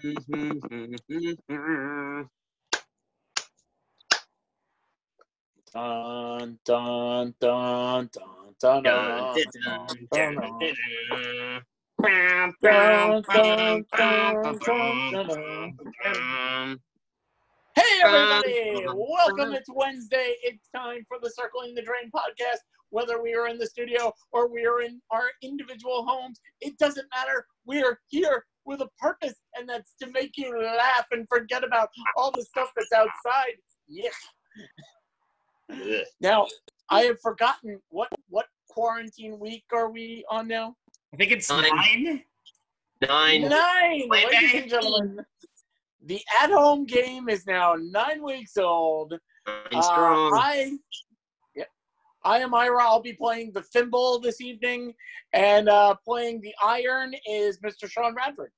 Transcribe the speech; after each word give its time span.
Dun, 0.00 0.14
dun, 6.64 7.34
dun, 7.40 7.40
dun, 7.40 8.08
dun, 8.10 8.12
dun, 8.60 9.24
dun, 10.12 10.44
dun. 16.04 16.80
Hey 17.74 17.82
everybody! 18.04 18.86
Welcome. 18.86 19.52
It's 19.52 19.68
Wednesday. 19.68 20.36
It's 20.44 20.68
time 20.74 21.04
for 21.08 21.18
the 21.20 21.30
Circling 21.30 21.74
the 21.74 21.82
Drain 21.82 22.10
podcast. 22.14 22.58
Whether 22.90 23.20
we 23.20 23.34
are 23.34 23.48
in 23.48 23.58
the 23.58 23.66
studio 23.66 24.12
or 24.32 24.48
we 24.48 24.64
are 24.64 24.80
in 24.80 25.00
our 25.10 25.24
individual 25.42 26.06
homes, 26.06 26.40
it 26.60 26.78
doesn't 26.78 27.06
matter. 27.14 27.46
We 27.66 27.82
are 27.82 27.98
here 28.06 28.46
with 28.68 28.82
a 28.82 28.88
purpose, 28.98 29.34
and 29.56 29.68
that's 29.68 29.94
to 30.02 30.06
make 30.12 30.36
you 30.36 30.56
laugh 30.62 31.06
and 31.10 31.26
forget 31.28 31.64
about 31.64 31.88
all 32.16 32.30
the 32.30 32.42
stuff 32.42 32.70
that's 32.76 32.92
outside. 32.92 33.56
Yeah. 33.88 34.10
Now, 36.20 36.46
I 36.90 37.02
have 37.02 37.20
forgotten 37.20 37.80
what 37.88 38.10
what 38.28 38.46
quarantine 38.68 39.38
week 39.38 39.64
are 39.72 39.90
we 39.90 40.24
on 40.30 40.46
now? 40.48 40.76
I 41.12 41.16
think 41.16 41.32
it's 41.32 41.48
Nine. 41.50 41.70
nine. 41.74 42.22
Nine. 43.08 43.42
Nine, 43.48 44.08
ladies 44.08 44.52
wait. 44.52 44.54
and 44.62 44.70
gentlemen. 44.70 45.24
The 46.04 46.20
at-home 46.42 46.84
game 46.84 47.28
is 47.28 47.46
now 47.46 47.74
nine 47.78 48.22
weeks 48.22 48.56
old. 48.56 49.12
Nine 49.46 49.56
Uh, 49.74 49.82
strong. 49.82 50.32
I, 50.38 50.54
yeah, 50.62 50.76
I 52.28 52.40
am 52.40 52.52
Ira. 52.52 52.84
I'll 52.84 53.00
be 53.00 53.14
playing 53.14 53.52
the 53.52 53.62
thimble 53.62 54.20
this 54.20 54.42
evening, 54.42 54.92
and 55.32 55.66
uh, 55.66 55.94
playing 56.04 56.42
the 56.42 56.52
iron 56.62 57.14
is 57.26 57.58
Mr. 57.60 57.90
Sean 57.90 58.14
Radford. 58.14 58.52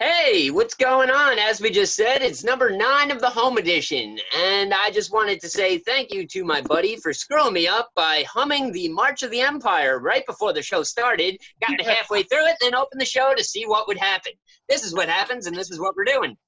Hey, 0.00 0.50
what's 0.50 0.72
going 0.72 1.10
on? 1.10 1.38
As 1.38 1.60
we 1.60 1.70
just 1.70 1.94
said, 1.94 2.22
it's 2.22 2.44
number 2.44 2.70
nine 2.70 3.10
of 3.10 3.20
the 3.20 3.28
home 3.28 3.58
edition. 3.58 4.18
And 4.34 4.72
I 4.72 4.90
just 4.90 5.12
wanted 5.12 5.38
to 5.42 5.50
say 5.50 5.76
thank 5.76 6.14
you 6.14 6.26
to 6.28 6.44
my 6.44 6.62
buddy 6.62 6.96
for 6.96 7.12
screwing 7.12 7.52
me 7.52 7.68
up 7.68 7.90
by 7.94 8.24
humming 8.26 8.72
the 8.72 8.88
March 8.88 9.22
of 9.22 9.30
the 9.32 9.42
Empire 9.42 9.98
right 9.98 10.24
before 10.24 10.54
the 10.54 10.62
show 10.62 10.82
started. 10.82 11.36
Got 11.68 11.82
halfway 11.82 12.22
through 12.22 12.46
it, 12.46 12.56
then 12.62 12.74
opened 12.74 13.02
the 13.02 13.04
show 13.04 13.34
to 13.36 13.44
see 13.44 13.66
what 13.66 13.86
would 13.86 13.98
happen. 13.98 14.32
This 14.66 14.82
is 14.82 14.94
what 14.94 15.10
happens, 15.10 15.46
and 15.46 15.54
this 15.54 15.70
is 15.70 15.78
what 15.78 15.94
we're 15.94 16.04
doing. 16.04 16.38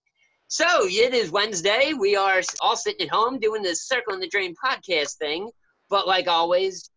So, 0.48 0.66
it 0.86 1.12
is 1.12 1.30
Wednesday. 1.30 1.92
We 1.92 2.16
are 2.16 2.40
all 2.62 2.76
sitting 2.76 3.06
at 3.06 3.12
home 3.12 3.38
doing 3.40 3.62
this 3.62 3.86
Circling 3.86 4.20
the 4.20 4.28
Drain 4.28 4.54
podcast 4.64 5.18
thing. 5.18 5.50
But 5.90 6.06
like 6.06 6.28
always, 6.28 6.88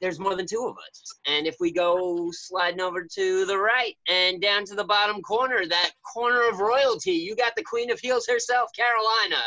there's 0.00 0.18
more 0.18 0.34
than 0.34 0.46
two 0.46 0.64
of 0.66 0.74
us. 0.88 1.02
And 1.26 1.46
if 1.46 1.56
we 1.60 1.70
go 1.70 2.30
sliding 2.32 2.80
over 2.80 3.04
to 3.04 3.46
the 3.46 3.58
right 3.58 3.94
and 4.08 4.40
down 4.40 4.64
to 4.66 4.74
the 4.74 4.84
bottom 4.84 5.20
corner, 5.22 5.66
that 5.66 5.90
corner 6.14 6.48
of 6.48 6.58
royalty, 6.58 7.12
you 7.12 7.36
got 7.36 7.52
the 7.56 7.62
Queen 7.62 7.90
of 7.90 8.00
Heels 8.00 8.26
herself, 8.26 8.70
Carolina. 8.74 9.42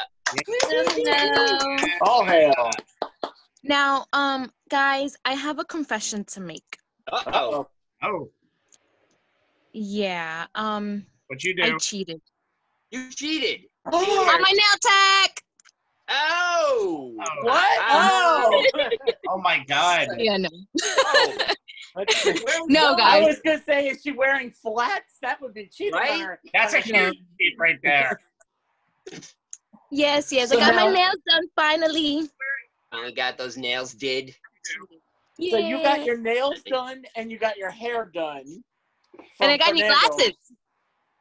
Hello. 0.48 1.78
All 2.04 2.24
hail! 2.24 2.70
Now, 3.64 4.06
um, 4.14 4.52
guys, 4.70 5.16
I 5.26 5.34
have 5.34 5.60
a 5.60 5.66
confession 5.66 6.24
to 6.26 6.42
make. 6.42 6.78
Uh-oh. 7.12 7.68
Oh, 8.04 8.30
Yeah, 9.74 10.48
um, 10.56 11.06
what 11.28 11.44
you 11.44 11.56
do? 11.56 11.64
I 11.64 11.78
cheated 11.78 12.22
You 12.92 13.10
cheated. 13.12 13.62
on 13.86 14.42
my 14.42 14.52
nail 14.52 14.78
tech. 14.82 15.44
Oh. 16.12 17.16
Oh, 17.20 17.26
What? 17.44 17.80
Oh! 17.90 18.64
oh 19.30 19.38
my 19.40 19.64
God. 19.68 20.08
Yeah, 20.18 20.38
no, 20.38 20.50
Oh. 20.84 21.34
Let's 21.96 22.16
see. 22.24 22.34
no, 22.68 22.96
I 23.00 23.22
was 23.22 23.40
gonna 23.44 23.62
say, 23.64 23.88
is 23.90 24.02
she 24.02 24.12
wearing 24.12 24.52
flats? 24.52 25.18
That 25.22 25.42
would 25.42 25.54
be 25.54 25.68
cheating 25.68 25.94
Right? 25.94 26.12
on 26.12 26.20
her. 26.22 26.40
That's 26.54 26.74
a 26.74 26.80
huge 26.80 27.18
feat 27.38 27.56
right 27.60 27.80
there. 27.84 28.20
Yes, 29.92 30.32
yes, 30.32 30.50
So 30.50 30.58
I 30.58 30.60
got 30.72 30.76
my 30.76 30.92
nails 30.94 31.18
done 31.28 31.44
finally. 31.56 32.30
Finally 32.92 33.14
got 33.14 33.38
those 33.38 33.58
nails 33.58 33.94
did. 33.94 34.34
So 35.50 35.58
you 35.58 35.82
got 35.84 36.06
your 36.06 36.18
nails 36.18 36.62
done 36.64 37.04
and 37.16 37.30
you 37.32 37.38
got 37.38 37.58
your 37.58 37.72
hair 37.72 38.06
done. 38.14 38.46
and 39.42 39.52
I 39.52 39.58
got 39.58 39.74
new 39.74 39.82
Fernando. 39.82 40.08
glasses. 40.16 40.38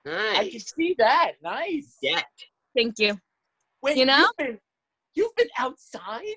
I 0.06 0.48
can 0.50 0.60
see 0.60 0.94
that. 0.98 1.32
Nice. 1.42 1.96
Yeah. 2.02 2.20
Thank 2.76 2.98
you. 2.98 3.18
Wait, 3.82 3.96
You 3.96 4.06
know? 4.06 4.18
You've 4.18 4.36
been, 4.36 4.60
you've 5.14 5.34
been 5.36 5.48
outside? 5.58 6.36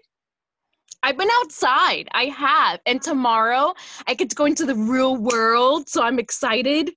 I've 1.01 1.17
been 1.17 1.29
outside. 1.41 2.07
I 2.13 2.25
have, 2.25 2.79
and 2.85 3.01
tomorrow 3.01 3.73
I 4.07 4.13
get 4.13 4.29
to 4.29 4.35
go 4.35 4.45
into 4.45 4.65
the 4.65 4.75
real 4.75 5.17
world, 5.17 5.89
so 5.89 6.01
I'm 6.01 6.17
excited. 6.17 6.91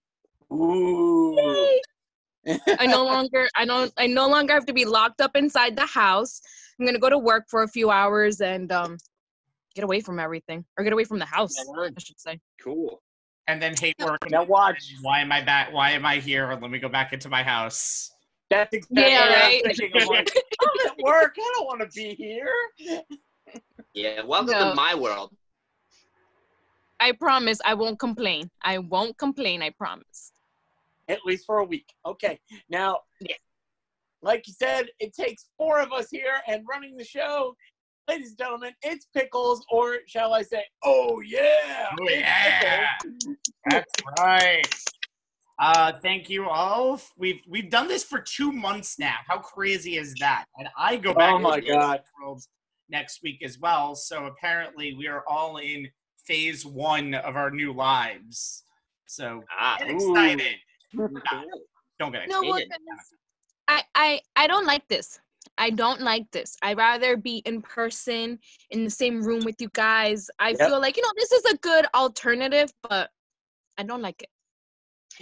Ooh. 0.53 1.35
Yay. 1.37 1.81
I 2.79 2.87
no 2.87 3.05
longer, 3.05 3.49
I 3.57 3.65
don't, 3.65 3.93
I 3.97 4.07
no 4.07 4.29
longer 4.29 4.55
have 4.55 4.67
to 4.67 4.73
be 4.73 4.85
locked 4.85 5.21
up 5.21 5.35
inside 5.35 5.75
the 5.75 5.87
house. 5.87 6.41
I'm 6.79 6.87
gonna 6.87 7.01
go 7.01 7.11
to 7.11 7.19
work 7.19 7.47
for 7.49 7.65
a 7.65 7.69
few 7.69 7.91
hours 7.91 8.41
and 8.41 8.71
um, 8.71 8.97
get 9.75 9.83
away 9.83 10.01
from 10.01 10.21
everything, 10.21 10.65
or 10.79 10.85
get 10.85 10.93
away 10.93 11.05
from 11.05 11.19
the 11.19 11.25
house, 11.25 11.55
I 11.59 11.91
should 11.99 12.21
say. 12.21 12.39
Cool. 12.63 13.03
And 13.49 13.61
then 13.61 13.75
hate 13.77 13.97
work. 14.01 14.19
Now 14.31 14.45
watch. 14.45 14.95
Why 15.03 15.21
am 15.21 15.33
I 15.33 15.41
back? 15.41 15.73
Why 15.73 15.91
am 15.91 16.07
I 16.07 16.17
here? 16.17 16.57
Let 16.61 16.71
me 16.71 16.79
go 16.79 16.89
back 16.89 17.13
into 17.13 17.29
my 17.29 17.43
house. 17.43 18.11
That's 18.51 18.73
exactly 18.73 19.03
Yeah, 19.12 19.21
what 19.21 19.31
I 19.31 19.41
right. 19.41 19.62
was 19.65 19.77
thinking. 19.79 20.01
I'm 20.03 20.09
like, 20.09 20.37
I'm 20.61 20.91
at 20.91 20.99
work. 21.05 21.34
I 21.39 21.53
don't 21.57 21.67
want 21.67 21.81
to 21.81 21.89
be 21.89 22.15
here. 22.15 22.53
Yeah. 23.95 24.23
Welcome 24.23 24.53
No. 24.53 24.71
to 24.71 24.75
my 24.75 24.95
world. 24.95 25.33
I 27.01 27.12
promise 27.12 27.59
I 27.65 27.75
won't 27.75 27.99
complain. 27.99 28.51
I 28.62 28.79
won't 28.79 29.19
complain. 29.19 29.62
I 29.62 29.71
promise. 29.71 30.33
At 31.09 31.25
least 31.25 31.47
for 31.47 31.59
a 31.59 31.65
week. 31.65 31.93
Okay. 32.05 32.39
Now, 32.69 33.01
Yeah. 33.21 33.37
like 34.23 34.47
you 34.47 34.53
said, 34.53 34.89
it 35.01 35.13
takes 35.15 35.49
four 35.59 35.81
of 35.81 35.93
us 35.93 36.09
here 36.11 36.41
and 36.47 36.65
running 36.69 36.97
the 36.97 37.05
show. 37.05 37.57
Ladies 38.09 38.28
and 38.31 38.39
gentlemen, 38.39 38.73
it's 38.83 39.07
Pickles, 39.13 39.65
or 39.71 39.99
shall 40.07 40.33
I 40.33 40.43
say, 40.43 40.65
oh 40.84 41.21
yeah. 41.21 41.89
Oh, 42.01 42.09
yeah. 42.09 42.87
That's 43.69 43.93
right. 44.21 44.75
Uh, 45.59 45.93
thank 46.03 46.28
you 46.28 46.49
all. 46.49 47.00
We've 47.17 47.41
we've 47.49 47.71
done 47.71 47.89
this 47.89 48.05
for 48.05 48.21
two 48.21 48.53
months 48.53 48.99
now. 48.99 49.17
How 49.27 49.39
crazy 49.39 49.97
is 49.97 50.15
that? 50.17 50.44
And 50.59 50.69
I 50.77 50.97
go 50.97 51.15
back. 51.15 51.34
Oh 51.34 51.39
my 51.39 51.61
God. 51.61 52.03
Next 52.89 53.22
week 53.22 53.43
as 53.43 53.59
well. 53.59 53.95
So 53.95 54.27
apparently 54.27 54.95
we 54.95 55.09
are 55.09 55.25
all 55.27 55.56
in 55.56 55.89
phase 56.25 56.65
one 56.65 57.15
of 57.15 57.37
our 57.37 57.50
new 57.50 57.72
lives. 57.72 58.65
So 59.06 59.45
Ah. 59.50 59.77
get 59.78 59.91
Ooh. 59.91 59.95
excited. 60.15 60.56
cool. 60.97 61.11
Don't 61.99 62.12
get 62.12 62.27
excited. 62.27 62.31
No, 62.31 62.43
well, 62.43 62.61
I, 63.69 63.83
I, 63.95 64.21
I 64.37 64.47
don't 64.47 64.66
like 64.66 64.87
this. 64.89 65.19
I 65.59 65.71
don't 65.71 66.03
like 66.03 66.31
this. 66.33 66.56
I'd 66.62 66.77
rather 66.77 67.16
be 67.16 67.39
in 67.47 67.62
person 67.62 68.39
in 68.71 68.84
the 68.84 68.91
same 68.91 69.22
room 69.22 69.45
with 69.45 69.61
you 69.61 69.71
guys. 69.72 70.28
I 70.39 70.50
Yep. 70.50 70.59
feel 70.59 70.81
like 70.81 70.97
you 70.97 71.03
know 71.03 71.12
this 71.16 71.33
is 71.33 71.45
a 71.47 71.56
good 71.59 71.87
alternative, 71.95 72.71
but 72.89 73.11
I 73.78 73.83
don't 73.83 74.03
like 74.03 74.22
it. 74.22 74.28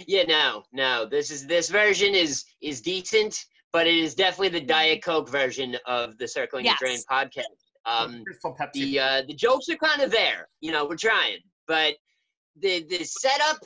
Yeah, 0.07 0.23
no, 0.23 0.63
no. 0.73 1.05
This 1.05 1.31
is 1.31 1.47
this 1.47 1.69
version 1.69 2.13
is 2.15 2.43
is 2.61 2.81
decent, 2.81 3.35
but 3.73 3.87
it 3.87 3.95
is 3.95 4.15
definitely 4.15 4.59
the 4.59 4.65
Diet 4.65 5.03
Coke 5.03 5.29
version 5.29 5.75
of 5.85 6.17
the 6.17 6.27
Circling 6.27 6.65
Yes. 6.65 6.77
the 6.79 6.85
Drain 6.85 6.99
podcast. 7.09 7.43
Um, 7.87 8.23
Crystal 8.25 8.55
Pepsi. 8.59 8.71
the 8.73 8.99
uh, 8.99 9.21
the 9.27 9.33
jokes 9.35 9.69
are 9.69 9.75
kind 9.77 10.01
of 10.01 10.11
there. 10.11 10.47
You 10.61 10.71
know, 10.71 10.85
we're 10.85 10.95
trying, 10.97 11.39
but 11.67 11.95
the 12.61 12.85
the 12.89 13.03
setup 13.03 13.57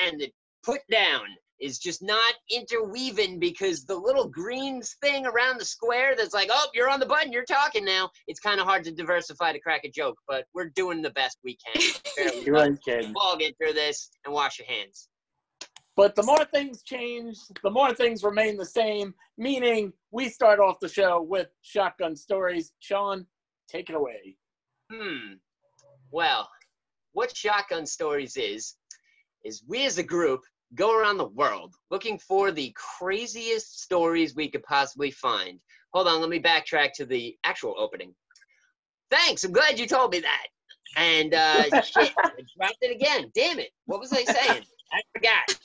and 0.00 0.20
the 0.20 0.30
put 0.64 0.80
down 0.90 1.22
is 1.60 1.78
just 1.78 2.02
not 2.02 2.34
interweaving 2.50 3.38
because 3.38 3.84
the 3.86 3.94
little 3.94 4.28
green 4.28 4.82
thing 5.02 5.26
around 5.26 5.58
the 5.58 5.64
square 5.64 6.14
that's 6.16 6.34
like, 6.34 6.48
oh, 6.52 6.66
you're 6.74 6.90
on 6.90 7.00
the 7.00 7.06
button, 7.06 7.32
you're 7.32 7.44
talking 7.44 7.84
now. 7.84 8.10
It's 8.26 8.40
kind 8.40 8.60
of 8.60 8.66
hard 8.66 8.84
to 8.84 8.92
diversify 8.92 9.52
to 9.52 9.60
crack 9.60 9.82
a 9.84 9.90
joke, 9.90 10.18
but 10.28 10.44
we're 10.54 10.68
doing 10.70 11.00
the 11.00 11.10
best 11.10 11.38
we 11.44 11.56
can. 11.56 11.82
You 12.44 12.52
well. 12.52 12.64
ain't 12.64 12.82
kidding. 12.84 13.12
We'll 13.14 13.22
all 13.24 13.36
get 13.36 13.56
through 13.58 13.72
this 13.72 14.10
and 14.24 14.34
wash 14.34 14.58
your 14.58 14.68
hands. 14.68 15.08
But 15.96 16.14
the 16.14 16.22
more 16.22 16.44
things 16.44 16.82
change, 16.82 17.38
the 17.62 17.70
more 17.70 17.94
things 17.94 18.22
remain 18.22 18.58
the 18.58 18.66
same, 18.66 19.14
meaning 19.38 19.92
we 20.10 20.28
start 20.28 20.60
off 20.60 20.78
the 20.80 20.88
show 20.88 21.22
with 21.22 21.48
shotgun 21.62 22.14
stories. 22.14 22.72
Sean, 22.80 23.26
take 23.68 23.88
it 23.88 23.96
away. 23.96 24.36
Hmm. 24.92 25.34
Well, 26.10 26.48
what 27.12 27.34
Shotgun 27.34 27.86
Stories 27.86 28.36
is, 28.36 28.74
is 29.44 29.62
we 29.66 29.86
as 29.86 29.98
a 29.98 30.02
group 30.02 30.42
go 30.74 30.98
around 30.98 31.16
the 31.16 31.28
world 31.28 31.74
looking 31.90 32.18
for 32.18 32.50
the 32.50 32.74
craziest 32.76 33.80
stories 33.82 34.34
we 34.34 34.50
could 34.50 34.62
possibly 34.64 35.10
find. 35.10 35.58
Hold 35.94 36.08
on, 36.08 36.20
let 36.20 36.28
me 36.28 36.40
backtrack 36.40 36.92
to 36.96 37.06
the 37.06 37.34
actual 37.44 37.74
opening. 37.78 38.14
Thanks, 39.10 39.44
I'm 39.44 39.52
glad 39.52 39.78
you 39.78 39.86
told 39.86 40.12
me 40.12 40.20
that. 40.20 40.46
And 40.96 41.32
uh, 41.32 41.62
shit, 41.82 42.12
I 42.18 42.30
dropped 42.56 42.78
it 42.82 42.94
again. 42.94 43.30
Damn 43.34 43.60
it. 43.60 43.70
What 43.86 44.00
was 44.00 44.12
I 44.12 44.24
saying? 44.24 44.64
I 44.92 45.00
forgot. 45.14 45.58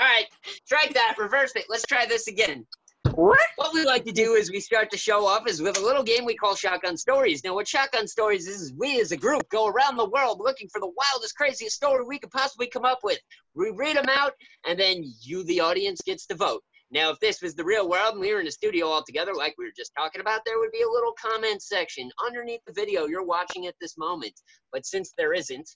All 0.00 0.06
right, 0.06 0.26
strike 0.64 0.92
that, 0.94 1.14
reverse 1.18 1.52
it. 1.54 1.66
Let's 1.68 1.84
try 1.86 2.04
this 2.06 2.26
again. 2.26 2.66
What? 3.14 3.38
What 3.56 3.72
we 3.72 3.84
like 3.84 4.04
to 4.06 4.12
do 4.12 4.32
is 4.32 4.50
we 4.50 4.58
start 4.58 4.90
the 4.90 4.96
show 4.96 5.24
off 5.24 5.46
is 5.46 5.62
with 5.62 5.78
a 5.78 5.80
little 5.80 6.02
game 6.02 6.24
we 6.24 6.34
call 6.34 6.56
Shotgun 6.56 6.96
Stories. 6.96 7.44
Now, 7.44 7.54
what 7.54 7.68
Shotgun 7.68 8.08
Stories 8.08 8.48
is, 8.48 8.60
is 8.60 8.72
we 8.76 9.00
as 9.00 9.12
a 9.12 9.16
group 9.16 9.48
go 9.50 9.68
around 9.68 9.96
the 9.96 10.08
world 10.08 10.40
looking 10.40 10.68
for 10.72 10.80
the 10.80 10.90
wildest, 10.96 11.36
craziest 11.36 11.76
story 11.76 12.04
we 12.04 12.18
could 12.18 12.32
possibly 12.32 12.66
come 12.66 12.84
up 12.84 13.00
with. 13.04 13.20
We 13.54 13.70
read 13.70 13.96
them 13.96 14.08
out, 14.08 14.32
and 14.66 14.78
then 14.78 15.04
you, 15.20 15.44
the 15.44 15.60
audience, 15.60 16.00
gets 16.04 16.26
to 16.26 16.34
vote. 16.34 16.64
Now, 16.90 17.10
if 17.10 17.20
this 17.20 17.40
was 17.40 17.54
the 17.54 17.64
real 17.64 17.88
world 17.88 18.12
and 18.12 18.20
we 18.20 18.32
were 18.34 18.40
in 18.40 18.48
a 18.48 18.52
studio 18.52 18.86
all 18.86 19.04
together, 19.04 19.32
like 19.32 19.54
we 19.58 19.64
were 19.64 19.72
just 19.76 19.92
talking 19.96 20.20
about, 20.20 20.40
there 20.44 20.58
would 20.58 20.72
be 20.72 20.82
a 20.82 20.90
little 20.90 21.14
comment 21.20 21.62
section 21.62 22.10
underneath 22.26 22.60
the 22.66 22.72
video 22.72 23.06
you're 23.06 23.24
watching 23.24 23.66
at 23.66 23.74
this 23.80 23.96
moment. 23.96 24.34
But 24.72 24.86
since 24.86 25.12
there 25.16 25.34
isn't, 25.34 25.68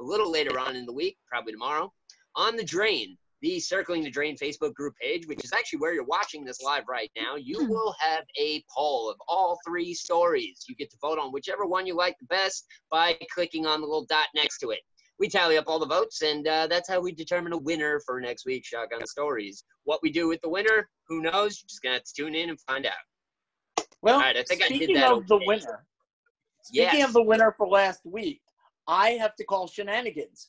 a 0.00 0.02
little 0.02 0.30
later 0.30 0.58
on 0.58 0.76
in 0.76 0.84
the 0.84 0.92
week, 0.92 1.16
probably 1.30 1.52
tomorrow, 1.52 1.90
on 2.36 2.56
the 2.56 2.64
drain, 2.64 3.16
the 3.44 3.60
Circling 3.60 4.02
the 4.02 4.10
Drain 4.10 4.38
Facebook 4.38 4.72
group 4.72 4.94
page, 4.96 5.26
which 5.26 5.44
is 5.44 5.52
actually 5.52 5.78
where 5.80 5.92
you're 5.92 6.02
watching 6.04 6.46
this 6.46 6.62
live 6.62 6.84
right 6.88 7.10
now, 7.14 7.36
you 7.36 7.58
Hmm. 7.60 7.68
will 7.68 7.94
have 8.00 8.24
a 8.38 8.64
poll 8.74 9.10
of 9.10 9.20
all 9.28 9.58
three 9.66 9.92
stories. 9.92 10.64
You 10.66 10.74
get 10.74 10.90
to 10.92 10.96
vote 11.02 11.18
on 11.18 11.30
whichever 11.30 11.66
one 11.66 11.86
you 11.86 11.94
like 11.94 12.18
the 12.18 12.24
best 12.24 12.64
by 12.90 13.18
clicking 13.34 13.66
on 13.66 13.82
the 13.82 13.86
little 13.86 14.06
dot 14.06 14.28
next 14.34 14.60
to 14.60 14.70
it. 14.70 14.80
We 15.18 15.28
tally 15.28 15.58
up 15.58 15.66
all 15.68 15.78
the 15.78 15.84
votes, 15.84 16.22
and 16.22 16.48
uh, 16.48 16.68
that's 16.68 16.88
how 16.88 17.00
we 17.00 17.12
determine 17.12 17.52
a 17.52 17.58
winner 17.58 18.00
for 18.06 18.18
next 18.18 18.46
week's 18.46 18.68
Shotgun 18.68 19.06
Stories. 19.06 19.62
What 19.84 20.00
we 20.02 20.10
do 20.10 20.26
with 20.26 20.40
the 20.40 20.48
winner, 20.48 20.88
who 21.06 21.20
knows? 21.20 21.60
You're 21.60 21.68
just 21.68 21.82
going 21.82 21.92
to 21.92 21.96
have 21.98 22.04
to 22.04 22.14
tune 22.16 22.34
in 22.34 22.48
and 22.48 22.58
find 22.62 22.86
out. 22.86 23.84
Well, 24.00 24.14
All 24.14 24.20
right, 24.22 24.38
I 24.38 24.42
think 24.42 24.62
I 24.62 24.68
did 24.68 24.76
speaking 24.76 24.94
that 24.96 25.12
of 25.12 25.26
the 25.28 25.36
winner, 25.44 25.84
speaking 26.62 27.00
Yes. 27.00 27.08
of 27.08 27.12
the 27.12 27.22
winner 27.22 27.52
for 27.58 27.68
last 27.68 28.00
week, 28.06 28.40
I 28.88 29.10
have 29.10 29.34
to 29.36 29.44
call 29.44 29.66
shenanigans. 29.66 30.48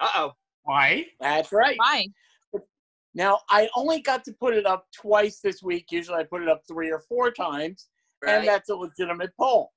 Uh 0.00 0.08
oh. 0.14 0.32
Why? 0.62 1.06
That's 1.18 1.50
right. 1.50 1.78
Why? 1.78 2.06
Now, 3.18 3.40
I 3.50 3.68
only 3.74 4.00
got 4.00 4.24
to 4.26 4.32
put 4.32 4.54
it 4.54 4.64
up 4.64 4.86
twice 4.92 5.40
this 5.40 5.60
week. 5.60 5.86
Usually 5.90 6.18
I 6.18 6.22
put 6.22 6.40
it 6.40 6.48
up 6.48 6.62
three 6.68 6.88
or 6.88 7.00
four 7.00 7.32
times, 7.32 7.88
Right. 8.22 8.34
and 8.36 8.46
that's 8.46 8.68
a 8.68 8.76
legitimate 8.76 9.36
poll. 9.36 9.72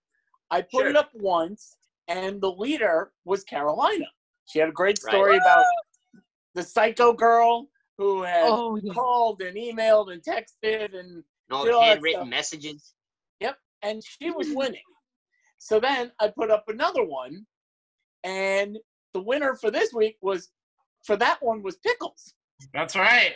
I 0.51 0.61
put 0.61 0.85
it 0.85 0.95
up 0.95 1.09
once, 1.15 1.75
and 2.07 2.39
the 2.39 2.51
leader 2.51 3.13
was 3.25 3.43
Carolina. 3.43 4.05
She 4.45 4.59
had 4.59 4.69
a 4.69 4.71
great 4.71 4.99
Right. 5.03 5.11
story 5.11 5.37
about 5.37 5.65
the 6.53 6.61
psycho 6.61 7.13
girl 7.13 7.67
who 7.97 8.21
had 8.21 8.43
Oh, 8.45 8.75
yeah. 8.75 8.93
called 8.93 9.41
and 9.41 9.57
emailed 9.57 10.13
and 10.13 10.21
texted, 10.21 10.93
and 10.93 10.93
and 10.93 11.23
all 11.49 11.63
did 11.63 11.73
the 11.73 11.77
all 11.77 11.81
handwritten 11.81 12.21
stuff. 12.21 12.27
messages. 12.29 12.93
and 13.83 14.03
she 14.03 14.29
was 14.29 14.47
winning. 14.53 14.83
So 15.57 15.79
then 15.79 16.11
I 16.19 16.27
put 16.27 16.51
up 16.51 16.69
another 16.69 17.03
one, 17.03 17.47
and 18.23 18.77
the 19.13 19.19
winner 19.19 19.55
for 19.55 19.71
this 19.71 19.91
week 19.91 20.19
was 20.21 20.51
for 21.03 21.15
that 21.17 21.41
one 21.41 21.63
was 21.63 21.77
Pickles 21.77 22.35
That's 22.73 22.95
right. 22.95 23.33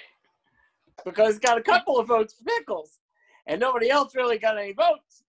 because 1.05 1.39
got 1.39 1.57
a 1.57 1.61
couple 1.61 1.97
of 1.99 2.07
votes 2.07 2.33
for 2.33 2.43
Pickles, 2.45 2.99
and 3.47 3.59
nobody 3.59 3.89
else 3.89 4.15
really 4.15 4.37
got 4.37 4.57
any 4.57 4.73
votes. 4.73 5.23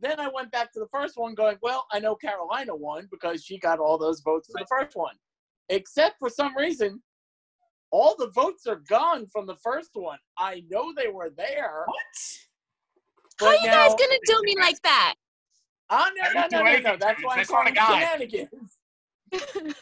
Then 0.00 0.18
I 0.18 0.28
went 0.28 0.50
back 0.50 0.72
to 0.72 0.80
the 0.80 0.88
first 0.88 1.16
one, 1.16 1.34
going, 1.34 1.58
"Well, 1.62 1.86
I 1.92 2.00
know 2.00 2.16
Carolina 2.16 2.74
won 2.74 3.08
because 3.10 3.44
she 3.44 3.58
got 3.58 3.78
all 3.78 3.98
those 3.98 4.20
votes 4.20 4.48
for 4.50 4.58
the 4.58 4.66
first 4.66 4.96
one, 4.96 5.16
except 5.68 6.18
for 6.18 6.28
some 6.28 6.56
reason." 6.56 7.02
All 7.90 8.16
the 8.16 8.30
votes 8.30 8.66
are 8.66 8.76
gone 8.88 9.26
from 9.26 9.46
the 9.46 9.56
first 9.56 9.90
one. 9.94 10.18
I 10.38 10.64
know 10.70 10.94
they 10.94 11.08
were 11.08 11.28
there. 11.28 11.84
What? 11.86 12.38
How 13.38 13.46
but 13.46 13.62
you 13.62 13.70
guys 13.70 13.94
gonna 13.94 14.18
do 14.24 14.42
me 14.44 14.56
like 14.58 14.80
that? 14.82 15.14
Oh 15.90 15.96
I 15.96 16.10
no, 16.16 16.40
no, 16.40 16.48
didn't 16.48 16.52
no, 16.52 16.58
do 16.64 16.82
no, 16.82 16.90
no. 16.92 16.96
That's 16.96 17.22
why 17.22 17.34
you. 17.34 17.40
I'm 17.40 17.40
I 17.40 17.42
swear 17.44 17.64
to 17.64 17.72
calling 17.72 17.74
God. 17.74 18.00
shenanigans. 18.00 18.78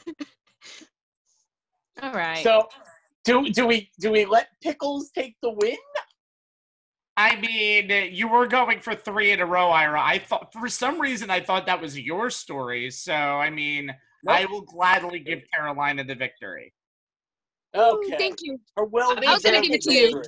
All 2.02 2.12
right. 2.12 2.42
So, 2.42 2.68
do 3.25 3.49
do 3.50 3.67
we 3.67 3.90
do 3.99 4.12
we 4.12 4.25
let 4.25 4.49
Pickles 4.62 5.11
take 5.11 5.37
the 5.43 5.50
win? 5.50 5.76
I 7.17 7.37
mean, 7.37 8.12
you 8.12 8.28
were 8.28 8.46
going 8.46 8.81
for 8.81 8.94
three 8.94 9.32
in 9.32 9.40
a 9.40 9.46
row, 9.46 9.69
Ira. 9.70 10.00
I 10.00 10.19
thought 10.19 10.52
for 10.52 10.69
some 10.69 11.00
reason 11.00 11.31
I 11.31 11.40
thought 11.40 11.67
that 11.67 11.81
was 11.81 11.99
your 11.99 12.31
story. 12.31 12.90
So 12.90 13.12
I 13.12 13.50
mean, 13.50 13.94
I 14.26 14.46
will 14.46 14.62
gladly 14.62 15.20
give 15.20 15.40
Carolina 15.55 16.05
the 16.05 16.14
victory. 16.14 16.72
Okay. 17.75 18.17
Thank 18.17 18.38
you. 18.43 18.58
Her 18.76 18.84
well 18.84 19.17
I 19.26 19.34
was 19.34 19.43
gonna 19.43 19.61
give 19.61 19.73
it 19.73 19.82
to 19.82 19.93
you. 19.93 20.23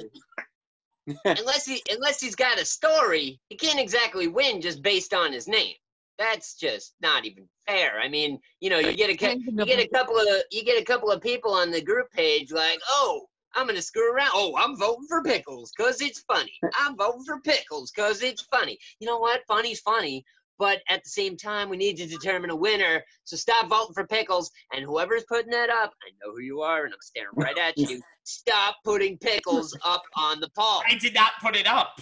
unless 1.25 1.65
he 1.65 1.83
unless 1.91 2.21
he's 2.21 2.37
got 2.37 2.61
a 2.61 2.65
story, 2.65 3.41
he 3.49 3.56
can't 3.56 3.81
exactly 3.81 4.29
win 4.29 4.61
just 4.61 4.83
based 4.83 5.15
on 5.15 5.33
his 5.33 5.49
name. 5.49 5.75
That's 6.19 6.55
just 6.55 6.94
not 7.00 7.25
even 7.25 7.49
fair. 7.67 7.99
I 8.00 8.09
mean, 8.09 8.38
you 8.61 8.70
know, 8.70 8.79
you 8.79 8.94
get 8.94 9.11
a 9.11 9.38
you 9.38 9.64
get 9.64 9.81
a 9.81 9.88
couple 9.88 10.17
of 10.17 10.43
you 10.50 10.64
get 10.64 10.81
a 10.81 10.85
couple 10.85 11.11
of 11.11 11.20
people 11.20 11.53
on 11.53 11.70
the 11.70 11.82
group 11.82 12.11
page 12.12 12.53
like, 12.53 12.81
oh, 12.88 13.26
I'm 13.55 13.67
gonna 13.67 13.82
screw 13.82 14.12
around. 14.12 14.31
Oh, 14.35 14.55
I'm 14.59 14.76
voting 14.76 15.06
for 15.09 15.23
pickles 15.23 15.73
because 15.76 16.00
it's 16.00 16.20
funny. 16.20 16.53
I'm 16.79 16.97
voting 16.97 17.25
for 17.25 17.41
pickles 17.41 17.93
because 17.94 18.23
it's 18.23 18.43
funny. 18.43 18.79
You 19.00 19.06
know 19.06 19.19
what? 19.19 19.41
Funny's 19.49 19.81
funny, 19.81 20.25
but 20.59 20.81
at 20.88 21.03
the 21.03 21.11
same 21.11 21.37
time, 21.37 21.69
we 21.69 21.76
need 21.76 21.97
to 21.97 22.06
determine 22.06 22.50
a 22.50 22.56
winner. 22.56 23.03
So 23.25 23.37
stop 23.37 23.69
voting 23.69 23.94
for 23.94 24.06
pickles, 24.06 24.50
and 24.73 24.85
whoever's 24.85 25.25
putting 25.29 25.50
that 25.50 25.70
up, 25.70 25.93
I 26.03 26.11
know 26.23 26.32
who 26.32 26.41
you 26.41 26.61
are, 26.61 26.85
and 26.85 26.93
I'm 26.93 27.00
staring 27.00 27.35
right 27.35 27.59
at 27.59 27.76
you. 27.76 28.00
Stop 28.25 28.76
putting 28.85 29.19
pickles 29.19 29.76
up 29.85 30.03
on 30.17 30.41
the 30.41 30.49
poll. 30.56 30.82
I 30.88 30.97
did 31.00 31.14
not 31.14 31.32
put 31.43 31.56
it 31.56 31.67
up. 31.67 32.00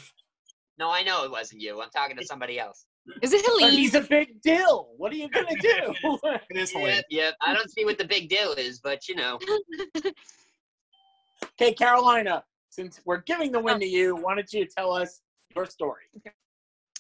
No, 0.79 0.91
I 0.91 1.03
know 1.03 1.25
it 1.25 1.31
wasn't 1.31 1.61
you. 1.63 1.81
I'm 1.81 1.91
talking 1.91 2.17
to 2.17 2.25
somebody 2.25 2.59
else. 2.59 2.85
Is 3.23 3.33
it 3.33 3.43
But 3.45 3.53
Helene? 3.61 3.79
he's 3.79 3.95
a 3.95 4.01
big 4.03 4.41
deal. 4.43 4.89
What 4.97 5.13
are 5.13 5.17
you 5.17 5.29
gonna 5.29 5.57
do? 5.61 5.95
It 6.51 6.57
is 6.57 6.71
Helene. 6.73 6.87
Yep, 6.97 7.05
yep. 7.11 7.35
I 7.41 7.53
don't 7.55 7.71
see 7.71 7.85
what 7.85 7.99
the 7.99 8.05
big 8.05 8.29
deal 8.29 8.53
is, 8.53 8.81
but 8.81 9.09
you 9.09 9.15
know. 9.17 9.39
okay, 11.61 11.73
Carolina. 11.75 12.45
Since 12.71 13.01
we're 13.05 13.23
giving 13.23 13.51
the 13.53 13.59
Oh. 13.59 13.63
win 13.63 13.81
to 13.81 13.87
you, 13.87 14.15
why 14.17 14.35
don't 14.37 14.53
you 14.53 14.67
tell 14.67 14.93
us 14.93 15.21
your 15.57 15.67
story? 15.67 16.05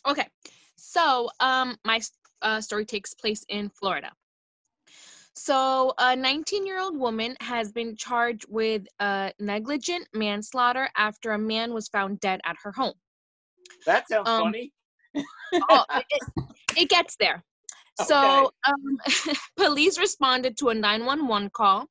Okay. 0.07 0.27
So, 0.77 1.31
um, 1.41 1.77
my 1.85 2.01
uh, 2.43 2.61
story 2.61 2.85
takes 2.85 3.15
place 3.15 3.45
in 3.49 3.69
Florida. 3.69 4.11
So, 5.37 5.95
a 5.99 6.17
19 6.17 6.67
year 6.67 6.81
old 6.81 6.99
woman 6.99 7.37
has 7.41 7.71
been 7.71 7.95
charged 7.97 8.47
with 8.49 8.87
uh, 8.99 9.31
negligent 9.39 10.09
manslaughter 10.13 10.91
after 10.97 11.33
a 11.33 11.39
man 11.39 11.73
was 11.73 11.87
found 11.89 12.19
dead 12.21 12.41
at 12.45 12.57
her 12.63 12.73
home. 12.73 12.95
That 13.87 14.09
sounds 14.09 14.29
Um, 14.29 14.43
funny. 14.45 14.73
Oh, 15.71 15.85
it, 15.95 16.23
it- 16.77 16.89
gets 16.89 17.17
there. 17.19 17.43
So, 18.03 18.51
um, 18.67 18.99
police 19.57 19.99
responded 19.99 20.57
to 20.59 20.69
a 20.69 20.75
911 20.75 21.51
call 21.51 21.87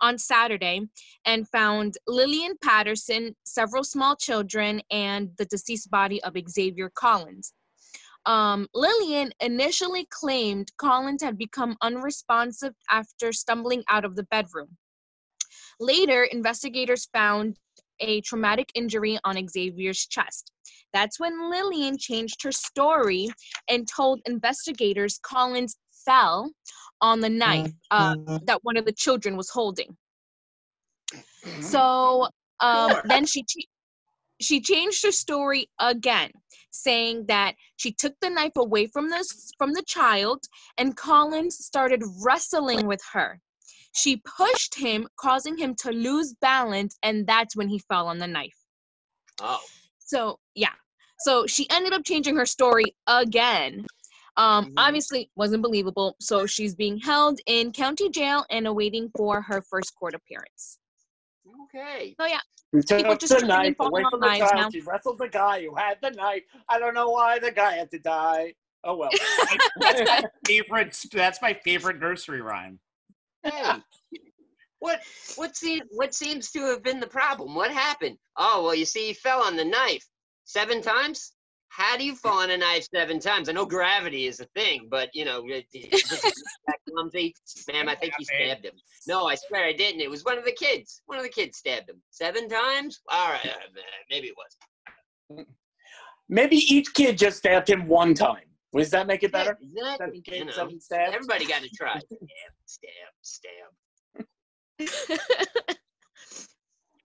on 0.00 0.18
Saturday 0.18 0.82
and 1.24 1.48
found 1.48 1.96
Lillian 2.06 2.54
Patterson, 2.62 3.34
several 3.44 3.84
small 3.84 4.16
children, 4.16 4.82
and 4.90 5.30
the 5.38 5.46
deceased 5.46 5.90
body 5.90 6.22
of 6.24 6.34
Xavier 6.48 6.90
Collins. 6.94 7.54
Um, 8.26 8.68
Lillian 8.74 9.32
initially 9.40 10.06
claimed 10.10 10.72
Collins 10.78 11.22
had 11.22 11.38
become 11.38 11.76
unresponsive 11.82 12.74
after 12.90 13.32
stumbling 13.32 13.84
out 13.88 14.04
of 14.04 14.16
the 14.16 14.24
bedroom. 14.24 14.76
Later, 15.80 16.24
investigators 16.24 17.08
found 17.12 17.58
a 18.00 18.20
traumatic 18.22 18.68
injury 18.74 19.18
on 19.24 19.36
Xavier's 19.48 20.06
chest. 20.06 20.50
That's 20.92 21.18
when 21.18 21.50
Lillian 21.50 21.98
changed 21.98 22.42
her 22.42 22.52
story 22.52 23.28
and 23.68 23.88
told 23.88 24.20
investigators 24.26 25.18
Collins 25.22 25.76
fell 26.04 26.50
on 27.00 27.20
the 27.20 27.28
knife 27.28 27.72
uh, 27.90 28.14
that 28.46 28.60
one 28.62 28.76
of 28.76 28.84
the 28.84 28.92
children 28.92 29.36
was 29.36 29.50
holding. 29.50 29.96
So 31.60 32.28
um, 32.60 32.92
then 33.04 33.26
she 33.26 33.42
ch- 33.42 33.68
she 34.40 34.60
changed 34.60 35.04
her 35.04 35.12
story 35.12 35.68
again, 35.80 36.30
saying 36.70 37.26
that 37.26 37.54
she 37.76 37.92
took 37.92 38.14
the 38.20 38.30
knife 38.30 38.56
away 38.56 38.86
from 38.86 39.08
the 39.08 39.24
from 39.58 39.72
the 39.72 39.82
child, 39.86 40.44
and 40.78 40.96
Collins 40.96 41.56
started 41.64 42.02
wrestling 42.24 42.86
with 42.86 43.00
her. 43.12 43.40
She 43.94 44.20
pushed 44.36 44.74
him, 44.74 45.06
causing 45.16 45.56
him 45.56 45.74
to 45.76 45.90
lose 45.90 46.34
balance, 46.40 46.98
and 47.02 47.26
that's 47.26 47.56
when 47.56 47.68
he 47.68 47.78
fell 47.78 48.08
on 48.08 48.18
the 48.18 48.26
knife. 48.26 48.56
Oh. 49.40 49.62
So 49.98 50.38
yeah. 50.54 50.72
So 51.20 51.46
she 51.46 51.68
ended 51.70 51.92
up 51.92 52.04
changing 52.04 52.36
her 52.36 52.44
story 52.46 52.96
again. 53.06 53.86
Um, 54.36 54.66
Mhm. 54.66 54.74
obviously 54.76 55.30
wasn't 55.36 55.62
believable. 55.62 56.16
So 56.20 56.44
she's 56.44 56.74
being 56.74 56.98
held 56.98 57.38
in 57.46 57.72
county 57.72 58.10
jail 58.10 58.44
and 58.50 58.66
awaiting 58.66 59.10
for 59.16 59.40
her 59.42 59.62
first 59.62 59.94
court 59.94 60.14
appearance. 60.14 60.78
Okay. 61.64 62.16
So 62.20 62.26
yeah, 62.26 62.40
She 62.74 62.80
took 62.82 62.98
people 62.98 63.16
just 63.16 63.32
the 63.32 63.46
knife 63.46 63.76
falling 63.76 63.92
away 63.92 64.02
on 64.04 64.10
from 64.10 64.20
the 64.20 64.26
knives 64.26 64.50
child. 64.50 64.56
now. 64.56 64.70
She 64.70 64.80
wrestled 64.80 65.18
the 65.18 65.28
guy 65.28 65.62
who 65.62 65.76
had 65.76 65.98
the 66.02 66.10
knife. 66.10 66.42
I 66.68 66.80
don't 66.80 66.94
know 66.94 67.10
why 67.10 67.38
the 67.38 67.52
guy 67.52 67.74
had 67.74 67.92
to 67.92 67.98
die. 68.00 68.54
Oh 68.82 68.96
well. 68.96 69.10
that's 69.80 70.00
my 70.04 70.22
Favorite. 70.44 71.00
That's 71.12 71.40
my 71.40 71.54
favorite 71.54 72.00
nursery 72.00 72.40
rhyme. 72.40 72.80
Hey. 73.44 73.74
What 74.80 75.00
what 75.36 75.56
seems 75.56 75.82
what 75.92 76.14
seems 76.14 76.50
to 76.50 76.60
have 76.66 76.82
been 76.82 77.00
the 77.00 77.06
problem? 77.06 77.54
What 77.54 77.70
happened? 77.70 78.18
Oh 78.36 78.64
well, 78.64 78.74
you 78.74 78.84
see, 78.84 79.08
he 79.08 79.12
fell 79.14 79.42
on 79.42 79.56
the 79.56 79.64
knife 79.64 80.04
seven 80.44 80.82
times. 80.82 81.32
How 81.68 81.96
do 81.96 82.04
you 82.04 82.14
fall 82.14 82.40
on 82.40 82.50
a 82.50 82.56
knife 82.56 82.86
seven 82.94 83.18
times? 83.18 83.48
I 83.48 83.52
know 83.52 83.66
gravity 83.66 84.26
is 84.26 84.40
a 84.40 84.44
thing, 84.54 84.88
but 84.90 85.08
you 85.14 85.24
know, 85.24 85.42
clumsy. 86.88 87.34
Ma'am, 87.72 87.88
I 87.88 87.94
think 87.94 88.12
you 88.18 88.24
stabbed 88.26 88.64
him. 88.64 88.74
No, 89.08 89.26
I 89.26 89.34
swear 89.34 89.64
I 89.64 89.72
didn't. 89.72 90.00
It 90.00 90.10
was 90.10 90.24
one 90.24 90.38
of 90.38 90.44
the 90.44 90.52
kids. 90.52 91.02
One 91.06 91.18
of 91.18 91.24
the 91.24 91.30
kids 91.30 91.58
stabbed 91.58 91.88
him 91.88 92.00
seven 92.10 92.48
times. 92.48 93.00
All 93.10 93.30
right, 93.30 93.46
uh, 93.46 93.80
maybe 94.10 94.28
it 94.28 94.34
was. 94.36 95.46
Maybe 96.28 96.56
each 96.56 96.92
kid 96.94 97.18
just 97.18 97.38
stabbed 97.38 97.68
him 97.68 97.88
one 97.88 98.14
time. 98.14 98.44
Does 98.76 98.90
that 98.90 99.06
make 99.06 99.22
it 99.22 99.32
better? 99.32 99.56
Yeah, 99.60 99.96
Seven 99.96 100.22
you 100.26 100.44
know, 100.44 100.68
stabs. 100.80 101.12
everybody 101.14 101.46
got 101.46 101.62
to 101.66 101.68
try. 101.70 101.98
Stab, 101.98 102.88
stab, 103.22 104.26
stab. 104.80 105.18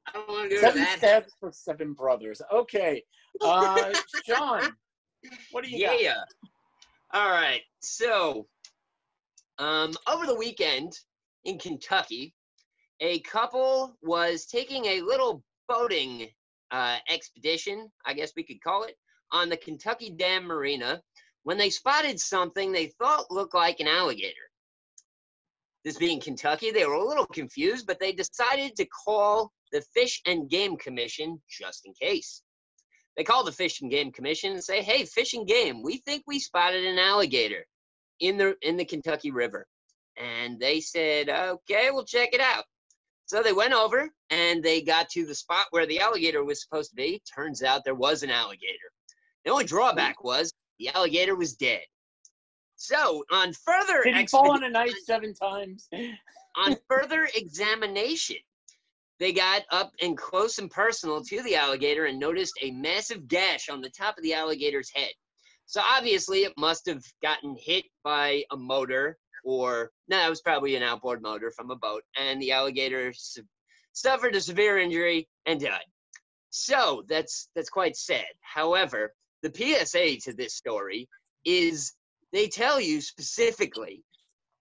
I 0.08 0.14
don't 0.14 0.28
want 0.28 0.50
to 0.50 0.56
do 0.56 0.62
Seven 0.62 0.82
that. 0.84 0.98
steps 0.98 1.34
for 1.40 1.52
seven 1.52 1.94
brothers. 1.94 2.42
Okay. 2.52 3.04
Uh, 3.42 3.94
Sean, 4.26 4.72
what 5.52 5.64
do 5.64 5.70
you 5.70 5.86
got? 5.86 6.02
Yeah. 6.02 6.24
All 7.14 7.30
right. 7.30 7.62
So, 7.82 8.48
um, 9.60 9.94
over 10.12 10.26
the 10.26 10.36
weekend 10.36 10.94
in 11.46 11.60
Kentucky, 11.60 12.34
a 13.02 13.20
couple 13.20 13.96
was 14.02 14.46
taking 14.46 14.86
a 14.86 15.02
little 15.02 15.44
boating 15.68 16.28
uh, 16.72 16.98
expedition, 17.10 17.90
I 18.06 18.14
guess 18.14 18.32
we 18.36 18.44
could 18.44 18.62
call 18.62 18.84
it, 18.84 18.96
on 19.32 19.50
the 19.50 19.58
Kentucky 19.58 20.10
Dam 20.10 20.44
Marina 20.46 21.02
when 21.44 21.58
they 21.58 21.70
spotted 21.70 22.20
something 22.20 22.72
they 22.72 22.88
thought 23.00 23.32
looked 23.32 23.56
like 23.56 23.80
an 23.80 23.88
alligator. 23.88 24.36
This 25.86 25.98
being 25.98 26.20
Kentucky, 26.20 26.72
they 26.72 26.86
were 26.86 26.94
a 26.94 27.08
little 27.08 27.26
confused, 27.26 27.88
but 27.88 28.00
they 28.00 28.12
decided 28.12 28.76
to 28.76 28.86
call 28.86 29.52
the 29.72 29.82
Fish 29.94 30.22
and 30.26 30.50
Game 30.50 30.78
Commission 30.78 31.42
just 31.50 31.86
in 31.86 31.94
case. 31.94 32.42
They 33.16 33.24
called 33.24 33.48
the 33.48 33.52
Fish 33.52 33.82
and 33.82 33.92
Game 33.92 34.12
Commission 34.12 34.54
and 34.54 34.64
say, 34.64 34.82
"Hey, 34.82 35.06
Fish 35.06 35.34
and 35.34 35.48
Game, 35.48 35.82
we 35.82 35.98
think 35.98 36.24
we 36.26 36.40
spotted 36.40 36.86
an 36.86 37.00
alligator 37.00 37.66
in 38.20 38.38
the 38.38 38.56
in 38.62 38.78
the 38.78 38.86
Kentucky 38.86 39.32
River." 39.32 39.68
And 40.18 40.60
they 40.60 40.82
said, 40.82 41.30
"Okay, 41.30 41.92
we'll 41.92 42.06
check 42.06 42.34
it 42.34 42.42
out." 42.42 42.66
So 43.26 43.44
they 43.44 43.54
went 43.54 43.74
over 43.74 44.10
and 44.30 44.64
they 44.64 44.82
got 44.82 45.10
to 45.10 45.26
the 45.26 45.36
spot 45.36 45.68
where 45.70 45.86
the 45.86 46.00
alligator 46.00 46.44
was 46.44 46.62
supposed 46.62 46.90
to 46.90 46.96
be. 46.96 47.22
Turns 47.36 47.62
out 47.62 47.84
there 47.86 47.96
was 47.96 48.24
an 48.24 48.32
alligator. 48.32 48.92
The 49.46 49.52
only 49.52 49.66
drawback 49.66 50.24
was 50.24 50.52
the 50.80 50.90
alligator 50.90 51.36
was 51.36 51.56
dead. 51.56 51.82
So 52.76 53.26
on 53.32 53.54
further 53.54 54.04
Did 54.04 54.16
he 54.16 54.28
fall 54.28 54.52
on 54.52 54.64
a 54.64 54.70
knife 54.70 54.96
seven 55.04 55.34
times? 55.34 55.90
on 56.56 56.78
further 56.90 57.28
examination, 57.36 58.38
they 59.20 59.34
got 59.34 59.64
up 59.70 59.92
and 60.02 60.18
close 60.18 60.60
and 60.60 60.72
personal 60.72 61.22
to 61.24 61.44
the 61.44 61.56
alligator 61.56 62.06
and 62.06 62.18
noticed 62.18 62.54
a 62.62 62.72
massive 62.72 63.28
gash 63.28 63.68
on 63.70 63.82
the 63.82 63.90
top 63.90 64.18
of 64.18 64.24
the 64.24 64.34
alligator's 64.34 64.90
head. 64.90 65.12
So 65.66 65.82
obviously, 65.84 66.46
it 66.46 66.54
must 66.58 66.88
have 66.88 67.04
gotten 67.22 67.56
hit 67.60 67.86
by 68.04 68.44
a 68.50 68.58
motor, 68.58 69.18
or 69.44 69.92
no, 70.08 70.26
it 70.26 70.30
was 70.30 70.42
probably 70.42 70.76
an 70.76 70.84
outboard 70.84 71.22
motor 71.22 71.52
from 71.52 71.70
a 71.70 71.76
boat, 71.76 72.04
and 72.18 72.42
the 72.42 72.54
alligator 72.54 73.14
su- 73.14 73.44
suffered 73.92 74.36
a 74.36 74.42
severe 74.42 74.80
injury 74.80 75.28
and 75.46 75.60
died. 75.60 75.82
So 76.50 77.04
that's 77.08 77.50
that's 77.56 77.70
quite 77.70 77.96
sad. 77.96 78.26
However, 78.42 79.14
the 79.42 79.54
PSA 79.54 80.18
to 80.30 80.36
this 80.36 80.56
story 80.56 81.08
is 81.46 81.94
they 82.32 82.48
tell 82.48 82.80
you 82.80 83.02
specifically 83.02 84.04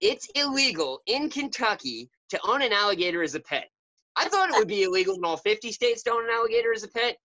it's 0.01 0.29
illegal 0.35 1.01
in 1.05 1.29
Kentucky 1.29 2.09
to 2.29 2.39
own 2.47 2.61
an 2.61 2.71
alligator 2.71 3.21
as 3.21 3.35
a 3.35 3.39
pet. 3.39 3.67
I 4.15 4.27
thought 4.29 4.49
it 4.49 4.55
would 4.57 4.67
be 4.67 4.83
illegal 4.83 5.15
in 5.15 5.25
all 5.25 5.37
50 5.37 5.71
states 5.71 6.03
to 6.03 6.11
own 6.11 6.25
an 6.25 6.31
alligator 6.31 6.73
as 6.73 6.83
a 6.83 6.87
pet. 6.87 7.17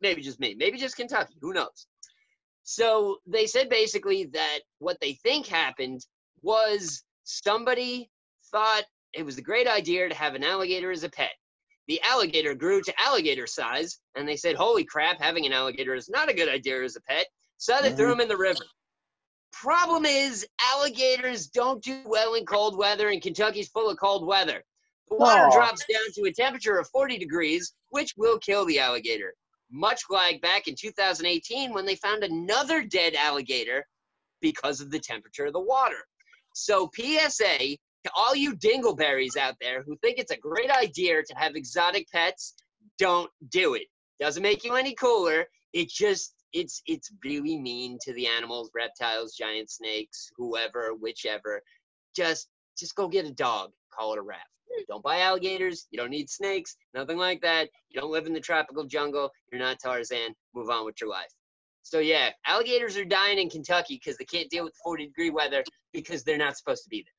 Maybe 0.00 0.22
just 0.22 0.40
me. 0.40 0.54
Maybe 0.56 0.78
just 0.78 0.96
Kentucky. 0.96 1.34
Who 1.40 1.52
knows? 1.52 1.86
So 2.62 3.18
they 3.26 3.46
said 3.46 3.68
basically 3.68 4.26
that 4.32 4.58
what 4.78 4.98
they 5.00 5.14
think 5.14 5.46
happened 5.46 6.04
was 6.42 7.02
somebody 7.24 8.10
thought 8.50 8.84
it 9.12 9.24
was 9.24 9.38
a 9.38 9.42
great 9.42 9.66
idea 9.66 10.08
to 10.08 10.14
have 10.14 10.34
an 10.34 10.44
alligator 10.44 10.90
as 10.90 11.02
a 11.02 11.08
pet. 11.08 11.32
The 11.88 12.00
alligator 12.02 12.54
grew 12.54 12.82
to 12.82 13.00
alligator 13.00 13.46
size, 13.46 13.98
and 14.14 14.28
they 14.28 14.36
said, 14.36 14.56
Holy 14.56 14.84
crap, 14.84 15.18
having 15.20 15.46
an 15.46 15.52
alligator 15.52 15.94
is 15.94 16.10
not 16.10 16.28
a 16.28 16.34
good 16.34 16.48
idea 16.48 16.82
as 16.84 16.96
a 16.96 17.00
pet. 17.00 17.26
So 17.56 17.78
they 17.80 17.92
threw 17.92 18.06
mm-hmm. 18.06 18.12
him 18.12 18.20
in 18.20 18.28
the 18.28 18.36
river. 18.36 18.60
Problem 19.52 20.04
is, 20.04 20.46
alligators 20.62 21.48
don't 21.48 21.82
do 21.82 22.02
well 22.04 22.34
in 22.34 22.44
cold 22.44 22.76
weather, 22.76 23.08
and 23.08 23.22
Kentucky's 23.22 23.68
full 23.68 23.90
of 23.90 23.98
cold 23.98 24.26
weather. 24.26 24.62
The 25.08 25.16
water 25.16 25.46
Aw. 25.46 25.50
drops 25.50 25.84
down 25.90 26.12
to 26.14 26.28
a 26.28 26.32
temperature 26.32 26.78
of 26.78 26.88
40 26.90 27.18
degrees, 27.18 27.72
which 27.88 28.12
will 28.18 28.38
kill 28.38 28.66
the 28.66 28.78
alligator. 28.78 29.34
Much 29.70 30.02
like 30.10 30.42
back 30.42 30.68
in 30.68 30.74
2018 30.78 31.72
when 31.72 31.86
they 31.86 31.96
found 31.96 32.22
another 32.22 32.84
dead 32.84 33.14
alligator 33.14 33.86
because 34.40 34.80
of 34.80 34.90
the 34.90 35.00
temperature 35.00 35.46
of 35.46 35.54
the 35.54 35.60
water. 35.60 36.06
So, 36.54 36.90
PSA 36.94 37.76
to 38.08 38.12
all 38.16 38.34
you 38.34 38.54
dingleberries 38.56 39.36
out 39.36 39.54
there 39.60 39.82
who 39.82 39.96
think 39.98 40.18
it's 40.18 40.32
a 40.32 40.36
great 40.36 40.70
idea 40.70 41.22
to 41.22 41.34
have 41.36 41.56
exotic 41.56 42.08
pets, 42.12 42.54
don't 42.98 43.30
do 43.50 43.74
it. 43.74 43.84
Doesn't 44.20 44.42
make 44.42 44.64
you 44.64 44.74
any 44.74 44.94
cooler. 44.94 45.44
It 45.72 45.88
just 45.88 46.34
it's 46.52 46.82
it's 46.86 47.12
really 47.24 47.58
mean 47.58 47.98
to 48.02 48.12
the 48.14 48.26
animals, 48.26 48.70
reptiles, 48.74 49.34
giant 49.34 49.70
snakes, 49.70 50.30
whoever, 50.36 50.94
whichever. 50.98 51.60
Just 52.16 52.48
just 52.78 52.94
go 52.94 53.08
get 53.08 53.26
a 53.26 53.32
dog. 53.32 53.70
Call 53.92 54.12
it 54.14 54.18
a 54.18 54.22
wrap. 54.22 54.46
Don't 54.88 55.02
buy 55.02 55.20
alligators. 55.20 55.86
You 55.90 55.98
don't 55.98 56.10
need 56.10 56.30
snakes. 56.30 56.76
Nothing 56.94 57.18
like 57.18 57.40
that. 57.42 57.68
You 57.90 58.00
don't 58.00 58.10
live 58.10 58.26
in 58.26 58.32
the 58.32 58.40
tropical 58.40 58.84
jungle. 58.84 59.30
You're 59.52 59.60
not 59.60 59.78
Tarzan. 59.80 60.34
Move 60.54 60.70
on 60.70 60.84
with 60.84 61.00
your 61.00 61.10
life. 61.10 61.32
So 61.82 62.00
yeah, 62.00 62.30
alligators 62.46 62.96
are 62.96 63.04
dying 63.04 63.38
in 63.38 63.50
Kentucky 63.50 64.00
because 64.02 64.16
they 64.18 64.24
can't 64.24 64.50
deal 64.50 64.64
with 64.64 64.74
40 64.82 65.06
degree 65.06 65.30
weather 65.30 65.64
because 65.92 66.22
they're 66.22 66.38
not 66.38 66.56
supposed 66.56 66.84
to 66.84 66.90
be 66.90 66.98
there. 66.98 67.17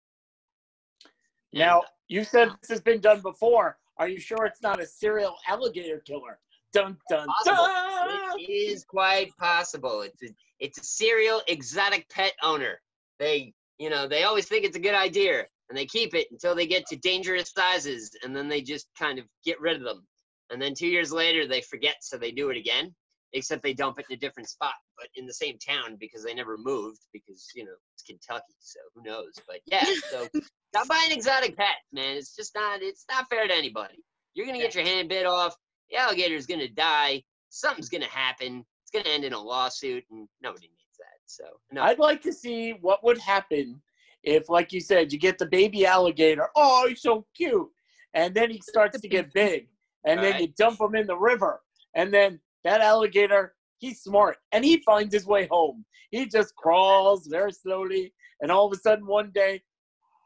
Now, 1.54 1.84
you 2.08 2.24
said 2.24 2.50
this 2.62 2.70
has 2.70 2.82
been 2.82 3.02
done 3.02 3.22
before. 3.22 3.78
Are 3.98 4.08
you 4.08 4.20
sure 4.20 4.46
it's 4.46 4.62
not 4.62 4.80
a 4.80 4.86
serial 4.86 5.36
alligator 5.48 6.02
killer? 6.06 6.40
Dun 6.74 6.98
dun 7.10 7.28
possible. 7.28 7.66
dun. 7.66 8.40
It 8.40 8.52
is 8.52 8.86
quite 8.86 9.36
possible. 9.38 10.02
It's 10.02 10.22
a, 10.24 10.28
it's 10.60 10.78
a 10.78 10.84
serial 10.84 11.42
exotic 11.48 12.08
pet 12.10 12.34
owner. 12.44 12.80
They, 13.18 13.54
you 13.80 13.90
know, 13.90 14.08
they 14.08 14.24
always 14.24 14.48
think 14.48 14.66
it's 14.66 14.78
a 14.78 14.82
good 14.82 14.94
idea 14.94 15.46
and 15.70 15.78
they 15.78 15.86
keep 15.86 16.14
it 16.14 16.28
until 16.32 16.56
they 16.56 16.68
get 16.68 16.86
to 16.88 16.96
dangerous 16.96 17.52
sizes 17.56 18.12
and 18.24 18.36
then 18.36 18.48
they 18.48 18.62
just 18.62 18.88
kind 18.98 19.20
of 19.20 19.26
get 19.44 19.60
rid 19.60 19.78
of 19.78 19.84
them. 19.84 20.06
And 20.52 20.62
then 20.62 20.74
two 20.74 20.88
years 20.88 21.12
later 21.12 21.48
they 21.48 21.62
forget, 21.62 21.98
so 22.02 22.18
they 22.18 22.32
do 22.32 22.50
it 22.50 22.58
again, 22.58 22.94
except 23.34 23.64
they 23.64 23.74
dump 23.74 24.00
it 24.00 24.06
in 24.10 24.16
a 24.16 24.20
different 24.20 24.50
spot, 24.50 24.74
but 24.98 25.08
in 25.16 25.26
the 25.26 25.34
same 25.34 25.58
town 25.58 25.98
because 26.00 26.24
they 26.24 26.34
never 26.34 26.58
moved 26.58 27.02
because, 27.14 27.48
you 27.56 27.66
know, 27.66 27.76
it's 27.94 28.04
Kentucky, 28.04 28.56
so 28.60 28.80
who 28.96 29.04
knows. 29.04 29.34
But 29.48 29.60
yeah, 29.66 29.86
so 30.12 30.28
stop 30.70 30.88
buying 30.88 31.12
exotic 31.12 31.58
pets, 31.58 31.86
man. 31.92 32.16
It's 32.18 32.36
just 32.36 32.56
not, 32.56 32.82
it's 32.82 33.06
not 33.10 33.28
fair 33.30 33.48
to 33.48 33.54
anybody. 33.54 34.04
You're 34.34 34.46
going 34.46 34.58
to 34.58 34.64
get 34.64 34.76
your 34.76 34.84
hand 34.86 35.10
bit 35.10 35.26
off 35.26 35.56
the 35.90 35.98
alligator's 35.98 36.46
gonna 36.46 36.68
die. 36.68 37.24
Something's 37.50 37.90
gonna 37.90 38.06
happen. 38.06 38.66
It's 38.84 38.92
gonna 38.92 39.14
end 39.14 39.26
in 39.26 39.34
a 39.34 39.40
lawsuit, 39.40 40.04
and 40.12 40.28
nobody 40.42 40.68
needs 40.68 40.98
that. 40.98 41.20
So 41.26 41.46
no, 41.72 41.84
I'd 41.84 42.00
like 42.00 42.22
to 42.24 42.34
see 42.34 42.72
what 42.82 43.04
would 43.04 43.18
happen 43.18 43.82
if, 44.24 44.50
like 44.50 44.72
you 44.72 44.82
said, 44.82 45.12
you 45.12 45.20
get 45.20 45.38
the 45.38 45.46
baby 45.46 45.86
alligator. 45.86 46.50
Oh, 46.56 46.88
he's 46.88 47.02
so 47.02 47.26
cute. 47.36 47.70
And 48.14 48.34
then 48.34 48.50
he 48.52 48.60
starts 48.62 49.00
to 49.00 49.08
get 49.08 49.34
big. 49.34 49.68
And 50.06 50.22
then 50.24 50.34
Right. 50.34 50.42
you 50.42 50.48
dump 50.58 50.82
him 50.82 50.96
in 50.96 51.08
the 51.08 51.18
river. 51.18 51.62
And 51.96 52.14
then 52.14 52.40
that 52.64 52.82
alligator, 52.82 53.56
he's 53.78 54.02
smart. 54.02 54.38
And 54.52 54.66
he 54.66 54.82
finds 54.82 55.14
his 55.14 55.26
way 55.28 55.48
home. 55.50 55.86
He 56.10 56.26
just 56.26 56.56
crawls 56.56 57.28
very 57.28 57.54
slowly. 57.54 58.14
And 58.42 58.52
all 58.52 58.66
of 58.66 58.74
a 58.74 58.82
sudden, 58.82 59.06
one 59.06 59.32
day, 59.32 59.62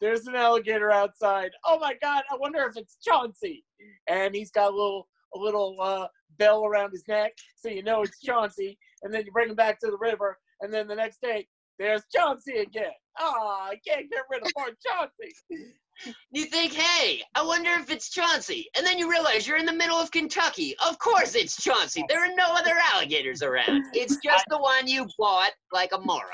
there's 0.03 0.27
an 0.27 0.35
alligator 0.35 0.91
outside. 0.91 1.51
Oh 1.65 1.79
my 1.79 1.93
God, 2.01 2.23
I 2.29 2.35
wonder 2.35 2.59
if 2.65 2.75
it's 2.75 2.97
Chauncey. 3.01 3.63
And 4.09 4.35
he's 4.35 4.51
got 4.51 4.73
a 4.73 4.75
little 4.75 5.07
a 5.33 5.39
little 5.39 5.77
uh, 5.81 6.07
bell 6.37 6.65
around 6.65 6.91
his 6.91 7.07
neck, 7.07 7.31
so 7.55 7.69
you 7.69 7.83
know 7.83 8.01
it's 8.03 8.19
Chauncey. 8.19 8.77
And 9.01 9.13
then 9.13 9.25
you 9.25 9.31
bring 9.31 9.49
him 9.49 9.55
back 9.55 9.79
to 9.79 9.87
the 9.87 9.97
river, 9.97 10.37
and 10.61 10.73
then 10.73 10.87
the 10.87 10.95
next 10.95 11.21
day, 11.21 11.47
there's 11.79 12.03
Chauncey 12.13 12.57
again. 12.57 12.91
Ah, 13.17 13.69
I 13.69 13.79
can't 13.87 14.09
get 14.11 14.23
rid 14.29 14.41
of 14.43 14.51
poor 14.55 14.67
Chauncey. 14.85 15.73
you 16.31 16.45
think, 16.45 16.73
hey, 16.73 17.23
I 17.35 17.45
wonder 17.45 17.71
if 17.71 17.89
it's 17.89 18.09
Chauncey, 18.09 18.67
and 18.77 18.85
then 18.85 18.99
you 18.99 19.09
realize 19.09 19.47
you're 19.47 19.57
in 19.57 19.65
the 19.65 19.73
middle 19.73 19.97
of 19.97 20.11
Kentucky. 20.11 20.75
Of 20.85 20.99
course 20.99 21.33
it's 21.33 21.61
Chauncey. 21.61 22.03
There 22.09 22.23
are 22.23 22.35
no 22.35 22.47
other 22.49 22.75
alligators 22.93 23.41
around. 23.41 23.85
It's 23.93 24.17
just 24.23 24.45
the 24.49 24.59
one 24.59 24.87
you 24.87 25.07
bought 25.17 25.51
like 25.71 25.93
a 25.93 25.99
moron. 25.99 26.29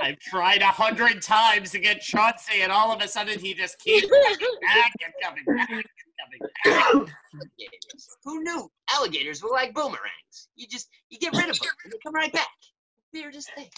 I've 0.00 0.18
tried 0.18 0.62
a 0.62 0.66
hundred 0.66 1.22
times 1.22 1.70
to 1.72 1.78
get 1.78 2.00
Chauncey, 2.00 2.62
and 2.62 2.70
all 2.70 2.92
of 2.92 3.00
a 3.02 3.08
sudden 3.08 3.38
he 3.38 3.54
just 3.54 3.78
keeps 3.80 4.06
coming 4.10 4.36
back 4.62 4.92
and 5.04 5.12
coming 5.22 5.56
back 5.56 5.70
and 5.70 5.84
coming 6.20 6.50
back. 6.64 7.14
Alligators. 7.34 8.08
Who 8.24 8.42
knew 8.42 8.70
alligators 8.90 9.42
were 9.42 9.50
like 9.50 9.74
boomerangs? 9.74 10.48
You 10.56 10.66
just 10.66 10.88
you 11.08 11.18
get 11.18 11.32
rid 11.34 11.48
of 11.48 11.58
them 11.58 11.68
and 11.84 11.92
they 11.92 11.98
come 12.04 12.14
right 12.14 12.32
back. 12.32 12.48
Weirdest 13.12 13.50
thing. 13.54 13.68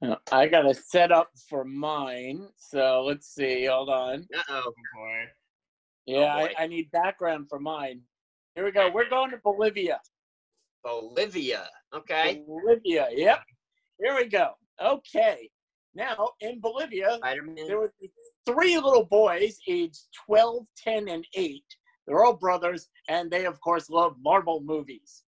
Uh, 0.00 0.16
I 0.30 0.46
got 0.46 0.62
to 0.62 0.74
set 0.74 1.10
up 1.10 1.30
for 1.48 1.64
mine. 1.64 2.48
So 2.56 3.04
let's 3.06 3.34
see. 3.34 3.66
Hold 3.66 3.90
on. 3.90 4.26
Uh 4.34 4.42
oh. 4.48 4.62
Oh, 4.66 4.72
boy. 4.94 5.24
Yeah, 6.06 6.36
boy. 6.36 6.52
I, 6.58 6.64
I 6.64 6.66
need 6.66 6.90
background 6.90 7.48
for 7.48 7.58
mine. 7.58 8.00
Here 8.54 8.64
we 8.64 8.72
go. 8.72 8.90
We're 8.92 9.08
going 9.08 9.30
to 9.30 9.38
Bolivia. 9.38 10.00
Bolivia. 10.82 11.68
Okay. 11.94 12.42
Bolivia. 12.46 13.08
Yep. 13.12 13.42
Here 14.00 14.16
we 14.16 14.26
go. 14.26 14.52
Okay. 14.82 15.50
Now, 15.94 16.30
in 16.40 16.60
Bolivia, 16.60 17.16
Spider-Man. 17.18 17.66
there 17.66 17.78
were 17.80 17.92
three 18.46 18.76
little 18.76 19.04
boys 19.04 19.58
aged 19.68 20.06
12 20.26 20.64
10 20.76 21.08
and 21.08 21.26
8 21.34 21.62
they're 22.06 22.24
all 22.24 22.32
brothers 22.32 22.88
and 23.08 23.30
they 23.30 23.44
of 23.44 23.60
course 23.60 23.90
love 23.90 24.16
marvel 24.22 24.62
movies 24.62 25.24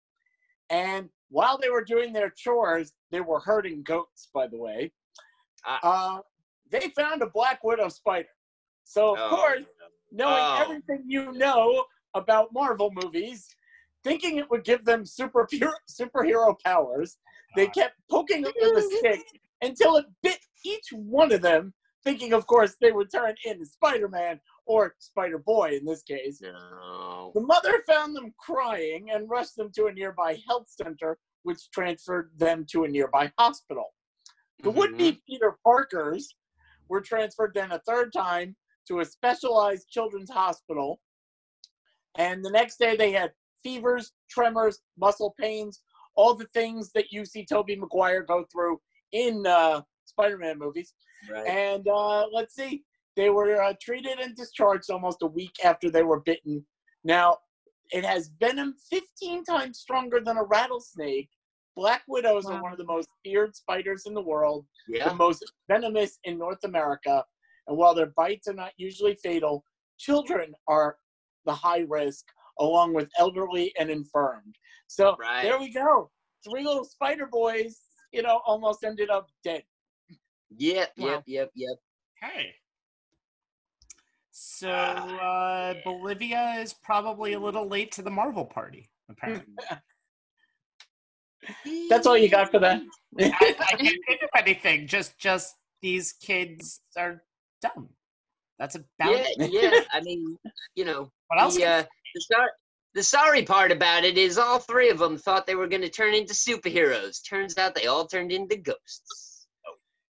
and 0.70 1.08
while 1.30 1.58
they 1.58 1.68
were 1.68 1.82
doing 1.82 2.12
their 2.12 2.30
chores 2.30 2.92
they 3.10 3.20
were 3.20 3.40
herding 3.40 3.82
goats 3.82 4.28
by 4.32 4.46
the 4.46 4.56
way 4.56 4.92
Ah. 5.66 5.80
uh, 6.18 6.20
they 6.70 6.90
found 6.90 7.22
a 7.22 7.26
black 7.30 7.64
widow 7.64 7.88
spider 7.88 8.28
so 8.84 9.14
of 9.14 9.18
Oh, 9.20 9.36
course 9.36 9.64
knowing 10.12 10.44
Oh. 10.46 10.58
everything 10.62 11.02
you 11.08 11.32
know 11.32 11.84
about 12.14 12.52
Marvel 12.52 12.90
movies, 12.94 13.48
thinking 14.04 14.38
it 14.38 14.48
would 14.50 14.62
give 14.64 14.84
them 14.84 15.04
super 15.04 15.46
superhero 15.90 16.54
powers. 16.64 17.18
They 17.58 17.66
kept 17.66 17.96
poking 18.08 18.44
it 18.46 18.54
with 18.60 18.84
a 18.84 18.96
stick 18.98 19.26
until 19.62 19.96
it 19.96 20.06
bit 20.22 20.38
each 20.64 20.92
one 20.92 21.32
of 21.32 21.42
them, 21.42 21.74
thinking, 22.04 22.32
of 22.32 22.46
course, 22.46 22.76
they 22.80 22.92
would 22.92 23.10
turn 23.10 23.34
into 23.44 23.66
Spider 23.66 24.06
Man 24.06 24.38
or 24.64 24.94
Spider 25.00 25.38
Boy 25.38 25.76
in 25.76 25.84
this 25.84 26.04
case. 26.04 26.40
No. 26.40 27.32
The 27.34 27.40
mother 27.40 27.82
found 27.84 28.14
them 28.14 28.32
crying 28.38 29.08
and 29.12 29.28
rushed 29.28 29.56
them 29.56 29.72
to 29.74 29.86
a 29.86 29.92
nearby 29.92 30.38
health 30.46 30.68
center, 30.68 31.18
which 31.42 31.68
transferred 31.74 32.30
them 32.36 32.64
to 32.70 32.84
a 32.84 32.88
nearby 32.88 33.32
hospital. 33.40 33.86
The 34.62 34.68
mm-hmm. 34.68 34.78
would 34.78 34.96
be 34.96 35.20
Peter 35.28 35.58
Parkers 35.64 36.36
were 36.88 37.00
transferred 37.00 37.54
then 37.54 37.72
a 37.72 37.80
third 37.80 38.12
time 38.12 38.54
to 38.86 39.00
a 39.00 39.04
specialized 39.04 39.88
children's 39.90 40.30
hospital. 40.30 41.00
And 42.16 42.44
the 42.44 42.52
next 42.52 42.78
day 42.78 42.94
they 42.96 43.10
had 43.10 43.32
fevers, 43.64 44.12
tremors, 44.30 44.78
muscle 44.96 45.34
pains, 45.40 45.82
all 46.18 46.34
the 46.34 46.48
things 46.52 46.90
that 46.96 47.12
you 47.12 47.24
see 47.24 47.44
Tobey 47.44 47.76
Maguire 47.76 48.24
go 48.24 48.44
through 48.52 48.80
in 49.12 49.46
uh, 49.46 49.80
Spider-Man 50.04 50.58
movies. 50.58 50.92
Right. 51.32 51.46
And 51.46 51.86
uh, 51.86 52.26
let's 52.32 52.56
see, 52.56 52.82
they 53.16 53.30
were 53.30 53.62
uh, 53.62 53.74
treated 53.80 54.18
and 54.18 54.34
discharged 54.34 54.90
almost 54.90 55.22
a 55.22 55.26
week 55.26 55.54
after 55.64 55.90
they 55.90 56.02
were 56.02 56.20
bitten. 56.20 56.66
Now, 57.04 57.38
it 57.92 58.04
has 58.04 58.32
venom 58.40 58.74
15 58.90 59.44
times 59.44 59.78
stronger 59.78 60.20
than 60.20 60.36
a 60.36 60.42
rattlesnake. 60.42 61.30
Black 61.76 62.02
widows 62.08 62.46
are 62.46 62.60
one 62.60 62.72
of 62.72 62.78
the 62.78 62.84
most 62.84 63.08
feared 63.24 63.54
spiders 63.54 64.02
in 64.06 64.12
the 64.12 64.20
world, 64.20 64.66
Yeah. 64.88 65.10
the 65.10 65.14
most 65.14 65.44
venomous 65.70 66.18
in 66.24 66.36
North 66.36 66.64
America. 66.64 67.24
And 67.68 67.76
while 67.78 67.94
their 67.94 68.12
bites 68.16 68.48
are 68.48 68.54
not 68.54 68.72
usually 68.76 69.14
fatal, 69.22 69.62
children 69.98 70.52
are 70.66 70.96
the 71.46 71.54
high 71.54 71.84
risk, 71.88 72.24
along 72.58 72.94
with 72.94 73.08
elderly 73.18 73.72
and 73.78 73.90
infirmed. 73.90 74.56
So 74.88 75.16
Right. 75.18 75.42
there 75.42 75.58
we 75.58 75.70
go. 75.72 76.10
Three 76.48 76.64
little 76.64 76.84
spider 76.84 77.26
boys, 77.26 77.78
you 78.12 78.22
know, 78.22 78.40
almost 78.46 78.84
ended 78.84 79.10
up 79.10 79.28
dead. 79.44 79.62
Yep. 80.56 80.92
Wow. 80.98 81.06
Yep. 81.06 81.22
Yep. 81.26 81.50
Yep. 81.54 81.78
Hey. 82.22 82.54
So 84.30 84.70
uh, 84.70 85.74
yeah. 85.76 85.80
Bolivia 85.84 86.54
is 86.60 86.72
probably 86.74 87.32
a 87.34 87.40
little 87.40 87.66
late 87.66 87.92
to 87.92 88.02
the 88.02 88.10
Marvel 88.10 88.44
party, 88.44 88.88
apparently. 89.10 89.54
That's 91.88 92.06
all 92.06 92.16
you 92.16 92.28
got 92.28 92.50
for 92.50 92.58
that? 92.60 92.82
I, 93.18 93.24
I 93.60 93.76
can't 93.76 93.96
think 94.06 94.22
of 94.22 94.28
anything. 94.36 94.86
Just, 94.86 95.18
just 95.18 95.56
these 95.82 96.12
kids 96.14 96.80
are 96.96 97.22
dumb. 97.62 97.88
That's 98.58 98.74
about 98.74 99.12
Yeah. 99.12 99.24
it. 99.36 99.52
Yeah. 99.52 99.80
I 99.92 100.00
mean, 100.02 100.36
you 100.74 100.84
know, 100.84 101.10
What 101.28 101.40
else? 101.40 101.56
the, 101.56 101.64
uh, 101.64 101.84
the, 102.14 102.20
sor- 102.20 102.52
the 102.94 103.02
sorry 103.02 103.42
part 103.42 103.70
about 103.72 104.04
it 104.04 104.16
is 104.18 104.38
all 104.38 104.58
three 104.58 104.90
of 104.90 104.98
them 104.98 105.16
thought 105.18 105.46
they 105.46 105.54
were 105.54 105.68
going 105.68 105.82
to 105.82 105.88
turn 105.90 106.14
into 106.14 106.32
superheroes. 106.34 107.18
Turns 107.28 107.56
out 107.58 107.74
they 107.74 107.86
all 107.86 108.06
turned 108.06 108.32
into 108.32 108.56
ghosts. 108.56 109.46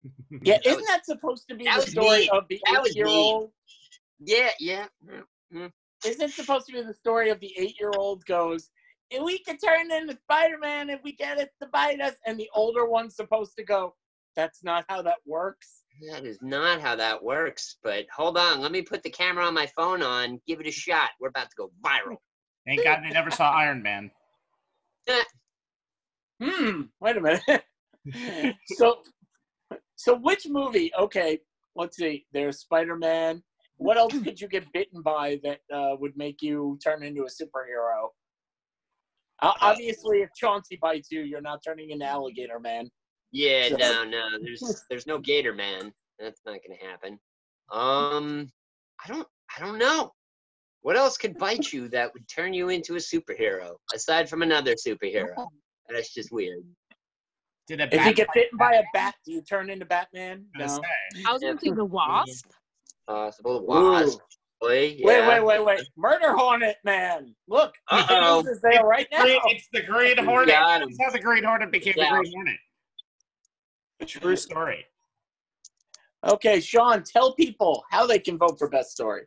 Yeah, 0.43 0.55
That 0.55 0.67
isn't 0.67 0.79
was- 0.81 0.87
that 0.89 1.05
supposed 1.07 1.45
to 1.49 1.55
be 1.55 1.65
the 1.65 1.81
story 1.83 2.19
mean. 2.21 2.29
of 2.33 2.45
the 2.49 2.61
eight-year-old? 2.69 3.51
Yeah. 4.19 4.51
Yeah. 4.59 4.87
Mm-hmm. 5.07 5.67
Isn't 6.05 6.23
it 6.23 6.31
supposed 6.33 6.67
to 6.67 6.73
be 6.73 6.83
the 6.83 6.95
story 6.95 7.31
of 7.31 7.39
the 7.39 7.53
eight-year-old 7.57 8.25
goes, 8.25 8.71
"If 9.11 9.23
we 9.23 9.39
could 9.39 9.59
turn 9.63 9.93
into 9.93 10.17
Spider-Man 10.17 10.91
if 10.91 11.01
we 11.05 11.13
get 11.13 11.39
it 11.39 11.51
to 11.61 11.69
bite 11.69 12.01
us," 12.01 12.15
and 12.27 12.37
the 12.41 12.51
older 12.55 12.85
one's 12.87 13.15
supposed 13.15 13.57
to 13.59 13.63
go, 13.65 13.95
"That's 14.35 14.65
not 14.65 14.85
how 14.89 15.03
that 15.03 15.19
works." 15.25 15.82
That 16.11 16.25
is 16.25 16.39
not 16.43 16.81
how 16.81 16.97
that 16.97 17.23
works. 17.23 17.77
But 17.83 18.07
hold 18.15 18.37
on, 18.37 18.61
let 18.61 18.73
me 18.73 18.83
put 18.83 19.03
the 19.03 19.11
camera 19.11 19.45
on 19.47 19.55
my 19.55 19.67
phone 19.67 20.03
on. 20.03 20.41
Give 20.47 20.61
it 20.61 20.67
a 20.67 20.73
shot. 20.73 21.11
We're 21.21 21.29
about 21.29 21.51
to 21.51 21.57
go 21.57 21.71
viral. 21.85 22.17
Thank 22.67 22.85
God 22.85 23.01
they 23.05 23.11
never 23.11 23.31
saw 23.31 23.51
Iron 23.51 23.83
Man. 23.83 24.11
Hmm. 26.43 26.83
Wait 27.01 27.17
a 27.17 27.21
minute. 27.21 28.57
so, 28.67 28.97
so 29.95 30.17
which 30.17 30.49
movie? 30.49 30.91
Okay, 30.99 31.39
let's 31.77 31.97
see. 31.97 32.27
There's 32.33 32.59
Spider-Man. 32.59 33.45
What 33.77 33.97
else 33.97 34.13
could 34.25 34.41
you 34.41 34.49
get 34.49 34.65
bitten 34.73 35.03
by 35.03 35.39
that 35.45 35.61
uh, 35.73 35.95
would 36.01 36.17
make 36.17 36.43
you 36.43 36.79
turn 36.83 37.05
into 37.05 37.23
a 37.23 37.27
superhero? 37.27 38.09
Uh, 39.41 39.53
obviously, 39.61 40.23
if 40.23 40.31
Chauncey 40.37 40.79
bites 40.83 41.13
you, 41.13 41.21
you're 41.21 41.41
not 41.41 41.61
turning 41.65 41.91
into 41.91 42.07
Alligator 42.07 42.59
Man. 42.59 42.89
Yeah, 43.31 43.69
So- 43.69 43.77
no, 43.77 44.05
no. 44.05 44.29
There's 44.43 44.85
there's 44.91 45.07
no 45.07 45.19
Gator 45.19 45.55
Man. 45.55 45.93
That's 46.23 46.41
not 46.47 46.59
gonna 46.67 46.91
happen. 46.91 47.19
Um, 47.71 48.49
I 49.05 49.09
don't 49.09 49.27
I 49.57 49.61
don't 49.65 49.79
know. 49.79 50.13
What 50.83 50.97
else 50.97 51.17
could 51.17 51.37
bite 51.39 51.73
you 51.73 51.89
that 51.89 52.13
would 52.13 52.27
turn 52.29 52.55
you 52.55 52.69
into 52.69 52.95
a 52.95 52.99
superhero 52.99 53.75
aside 53.95 54.29
from 54.29 54.43
another 54.43 54.75
superhero? 54.75 55.35
That's 55.89 56.13
just 56.15 56.33
weird. 56.33 56.63
Did 57.69 57.81
a 57.81 57.87
bat 57.87 57.95
If 57.95 58.01
you 58.01 58.07
bat 58.07 58.17
get 58.17 58.27
bite 58.29 58.35
bitten 58.35 58.59
by 58.59 58.75
a 58.75 58.83
bat, 58.93 59.15
do 59.25 59.33
you 59.33 59.43
turn 59.43 59.69
into 59.71 59.85
Batman? 59.85 60.47
I 60.59 60.63
was 60.63 60.73
No. 60.73 60.77
gonna 60.79 60.89
say. 61.15 61.23
I 61.29 61.33
was 61.33 61.43
gonna 61.43 61.59
say 61.61 61.71
the 61.71 61.85
wasp. 61.85 62.47
Possible 63.07 63.59
Ooh. 63.59 63.65
wasp. 63.67 64.19
Boy, 64.61 64.69
Wait, 64.69 64.99
yeah. 65.01 65.29
wait, 65.29 65.45
wait, 65.45 65.65
wait. 65.65 65.81
Murder 65.97 66.37
Hornet 66.37 66.77
Man. 66.85 67.35
Look, 67.49 67.75
the 67.91 67.97
Uh-oh. 67.97 68.43
news 68.43 68.53
is 68.57 68.61
there 68.63 68.85
right 68.85 69.09
now. 69.11 69.23
Green- 69.25 69.41
It's 69.47 69.67
the 69.73 69.83
Green 69.83 70.17
Hornet. 70.25 70.49
got. 70.55 70.81
That's 70.81 70.97
how 71.03 71.11
the 71.11 71.19
Green 71.19 71.43
Hornet 71.43 71.73
became 71.73 71.95
Yeah. 71.97 72.11
the 72.13 72.19
Green 72.21 72.33
Hornet. 72.33 72.57
A 74.01 74.07
true 74.07 74.37
story. 74.37 74.87
Okay, 76.25 76.61
Sean, 76.61 77.03
tell 77.03 77.35
people 77.35 77.85
how 77.91 78.07
they 78.07 78.19
can 78.19 78.39
vote 78.39 78.59
for 78.59 78.69
best 78.69 78.93
story. 78.93 79.23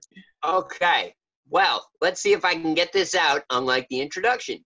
Okay. 0.46 1.14
Well, 1.50 1.86
let's 2.02 2.22
see 2.22 2.34
if 2.34 2.46
I 2.46 2.54
can 2.54 2.74
get 2.74 2.94
this 2.94 3.16
out, 3.16 3.44
unlike 3.50 3.88
the 3.90 4.00
introduction. 4.00 4.64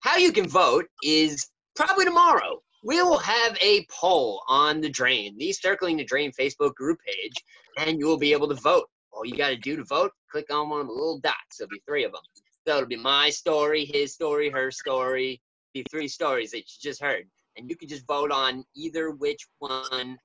How 0.00 0.16
you 0.16 0.32
can 0.32 0.48
vote 0.48 0.86
is 1.02 1.48
probably 1.76 2.04
tomorrow. 2.04 2.60
We 2.84 3.02
will 3.02 3.18
have 3.18 3.56
a 3.60 3.86
poll 3.90 4.42
on 4.48 4.80
the 4.80 4.88
Drain, 4.88 5.36
the 5.38 5.52
Circling 5.52 5.96
the 5.96 6.04
Drain 6.04 6.32
Facebook 6.38 6.74
group 6.74 6.98
page, 7.06 7.34
and 7.78 7.98
you 7.98 8.06
will 8.06 8.18
be 8.18 8.32
able 8.32 8.48
to 8.48 8.54
vote. 8.54 8.88
All 9.12 9.24
you 9.24 9.36
got 9.36 9.48
to 9.48 9.56
do 9.56 9.76
to 9.76 9.84
vote, 9.84 10.12
click 10.30 10.46
on 10.50 10.68
one 10.68 10.80
of 10.80 10.86
the 10.86 10.92
little 10.92 11.18
dots. 11.20 11.58
There'll 11.58 11.70
be 11.70 11.82
three 11.86 12.04
of 12.04 12.12
them. 12.12 12.22
So 12.66 12.76
it'll 12.76 12.88
be 12.88 12.96
my 12.96 13.30
story, 13.30 13.84
his 13.84 14.12
story, 14.12 14.50
her 14.50 14.70
story, 14.70 15.40
the 15.74 15.84
three 15.90 16.08
stories 16.08 16.50
that 16.50 16.58
you 16.58 16.64
just 16.80 17.00
heard. 17.02 17.24
And 17.56 17.68
you 17.70 17.76
can 17.76 17.88
just 17.88 18.06
vote 18.06 18.30
on 18.30 18.64
either 18.76 19.10
which 19.10 19.46
one 19.58 20.18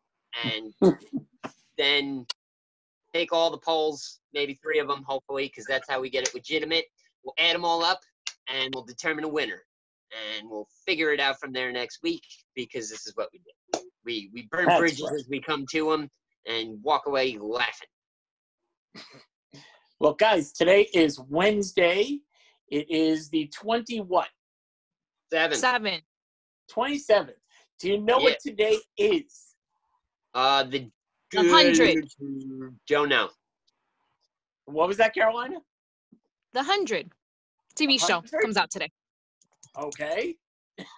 and 0.44 0.74
then 1.78 2.26
take 3.14 3.32
all 3.32 3.52
the 3.52 3.58
polls, 3.58 4.20
maybe 4.34 4.54
three 4.56 4.80
of 4.80 4.88
them, 4.88 5.04
hopefully, 5.04 5.48
because 5.48 5.66
that's 5.66 5.90
how 5.90 6.02
we 6.02 6.10
get 6.10 6.28
it 6.28 6.34
legitimate. 6.34 6.86
We'll 7.24 7.36
add 7.40 7.56
them 7.56 7.66
all 7.66 7.84
up 7.84 8.00
and 8.52 8.74
we'll 8.74 8.86
determine 8.86 9.24
a 9.24 9.30
winner. 9.30 9.62
And 10.38 10.50
we'll 10.50 10.68
figure 10.86 11.12
it 11.12 11.20
out 11.20 11.40
from 11.40 11.54
there 11.54 11.72
next 11.72 12.00
week 12.04 12.24
because 12.56 12.90
this 12.90 13.08
is 13.08 13.14
what 13.16 13.30
we 13.34 13.40
do. 13.40 13.80
We, 14.06 14.30
we 14.34 14.48
burn 14.52 14.66
That's 14.66 14.80
bridges 14.80 15.02
right. 15.10 15.16
as 15.16 15.28
we 15.30 15.42
come 15.42 15.66
to 15.72 15.90
them 15.90 16.10
and 16.46 16.78
walk 16.84 17.08
away 17.08 17.38
laughing. 17.40 17.88
Well, 20.04 20.16
guys, 20.16 20.52
today 20.52 20.90
is 20.94 21.18
Wednesday. 21.30 22.20
It 22.68 22.92
is 22.92 23.30
the 23.30 23.50
20 23.54 24.02
what? 24.02 24.28
Seven. 25.32 25.58
Seven. 25.58 26.02
27th. 26.70 27.30
Do 27.80 27.90
you 27.90 28.02
know 28.02 28.18
what 28.18 28.38
today 28.46 28.80
is? 28.98 29.56
Uh, 30.34 30.64
the 30.64 30.90
A 31.36 31.50
hundred. 31.50 32.08
Don't 32.88 33.10
know. 33.10 33.30
What 34.66 34.88
was 34.88 34.98
that, 34.98 35.14
Carolina? 35.14 35.58
The 36.54 36.64
hundred. 36.64 37.12
TV 37.76 38.00
show 38.00 38.22
comes 38.42 38.56
out 38.58 38.70
today. 38.70 38.92
Okay. 39.78 40.36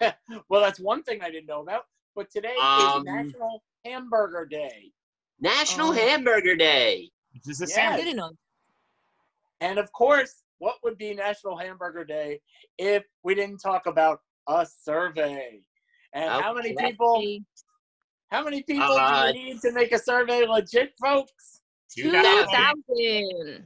well, 0.48 0.60
that's 0.60 0.78
one 0.78 1.02
thing 1.02 1.22
I 1.22 1.30
didn't 1.30 1.46
know 1.46 1.62
about. 1.62 1.84
But 2.14 2.30
today 2.30 2.54
Um, 2.60 2.98
is 3.00 3.04
National 3.04 3.62
Hamburger 3.84 4.46
Day. 4.46 4.92
National 5.40 5.88
Oh. 5.88 5.92
Hamburger 5.92 6.56
Day. 6.56 7.10
This 7.44 7.60
is 7.60 7.70
a 7.70 7.72
Yeah. 7.72 7.82
I 7.82 7.86
sandwich. 7.88 8.04
didn't 8.04 8.16
know. 8.18 8.30
And 9.60 9.78
of 9.78 9.90
course, 9.92 10.42
what 10.58 10.76
would 10.84 10.98
be 10.98 11.14
National 11.14 11.56
Hamburger 11.56 12.04
Day 12.04 12.40
if 12.78 13.04
we 13.22 13.34
didn't 13.34 13.58
talk 13.58 13.86
about 13.86 14.20
a 14.48 14.66
survey? 14.66 15.60
And 16.12 16.30
how 16.30 16.54
many 16.54 16.74
people 16.76 17.22
how 18.30 18.42
many 18.44 18.62
people 18.62 18.84
Uh, 18.84 19.32
do 19.32 19.38
you 19.38 19.54
need 19.54 19.60
to 19.60 19.72
make 19.72 19.92
a 19.92 19.98
survey 19.98 20.46
legit, 20.46 20.92
folks? 21.00 21.62
You 21.96 22.04
Two 22.04 22.12
got 22.12 22.24
it. 22.26 22.48
thousand. 22.50 23.64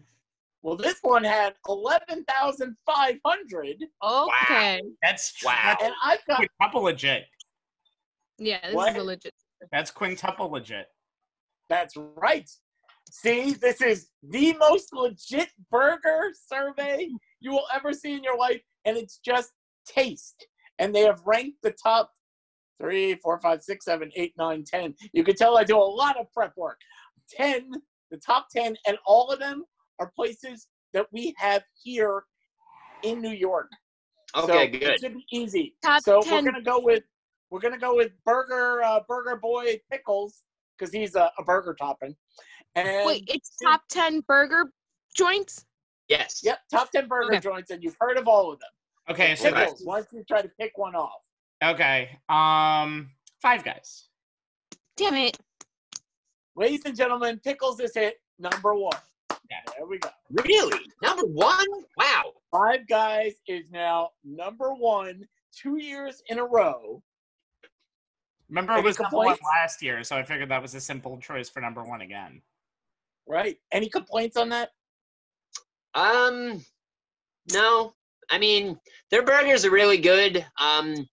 Well, 0.63 0.77
this 0.77 0.99
one 1.03 1.25
had 1.25 1.55
11,500. 1.67 3.77
Okay. 4.03 4.83
That's 5.03 5.33
tr- 5.33 5.47
Wow. 5.47 5.59
That's 5.65 5.83
And 5.85 5.95
I've 6.05 6.25
got 6.27 6.37
quintuple 6.59 6.83
legit. 6.83 7.25
Yeah, 8.39 8.61
this 8.67 8.75
What? 8.75 8.93
is 8.93 8.99
a 9.03 9.05
legit. 9.05 9.35
That's 9.73 9.91
quintuple 9.91 10.51
legit. 10.51 10.87
That's 11.69 11.97
right. 11.97 12.49
See, 13.11 13.55
this 13.55 13.81
is 13.81 14.11
the 14.23 14.53
most 14.55 14.93
legit 14.93 15.49
burger 15.71 16.33
survey 16.47 17.09
you 17.41 17.51
will 17.53 17.67
ever 17.73 17.93
see 17.93 18.13
in 18.13 18.23
your 18.23 18.37
life, 18.39 18.63
and 18.85 18.97
it's 18.97 19.19
just 19.19 19.51
taste. 19.87 20.47
And 20.79 20.95
they 20.95 21.01
have 21.03 21.21
ranked 21.27 21.63
the 21.63 21.73
top 21.73 22.13
three, 22.81 23.15
four, 23.17 23.39
five, 23.41 23.63
six, 23.63 23.85
seven, 23.85 24.11
eight, 24.17 24.33
nine, 24.39 24.65
ten. 24.65 24.95
You 25.13 25.23
can 25.23 25.37
tell 25.37 25.59
I 25.59 25.65
do 25.65 25.77
a 25.77 25.79
lot 25.79 26.19
of 26.19 26.27
prep 26.33 26.53
work. 26.57 26.79
Ten, 27.29 27.71
the 28.11 28.17
top 28.17 28.47
ten, 28.55 28.77
and 28.87 28.97
all 29.07 29.31
of 29.31 29.39
them 29.39 29.65
are 29.99 30.11
places 30.17 30.69
that 30.93 31.07
we 31.13 31.35
have 31.39 31.63
here 31.83 32.25
in 33.03 33.21
New 33.21 33.31
York. 33.31 33.69
Okay, 34.37 34.73
so 34.73 34.79
good. 34.79 34.83
It 34.83 35.01
should 35.01 35.15
be 35.15 35.27
easy. 35.33 35.77
Top 35.83 36.03
so 36.03 36.21
10. 36.23 36.45
we're 36.45 36.53
gonna 36.53 36.65
go 36.65 36.81
with 36.81 37.03
we're 37.51 37.61
gonna 37.61 37.79
go 37.79 37.97
with 37.97 38.13
Burger 38.25 38.83
uh, 38.83 39.01
Burger 39.09 39.37
Boy 39.37 39.81
Pickles 39.91 40.43
because 40.79 40.93
he's 40.93 41.15
a, 41.15 41.31
a 41.39 41.45
burger 41.45 41.75
topping. 41.79 42.17
And 42.77 43.07
Wait, 43.07 43.25
it's 43.27 43.53
top 43.63 43.83
10 43.91 44.23
burger 44.27 44.73
joints? 45.17 45.67
Yes. 46.09 46.41
yep, 46.43 46.59
top 46.71 46.91
ten 46.91 47.07
burger 47.07 47.35
Okay. 47.35 47.41
joints, 47.41 47.71
and 47.71 47.83
you've 47.83 47.97
heard 48.01 48.17
of 48.19 48.27
all 48.27 48.53
of 48.53 48.59
them. 48.59 48.69
Okay, 49.11 49.37
so 49.37 49.49
Okay. 49.49 49.61
Pickles. 49.61 49.83
Why 49.85 49.99
don't 49.99 50.09
you 50.13 50.25
try 50.27 50.43
to 50.43 50.51
pick 50.61 50.73
one 50.77 50.95
off? 50.95 51.21
Okay. 51.63 52.19
Um, 52.29 53.11
Five 53.41 53.65
Guys. 53.65 54.09
Damn 54.97 55.15
it. 55.15 55.39
Ladies 56.57 56.83
and 56.85 56.97
gentlemen, 56.97 57.41
Pickles 57.43 57.81
is 57.81 57.95
hit 57.95 58.17
number 58.39 58.75
one. 58.75 58.99
Yeah. 59.51 59.59
There 59.77 59.87
we 59.87 59.99
go. 59.99 60.11
Really? 60.45 60.79
Number 61.03 61.27
one? 61.27 61.67
Wow. 61.97 62.33
Five 62.51 62.87
Guys 62.89 63.35
is 63.47 63.65
now 63.71 64.11
number 64.25 64.75
one 64.75 65.27
two 65.55 65.79
years 65.79 66.23
in 66.29 66.39
a 66.39 66.45
row. 66.45 67.03
Remember, 68.49 68.73
it 68.73 68.79
Any 68.79 68.85
was 68.85 68.99
number 68.99 69.17
one 69.17 69.37
last 69.55 69.83
year, 69.83 70.03
so 70.03 70.17
I 70.17 70.25
figured 70.25 70.51
that 70.51 70.61
was 70.61 70.75
a 70.75 70.81
simple 70.81 71.19
choice 71.19 71.49
for 71.49 71.61
number 71.61 71.85
one 71.85 72.01
again. 72.01 72.43
Right? 73.29 73.59
Any 73.73 73.89
complaints 73.89 74.37
on 74.37 74.49
that? 74.49 74.71
Um, 75.95 76.65
no. 77.53 77.95
I 78.31 78.39
mean, 78.39 78.79
their 79.11 79.25
burgers 79.25 79.65
are 79.65 79.71
really 79.71 79.99
good. 79.99 80.45
Um, 80.61 81.09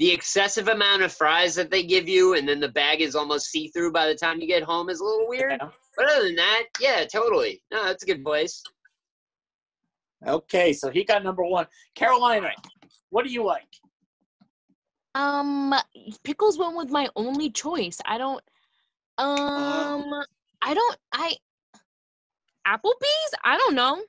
the 0.00 0.10
excessive 0.10 0.68
amount 0.68 1.02
of 1.02 1.12
fries 1.12 1.54
that 1.54 1.70
they 1.70 1.82
give 1.82 2.08
you, 2.08 2.34
and 2.34 2.48
then 2.48 2.58
the 2.58 2.70
bag 2.70 3.02
is 3.02 3.14
almost 3.14 3.50
see 3.50 3.68
through 3.68 3.92
by 3.92 4.06
the 4.06 4.14
time 4.14 4.40
you 4.40 4.46
get 4.46 4.62
home, 4.62 4.88
is 4.88 5.00
a 5.00 5.04
little 5.04 5.28
weird. 5.28 5.58
Yeah. 5.60 5.68
But 5.94 6.06
other 6.06 6.24
than 6.24 6.36
that, 6.36 6.64
yeah, 6.80 7.04
totally. 7.04 7.62
No, 7.70 7.84
that's 7.84 8.02
a 8.02 8.06
good 8.06 8.24
place. 8.24 8.62
Okay, 10.26 10.72
so 10.72 10.90
he 10.90 11.04
got 11.04 11.22
number 11.22 11.44
one. 11.44 11.66
Carolina, 11.94 12.48
what 13.10 13.26
do 13.26 13.30
you 13.30 13.44
like? 13.44 13.68
Um, 15.14 15.74
pickles 16.24 16.58
went 16.58 16.78
with 16.78 16.88
my 16.88 17.06
only 17.14 17.50
choice. 17.50 17.98
I 18.06 18.16
don't. 18.16 18.42
Um, 19.18 20.14
I 20.62 20.72
don't. 20.72 20.96
I. 21.12 21.34
Applebee's? 22.66 23.34
I 23.44 23.58
don't 23.58 23.74
know. 23.74 24.02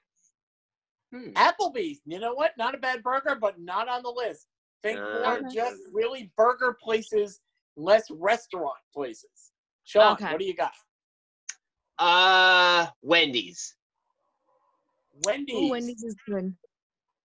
Hmm. 1.14 1.32
Applebee's. 1.32 2.00
You 2.06 2.20
know 2.20 2.34
what? 2.34 2.52
Not 2.58 2.76
a 2.76 2.78
bad 2.78 3.04
burger, 3.04 3.36
but 3.36 3.60
not 3.60 3.90
on 3.90 4.04
the 4.04 4.10
list. 4.10 4.48
Think 4.84 5.00
Uh, 5.00 5.14
more 5.20 5.38
Okay. 5.38 5.48
just 5.54 5.82
really 5.92 6.32
burger 6.36 6.74
places, 6.82 7.40
less 7.76 8.10
restaurant 8.10 8.78
places. 8.94 9.52
Sean, 9.84 10.14
Okay. 10.14 10.32
what 10.32 10.40
do 10.40 10.46
you 10.46 10.56
got? 10.56 10.74
Uh, 12.00 12.88
Wendy's. 13.02 13.76
Wendy's. 15.24 15.56
Ooh, 15.56 15.70
Wendy's 15.70 16.04
is 16.04 16.16
good. 16.26 16.56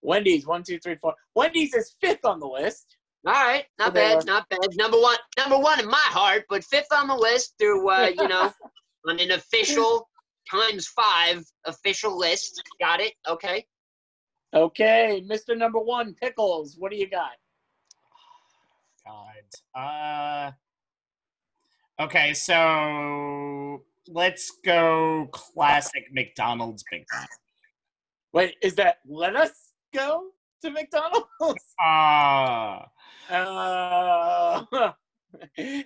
Wendy's. 0.03 0.47
One, 0.47 0.63
two, 0.63 0.79
three, 0.79 0.97
four. 0.97 1.15
Wendy's 1.35 1.75
is 1.75 1.97
fifth 2.01 2.25
on 2.25 2.41
the 2.41 2.47
list. 2.47 2.97
All 3.27 3.33
right, 3.33 3.67
not 3.79 3.93
There. 3.93 4.17
bad, 4.17 4.27
not 4.27 4.49
bad. 4.51 4.77
Number 4.77 5.01
one, 5.01 5.17
number 5.37 5.59
one 5.59 5.81
in 5.81 5.87
my 5.89 5.97
heart, 5.99 6.45
but 6.49 6.63
fifth 6.63 6.93
on 6.93 7.09
the 7.09 7.17
list 7.17 7.55
through, 7.59 7.89
uh, 7.91 8.07
you 8.17 8.29
know, 8.29 8.53
on 9.09 9.19
an 9.19 9.33
official 9.33 10.09
times 10.49 10.87
five 10.89 11.45
official 11.65 12.17
list. 12.17 12.63
Got 12.79 13.01
it? 13.01 13.15
Okay. 13.27 13.67
Okay, 14.55 15.23
Mr. 15.29 15.57
Number 15.59 15.81
One, 15.81 16.15
Pickles. 16.15 16.77
What 16.79 16.93
do 16.93 16.97
you 16.97 17.11
got? 17.11 17.33
God. 19.07 20.51
Uh. 21.99 22.03
Okay, 22.03 22.35
so 22.35 23.83
let's 24.09 24.51
go 24.65 25.29
classic 25.33 26.05
McDonald's 26.13 26.85
Big 26.91 27.05
Mac. 27.13 27.29
Wait, 28.33 28.57
is 28.63 28.75
that 28.75 28.99
let 29.09 29.35
us 29.35 29.73
go 29.95 30.27
to 30.63 30.71
McDonald's? 30.71 31.27
Uh, 31.85 32.81
Uh, 33.31 34.65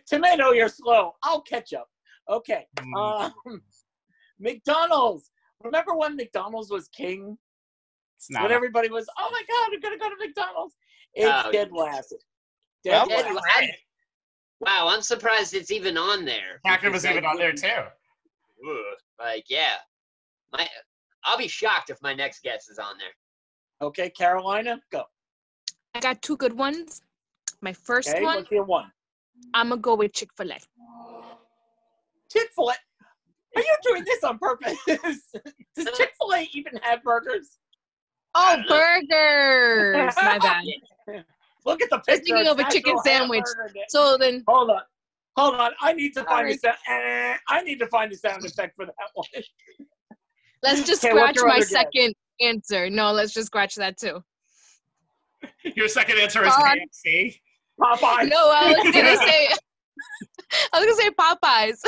tomato, 0.07 0.51
you're 0.53 0.69
slow. 0.69 1.15
I'll 1.23 1.41
catch 1.43 1.73
up. 1.73 1.89
Okay. 2.29 2.67
mm, 2.79 3.33
Um, 3.47 3.63
McDonald's. 4.41 5.31
Remember 5.63 5.95
when 5.95 6.17
McDonald's 6.17 6.71
was 6.71 6.89
king? 6.89 7.37
it's 8.17 8.31
not. 8.31 8.43
when 8.43 8.53
everybody 8.53 8.89
was, 8.91 9.07
oh 9.19 9.29
my 9.33 9.43
God, 9.49 9.69
we're 9.73 9.81
going 9.81 9.99
to 9.99 10.03
go 10.03 10.11
to 10.11 10.17
McDonald's. 10.19 10.75
It's 11.15 11.47
Oh, 11.47 11.53
dead 11.53 11.71
last. 11.73 12.15
Dead 12.85 12.93
Well, 12.93 13.07
Dead 13.07 13.35
last. 13.35 13.35
last. 13.35 13.71
Wow, 14.61 14.89
I'm 14.89 15.03
surprised 15.03 15.55
it's 15.55 15.71
even 15.71 15.97
on 15.97 16.25
there. 16.25 16.61
Packer 16.65 16.91
was 16.91 17.03
because 17.03 17.17
even 17.17 17.29
on 17.29 17.37
there 17.39 17.53
too. 17.53 17.69
Ugh, 17.69 18.77
Like, 19.19 19.45
yeah. 19.49 19.77
My, 20.53 20.69
I'll 21.25 21.39
be 21.39 21.49
shocked 21.49 21.91
if 21.91 22.01
my 22.03 22.15
next 22.15 22.43
guess 22.43 22.69
is 22.69 22.79
on 22.79 22.99
there. 22.99 23.09
Okay, 23.83 24.11
Carolina, 24.11 24.81
go. 24.93 25.05
I 25.95 26.01
got 26.01 26.21
two 26.21 26.37
good 26.37 26.53
ones. 26.53 27.03
My 27.63 27.73
first 27.73 28.09
Okay, 28.09 28.23
one, 28.23 28.37
what's 28.37 28.51
your 28.51 28.65
one? 28.65 28.91
I'm 29.55 29.71
gonna 29.71 29.81
go 29.81 29.95
with 29.95 30.13
Chick 30.13 30.31
Fil 30.37 30.53
A. 30.53 30.59
Chick 32.31 32.49
fil 32.55 32.71
A. 32.71 32.75
Are 33.57 33.63
you 33.63 33.77
doing 33.83 34.05
this 34.05 34.23
on 34.23 34.39
purpose? 34.39 34.79
Does 34.87 35.87
uh, 35.87 35.91
Chick 35.97 36.13
fil 36.19 36.35
A 36.35 36.49
even 36.53 36.77
have 36.83 37.03
burgers? 37.03 37.59
Oh, 38.35 38.63
burgers! 38.69 40.15
My 40.17 40.39
bad. 40.39 40.65
Look 41.67 41.83
at 41.83 41.91
the 41.91 41.99
picture 41.99 42.13
was 42.13 42.19
picture. 42.21 42.25
thinking 42.25 42.37
It's 42.41 42.51
of 42.51 42.59
a 42.59 42.71
chicken 42.73 42.99
sandwich. 43.05 43.45
hamburger 43.47 43.73
day. 43.75 43.85
So 43.89 44.17
then, 44.19 44.43
Hold 44.49 44.71
on. 44.71 44.81
Hold 45.37 45.55
on. 45.57 45.71
I 45.81 45.93
need 45.93 46.13
to 46.15 46.25
find 46.25 46.41
Sorry. 46.41 46.55
a 46.55 46.59
sound. 46.59 46.77
Eh, 46.89 47.37
I 47.49 47.63
need 47.63 47.79
to 47.79 47.87
find 47.87 48.13
a 48.13 48.17
sound 48.17 48.45
effect 48.45 48.75
for 48.77 48.87
that 48.87 48.95
one. 49.15 49.27
let's 50.63 50.83
just 50.85 51.05
Okay, 51.05 51.13
scratch 51.13 51.37
my 51.41 51.51
other 51.53 51.59
guess? 51.61 51.71
second 51.71 52.15
answer. 52.41 52.91
No, 52.91 53.13
let's 53.13 53.33
just 53.33 53.47
scratch 53.47 53.75
that 53.77 53.97
too. 53.99 54.23
Your 55.77 55.89
second 55.89 56.19
answer 56.19 56.43
is 56.45 56.55
God. 56.55 56.77
KFC. 57.07 57.39
Popeye. 57.81 58.29
No, 58.29 58.51
I 58.53 58.75
was 58.77 58.91
gonna 58.95 59.17
say, 59.17 59.49
I 60.73 60.81
was 60.81 60.87
gonna 60.87 60.95
say 60.97 61.11
Popeyes. 61.19 61.79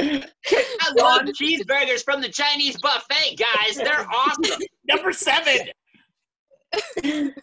I 0.00 0.92
love 0.96 1.22
cheeseburgers 1.40 2.04
from 2.04 2.20
the 2.20 2.28
Chinese 2.28 2.76
buffet, 2.80 3.36
guys. 3.36 3.76
They're 3.76 4.06
awesome. 4.12 4.60
Number 4.86 5.12
seven. 5.12 5.68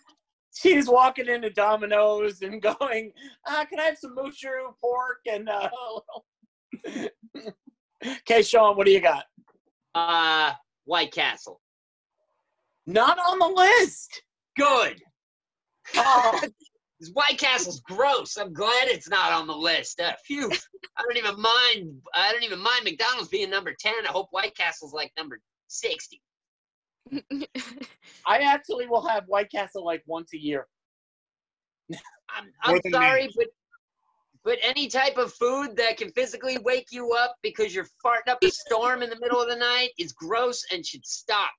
She's 0.55 0.87
walking 0.87 1.27
into 1.27 1.49
Domino's 1.49 2.41
and 2.41 2.61
going, 2.61 3.11
uh, 3.45 3.65
"Can 3.65 3.79
I 3.79 3.83
have 3.83 3.97
some 3.97 4.15
moo 4.15 4.31
shu 4.31 4.49
pork 4.81 5.19
and?" 5.29 5.49
Uh, 5.49 5.69
okay, 8.05 8.41
Sean, 8.41 8.77
what 8.77 8.85
do 8.85 8.91
you 8.91 9.01
got? 9.01 9.25
Uh, 9.93 10.53
White 10.85 11.11
Castle. 11.11 11.61
Not 12.87 13.17
on 13.19 13.39
the 13.39 13.47
list. 13.47 14.21
Good. 14.57 15.01
Oh, 15.95 16.41
White 17.13 17.37
Castle's 17.37 17.81
gross. 17.81 18.37
I'm 18.37 18.53
glad 18.53 18.87
it's 18.87 19.09
not 19.09 19.31
on 19.31 19.47
the 19.47 19.55
list. 19.55 19.99
Uh, 19.99 20.13
phew. 20.25 20.49
I 20.97 21.03
don't 21.03 21.17
even 21.17 21.39
mind. 21.39 22.01
I 22.13 22.31
don't 22.31 22.43
even 22.43 22.59
mind 22.59 22.85
McDonald's 22.85 23.29
being 23.29 23.49
number 23.49 23.75
ten. 23.77 23.93
I 24.07 24.11
hope 24.11 24.27
White 24.31 24.55
Castle's 24.55 24.93
like 24.93 25.11
number 25.17 25.39
sixty. 25.67 26.21
I 28.27 28.39
actually 28.39 28.87
will 28.87 29.05
have 29.07 29.25
White 29.27 29.51
Castle 29.51 29.85
like 29.85 30.03
once 30.05 30.33
a 30.33 30.37
year. 30.37 30.67
I'm, 32.29 32.51
I'm 32.63 32.79
sorry, 32.91 33.27
me. 33.27 33.33
but 33.35 33.47
but 34.43 34.59
any 34.61 34.87
type 34.87 35.17
of 35.17 35.33
food 35.33 35.75
that 35.75 35.97
can 35.97 36.11
physically 36.11 36.59
wake 36.59 36.87
you 36.91 37.13
up 37.13 37.35
because 37.41 37.73
you're 37.73 37.87
farting 38.05 38.29
up 38.29 38.37
a 38.43 38.49
storm 38.49 39.01
in 39.01 39.09
the 39.09 39.19
middle 39.19 39.41
of 39.41 39.49
the 39.49 39.55
night 39.55 39.89
is 39.97 40.13
gross 40.13 40.63
and 40.71 40.85
should 40.85 41.05
stop. 41.05 41.49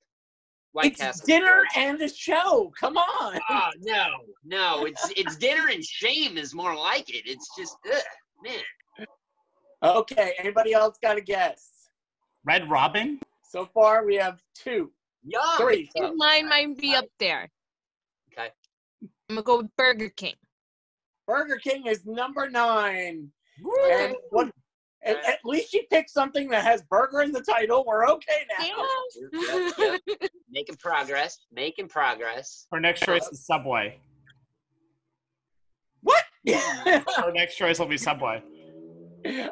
White 0.70 0.92
it's 0.92 1.00
Castle's 1.00 1.26
dinner 1.26 1.62
gross. 1.62 1.72
and 1.76 2.00
a 2.02 2.08
show. 2.08 2.72
Come 2.78 2.96
on. 2.96 3.40
Oh 3.50 3.70
no, 3.80 4.06
no! 4.44 4.84
It's 4.84 5.10
it's 5.16 5.36
dinner 5.36 5.68
and 5.72 5.84
shame 5.84 6.36
is 6.36 6.54
more 6.54 6.76
like 6.76 7.08
it. 7.08 7.22
It's 7.26 7.48
just 7.56 7.76
ugh, 7.92 8.02
man. 8.44 9.06
Okay, 9.82 10.34
anybody 10.38 10.72
else 10.72 10.98
got 11.02 11.16
a 11.16 11.20
guess? 11.20 11.88
Red 12.44 12.68
Robin. 12.70 13.20
So 13.42 13.66
far, 13.66 14.04
we 14.04 14.16
have 14.16 14.40
two, 14.54 14.90
Yum. 15.26 15.42
three. 15.58 15.90
Uh, 15.96 16.04
I 16.04 16.06
think 16.06 16.16
mine 16.16 16.48
might 16.48 16.78
be 16.78 16.94
up 16.94 17.06
there. 17.18 17.48
Okay. 18.32 18.50
I'm 19.02 19.08
gonna 19.36 19.42
go 19.42 19.58
with 19.58 19.76
Burger 19.76 20.10
King. 20.10 20.34
Burger 21.26 21.56
King 21.56 21.86
is 21.86 22.06
number 22.06 22.48
nine. 22.48 23.30
And 23.90 24.14
what? 24.30 24.50
At, 25.04 25.16
at 25.24 25.38
least 25.44 25.72
you 25.72 25.82
picked 25.90 26.10
something 26.10 26.48
that 26.50 26.64
has 26.64 26.82
burger 26.82 27.22
in 27.22 27.32
the 27.32 27.40
title. 27.40 27.84
We're 27.86 28.08
okay 28.08 28.46
now. 28.58 28.90
Yep, 29.32 29.72
yep. 29.78 30.30
Making 30.50 30.76
progress. 30.76 31.38
Making 31.52 31.88
progress. 31.88 32.66
Her 32.72 32.80
next 32.80 33.04
choice 33.04 33.26
is 33.30 33.44
Subway. 33.46 34.00
What? 36.02 36.24
Her 36.46 37.32
next 37.32 37.56
choice 37.56 37.78
will 37.78 37.86
be 37.86 37.98
Subway. 37.98 38.42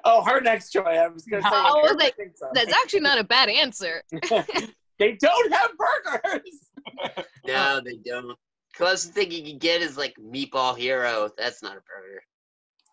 oh, 0.05 0.23
her 0.23 0.41
next 0.41 0.71
choice. 0.71 0.85
I 0.87 1.09
was 1.09 1.25
going 1.25 1.43
to 1.43 1.49
oh, 1.49 1.53
say. 1.53 1.57
I 1.57 1.93
was 1.93 1.97
like, 1.99 2.15
so. 2.37 2.47
That's 2.55 2.73
actually 2.73 3.01
not 3.01 3.19
a 3.19 3.25
bad 3.25 3.49
answer. 3.49 4.03
they 4.99 5.17
don't 5.21 5.53
have 5.53 5.71
burgers. 5.77 7.25
No, 7.47 7.81
they 7.85 7.97
don't. 7.97 8.39
Closest 8.77 9.13
thing 9.13 9.31
you 9.31 9.43
can 9.43 9.59
get 9.59 9.83
is 9.83 9.97
like 9.97 10.15
Meatball 10.17 10.77
Hero. 10.77 11.31
That's 11.37 11.63
not 11.63 11.73
a 11.77 11.81
burger. 11.81 12.23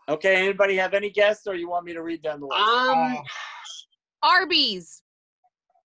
Okay, 0.10 0.36
anybody 0.36 0.76
have 0.76 0.94
any 0.94 1.10
guess, 1.10 1.46
or 1.48 1.56
you 1.56 1.70
want 1.70 1.86
me 1.86 1.94
to 1.94 2.02
read 2.02 2.22
down 2.22 2.40
the 2.40 2.48
list? 2.48 2.60
Um, 2.60 3.18
Arby's. 4.24 5.04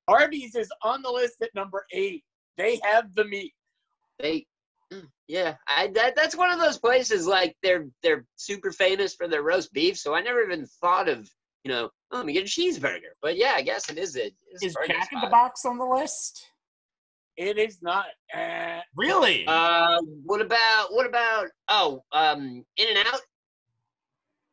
Arby's 0.08 0.54
is 0.54 0.70
on 0.82 1.02
the 1.02 1.10
list 1.10 1.42
at 1.42 1.54
number 1.54 1.84
eight. 1.92 2.24
They 2.56 2.80
have 2.82 3.14
the 3.14 3.24
meat. 3.24 3.52
They, 4.18 4.46
mm, 4.92 5.06
yeah, 5.28 5.56
I 5.66 5.88
that 5.94 6.16
that's 6.16 6.36
one 6.36 6.50
of 6.50 6.58
those 6.58 6.78
places 6.78 7.26
like 7.26 7.56
they're 7.62 7.86
they're 8.02 8.24
super 8.36 8.72
famous 8.72 9.14
for 9.14 9.28
their 9.28 9.42
roast 9.42 9.72
beef. 9.72 9.98
So 9.98 10.14
I 10.14 10.22
never 10.22 10.42
even 10.42 10.66
thought 10.80 11.08
of 11.08 11.28
you 11.66 11.72
know, 11.72 11.90
oh, 12.12 12.16
let 12.18 12.26
me 12.26 12.32
get 12.32 12.44
a 12.44 12.46
cheeseburger. 12.46 13.10
But 13.20 13.36
yeah, 13.36 13.54
I 13.56 13.62
guess 13.62 13.90
it 13.90 13.98
is 13.98 14.16
a. 14.16 14.30
It's 14.52 14.62
a 14.62 14.66
Is 14.66 14.76
Jack 14.86 15.08
in 15.12 15.20
the. 15.20 15.26
Box 15.26 15.64
on 15.64 15.78
the 15.78 15.84
list? 15.84 16.46
It 17.36 17.58
is 17.58 17.82
not. 17.82 18.06
Uh, 18.32 18.80
Really? 18.96 19.44
Uh, 19.48 20.00
what 20.24 20.40
about 20.40 20.86
what 20.92 21.06
about 21.06 21.46
oh 21.68 22.02
um 22.12 22.64
In 22.76 22.96
and 22.96 22.98
Out? 23.08 23.20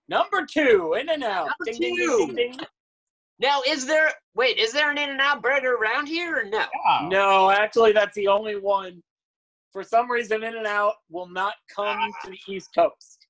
number 0.10 0.45
two, 0.52 0.95
In 0.99 1.08
and 1.10 1.23
Out. 1.23 1.45
Number 1.60 1.65
Ding, 1.65 1.80
ding, 1.80 1.95
two. 1.95 2.17
ding, 2.17 2.36
ding, 2.36 2.52
ding. 2.58 2.67
Now 3.39 3.62
is 3.67 3.86
there 3.86 4.12
wait 4.34 4.58
is 4.58 4.73
there 4.73 4.89
an 4.89 4.97
In 4.97 5.12
and 5.12 5.21
Out 5.21 5.43
burger 5.43 5.76
around 5.76 6.08
here 6.08 6.39
or 6.39 6.43
no? 6.45 6.58
Yeah. 6.58 7.08
No, 7.10 7.52
actually, 7.52 7.91
that's 7.91 8.15
the 8.15 8.28
only 8.28 8.56
one. 8.60 9.04
For 9.71 9.84
some 9.84 10.10
reason, 10.10 10.43
In 10.43 10.56
and 10.58 10.67
Out 10.67 10.95
will 11.12 11.30
not 11.30 11.54
come 11.73 12.12
to 12.26 12.32
the 12.32 12.39
East 12.54 12.69
Coast. 12.76 13.22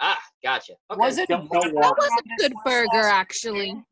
Ah, 0.00 0.18
gotcha. 0.42 0.72
Okay. 0.90 0.98
Was 0.98 1.18
it? 1.18 1.28
Don't 1.28 1.50
know 1.52 1.60
was. 1.60 1.72
That 1.72 1.94
was 1.96 2.10
a 2.18 2.42
good 2.42 2.54
burger, 2.64 2.88
last 2.92 3.12
actually. 3.12 3.82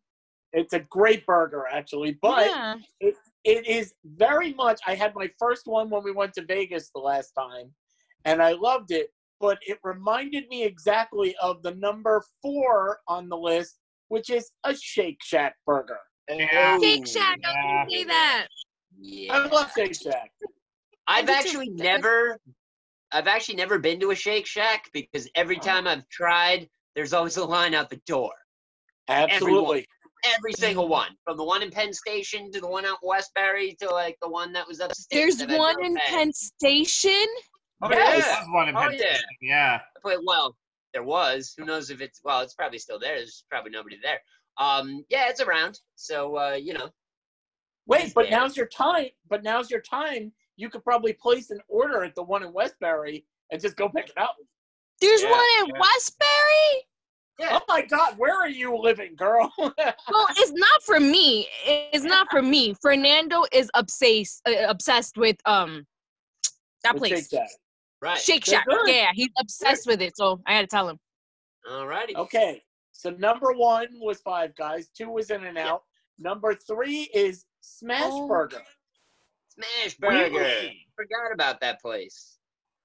It's 0.53 0.73
a 0.73 0.81
great 0.81 1.27
burger, 1.27 1.65
actually, 1.71 2.19
but 2.23 2.47
yeah. 2.47 2.77
it, 3.01 3.15
it 3.45 3.67
is 3.67 3.93
very 4.05 4.55
much. 4.55 4.81
I 4.87 4.95
had 4.95 5.15
my 5.15 5.29
first 5.39 5.63
one 5.67 5.91
when 5.91 6.05
we 6.05 6.13
went 6.13 6.33
to 6.35 6.45
Vegas 6.45 6.91
the 6.95 7.01
last 7.01 7.33
time, 7.33 7.73
and 8.25 8.41
I 8.43 8.53
loved 8.53 8.93
it. 8.93 9.09
But 9.41 9.59
it 9.63 9.79
reminded 9.83 10.49
me 10.49 10.63
exactly 10.63 11.35
of 11.43 11.63
the 11.63 11.75
number 11.75 12.23
four 12.41 13.01
on 13.09 13.29
the 13.29 13.37
list, 13.37 13.79
which 14.09 14.31
is 14.31 14.53
a 14.65 14.77
Shake 14.77 15.19
Shack 15.25 15.57
burger. 15.67 15.99
Yeah. 16.31 16.79
Shake 16.79 17.07
Shack, 17.07 17.41
I 17.45 17.51
Yeah. 17.51 17.85
was 17.85 17.89
gonna 17.89 17.91
say 17.91 18.05
that. 18.05 18.47
Yeah. 19.01 19.33
I 19.33 19.47
love 19.49 19.73
Shake 19.77 19.95
Shack. 19.95 20.31
I've 21.07 21.25
I 21.25 21.27
do 21.27 21.27
too. 21.27 21.33
actually 21.33 21.69
never 21.71 22.39
I've 23.15 23.29
actually 23.29 23.55
never 23.55 23.79
been 23.79 24.01
to 24.01 24.11
a 24.11 24.15
Shake 24.15 24.45
Shack 24.45 24.91
because 24.93 25.29
every 25.37 25.57
Oh. 25.57 25.61
time 25.61 25.87
I've 25.87 26.07
tried, 26.09 26.69
there's 26.97 27.13
always 27.13 27.37
a 27.37 27.45
line 27.45 27.73
out 27.73 27.89
the 27.89 28.01
door. 28.07 28.33
Absolutely. 29.09 29.87
Every 30.27 30.53
single 30.53 30.89
one. 30.89 31.17
From 31.25 31.37
the 31.37 31.45
one 31.45 31.63
in 31.63 31.71
Penn 31.71 31.93
Station 31.93 32.51
to 32.53 32.61
the 32.61 32.67
one 32.67 32.85
out 32.85 32.99
in 33.03 33.09
Westbury 33.09 33.77
to 33.81 33.89
like 33.91 34.17
the 34.21 34.29
one 34.29 34.53
that 34.55 34.67
was 34.67 34.81
upstairs. 34.81 35.37
There's 35.37 35.49
that 35.49 35.51
I 35.51 35.59
one 35.59 35.85
in. 35.85 35.97
Penn 36.07 36.33
Station. 36.33 37.27
Oh, 37.83 37.91
Yeah. 37.91 38.17
yeah. 38.17 38.45
One 38.53 38.69
in 38.69 38.77
Oh, 38.77 38.81
Penn 38.81 38.93
yeah. 38.95 38.99
Station, 38.99 39.25
Yeah. 39.43 39.81
But, 40.03 40.19
well, 40.25 40.57
there 40.93 41.03
was. 41.05 41.55
Who 41.57 41.65
knows 41.65 41.91
if 41.91 42.01
it's 42.01 42.21
well, 42.25 42.41
it's 42.41 42.55
probably 42.55 42.79
still 42.79 42.99
there. 42.99 43.17
There's 43.17 43.45
probably 43.49 43.71
nobody 43.71 43.99
there. 44.03 44.21
Um, 44.59 45.05
yeah, 45.09 45.29
it's 45.29 45.41
around. 45.41 45.79
So 45.95 46.37
uh, 46.37 46.53
you 46.53 46.73
know. 46.73 46.89
Wait, 47.87 48.13
but 48.15 48.29
Yeah. 48.31 48.39
now's 48.39 48.57
your 48.57 48.67
time. 48.69 49.09
But 49.29 49.43
now's 49.45 49.71
your 49.71 49.83
time. 49.83 50.33
You 50.57 50.71
could 50.71 50.85
probably 50.85 51.13
place 51.15 51.51
an 51.51 51.61
order 51.69 52.05
at 52.05 52.15
the 52.15 52.23
one 52.23 52.43
in 52.43 52.53
Westbury 52.53 53.25
and 53.51 53.61
just 53.61 53.77
go 53.77 53.89
pick 53.89 54.09
it 54.09 54.19
up. 54.19 54.37
There's 55.01 55.23
Yeah, 55.23 55.31
one 55.31 55.45
in 55.61 55.67
yeah. 55.69 55.81
Westbury. 55.81 56.87
Yeah. 57.41 57.59
Oh 57.61 57.65
my 57.69 57.83
God, 57.83 58.17
where 58.17 58.35
are 58.35 58.49
you 58.49 58.77
living, 58.79 59.17
girl? 59.17 59.53
Well, 59.59 60.27
it's 60.37 60.53
not 60.53 60.83
for 60.85 61.01
me. 61.01 61.49
It's 61.67 62.05
not 62.05 62.29
for 62.31 62.43
me. 62.43 62.75
Fernando 62.81 63.45
is 63.53 63.69
obsessed 63.75 64.41
uh, 64.49 64.69
obsessed 64.69 65.17
with 65.17 65.37
um 65.47 65.85
that 66.85 66.95
With 66.95 67.01
place. 67.01 67.29
Shake 67.29 67.31
Shack. 67.41 67.51
Right. 68.01 68.19
Shake 68.19 68.45
Shack. 68.45 68.67
Yeah, 68.87 69.11
he's 69.15 69.31
obsessed 69.41 69.87
with 69.87 70.01
it. 70.01 70.17
So 70.17 70.41
I 70.47 70.53
had 70.55 70.61
to 70.63 70.67
tell 70.69 70.89
him. 70.89 70.99
Alrighty. 71.69 72.15
Okay, 72.15 72.63
so 72.93 73.11
number 73.11 73.53
one 73.53 73.89
was 74.01 74.21
Five 74.21 74.55
Guys. 74.55 74.91
Two 74.97 75.11
was 75.11 75.31
In 75.31 75.45
and 75.45 75.59
Out. 75.59 75.83
Number 76.19 76.55
three 76.55 77.11
is 77.15 77.47
Smash 77.63 78.03
Oh. 78.13 78.29
Burger. 78.29 78.63
Smash 79.57 79.95
Burger. 79.97 80.31
Really? 80.39 80.87
Forgot 80.97 81.33
about 81.33 81.61
that 81.61 81.81
place. 81.81 82.39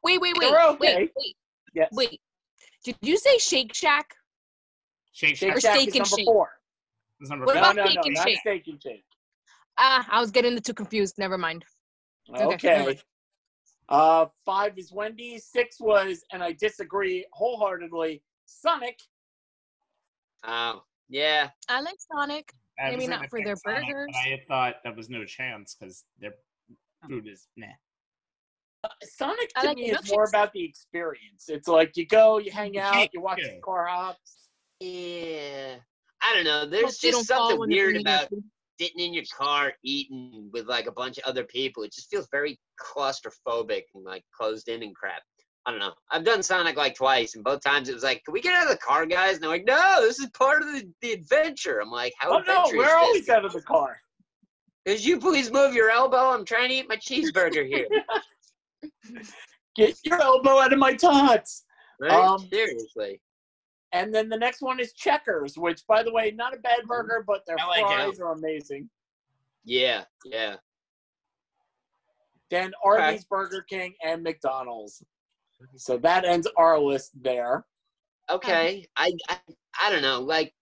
Wait, 0.04 0.20
wait, 0.22 0.36
wait, 0.40 0.50
They're 0.50 0.68
okay. 0.70 0.78
wait, 0.96 1.12
wait, 1.18 1.36
Yes. 1.74 1.90
wait. 1.92 2.22
Did 2.84 2.96
you 3.02 3.18
say 3.18 3.38
Shake 3.38 3.74
Shack? 3.74 4.16
Shake 5.12 5.36
Shake 5.36 5.50
Shack 5.50 5.58
Or 5.58 5.62
Shack 5.62 5.76
Steak 5.76 5.88
is 5.90 5.96
and 5.96 6.00
number 6.04 6.18
Shake. 6.18 6.26
four. 6.26 6.50
was 7.20 7.30
number 7.30 7.46
What 7.46 7.56
five. 7.56 7.64
About 7.74 7.76
no, 7.76 7.84
no, 7.84 7.90
Steak 7.92 8.06
and 8.06 8.16
not 8.16 8.28
Shake? 8.28 8.40
Steak 8.40 8.68
and 8.68 8.82
Shake. 8.84 9.04
Ah, 9.78 10.08
I 10.10 10.20
was 10.22 10.32
getting 10.32 10.56
the 10.56 10.62
two 10.62 10.74
confused. 10.74 11.16
Never 11.18 11.38
mind. 11.38 11.66
Okay, 12.36 12.56
Okay. 12.56 13.00
Uh, 13.90 14.28
five 14.46 14.78
is 14.78 14.92
Wendy's. 14.92 15.46
Six 15.48 15.80
was, 15.80 16.24
and 16.32 16.44
I 16.44 16.52
disagree 16.54 17.26
wholeheartedly, 17.34 18.22
Sonic. 18.46 19.00
Oh, 20.44 20.84
yeah. 21.10 21.50
I 21.68 21.82
like 21.82 21.96
Sonic. 22.12 22.54
I 22.80 22.92
Maybe 22.92 23.08
not 23.08 23.30
for 23.30 23.40
their 23.44 23.56
Sonic, 23.56 23.88
burgers. 23.88 24.16
I 24.24 24.30
had 24.30 24.48
thought 24.48 24.76
that 24.84 24.96
was 24.96 25.10
no 25.10 25.26
chance 25.26 25.76
because 25.76 26.06
their 26.20 26.34
food 27.08 27.28
is 27.28 27.48
nah. 27.56 27.68
Uh, 28.84 28.88
Sonic 29.04 29.50
to 29.60 29.68
like 29.68 29.78
me 29.78 29.92
is 29.92 30.12
more 30.12 30.24
about 30.24 30.54
the 30.54 30.64
experience. 30.64 31.46
It's 31.50 31.68
like 31.68 31.98
you 31.98 32.08
go, 32.08 32.38
you 32.38 32.52
hang 32.52 32.78
out, 32.78 33.10
you 33.14 33.22
watch 33.22 33.40
yeah. 33.42 33.56
the 33.56 33.62
car 33.62 33.88
hops. 33.88 34.50
Yeah. 34.80 35.76
I 36.22 36.34
don't 36.34 36.46
know. 36.46 36.66
There's 36.66 36.98
they 37.00 37.12
just 37.12 37.28
something 37.28 37.60
weird 37.60 37.98
about 37.98 38.30
food. 38.30 38.44
sitting 38.80 39.06
in 39.06 39.14
your 39.14 39.24
car 39.36 39.74
eating 39.84 40.50
with 40.54 40.68
like 40.68 40.88
a 40.88 40.92
bunch 40.92 41.18
of 41.18 41.26
other 41.26 41.44
people. 41.44 41.84
It 41.84 41.94
just 41.94 42.10
feels 42.10 42.28
very 42.32 42.60
claustrophobic 42.80 43.84
and 43.96 44.04
like 44.04 44.24
closed 44.36 44.70
in 44.70 44.84
and 44.84 44.96
crap. 44.96 45.24
I 45.66 45.72
don't 45.72 45.80
know. 45.80 45.94
I've 46.10 46.24
done 46.24 46.42
Sonic 46.42 46.78
like 46.78 46.96
twice, 46.96 47.36
and 47.36 47.44
both 47.44 47.62
times 47.62 47.90
it 47.90 47.94
was 47.94 48.04
like, 48.04 48.24
"Can 48.24 48.34
we 48.34 48.42
get 48.42 48.54
out 48.54 48.64
of 48.64 48.72
the 48.72 48.78
car, 48.78 49.06
guys?" 49.06 49.36
And 49.36 49.44
they're 49.44 49.50
like, 49.50 49.66
"No, 49.66 49.98
this 50.02 50.20
is 50.20 50.30
part 50.32 50.62
of 50.62 50.70
the, 50.70 50.90
the 51.02 51.12
adventure." 51.12 51.80
I'm 51.80 51.92
like, 51.92 52.14
"How 52.18 52.30
Oh 52.30 52.32
no, 52.34 52.40
adventurous 52.40 52.74
we're 52.74 52.86
is 52.86 52.94
always 52.94 53.26
this?" 53.26 53.30
out 53.30 53.46
of 53.46 53.54
the 53.54 53.62
car. 53.62 54.00
Could 54.86 55.04
you 55.04 55.20
please 55.20 55.52
move 55.52 55.74
your 55.74 55.90
elbow? 55.90 56.30
I'm 56.30 56.46
trying 56.46 56.70
to 56.70 56.76
eat 56.76 56.90
my 56.90 56.96
cheeseburger 56.96 57.68
here. 57.68 57.88
Get 59.76 59.98
your 60.04 60.22
elbow 60.22 60.60
out 60.60 60.74
of 60.74 60.80
my 60.80 60.96
tots. 60.96 61.66
Right? 62.00 62.12
Um, 62.12 62.48
Seriously. 62.50 63.22
And 63.92 64.14
then 64.14 64.30
the 64.30 64.38
next 64.38 64.62
one 64.62 64.80
is 64.80 64.94
Checkers, 64.94 65.58
which, 65.58 65.82
by 65.88 66.04
the 66.04 66.12
way, 66.12 66.32
not 66.32 66.56
a 66.56 66.60
bad 66.60 66.82
burger, 66.88 67.24
but 67.26 67.42
their 67.48 67.58
I 67.60 67.66
like 67.66 67.80
it. 67.80 67.86
fries 67.86 68.20
are 68.20 68.34
amazing. 68.34 68.90
Yeah, 69.66 70.04
yeah. 70.26 70.56
Then 72.50 72.72
Arby's, 72.84 73.26
Burger 73.26 73.64
King, 73.70 73.94
and 74.04 74.24
McDonald's. 74.24 75.04
So 75.76 75.98
that 75.98 76.26
ends 76.26 76.48
our 76.58 76.80
list 76.80 77.12
there. 77.22 77.66
Okay. 78.30 78.86
I, 78.96 79.14
I 79.28 79.38
I 79.82 79.92
don't 79.92 80.02
know. 80.02 80.22
Like 80.22 80.54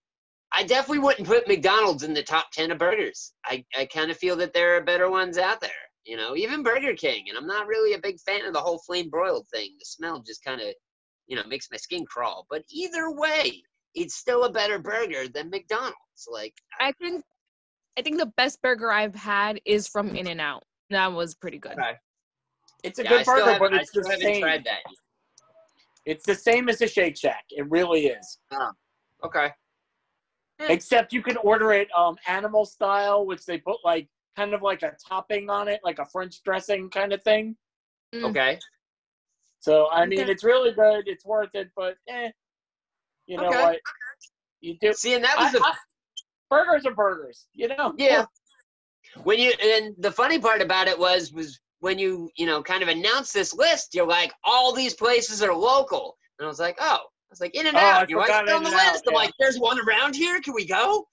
I 0.54 0.64
definitely 0.64 1.00
wouldn't 1.00 1.28
put 1.28 1.48
McDonald's 1.48 2.04
in 2.04 2.14
the 2.14 2.24
top 2.24 2.52
ten 2.52 2.72
of 2.72 2.78
burgers. 2.78 3.34
I, 3.46 3.64
I 3.78 3.86
kind 3.86 4.10
of 4.12 4.18
feel 4.18 4.36
that 4.38 4.54
there 4.54 4.76
are 4.78 4.82
better 4.82 5.10
ones 5.10 5.38
out 5.38 5.60
there. 5.62 5.70
You 6.06 6.16
know, 6.16 6.36
even 6.38 6.64
Burger 6.64 6.94
King. 6.94 7.26
And 7.28 7.38
I'm 7.38 7.48
not 7.48 7.68
really 7.68 7.94
a 7.94 8.00
big 8.00 8.20
fan 8.22 8.46
of 8.46 8.54
the 8.54 8.62
whole 8.62 8.80
flame 8.80 9.10
broiled 9.10 9.46
thing. 9.54 9.72
The 9.78 9.86
smell 9.86 10.20
just 10.26 10.44
kind 10.44 10.62
of, 10.62 10.68
you 11.28 11.36
know, 11.36 11.44
makes 11.48 11.68
my 11.70 11.78
skin 11.78 12.06
crawl. 12.06 12.46
But 12.50 12.64
either 12.70 13.12
way, 13.12 13.62
it's 13.94 14.16
still 14.16 14.46
a 14.46 14.52
better 14.52 14.80
burger 14.80 15.28
than 15.28 15.50
McDonald's. 15.50 15.96
Like, 16.32 16.54
I 16.80 16.94
think 16.94 17.24
I 17.98 18.02
think 18.02 18.20
the 18.20 18.32
best 18.38 18.62
burger 18.62 18.92
I've 18.92 19.16
had 19.16 19.60
is 19.66 19.88
from 19.90 20.16
In 20.16 20.28
and 20.28 20.40
Out. 20.40 20.64
That 20.92 21.12
was 21.12 21.36
pretty 21.36 21.58
good. 21.58 21.74
Okay. 21.74 21.96
It's 22.84 23.00
a 23.00 23.04
yeah, 23.04 23.10
good 23.10 23.22
still 23.24 23.36
burger, 23.36 23.52
haven't- 23.54 23.72
but 23.72 23.78
I 23.78 23.82
it's 23.82 23.92
the 23.92 24.04
haven't 24.04 24.22
same. 24.22 24.42
tried 24.42 24.64
that. 24.66 24.80
It's 26.06 26.26
the 26.26 26.36
same 26.36 26.70
as 26.70 26.82
a 26.82 26.88
Shake 26.88 27.18
Shack. 27.18 27.44
It 27.50 27.70
really 27.70 28.08
is. 28.08 28.38
Oh, 28.54 28.72
okay. 29.26 29.52
Yeah. 30.60 30.68
Except 30.72 31.14
you 31.14 31.22
can 31.22 31.38
order 31.38 31.72
it 31.74 31.88
um, 31.96 32.18
animal 32.28 32.66
style, 32.66 33.26
which 33.26 33.46
they 33.46 33.60
put 33.60 33.78
like 33.86 34.08
kind 34.36 34.54
of 34.54 34.62
like 34.64 34.82
a 34.84 34.94
topping 35.08 35.50
on 35.50 35.68
it, 35.68 35.80
like 35.84 36.00
a 36.00 36.06
French 36.06 36.42
dressing 36.44 36.90
kind 36.90 37.14
of 37.14 37.22
thing. 37.24 37.56
Mm. 38.14 38.30
Okay. 38.32 38.60
So 39.60 39.90
I 39.92 40.06
mean, 40.06 40.22
Okay. 40.22 40.32
it's 40.32 40.44
really 40.44 40.72
good. 40.74 41.08
It's 41.08 41.26
worth 41.26 41.54
it, 41.54 41.70
but 41.76 41.96
eh, 42.08 42.32
you 43.28 43.38
know 43.38 43.48
Okay. 43.48 43.62
what? 43.62 43.80
You 44.62 44.78
do. 44.82 44.94
See, 44.94 45.14
and 45.14 45.24
that 45.24 45.38
I, 45.38 45.44
was 45.44 45.52
the 45.52 45.62
I- 45.64 45.76
burgers 46.50 46.86
are 46.86 46.94
burgers. 46.94 47.48
You 47.54 47.68
know. 47.70 47.94
Yeah. 47.98 48.26
When 49.24 49.40
you 49.40 49.52
and 49.62 49.94
the 50.00 50.12
funny 50.12 50.40
part 50.40 50.62
about 50.62 50.88
it 50.88 50.98
was 50.98 51.32
was 51.32 51.60
when 51.80 52.00
you 52.00 52.30
you 52.36 52.46
know 52.48 52.64
kind 52.64 52.82
of 52.82 52.90
announced 52.90 53.34
this 53.34 53.54
list, 53.54 53.94
you're 53.94 54.08
like, 54.08 54.34
all 54.44 54.74
these 54.74 54.94
places 54.96 55.44
are 55.44 55.54
local, 55.54 56.18
and 56.40 56.46
I 56.46 56.50
was 56.50 56.60
like, 56.60 56.78
oh, 56.80 57.00
I 57.30 57.32
was 57.32 57.42
like, 57.42 57.56
In 57.56 57.68
and 57.68 57.76
Oh, 57.76 57.80
I 57.80 57.92
Out. 58.02 58.10
You 58.10 58.16
know, 58.16 58.22
forgot 58.24 58.50
on 58.50 58.64
the 58.64 58.70
list. 58.70 59.04
I'm 59.08 59.14
yeah. 59.14 59.18
like, 59.18 59.32
there's 59.40 59.60
one 59.60 59.80
around 59.88 60.16
here. 60.16 60.40
Can 60.42 60.54
we 60.54 60.66
go? 60.66 61.08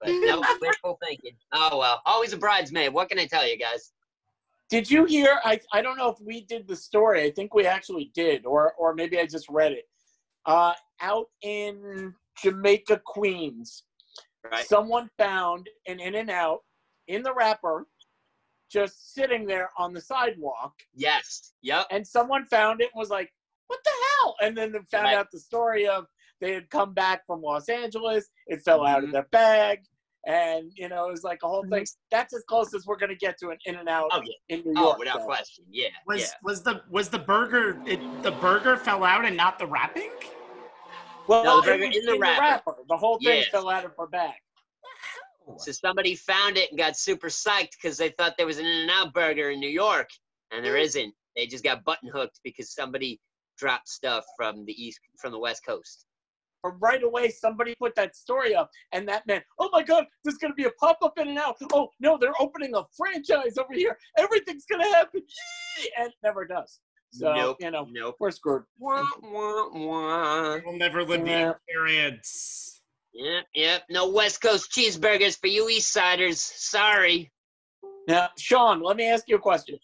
But 0.00 0.10
no, 0.10 0.42
wishful 0.62 0.98
thinking. 1.04 1.32
Oh 1.52 1.76
well, 1.78 2.00
always 2.06 2.32
a 2.32 2.36
bridesmaid. 2.38 2.92
What 2.92 3.08
can 3.08 3.18
I 3.18 3.26
tell 3.26 3.46
you 3.46 3.58
guys? 3.58 3.92
Did 4.70 4.90
you 4.90 5.04
hear? 5.04 5.38
I 5.44 5.60
I 5.72 5.82
don't 5.82 5.96
know 5.98 6.08
if 6.10 6.18
we 6.24 6.42
did 6.44 6.66
the 6.68 6.76
story. 6.76 7.24
I 7.24 7.30
think 7.30 7.52
we 7.54 7.66
actually 7.66 8.10
did, 8.14 8.46
or 8.46 8.74
or 8.78 8.94
maybe 8.94 9.18
I 9.18 9.26
just 9.26 9.48
read 9.48 9.72
it. 9.72 9.84
Uh, 10.46 10.72
out 11.00 11.26
in 11.42 12.14
Jamaica, 12.42 13.02
Queens, 13.04 13.84
Right. 14.50 14.66
someone 14.66 15.10
found 15.18 15.68
an 15.88 16.00
In 16.00 16.14
and 16.14 16.30
Out 16.30 16.60
in 17.08 17.22
the 17.22 17.34
wrapper, 17.34 17.86
just 18.70 19.12
sitting 19.14 19.46
there 19.46 19.70
on 19.76 19.92
the 19.92 20.00
sidewalk, 20.00 20.72
Yes. 20.94 21.52
Yep. 21.62 21.86
and 21.90 22.06
someone 22.06 22.46
found 22.46 22.80
it 22.80 22.90
and 22.94 22.98
was 22.98 23.10
like, 23.10 23.30
"What 23.68 23.80
the 23.84 23.90
hell?" 24.20 24.36
And 24.42 24.56
then 24.56 24.72
they 24.72 24.78
found 24.90 25.04
Right. 25.04 25.14
out 25.14 25.30
the 25.30 25.38
story 25.40 25.86
of 25.86 26.06
they 26.40 26.52
had 26.54 26.68
come 26.70 26.92
back 26.94 27.24
from 27.26 27.40
Los 27.42 27.68
Angeles. 27.68 28.28
It 28.46 28.62
fell 28.62 28.84
out 28.86 29.02
of 29.04 29.10
Mhm. 29.10 29.12
their 29.12 29.28
bag. 29.30 29.84
and 30.26 30.72
you 30.74 30.88
know 30.88 31.06
it 31.08 31.12
was 31.12 31.22
like 31.22 31.42
a 31.44 31.48
whole 31.48 31.62
thing. 31.70 31.86
That's 32.10 32.34
as 32.34 32.42
close 32.44 32.74
as 32.74 32.84
we're 32.84 32.96
gonna 32.98 33.14
get 33.14 33.38
to 33.38 33.50
an 33.50 33.58
In 33.64 33.76
and 33.76 33.88
Out 33.88 34.10
Oh 34.12 34.20
yeah. 34.22 34.34
in 34.48 34.64
New 34.64 34.74
Oh, 34.76 34.86
York. 34.88 34.98
without 34.98 35.20
so. 35.20 35.24
question. 35.26 35.64
Yeah. 35.70 35.88
Was 36.06 36.20
yeah. 36.20 36.26
was 36.42 36.62
the 36.62 36.82
was 36.90 37.08
the 37.08 37.20
burger 37.20 37.80
it, 37.86 38.00
the 38.22 38.32
burger 38.32 38.76
fell 38.76 39.04
out 39.04 39.24
and 39.24 39.36
not 39.36 39.58
the 39.60 39.66
wrapping? 39.66 40.10
Well, 41.28 41.44
No, 41.44 41.60
the 41.60 41.68
it 41.74 41.78
burger 41.78 41.86
was 41.86 41.96
in 41.96 42.04
the 42.06 42.18
wrapper. 42.18 42.76
The 42.88 42.96
whole 42.96 43.18
thing 43.18 43.38
Yes. 43.42 43.48
fell 43.48 43.70
out 43.70 43.84
of 43.84 43.94
her 43.96 44.06
bag. 44.08 44.34
So 45.58 45.72
somebody 45.72 46.14
found 46.14 46.58
it 46.58 46.70
and 46.70 46.78
got 46.78 46.96
super 46.98 47.28
psyched 47.28 47.72
because 47.80 47.96
they 47.96 48.10
thought 48.10 48.36
there 48.36 48.46
was 48.46 48.58
an 48.58 48.66
In-N-Out 48.66 49.14
burger 49.14 49.50
in 49.50 49.60
New 49.60 49.70
York, 49.70 50.10
and 50.50 50.62
there 50.64 50.76
isn't. 50.76 51.14
They 51.36 51.46
just 51.46 51.64
got 51.64 51.84
button 51.84 52.08
hooked 52.10 52.40
because 52.44 52.74
somebody 52.74 53.18
dropped 53.58 53.88
stuff 53.88 54.24
from 54.36 54.64
the 54.64 54.72
east, 54.72 55.00
from 55.18 55.32
the 55.32 55.38
west 55.38 55.64
coast. 55.66 56.06
But 56.62 56.72
right 56.80 57.02
away, 57.02 57.28
somebody 57.30 57.74
put 57.78 57.94
that 57.94 58.16
story 58.16 58.54
up, 58.54 58.70
and 58.92 59.06
that 59.08 59.26
meant, 59.26 59.44
oh 59.60 59.68
my 59.72 59.82
God, 59.82 60.06
there's 60.24 60.38
going 60.38 60.50
to 60.50 60.56
be 60.56 60.64
a 60.64 60.70
pop 60.72 60.98
up 61.02 61.18
in 61.18 61.28
and 61.28 61.38
out. 61.38 61.56
Oh 61.72 61.88
no, 62.00 62.18
they're 62.18 62.34
opening 62.40 62.74
a 62.74 62.82
franchise 62.96 63.58
over 63.58 63.72
here. 63.72 63.96
Everything's 64.18 64.64
going 64.66 64.82
to 64.82 64.88
happen. 64.88 65.20
Yee! 65.20 65.90
And 65.98 66.08
it 66.08 66.14
never 66.24 66.44
does. 66.46 66.80
So, 67.10 67.32
nope. 67.32 67.56
you 67.60 67.70
know, 67.70 67.86
Nope. 67.90 68.16
we're 68.20 68.30
screwed. 68.30 68.64
Wah, 68.78 69.06
wah, 69.22 69.68
wah. 69.72 70.58
We'll 70.64 70.76
never 70.76 71.04
live 71.04 71.26
Yeah. 71.26 71.44
the 71.44 71.50
experience. 71.52 72.82
Yep, 73.14 73.44
yep. 73.54 73.82
No 73.88 74.08
West 74.10 74.42
Coast 74.42 74.70
cheeseburgers 74.72 75.38
for 75.40 75.46
you 75.46 75.68
East 75.70 75.92
Siders. 75.92 76.40
Sorry. 76.40 77.32
Now, 78.08 78.28
Sean, 78.38 78.82
let 78.82 78.96
me 78.96 79.08
ask 79.08 79.24
you 79.28 79.36
a 79.36 79.40
question. 79.40 79.78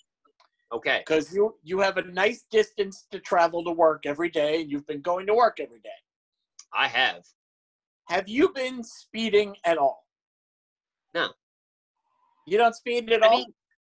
Okay. 0.73 1.03
Because 1.07 1.33
you, 1.33 1.55
you 1.63 1.79
have 1.81 1.97
a 1.97 2.03
nice 2.03 2.45
distance 2.51 3.07
to 3.13 3.21
travel 3.21 3.65
to 3.65 3.71
work 3.71 4.05
every 4.07 4.31
day, 4.31 4.63
and 4.63 4.71
you've 4.71 4.87
been 4.87 5.03
going 5.03 5.27
to 5.27 5.35
work 5.35 5.59
every 5.61 5.81
day. 5.81 5.91
I 6.73 6.89
have. 6.89 7.23
Have 8.09 8.29
you 8.29 8.53
been 8.53 8.83
speeding 8.83 9.57
at 9.65 9.79
all? 9.79 10.05
No. 11.15 11.29
You 12.47 12.59
don't 12.59 12.75
speed 12.75 13.11
at 13.13 13.23
I 13.23 13.27
all? 13.27 13.37
mean, 13.39 13.47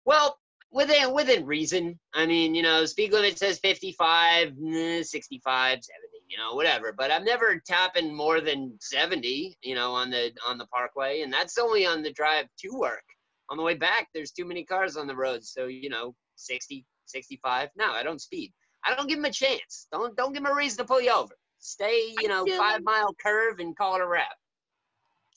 well, 0.06 0.38
within 0.72 1.14
within 1.14 1.46
reason. 1.46 1.98
I 2.14 2.26
mean, 2.26 2.54
you 2.54 2.62
know, 2.62 2.86
speed 2.86 3.14
limit 3.14 3.40
says 3.40 3.58
55, 3.60 4.50
eh, 4.50 5.02
65, 5.02 5.70
70, 5.72 5.84
you 6.28 6.38
know, 6.38 6.54
whatever. 6.54 6.94
But 6.94 7.12
I'm 7.12 7.24
never 7.24 7.62
tapping 7.66 8.16
more 8.16 8.42
than 8.42 8.78
70, 8.82 9.58
you 9.64 9.74
know, 9.74 9.94
on 9.94 10.12
the 10.12 10.32
on 10.48 10.58
the 10.58 10.68
parkway, 10.68 11.22
and 11.22 11.34
that's 11.34 11.58
only 11.58 11.86
on 11.86 12.04
the 12.04 12.12
drive 12.12 12.46
to 12.60 12.70
work. 12.78 13.04
On 13.50 13.58
the 13.58 13.64
way 13.64 13.76
back, 13.76 14.10
there's 14.14 14.32
too 14.32 14.46
many 14.46 14.64
cars 14.64 14.98
on 14.98 15.08
the 15.08 15.16
road, 15.16 15.44
so 15.44 15.66
you 15.66 15.90
know, 15.90 16.14
60, 16.36 16.86
65. 17.06 17.70
No, 17.76 17.92
I 17.92 18.04
don't 18.04 18.22
speed. 18.22 18.54
I 18.86 18.94
don't 18.96 19.08
give 19.08 19.18
them 19.18 19.26
a 19.26 19.32
chance. 19.32 19.88
Don't 19.92 20.16
don't 20.16 20.34
give 20.34 20.44
them 20.44 20.52
a 20.52 20.56
reason 20.56 20.78
to 20.80 20.86
pull 20.86 21.02
you 21.02 21.12
over. 21.12 21.34
Stay, 21.60 22.14
you 22.22 22.28
know, 22.28 22.46
five 22.58 22.76
like- 22.76 22.84
mile 22.84 23.16
curve 23.24 23.60
and 23.60 23.76
call 23.76 23.96
it 23.96 24.02
a 24.02 24.08
wrap. 24.08 24.36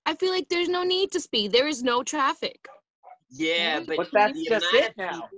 I 0.07 0.15
feel 0.15 0.33
like 0.33 0.49
there's 0.49 0.69
no 0.69 0.83
need 0.85 1.13
to 1.13 1.21
speed. 1.21 1.53
There 1.53 1.67
is 1.69 1.83
no 1.83 2.03
traffic. 2.03 2.67
Yeah, 3.31 3.79
Right. 3.79 3.87
but, 3.87 3.97
But 3.99 4.09
that's 4.13 4.43
just 4.43 4.67
it 4.75 4.91
of 4.91 4.97
now. 4.97 5.13
people- 5.13 5.29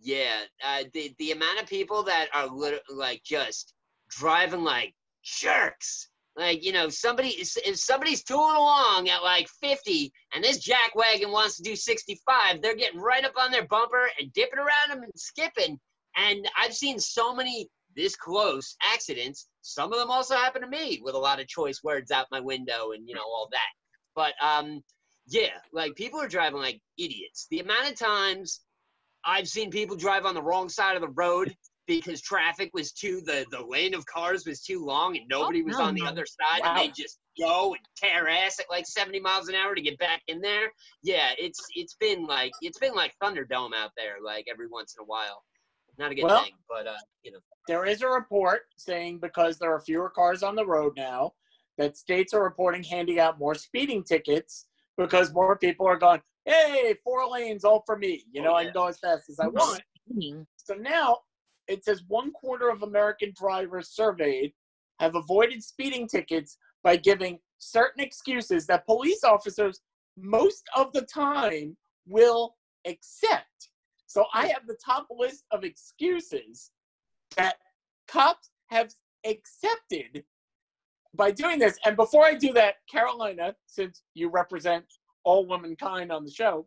yeah, 0.00 0.44
uh, 0.64 0.84
the 0.92 1.14
the 1.18 1.32
amount 1.32 1.60
of 1.60 1.66
people 1.68 2.02
that 2.04 2.28
are 2.32 2.46
lit- 2.46 2.82
like 2.88 3.22
just 3.24 3.74
driving 4.08 4.62
like 4.62 4.94
jerks. 5.24 6.08
Like 6.38 6.64
you 6.64 6.72
know, 6.72 6.88
somebody 6.88 7.30
if 7.30 7.78
somebody's 7.78 8.22
tooling 8.22 8.56
along 8.56 9.08
at 9.08 9.24
like 9.24 9.48
50, 9.60 10.12
and 10.32 10.44
this 10.44 10.58
jack 10.58 10.94
wagon 10.94 11.32
wants 11.32 11.56
to 11.56 11.64
do 11.64 11.74
65, 11.74 12.62
they're 12.62 12.76
getting 12.76 13.00
right 13.00 13.24
up 13.24 13.32
on 13.36 13.50
their 13.50 13.66
bumper 13.66 14.08
and 14.20 14.32
dipping 14.32 14.60
around 14.60 14.90
them 14.90 15.02
and 15.02 15.12
skipping. 15.16 15.80
And 16.16 16.48
I've 16.56 16.74
seen 16.74 17.00
so 17.00 17.34
many 17.34 17.68
this 17.96 18.14
close 18.14 18.76
accidents. 18.94 19.48
Some 19.62 19.92
of 19.92 19.98
them 19.98 20.10
also 20.10 20.36
happen 20.36 20.62
to 20.62 20.68
me 20.68 21.00
with 21.02 21.16
a 21.16 21.18
lot 21.18 21.40
of 21.40 21.48
choice 21.48 21.82
words 21.82 22.12
out 22.12 22.26
my 22.30 22.40
window 22.40 22.92
and 22.92 23.08
you 23.08 23.16
know 23.16 23.22
all 23.22 23.48
that. 23.50 23.72
But 24.14 24.34
um, 24.40 24.80
yeah, 25.26 25.58
like 25.72 25.96
people 25.96 26.20
are 26.20 26.28
driving 26.28 26.60
like 26.60 26.80
idiots. 26.96 27.48
The 27.50 27.58
amount 27.58 27.90
of 27.90 27.98
times 27.98 28.60
I've 29.24 29.48
seen 29.48 29.70
people 29.70 29.96
drive 29.96 30.24
on 30.24 30.34
the 30.34 30.42
wrong 30.42 30.68
side 30.68 30.94
of 30.94 31.02
the 31.02 31.08
road 31.08 31.52
because 31.88 32.20
traffic 32.20 32.70
was 32.74 32.92
too 32.92 33.20
the 33.24 33.44
the 33.50 33.60
lane 33.66 33.94
of 33.94 34.06
cars 34.06 34.46
was 34.46 34.62
too 34.62 34.84
long 34.84 35.16
and 35.16 35.26
nobody 35.28 35.62
was 35.62 35.78
no, 35.78 35.84
on 35.84 35.94
the 35.94 36.02
no. 36.02 36.08
other 36.08 36.26
side 36.26 36.60
and 36.62 36.78
they 36.78 36.88
just 36.88 37.18
go 37.40 37.72
and 37.72 37.80
tear 37.96 38.28
ass 38.28 38.60
at 38.60 38.66
like 38.70 38.86
70 38.86 39.18
miles 39.20 39.48
an 39.48 39.54
hour 39.54 39.74
to 39.74 39.80
get 39.80 39.98
back 39.98 40.20
in 40.28 40.40
there. 40.40 40.70
Yeah, 41.02 41.30
it's 41.38 41.60
it's 41.74 41.94
been 41.94 42.26
like 42.26 42.52
it's 42.60 42.78
been 42.78 42.94
like 42.94 43.14
Thunderdome 43.22 43.74
out 43.74 43.90
there 43.96 44.16
like 44.24 44.46
every 44.50 44.68
once 44.68 44.94
in 44.98 45.02
a 45.02 45.06
while. 45.06 45.42
Not 45.98 46.12
a 46.12 46.14
good 46.14 46.24
Well- 46.24 46.44
thing, 46.44 46.52
but 46.68 46.86
uh, 46.86 46.94
you 47.22 47.32
know. 47.32 47.38
there 47.66 47.84
is 47.84 48.02
a 48.02 48.08
report 48.08 48.62
saying 48.76 49.18
because 49.18 49.58
there 49.58 49.72
are 49.74 49.80
fewer 49.80 50.10
cars 50.10 50.44
on 50.44 50.54
the 50.54 50.64
road 50.64 50.92
now, 50.96 51.32
that 51.78 51.96
states 51.96 52.34
are 52.34 52.42
reporting 52.42 52.82
handing 52.84 53.18
out 53.18 53.38
more 53.38 53.54
speeding 53.54 54.04
tickets 54.04 54.66
because 54.96 55.32
more 55.32 55.56
people 55.56 55.86
are 55.86 55.96
going, 55.96 56.20
hey, 56.44 56.94
four 57.02 57.28
lanes 57.28 57.64
all 57.64 57.82
for 57.86 57.96
me. 57.96 58.24
You 58.32 58.42
know, 58.42 58.52
Oh, 58.52 58.54
I 58.56 58.60
yeah. 58.60 58.66
can 58.66 58.74
go 58.74 58.86
as 58.86 58.98
fast 58.98 59.28
as 59.30 59.40
I 59.40 59.46
want. 59.48 59.82
So 60.56 60.74
now 60.74 61.18
it 61.68 61.84
says 61.84 62.02
one 62.08 62.32
quarter 62.32 62.70
of 62.70 62.82
American 62.82 63.32
drivers 63.36 63.90
surveyed 63.90 64.52
have 64.98 65.14
avoided 65.14 65.62
speeding 65.62 66.08
tickets 66.08 66.58
by 66.82 66.96
giving 66.96 67.38
certain 67.58 68.02
excuses 68.02 68.66
that 68.66 68.86
police 68.86 69.22
officers 69.24 69.80
most 70.16 70.64
of 70.76 70.92
the 70.92 71.02
time 71.02 71.76
will 72.06 72.56
accept. 72.86 73.70
So 74.06 74.24
I 74.32 74.46
have 74.46 74.66
the 74.66 74.78
top 74.84 75.06
list 75.10 75.44
of 75.50 75.64
excuses 75.64 76.70
that 77.36 77.56
cops 78.08 78.50
have 78.70 78.90
accepted 79.26 80.24
by 81.14 81.30
doing 81.30 81.58
this. 81.58 81.78
And 81.84 81.96
before 81.96 82.24
I 82.24 82.34
do 82.34 82.52
that, 82.54 82.76
Carolina, 82.90 83.54
since 83.66 84.02
you 84.14 84.30
represent 84.30 84.84
all 85.24 85.46
womankind 85.46 86.10
on 86.10 86.24
the 86.24 86.30
show, 86.30 86.66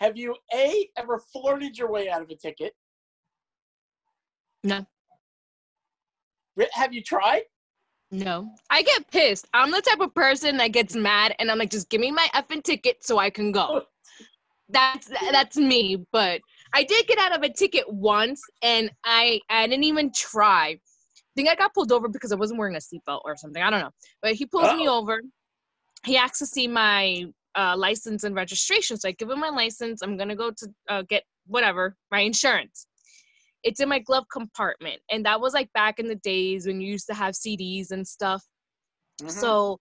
have 0.00 0.16
you 0.16 0.36
A, 0.54 0.88
ever 0.96 1.20
flirted 1.32 1.76
your 1.76 1.90
way 1.90 2.08
out 2.08 2.22
of 2.22 2.30
a 2.30 2.36
ticket? 2.36 2.74
No. 4.64 4.84
Have 6.72 6.92
you 6.92 7.02
tried? 7.02 7.42
No. 8.10 8.50
I 8.70 8.82
get 8.82 9.10
pissed. 9.10 9.46
I'm 9.54 9.70
the 9.70 9.82
type 9.82 10.00
of 10.00 10.14
person 10.14 10.56
that 10.56 10.68
gets 10.72 10.96
mad 10.96 11.34
and 11.38 11.50
I'm 11.50 11.58
like, 11.58 11.70
just 11.70 11.88
give 11.90 12.00
me 12.00 12.10
my 12.10 12.26
effing 12.34 12.62
ticket 12.62 13.04
so 13.04 13.18
I 13.18 13.30
can 13.30 13.52
go. 13.52 13.82
That's 14.70 15.08
that's 15.30 15.56
me. 15.56 16.04
But 16.12 16.40
I 16.74 16.82
did 16.84 17.06
get 17.06 17.18
out 17.18 17.34
of 17.34 17.42
a 17.42 17.48
ticket 17.52 17.84
once 17.90 18.42
and 18.62 18.90
I 19.04 19.40
I 19.48 19.66
didn't 19.66 19.84
even 19.84 20.10
try. 20.14 20.70
I 20.70 20.80
think 21.36 21.48
I 21.48 21.54
got 21.54 21.72
pulled 21.72 21.92
over 21.92 22.08
because 22.08 22.32
I 22.32 22.36
wasn't 22.36 22.58
wearing 22.58 22.74
a 22.74 22.78
seatbelt 22.78 23.20
or 23.24 23.36
something. 23.36 23.62
I 23.62 23.70
don't 23.70 23.80
know. 23.80 23.92
But 24.20 24.34
he 24.34 24.44
pulls 24.46 24.74
me 24.74 24.88
Oh. 24.88 24.98
over. 24.98 25.22
He 26.04 26.16
asks 26.16 26.40
to 26.40 26.46
see 26.46 26.66
my 26.66 27.26
uh, 27.54 27.76
license 27.76 28.24
and 28.24 28.34
registration. 28.34 28.96
So 28.98 29.08
I 29.08 29.12
give 29.12 29.30
him 29.30 29.40
my 29.40 29.48
license. 29.48 30.02
I'm 30.02 30.16
gonna 30.16 30.36
go 30.36 30.50
to 30.50 30.68
uh, 30.88 31.02
get 31.08 31.22
whatever 31.46 31.96
my 32.10 32.20
insurance. 32.20 32.87
It's 33.62 33.80
in 33.80 33.88
my 33.88 33.98
glove 33.98 34.24
compartment, 34.32 35.00
and 35.10 35.24
that 35.26 35.40
was 35.40 35.52
like 35.52 35.72
back 35.72 35.98
in 35.98 36.06
the 36.06 36.16
days 36.16 36.66
when 36.66 36.80
you 36.80 36.90
used 36.92 37.06
to 37.08 37.14
have 37.14 37.34
CDs 37.34 37.90
and 37.90 38.06
stuff. 38.06 38.42
Mhm. 39.20 39.30
So 39.30 39.80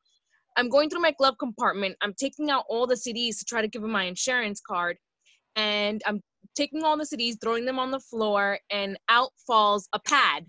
I'm 0.57 0.69
going 0.69 0.89
through 0.89 1.01
my 1.01 1.11
glove 1.11 1.35
compartment. 1.39 1.95
I'm 2.01 2.15
taking 2.15 2.49
out 2.49 2.65
all 2.67 2.87
the 2.87 2.95
CDs 2.95 3.37
to 3.37 3.45
try 3.45 3.61
to 3.61 3.67
give 3.67 3.83
him 3.83 3.91
my 3.91 4.03
insurance 4.05 4.59
card. 4.59 4.97
And 5.55 6.01
I'm 6.07 6.21
taking 6.55 6.83
all 6.83 6.97
the 6.97 7.05
CDs, 7.05 7.37
throwing 7.39 7.65
them 7.65 7.77
on 7.77 7.91
the 7.91 7.99
floor, 7.99 8.59
and 8.71 8.97
out 9.09 9.31
falls 9.45 9.87
a 9.93 9.99
pad. 9.99 10.45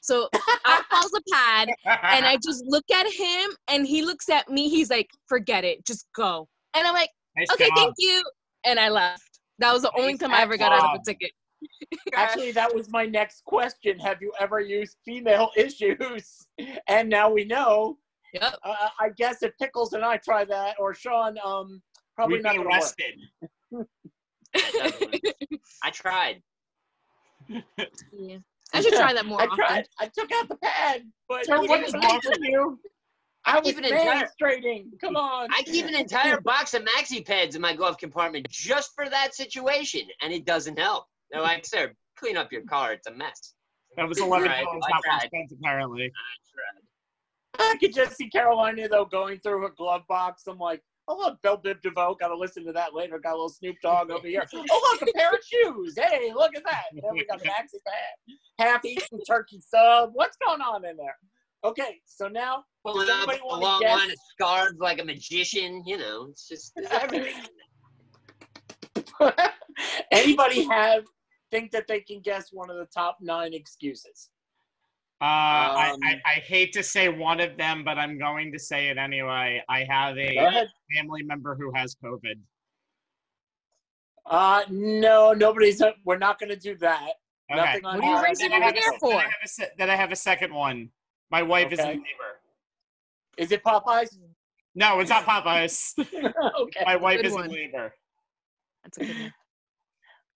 So 0.00 0.30
out 0.64 0.84
falls 0.90 1.12
a 1.14 1.20
pad, 1.30 1.68
and 1.84 2.24
I 2.24 2.38
just 2.42 2.64
look 2.66 2.90
at 2.90 3.06
him, 3.12 3.50
and 3.68 3.86
he 3.86 4.02
looks 4.02 4.30
at 4.30 4.48
me. 4.48 4.70
He's 4.70 4.88
like, 4.88 5.10
forget 5.28 5.64
it, 5.64 5.84
just 5.84 6.06
go. 6.14 6.48
And 6.74 6.86
I'm 6.86 6.94
like, 6.94 7.10
Nice 7.36 7.52
okay, 7.52 7.68
job. 7.68 7.76
thank 7.76 7.94
you. 7.98 8.24
And 8.64 8.78
I 8.78 8.88
left. 8.88 9.40
That 9.58 9.72
was 9.72 9.82
the 9.82 9.92
only 9.98 10.12
Nice 10.12 10.20
time 10.20 10.32
I 10.32 10.40
ever 10.40 10.56
got 10.56 10.72
out 10.72 10.94
of 10.94 11.00
a 11.00 11.04
ticket. 11.04 11.32
Actually, 12.14 12.52
that 12.52 12.74
was 12.74 12.90
my 12.90 13.04
next 13.06 13.44
question. 13.44 13.98
Have 13.98 14.20
you 14.22 14.32
ever 14.40 14.60
used 14.60 14.96
female 15.04 15.50
issues? 15.56 16.46
And 16.88 17.08
now 17.08 17.30
we 17.30 17.44
know. 17.44 17.98
Yep. 18.34 18.54
Uh, 18.64 18.88
I 19.00 19.08
guess 19.16 19.42
if 19.42 19.52
Pickles 19.58 19.92
and 19.92 20.04
I 20.04 20.16
try 20.18 20.44
that, 20.44 20.76
or 20.78 20.94
Sean, 20.94 21.36
um, 21.44 21.82
probably 22.14 22.36
We'd 22.36 22.44
not 22.44 22.52
be 22.52 22.58
going 22.58 22.70
to 22.70 22.74
work. 23.72 23.84
arrested. 24.54 25.20
I 25.82 25.90
tried. 25.90 26.42
Yeah. 27.48 28.38
I 28.72 28.80
should 28.82 28.92
try 28.92 29.12
that 29.12 29.26
more 29.26 29.40
I 29.40 29.46
often. 29.46 29.56
tried. 29.56 29.86
I 29.98 30.06
took 30.16 30.30
out 30.32 30.48
the 30.48 30.56
pad, 30.62 31.02
but 31.28 31.44
Sir, 31.46 31.56
you 31.56 31.68
what 31.68 31.68
didn't 31.68 31.86
is 31.86 31.92
believe 31.92 32.08
wrong 32.08 32.20
with 32.24 32.38
you? 32.42 32.78
I 33.46 33.58
was 33.58 33.66
Keep 33.68 33.78
an 33.78 33.84
entire- 33.86 34.04
demonstrating. 34.04 34.90
Come 35.00 35.16
on. 35.16 35.48
I 35.50 35.62
keep 35.62 35.86
an 35.86 35.94
entire 35.96 36.40
box 36.40 36.74
of 36.74 36.82
maxi 36.84 37.26
pads 37.26 37.56
in 37.56 37.62
my 37.62 37.74
glove 37.74 37.96
compartment 37.98 38.46
just 38.50 38.90
for 38.94 39.08
that 39.08 39.34
situation, 39.34 40.02
and 40.20 40.32
it 40.32 40.44
doesn't 40.44 40.78
help. 40.78 41.06
They're 41.30 41.42
like, 41.42 41.64
sir, 41.66 41.92
clean 42.18 42.36
up 42.36 42.52
your 42.52 42.62
car. 42.62 42.92
It's 42.92 43.06
a 43.06 43.12
mess. 43.14 43.54
That 43.96 44.08
was 44.08 44.18
eleven 44.18 44.48
Right, 44.48 44.64
dollars 44.64 44.82
I 44.86 44.90
not 45.08 45.22
spent 45.22 45.52
apparently. 45.52 46.04
I 46.04 47.58
tried. 47.58 47.72
I 47.72 47.76
could 47.78 47.92
just 47.94 48.16
see 48.16 48.28
Carolina 48.30 48.88
though 48.88 49.04
going 49.04 49.38
through 49.40 49.62
her 49.62 49.70
glove 49.76 50.02
box. 50.08 50.44
I'm 50.46 50.58
like, 50.58 50.80
oh 51.08 51.16
look, 51.16 51.42
Bell 51.42 51.58
Biv 51.60 51.82
DeVoe. 51.82 52.16
Got 52.18 52.28
to 52.28 52.36
listen 52.36 52.64
to 52.66 52.72
that 52.72 52.94
later. 52.94 53.18
Got 53.18 53.32
a 53.32 53.34
little 53.34 53.48
Snoop 53.48 53.76
Dogg 53.82 54.10
over 54.10 54.26
here. 54.26 54.46
Oh 54.54 54.96
look, 55.00 55.08
a 55.08 55.12
pair 55.18 55.30
of 55.30 55.40
shoes. 55.44 55.94
Hey, 55.98 56.32
look 56.32 56.54
at 56.56 56.62
that. 56.64 56.84
Then 56.92 57.12
we 57.12 57.26
got 57.26 57.40
a 57.40 57.44
maxi 57.44 57.78
pad, 57.86 58.36
half 58.58 58.84
eaten 58.84 59.18
turkey 59.28 59.60
sub. 59.60 60.10
What's 60.14 60.36
going 60.44 60.60
on 60.60 60.84
in 60.84 60.96
there? 60.96 61.16
Okay, 61.64 62.00
so 62.06 62.26
now 62.28 62.64
Pulling 62.86 63.06
Does 63.06 63.10
out 63.10 63.18
anybody 63.28 63.40
a 63.42 63.46
wanna 63.46 63.62
long 63.62 63.80
guess? 63.80 63.98
line 63.98 64.10
of 64.10 64.16
scarves 64.32 64.78
like 64.78 64.98
a 65.00 65.04
magician. 65.04 65.82
You 65.84 65.98
know, 65.98 66.28
it's 66.30 66.48
just 66.48 66.72
everything. 66.90 67.34
anybody 70.12 70.64
have 70.64 71.04
think 71.50 71.70
that 71.72 71.86
they 71.86 72.00
can 72.00 72.20
guess 72.20 72.52
one 72.52 72.70
of 72.70 72.76
the 72.76 72.86
top 72.86 73.18
nine 73.20 73.52
excuses? 73.54 74.30
Uh, 75.20 75.24
I, 75.24 75.90
Um, 75.92 76.00
I, 76.02 76.20
I 76.24 76.34
hate 76.40 76.72
to 76.72 76.82
say 76.82 77.08
one 77.08 77.40
of 77.40 77.56
them, 77.58 77.84
but 77.84 77.98
I'm 77.98 78.18
going 78.18 78.52
to 78.52 78.58
say 78.58 78.88
it 78.88 78.96
anyway. 78.96 79.62
I 79.68 79.84
have 79.84 80.16
a 80.16 80.66
family 80.96 81.22
member 81.22 81.54
who 81.54 81.70
has 81.74 81.94
COVID. 82.02 82.38
Uh, 84.26 84.62
no, 84.70 85.32
nobody's. 85.32 85.82
We're 86.04 86.18
not 86.18 86.38
going 86.38 86.50
to 86.50 86.56
do 86.56 86.76
that. 86.78 87.10
Okay. 87.50 87.60
Nothing 87.60 87.84
on 87.84 87.96
What 87.96 88.04
are 88.04 88.16
you 88.16 88.22
raising 88.24 88.50
Then 88.50 88.62
I 88.62 88.66
over 88.66 88.66
have 88.66 88.76
a 88.76 88.80
there 88.80 88.98
for? 89.00 89.10
Then 89.10 89.18
I, 89.18 89.22
have 89.22 89.32
a 89.44 89.48
se- 89.48 89.70
then 89.76 89.90
I 89.90 89.96
have 89.96 90.12
a 90.12 90.16
second 90.16 90.54
one. 90.54 90.88
My 91.30 91.42
wife 91.42 91.72
is 91.72 91.78
in 91.80 91.84
Okay. 91.86 91.94
labor. 91.94 92.40
Is 93.36 93.52
it 93.52 93.62
Popeyes? 93.64 94.16
No, 94.74 95.00
it's 95.00 95.10
not 95.10 95.24
Popeyes. 95.24 95.94
okay. 96.60 96.82
My 96.86 96.96
wife 96.96 97.20
is 97.24 97.32
one. 97.32 97.46
in 97.46 97.50
labor. 97.52 97.92
That's 98.84 98.98
a 98.98 99.04
good 99.04 99.18
one. 99.20 99.34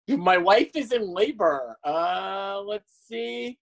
My 0.09 0.37
wife 0.37 0.71
is 0.75 0.93
in 0.93 1.07
labor. 1.15 1.77
Uh, 1.85 2.61
let's 2.65 2.93
see. 3.09 3.59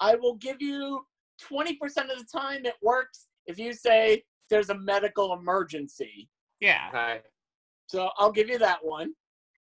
I 0.00 0.16
will 0.16 0.34
give 0.34 0.60
you 0.60 1.06
20% 1.50 1.72
of 2.10 2.18
the 2.18 2.26
time 2.30 2.66
it 2.66 2.74
works 2.82 3.26
if 3.46 3.58
you 3.58 3.72
say 3.72 4.22
there's 4.50 4.70
a 4.70 4.78
medical 4.78 5.32
emergency. 5.32 6.28
Yeah. 6.60 6.88
Okay. 6.90 7.20
So 7.86 8.10
I'll 8.18 8.32
give 8.32 8.48
you 8.48 8.58
that 8.58 8.78
one. 8.82 9.12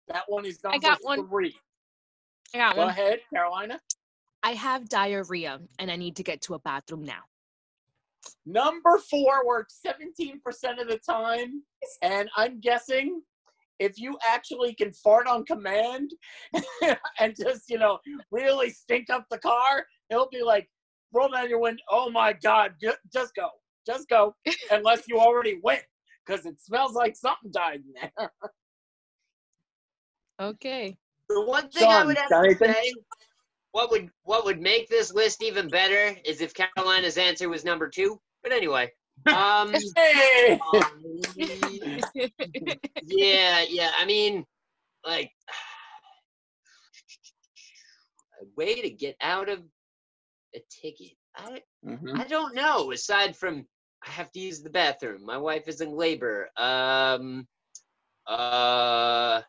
That 0.08 0.24
one 0.28 0.46
is 0.46 0.64
number 0.64 0.80
got 0.80 1.00
one. 1.02 1.28
three. 1.28 1.56
I 2.54 2.58
got 2.58 2.76
Go 2.76 2.82
one. 2.82 2.90
ahead, 2.90 3.20
Carolina. 3.34 3.80
I 4.44 4.52
have 4.52 4.90
diarrhea 4.90 5.60
and 5.80 5.90
I 5.92 5.96
need 5.96 6.16
to 6.18 6.24
get 6.24 6.42
to 6.44 6.54
a 6.54 6.60
bathroom 6.60 7.04
now. 7.04 7.22
Number 8.46 8.98
four 9.10 9.46
works 9.46 9.80
17% 9.86 10.38
of 10.82 10.88
the 10.88 11.00
time. 11.08 11.64
And 12.02 12.30
I'm 12.36 12.60
guessing 12.60 13.22
if 13.80 14.00
you 14.00 14.18
actually 14.28 14.74
can 14.74 14.94
fart 14.94 15.28
on 15.28 15.46
command 15.46 16.12
and 17.20 17.36
just, 17.36 17.70
you 17.70 17.78
know, 17.78 18.00
really 18.32 18.70
stink 18.70 19.10
up 19.10 19.26
the 19.30 19.38
car, 19.38 19.86
he'll 20.10 20.30
be 20.30 20.44
like, 20.44 20.70
roll 21.14 21.30
down 21.30 21.50
your 21.50 21.60
window. 21.60 21.82
Oh 21.90 22.10
my 22.10 22.34
God, 22.34 22.74
ju- 22.82 22.94
just 23.12 23.36
go. 23.36 23.50
Just 23.86 24.08
go. 24.10 24.36
Unless 24.72 25.08
you 25.08 25.20
already 25.20 25.60
went 25.62 25.84
because 26.26 26.46
it 26.46 26.60
smells 26.62 26.94
like 26.94 27.16
something 27.16 27.52
died 27.52 27.82
in 27.86 28.10
there. 28.18 28.32
Okay. 30.42 30.98
The 31.30 31.42
one 31.42 31.70
thing 31.70 31.90
I 31.90 32.04
would 32.04 32.18
have 32.18 32.30
to 32.30 32.56
say, 32.56 32.94
what 33.72 33.92
would 33.92 34.10
what 34.24 34.46
would 34.46 34.62
make 34.62 34.90
this 34.90 35.14
list 35.14 35.44
even 35.44 35.68
better 35.68 36.16
is 36.26 36.42
if 36.42 36.54
Carolina's 36.54 37.18
answer 37.18 37.50
was 37.50 37.66
number 37.66 37.90
two. 37.90 38.20
But 38.42 38.52
anyway, 38.52 38.92
um, 39.34 39.74
Hey! 39.96 40.60
um, 40.74 40.84
yeah, 43.04 43.64
yeah. 43.70 43.92
I 43.98 44.06
mean, 44.06 44.46
like 45.06 45.32
a 48.42 48.46
way 48.56 48.82
to 48.82 48.90
get 48.90 49.16
out 49.22 49.50
of 49.50 49.60
a 50.56 50.60
ticket. 50.70 51.18
I 51.36 51.62
Mhm. 51.86 52.20
I 52.20 52.26
don't 52.26 52.54
know. 52.56 52.92
Aside 52.92 53.36
from 53.36 53.68
I 54.06 54.10
have 54.10 54.32
to 54.34 54.40
use 54.40 54.62
the 54.62 54.70
bathroom. 54.70 55.26
My 55.26 55.38
wife 55.38 55.68
is 55.68 55.80
in 55.82 55.92
labor. 55.96 56.50
Um, 56.58 57.48
uh, 58.28 59.42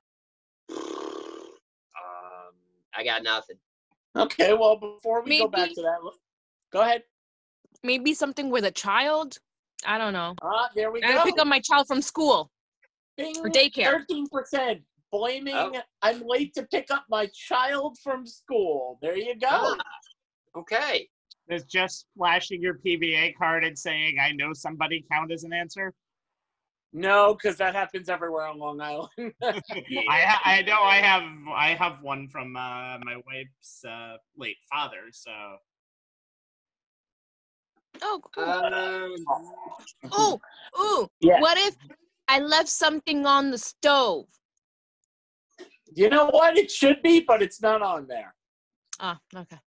um, 0.71 2.55
I 2.95 3.05
got 3.05 3.23
nothing. 3.25 3.59
Okay, 4.17 4.53
well, 4.55 4.77
before 4.77 5.23
we 5.23 5.39
go 5.39 5.49
back 5.49 5.71
to 5.75 5.83
that, 5.83 5.99
go 6.73 6.83
ahead. 6.83 7.03
Maybe 7.83 8.15
something 8.15 8.49
with 8.49 8.65
a 8.65 8.71
child. 8.71 9.39
I 9.87 9.99
don't 9.99 10.13
know. 10.13 10.35
Ah, 10.43 10.69
there 10.75 10.91
we 10.91 11.03
I 11.03 11.13
gotta 11.13 11.31
pick 11.31 11.41
up 11.41 11.47
my 11.47 11.61
child 11.61 11.87
from 11.87 12.03
school 12.03 12.51
Bing, 13.17 13.37
or 13.39 13.51
daycare. 13.51 13.85
Thirteen 13.85 14.27
percent 14.29 14.83
blaming 15.13 15.55
Oh. 15.55 15.73
I'm 16.03 16.23
late 16.27 16.55
to 16.55 16.65
pick 16.65 16.91
up 16.91 17.05
my 17.09 17.27
child 17.35 17.99
from 18.03 18.27
school. 18.27 18.99
There 19.01 19.17
you 19.17 19.37
go. 19.39 19.49
Ah, 19.51 19.77
okay. 20.57 21.09
Does 21.49 21.65
just 21.65 22.07
flashing 22.17 22.61
your 22.61 22.75
PBA 22.75 23.37
card 23.37 23.65
and 23.65 23.79
saying 23.79 24.19
"I 24.21 24.33
know 24.33 24.53
somebody" 24.53 25.05
count 25.11 25.31
as 25.31 25.45
an 25.45 25.53
answer? 25.53 25.95
No, 26.93 27.35
because 27.35 27.57
that 27.59 27.75
happens 27.75 28.09
everywhere 28.09 28.47
on 28.47 28.59
Long 28.59 28.81
Island. 28.81 29.11
I 29.43 30.21
ha- 30.21 30.43
I 30.45 30.63
know 30.63 30.81
I 30.81 30.97
have 30.97 31.25
I 31.55 31.75
have 31.75 32.01
one 32.03 32.29
from 32.29 32.57
uh, 32.57 32.99
my 33.05 33.17
wife's 33.27 33.85
uh, 33.85 34.17
late 34.37 34.57
father. 34.73 35.11
So 35.11 35.33
Oh, 38.03 38.21
cool. 38.35 38.45
Um, 38.45 39.15
oh, 40.13 40.41
ooh. 40.81 41.09
Yeah. 41.21 41.41
What 41.41 41.59
if 41.59 41.77
I 42.29 42.41
left 42.41 42.69
something 42.69 43.27
on 43.27 43.51
the 43.51 43.59
stove? 43.59 44.27
you 45.95 46.09
know 46.09 46.27
what? 46.27 46.57
It 46.57 46.71
should 46.71 47.03
be, 47.03 47.21
but 47.21 47.43
it's 47.43 47.63
not 47.63 47.83
on 47.83 48.07
there. 48.07 48.35
Ah, 49.01 49.19
okay. 49.37 49.59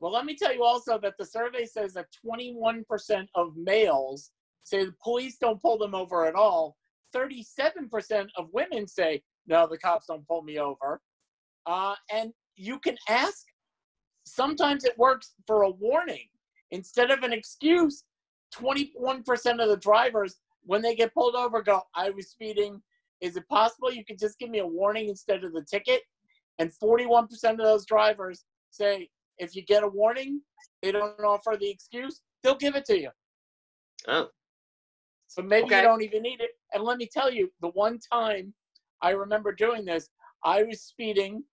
Well, 0.00 0.12
let 0.12 0.24
me 0.24 0.34
tell 0.34 0.54
you 0.54 0.64
also 0.64 0.98
that 0.98 1.14
the 1.18 1.26
survey 1.26 1.64
says 1.66 1.92
that 1.94 2.06
21% 2.26 2.84
of 3.34 3.56
males 3.56 4.30
say 4.64 4.84
the 4.84 4.94
police 5.02 5.36
don't 5.38 5.60
pull 5.60 5.78
them 5.78 5.94
over 5.94 6.26
at 6.26 6.34
all. 6.34 6.76
37% 7.14 8.28
of 8.36 8.48
women 8.52 8.86
say, 8.86 9.22
no, 9.46 9.66
the 9.66 9.78
cops 9.78 10.06
don't 10.06 10.26
pull 10.26 10.42
me 10.42 10.58
over. 10.58 11.00
Uh, 11.66 11.94
and 12.12 12.32
you 12.56 12.78
can 12.78 12.96
ask, 13.08 13.44
sometimes 14.24 14.84
it 14.84 14.96
works 14.96 15.34
for 15.46 15.62
a 15.62 15.70
warning. 15.70 16.28
Instead 16.70 17.10
of 17.10 17.22
an 17.22 17.32
excuse, 17.32 18.04
21% 18.54 19.62
of 19.62 19.68
the 19.68 19.76
drivers, 19.80 20.36
when 20.64 20.82
they 20.82 20.94
get 20.94 21.14
pulled 21.14 21.34
over, 21.34 21.62
go, 21.62 21.82
I 21.94 22.10
was 22.10 22.28
speeding. 22.30 22.82
Is 23.20 23.36
it 23.36 23.48
possible 23.48 23.92
you 23.92 24.04
could 24.04 24.18
just 24.18 24.38
give 24.38 24.50
me 24.50 24.60
a 24.60 24.66
warning 24.66 25.08
instead 25.08 25.44
of 25.44 25.52
the 25.52 25.64
ticket? 25.64 26.02
And 26.58 26.70
41% 26.82 27.28
of 27.52 27.58
those 27.58 27.86
drivers 27.86 28.44
say, 28.70 29.08
if 29.38 29.56
you 29.56 29.62
get 29.62 29.82
a 29.82 29.88
warning, 29.88 30.42
they 30.82 30.92
don't 30.92 31.18
offer 31.24 31.56
the 31.58 31.70
excuse, 31.70 32.20
they'll 32.42 32.56
give 32.56 32.76
it 32.76 32.84
to 32.86 32.98
you. 32.98 33.10
oh, 34.08 34.28
So 35.26 35.42
maybe 35.42 35.66
Okay. 35.66 35.76
you 35.76 35.82
don't 35.82 36.02
even 36.02 36.22
need 36.22 36.40
it. 36.40 36.50
And 36.72 36.84
let 36.84 36.98
me 36.98 37.06
tell 37.10 37.30
you, 37.30 37.50
the 37.60 37.68
one 37.68 37.98
time 37.98 38.54
I 39.00 39.10
remember 39.10 39.52
doing 39.52 39.84
this, 39.84 40.08
I 40.44 40.62
was 40.62 40.82
speeding. 40.82 41.44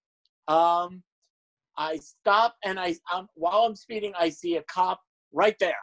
Um, 0.48 1.04
I 1.78 1.98
stop 1.98 2.56
and 2.64 2.80
I, 2.80 2.96
um, 3.14 3.30
while 3.36 3.60
I'm 3.60 3.76
speeding, 3.76 4.14
I 4.18 4.30
see 4.30 4.58
a 4.58 4.64
cop 4.64 5.00
right 5.38 5.56
there. 5.60 5.78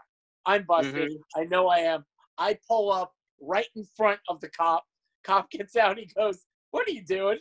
I'm 0.47 0.65
busted. 0.65 0.95
Mm-hmm. 0.95 1.41
I 1.41 1.45
know 1.45 1.69
I 1.69 1.79
am. 1.79 2.05
I 2.37 2.59
pull 2.69 2.91
up 2.91 3.13
right 3.41 3.67
in 3.77 3.87
front 3.97 4.21
of 4.29 4.41
the 4.41 4.49
cop. 4.51 4.85
Cop 5.25 5.51
gets 5.51 5.77
out. 5.77 5.97
He 5.97 6.11
goes, 6.17 6.41
"What 6.73 6.87
are 6.87 6.91
you 6.91 7.05
doing?" 7.05 7.39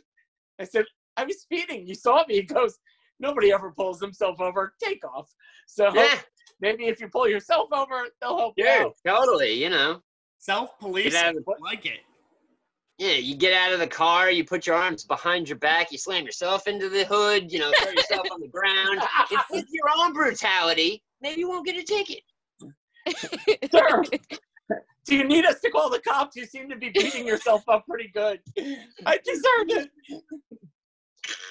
I 0.61 0.63
said, 0.63 0.85
"I 1.17 1.25
was 1.25 1.41
speeding. 1.41 1.87
You 1.87 1.95
saw 1.95 2.23
me." 2.27 2.35
He 2.35 2.43
goes, 2.43 2.77
"Nobody 3.19 3.51
ever 3.51 3.71
pulls 3.71 3.99
himself 3.99 4.39
over. 4.39 4.73
Take 4.81 5.03
off." 5.03 5.29
So 5.67 5.93
yeah, 5.93 6.19
maybe 6.61 6.85
if 6.85 7.01
you 7.01 7.09
pull 7.09 7.27
yourself 7.27 7.69
over, 7.73 8.05
they'll 8.21 8.37
help 8.37 8.53
you 8.57 8.65
yeah, 8.65 8.85
out. 8.85 8.95
totally. 9.05 9.53
You 9.53 9.69
know, 9.69 10.01
self 10.37 10.77
police 10.79 11.13
Get 11.13 11.35
like 11.59 11.85
it. 11.85 12.01
yeah. 12.97 13.15
You 13.15 13.35
get 13.35 13.53
out 13.53 13.73
of 13.73 13.79
the 13.79 13.87
car, 13.87 14.31
you 14.31 14.45
put 14.45 14.65
your 14.67 14.75
arms 14.75 15.03
behind 15.03 15.49
your 15.49 15.57
back, 15.57 15.91
you 15.91 15.97
slam 15.97 16.25
yourself 16.25 16.67
into 16.67 16.89
the 16.89 17.05
hood, 17.05 17.51
you 17.51 17.59
know, 17.59 17.71
throw 17.81 17.91
yourself 17.91 18.27
on 18.31 18.39
the 18.39 18.47
ground. 18.47 19.01
It's 19.51 19.71
your 19.71 19.89
own 19.97 20.13
brutality. 20.13 21.03
Maybe 21.23 21.39
you 21.39 21.47
won't 21.49 21.65
get 21.65 21.77
a 21.77 21.83
ticket. 21.83 22.19
Sir, 23.71 24.03
do 25.05 25.15
you 25.15 25.23
need 25.23 25.45
us 25.45 25.61
to 25.61 25.69
call 25.71 25.89
the 25.89 25.99
cops? 25.99 26.35
You 26.35 26.45
seem 26.45 26.69
to 26.69 26.75
be 26.75 26.89
beating 26.89 27.25
yourself 27.25 27.63
up 27.69 27.85
pretty 27.89 28.11
good. 28.13 28.39
I 29.05 29.17
deserve 29.23 29.69
it. 29.69 29.89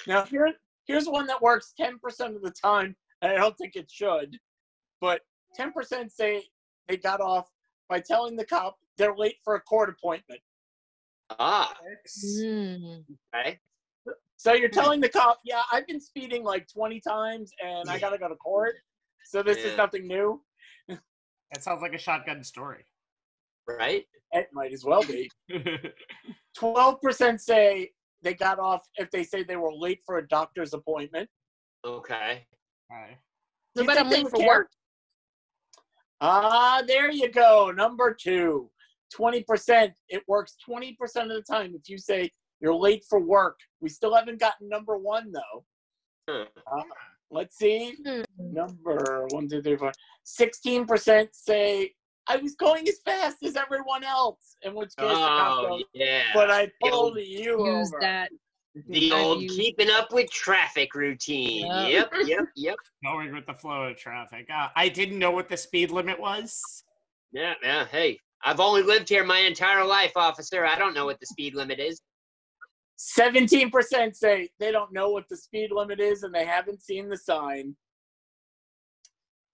Now 0.06 0.24
here, 0.24 0.52
here's 0.86 1.06
one 1.06 1.26
that 1.26 1.40
works 1.40 1.72
10% 1.80 1.94
of 2.36 2.42
the 2.42 2.50
time, 2.62 2.94
and 3.22 3.32
I 3.32 3.36
don't 3.36 3.56
think 3.56 3.74
it 3.74 3.90
should. 3.90 4.36
But 5.00 5.22
10% 5.58 6.10
say 6.10 6.42
they 6.86 6.98
got 6.98 7.20
off 7.22 7.48
by 7.88 8.00
telling 8.00 8.36
the 8.36 8.44
cop 8.44 8.76
they're 8.98 9.16
late 9.16 9.36
for 9.42 9.54
a 9.54 9.60
court 9.60 9.88
appointment. 9.88 10.40
Ah, 11.40 11.74
Mm. 12.44 13.04
okay. 13.34 13.58
So 14.36 14.52
you're 14.52 14.68
telling 14.68 15.00
the 15.00 15.08
cop, 15.08 15.38
yeah, 15.44 15.62
I've 15.72 15.86
been 15.86 16.00
speeding 16.00 16.42
like 16.44 16.66
20 16.68 17.00
times 17.00 17.52
and 17.64 17.88
I 17.88 17.98
gotta 17.98 18.18
go 18.18 18.28
to 18.28 18.34
court. 18.36 18.74
So 19.24 19.42
this 19.42 19.58
is 19.58 19.76
nothing 19.76 20.06
new. 20.06 20.42
That 20.88 21.62
sounds 21.62 21.82
like 21.82 21.92
a 21.94 21.98
shotgun 21.98 22.42
story. 22.44 22.84
Right. 23.68 24.04
It 24.32 24.48
might 24.52 24.72
as 24.72 24.84
well 24.84 25.02
be. 25.02 25.30
12% 26.58 27.40
say 27.40 27.90
they 28.22 28.34
got 28.34 28.58
off 28.58 28.86
if 28.96 29.10
they 29.10 29.22
say 29.22 29.42
they 29.42 29.56
were 29.56 29.72
late 29.74 30.00
for 30.06 30.18
a 30.18 30.26
doctor's 30.28 30.72
appointment. 30.72 31.28
Okay. 31.84 32.46
Alright. 32.90 33.18
Do 33.74 33.84
What 33.84 33.84
you 33.84 33.90
about 33.92 33.94
think 33.96 34.06
I'm 34.06 34.10
late 34.24 34.30
for 34.30 34.36
care? 34.38 34.46
work? 34.46 34.70
Ah, 36.20 36.82
there 36.86 37.10
you 37.10 37.30
go. 37.30 37.72
Number 37.74 38.14
two. 38.14 38.70
20%. 39.14 39.92
It 40.08 40.22
works 40.26 40.56
20% 40.68 40.96
of 41.00 41.28
the 41.28 41.44
time 41.48 41.74
if 41.74 41.88
you 41.88 41.98
say 41.98 42.30
you're 42.60 42.74
late 42.74 43.04
for 43.08 43.18
work. 43.20 43.58
We 43.80 43.88
still 43.88 44.14
haven't 44.14 44.40
gotten 44.40 44.68
number 44.68 44.96
one, 44.96 45.32
though. 45.32 45.64
Huh. 46.30 46.82
Let's 47.32 47.56
see. 47.58 47.94
Hmm. 48.06 48.22
Number 48.38 49.26
one, 49.30 49.48
two, 49.48 49.62
three, 49.62 49.76
four. 49.76 49.92
Sixteen 50.24 50.86
percent 50.86 51.30
say 51.32 51.92
I 52.28 52.36
was 52.36 52.54
going 52.54 52.86
as 52.88 53.00
fast 53.04 53.38
as 53.42 53.56
everyone 53.56 54.04
else, 54.04 54.56
in 54.62 54.74
which 54.74 54.90
case 54.96 55.08
Oh 55.10 55.66
goes, 55.70 55.82
yeah. 55.94 56.22
but 56.34 56.50
I 56.50 56.70
pulled 56.80 57.16
you 57.16 57.66
Use 57.66 57.88
over. 57.92 58.00
that. 58.00 58.30
the 58.88 59.12
I 59.12 59.20
old 59.20 59.42
use- 59.42 59.56
keeping 59.56 59.90
up 59.90 60.12
with 60.12 60.30
traffic 60.30 60.94
routine. 60.94 61.66
Yep. 61.66 62.12
Yep, 62.14 62.28
yep, 62.28 62.44
yep. 62.56 62.76
Going 63.04 63.34
with 63.34 63.46
the 63.46 63.54
flow 63.54 63.84
of 63.88 63.96
traffic. 63.96 64.46
Uh, 64.54 64.68
I 64.76 64.88
didn't 64.88 65.18
know 65.18 65.32
what 65.32 65.48
the 65.48 65.56
speed 65.56 65.90
limit 65.90 66.18
was. 66.20 66.60
Yeah, 67.32 67.54
yeah. 67.62 67.86
Hey, 67.86 68.18
I've 68.44 68.60
only 68.60 68.82
lived 68.82 69.08
here 69.08 69.24
my 69.24 69.38
entire 69.40 69.84
life, 69.84 70.12
officer. 70.16 70.64
I 70.64 70.76
don't 70.78 70.94
know 70.94 71.04
what 71.06 71.18
the 71.18 71.26
speed 71.26 71.54
limit 71.54 71.80
is. 71.80 72.00
Seventeen 72.96 73.70
percent 73.70 74.16
say 74.16 74.50
they 74.60 74.70
don't 74.70 74.92
know 74.92 75.10
what 75.10 75.28
the 75.28 75.36
speed 75.36 75.70
limit 75.72 76.00
is 76.00 76.22
and 76.22 76.34
they 76.34 76.44
haven't 76.44 76.82
seen 76.82 77.08
the 77.08 77.16
sign. 77.16 77.74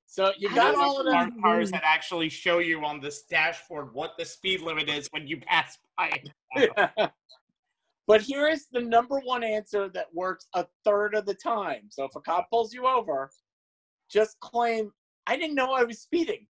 So 0.06 0.32
you 0.38 0.48
I 0.50 0.54
got 0.54 0.74
all 0.74 0.98
of 0.98 1.06
know. 1.06 1.12
them. 1.12 1.32
Smart 1.38 1.42
cars 1.42 1.70
that 1.70 1.82
actually 1.84 2.28
show 2.28 2.58
you 2.58 2.84
on 2.84 3.00
this 3.00 3.22
dashboard 3.22 3.92
what 3.94 4.12
the 4.18 4.24
speed 4.24 4.60
limit 4.62 4.88
is 4.88 5.06
when 5.12 5.26
you 5.26 5.38
pass 5.38 5.78
by. 5.96 6.22
but 8.06 8.20
here 8.20 8.48
is 8.48 8.66
the 8.72 8.80
number 8.80 9.20
one 9.20 9.44
answer 9.44 9.88
that 9.90 10.06
works 10.14 10.46
a 10.54 10.66
third 10.84 11.14
of 11.14 11.26
the 11.26 11.34
time. 11.34 11.82
So 11.90 12.04
if 12.04 12.16
a 12.16 12.20
cop 12.20 12.48
pulls 12.50 12.72
you 12.72 12.86
over, 12.86 13.30
just 14.10 14.40
claim, 14.40 14.90
I 15.26 15.36
didn't 15.36 15.54
know 15.54 15.72
I 15.72 15.84
was 15.84 16.00
speeding. 16.00 16.46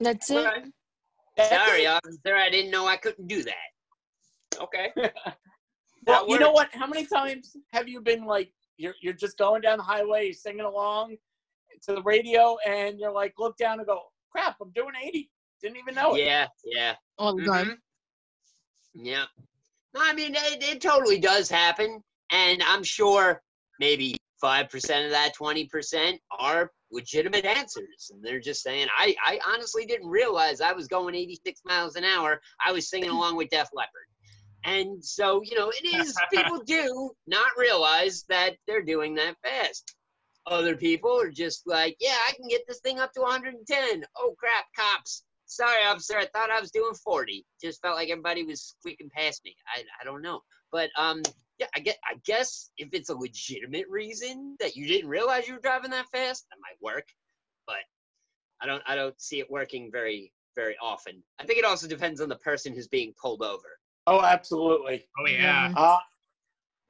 That's 0.00 0.30
it. 0.30 0.46
Okay. 0.46 0.64
That's 1.36 1.50
Sorry, 1.50 1.86
officer. 1.86 2.34
I 2.34 2.50
didn't 2.50 2.70
know 2.70 2.86
I 2.86 2.96
couldn't 2.96 3.28
do 3.28 3.42
that. 3.44 3.54
Okay. 4.60 4.92
Well, 6.06 6.26
you 6.26 6.38
know 6.38 6.52
what? 6.52 6.70
How 6.72 6.86
many 6.86 7.04
times 7.04 7.54
have 7.72 7.86
you 7.86 8.00
been 8.00 8.24
like, 8.24 8.50
you're, 8.78 8.94
you're 9.02 9.12
just 9.12 9.36
going 9.36 9.60
down 9.60 9.76
the 9.76 9.84
highway, 9.84 10.24
you're 10.24 10.32
singing 10.32 10.64
along 10.64 11.16
to 11.82 11.94
the 11.94 12.02
radio, 12.02 12.56
and 12.66 12.98
you're 12.98 13.12
like, 13.12 13.34
look 13.38 13.58
down 13.58 13.78
and 13.78 13.86
go, 13.86 14.04
crap, 14.32 14.56
I'm 14.62 14.70
doing 14.70 14.94
80. 15.02 15.30
Didn't 15.60 15.76
even 15.76 15.94
know 15.94 16.14
it. 16.14 16.24
Yeah, 16.24 16.46
yeah. 16.64 16.94
All 17.18 17.36
the 17.36 17.44
time. 17.44 17.66
Mhm. 17.66 17.76
Yeah. 18.94 19.24
No, 19.92 20.00
I 20.02 20.14
mean, 20.14 20.34
it, 20.34 20.62
it 20.62 20.80
totally 20.80 21.18
does 21.18 21.50
happen. 21.50 22.02
And 22.30 22.62
I'm 22.62 22.84
sure 22.84 23.42
maybe 23.78 24.16
5% 24.42 25.04
of 25.04 25.10
that 25.10 25.32
20% 25.38 26.18
are 26.38 26.70
legitimate 26.90 27.44
answers. 27.44 28.10
And 28.12 28.24
they're 28.24 28.40
just 28.40 28.62
saying, 28.62 28.86
I, 28.96 29.14
I 29.26 29.38
honestly 29.46 29.84
didn't 29.84 30.08
realize 30.08 30.60
I 30.60 30.72
was 30.72 30.88
going 30.88 31.14
86 31.14 31.60
miles 31.66 31.96
an 31.96 32.04
hour. 32.04 32.40
I 32.64 32.72
was 32.72 32.88
singing 32.88 33.10
along 33.10 33.36
with 33.36 33.50
Def 33.50 33.68
Leppard. 33.74 34.06
And 34.64 35.04
so, 35.04 35.42
you 35.42 35.56
know, 35.56 35.70
it 35.70 35.86
is, 35.86 36.16
people 36.32 36.62
do 36.66 37.10
not 37.26 37.50
realize 37.56 38.24
that 38.28 38.56
they're 38.66 38.82
doing 38.82 39.14
that 39.14 39.36
fast. 39.42 39.94
Other 40.46 40.76
people 40.76 41.20
are 41.20 41.30
just 41.30 41.66
like, 41.66 41.96
yeah, 42.00 42.16
I 42.28 42.32
can 42.32 42.48
get 42.48 42.62
this 42.66 42.80
thing 42.80 42.98
up 42.98 43.12
to 43.12 43.20
110. 43.20 44.04
Oh, 44.16 44.34
crap, 44.38 44.64
cops. 44.76 45.24
Sorry, 45.46 45.84
officer. 45.84 46.18
I 46.18 46.26
thought 46.26 46.50
I 46.50 46.60
was 46.60 46.70
doing 46.70 46.94
40. 46.94 47.44
Just 47.62 47.80
felt 47.82 47.96
like 47.96 48.10
everybody 48.10 48.44
was 48.44 48.74
squeaking 48.78 49.10
past 49.10 49.42
me. 49.44 49.54
I, 49.74 49.82
I 50.00 50.04
don't 50.04 50.22
know. 50.22 50.40
But 50.72 50.90
um, 50.96 51.22
yeah, 51.58 51.66
I 51.74 51.80
get. 51.80 51.96
I 52.04 52.16
guess 52.24 52.70
if 52.76 52.90
it's 52.92 53.08
a 53.08 53.16
legitimate 53.16 53.86
reason 53.88 54.56
that 54.60 54.76
you 54.76 54.86
didn't 54.86 55.08
realize 55.08 55.48
you 55.48 55.54
were 55.54 55.60
driving 55.60 55.90
that 55.92 56.08
fast, 56.12 56.46
that 56.50 56.58
might 56.60 56.94
work. 56.94 57.06
But 57.66 57.76
I 58.60 58.66
don't. 58.66 58.82
I 58.86 58.94
don't 58.94 59.18
see 59.20 59.40
it 59.40 59.50
working 59.50 59.90
very 59.90 60.32
very 60.54 60.76
often. 60.82 61.22
I 61.38 61.44
think 61.44 61.58
it 61.58 61.64
also 61.64 61.86
depends 61.86 62.20
on 62.20 62.28
the 62.28 62.36
person 62.36 62.74
who's 62.74 62.88
being 62.88 63.14
pulled 63.20 63.42
over. 63.42 63.78
Oh, 64.08 64.22
absolutely. 64.22 65.06
Oh 65.20 65.28
yeah. 65.28 65.72
Uh, 65.76 65.98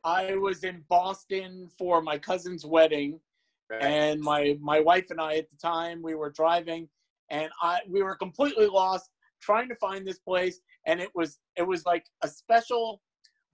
I 0.04 0.36
was 0.36 0.62
in 0.62 0.84
Boston 0.88 1.68
for 1.76 2.00
my 2.00 2.16
cousin's 2.16 2.64
wedding, 2.64 3.20
Right? 3.68 3.82
and 3.82 4.20
my 4.20 4.56
my 4.60 4.80
wife 4.80 5.06
and 5.10 5.20
I 5.20 5.36
at 5.36 5.50
the 5.50 5.56
time 5.56 6.00
we 6.00 6.14
were 6.14 6.30
driving, 6.30 6.88
and 7.30 7.50
I 7.60 7.80
we 7.88 8.02
were 8.02 8.14
completely 8.14 8.66
lost 8.66 9.10
trying 9.42 9.68
to 9.68 9.74
find 9.76 10.06
this 10.06 10.20
place, 10.20 10.60
and 10.86 11.00
it 11.00 11.10
was 11.14 11.40
it 11.56 11.66
was 11.66 11.84
like 11.84 12.04
a 12.22 12.28
special 12.28 13.02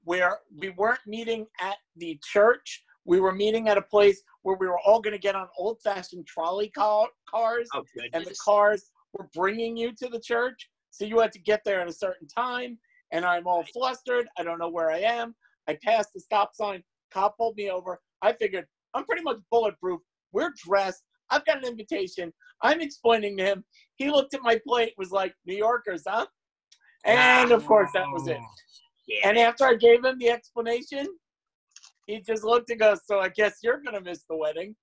where 0.04 0.38
we 0.54 0.68
weren't 0.70 1.00
meeting 1.06 1.46
at 1.60 1.76
the 1.96 2.20
church. 2.22 2.84
We 3.06 3.20
were 3.20 3.32
meeting 3.32 3.68
at 3.68 3.78
a 3.78 3.82
place 3.82 4.22
where 4.42 4.56
we 4.60 4.66
were 4.66 4.78
all 4.80 5.00
going 5.00 5.12
to 5.14 5.18
get 5.18 5.34
on 5.34 5.48
old-fashioned 5.58 6.26
trolley 6.26 6.68
car, 6.68 7.08
cars, 7.28 7.68
oh 7.74 7.84
and 8.12 8.24
the 8.24 8.36
cars 8.42 8.90
were 9.14 9.28
bringing 9.34 9.76
you 9.76 9.92
to 9.96 10.08
the 10.08 10.20
church. 10.20 10.70
So 10.90 11.04
you 11.06 11.18
had 11.18 11.32
to 11.32 11.38
get 11.38 11.62
there 11.64 11.80
at 11.80 11.88
a 11.88 11.92
certain 11.92 12.28
time, 12.28 12.78
and 13.14 13.24
I'm 13.24 13.46
all 13.46 13.64
flustered. 13.72 14.26
I 14.36 14.42
don't 14.42 14.58
know 14.58 14.68
where 14.68 14.90
I 14.90 14.98
am. 14.98 15.34
I 15.68 15.78
passed 15.82 16.10
the 16.12 16.20
stop 16.20 16.54
sign. 16.54 16.82
Cop 17.12 17.36
pulled 17.38 17.56
me 17.56 17.70
over. 17.70 18.00
I 18.20 18.32
figured 18.32 18.66
I'm 18.92 19.04
pretty 19.04 19.22
much 19.22 19.38
bulletproof. 19.50 20.00
We're 20.32 20.52
dressed. 20.66 21.04
I've 21.30 21.46
got 21.46 21.58
an 21.58 21.64
invitation. 21.64 22.32
I'm 22.62 22.80
explaining 22.80 23.36
to 23.38 23.44
him. 23.44 23.64
He 23.96 24.10
looked 24.10 24.34
at 24.34 24.42
my 24.42 24.60
plate, 24.66 24.94
was 24.98 25.12
like, 25.12 25.32
New 25.46 25.56
Yorkers, 25.56 26.02
huh? 26.06 26.26
And 27.04 27.52
of 27.52 27.64
course, 27.66 27.90
that 27.94 28.06
was 28.10 28.26
it. 28.26 28.38
Yeah. 29.06 29.28
And 29.28 29.38
after 29.38 29.64
I 29.64 29.74
gave 29.74 30.04
him 30.04 30.18
the 30.18 30.30
explanation, 30.30 31.06
he 32.06 32.20
just 32.20 32.42
looked 32.42 32.70
and 32.70 32.80
goes, 32.80 33.00
So 33.06 33.20
I 33.20 33.28
guess 33.28 33.58
you're 33.62 33.80
going 33.80 33.94
to 33.94 34.00
miss 34.00 34.24
the 34.28 34.36
wedding. 34.36 34.74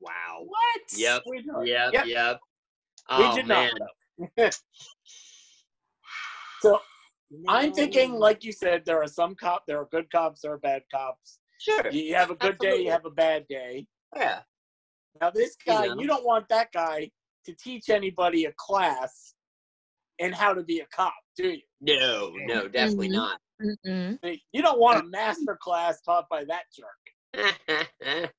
wow. 0.00 0.44
What? 0.46 0.80
Yep. 0.96 1.22
Sweetheart. 1.26 1.66
Yep. 1.66 1.92
Yep. 1.92 2.06
Yep. 2.06 2.40
We 3.18 3.24
Oh, 3.24 3.34
did 3.34 3.46
man. 3.48 3.70
not. 4.38 4.44
so 6.62 6.78
I'm 7.48 7.72
thinking, 7.72 8.12
like 8.14 8.42
you 8.44 8.52
said, 8.52 8.84
there 8.84 9.02
are 9.02 9.06
some 9.08 9.34
cops. 9.34 9.64
there 9.66 9.78
are 9.80 9.88
good 9.90 10.10
cops, 10.10 10.40
there 10.42 10.52
are 10.52 10.58
bad 10.58 10.82
cops. 10.92 11.38
Sure. 11.60 11.90
You 11.90 12.14
have 12.14 12.30
a 12.30 12.34
good 12.36 12.56
day, 12.58 12.80
you 12.82 12.90
have 12.90 13.04
a 13.04 13.10
bad 13.10 13.46
day. 13.48 13.86
Yeah. 14.16 14.40
Now 15.20 15.30
this 15.30 15.56
You 15.66 15.72
guy, 15.72 15.86
know. 15.86 15.96
you 15.98 16.06
don't 16.06 16.24
want 16.24 16.48
that 16.48 16.72
guy 16.72 17.10
to 17.44 17.54
teach 17.54 17.90
anybody 17.90 18.44
a 18.46 18.52
class 18.56 19.34
in 20.18 20.32
how 20.32 20.54
to 20.54 20.62
be 20.62 20.80
a 20.80 20.86
cop, 20.86 21.14
do 21.36 21.48
you? 21.48 21.60
No, 21.80 22.32
no, 22.46 22.68
definitely 22.68 23.08
Mhm. 23.08 23.12
not. 23.12 23.40
Mm-mm. 23.60 24.40
You 24.52 24.62
don't 24.62 24.78
want 24.78 25.00
a 25.00 25.06
master 25.08 25.56
class 25.60 26.00
taught 26.02 26.28
by 26.28 26.44
that 26.44 26.64
jerk. 26.72 27.04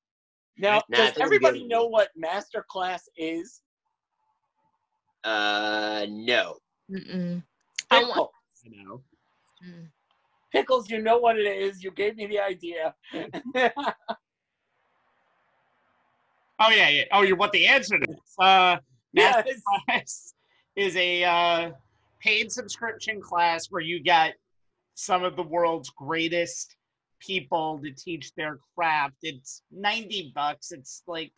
Now, 0.58 0.82
Nah, 0.90 0.96
does 0.96 1.18
everybody 1.18 1.60
go- 1.60 1.66
know 1.68 1.86
what 1.86 2.08
master 2.16 2.64
class 2.68 3.08
is? 3.16 3.62
uh, 5.24 6.06
no. 6.08 6.58
Mm-mm. 6.90 7.42
I 7.90 8.00
want- 8.00 8.10
Pickles. 8.12 8.30
I 8.64 8.82
know. 8.82 9.02
Mm. 9.66 9.88
Pickles, 10.52 10.90
you 10.90 11.00
know 11.00 11.18
what 11.18 11.38
it 11.38 11.46
is. 11.46 11.82
You 11.82 11.90
gave 11.90 12.16
me 12.16 12.26
the 12.26 12.40
idea. 12.40 12.94
Oh 16.60 16.68
yeah, 16.68 16.90
yeah. 16.90 17.04
Oh, 17.10 17.22
you 17.22 17.36
want 17.36 17.52
the 17.52 17.66
answer 17.66 17.98
to 17.98 18.06
this? 18.06 18.34
Uh, 18.38 18.76
yes. 19.14 19.46
class 19.86 20.34
is 20.76 20.94
a 20.96 21.24
uh, 21.24 21.70
paid 22.20 22.52
subscription 22.52 23.20
class 23.22 23.68
where 23.70 23.80
you 23.80 23.98
get 23.98 24.34
some 24.94 25.24
of 25.24 25.36
the 25.36 25.42
world's 25.42 25.88
greatest 25.88 26.76
people 27.18 27.80
to 27.82 27.90
teach 27.92 28.34
their 28.34 28.58
craft. 28.74 29.16
It's 29.22 29.62
90 29.72 30.32
bucks. 30.34 30.70
It's 30.70 31.02
like 31.06 31.32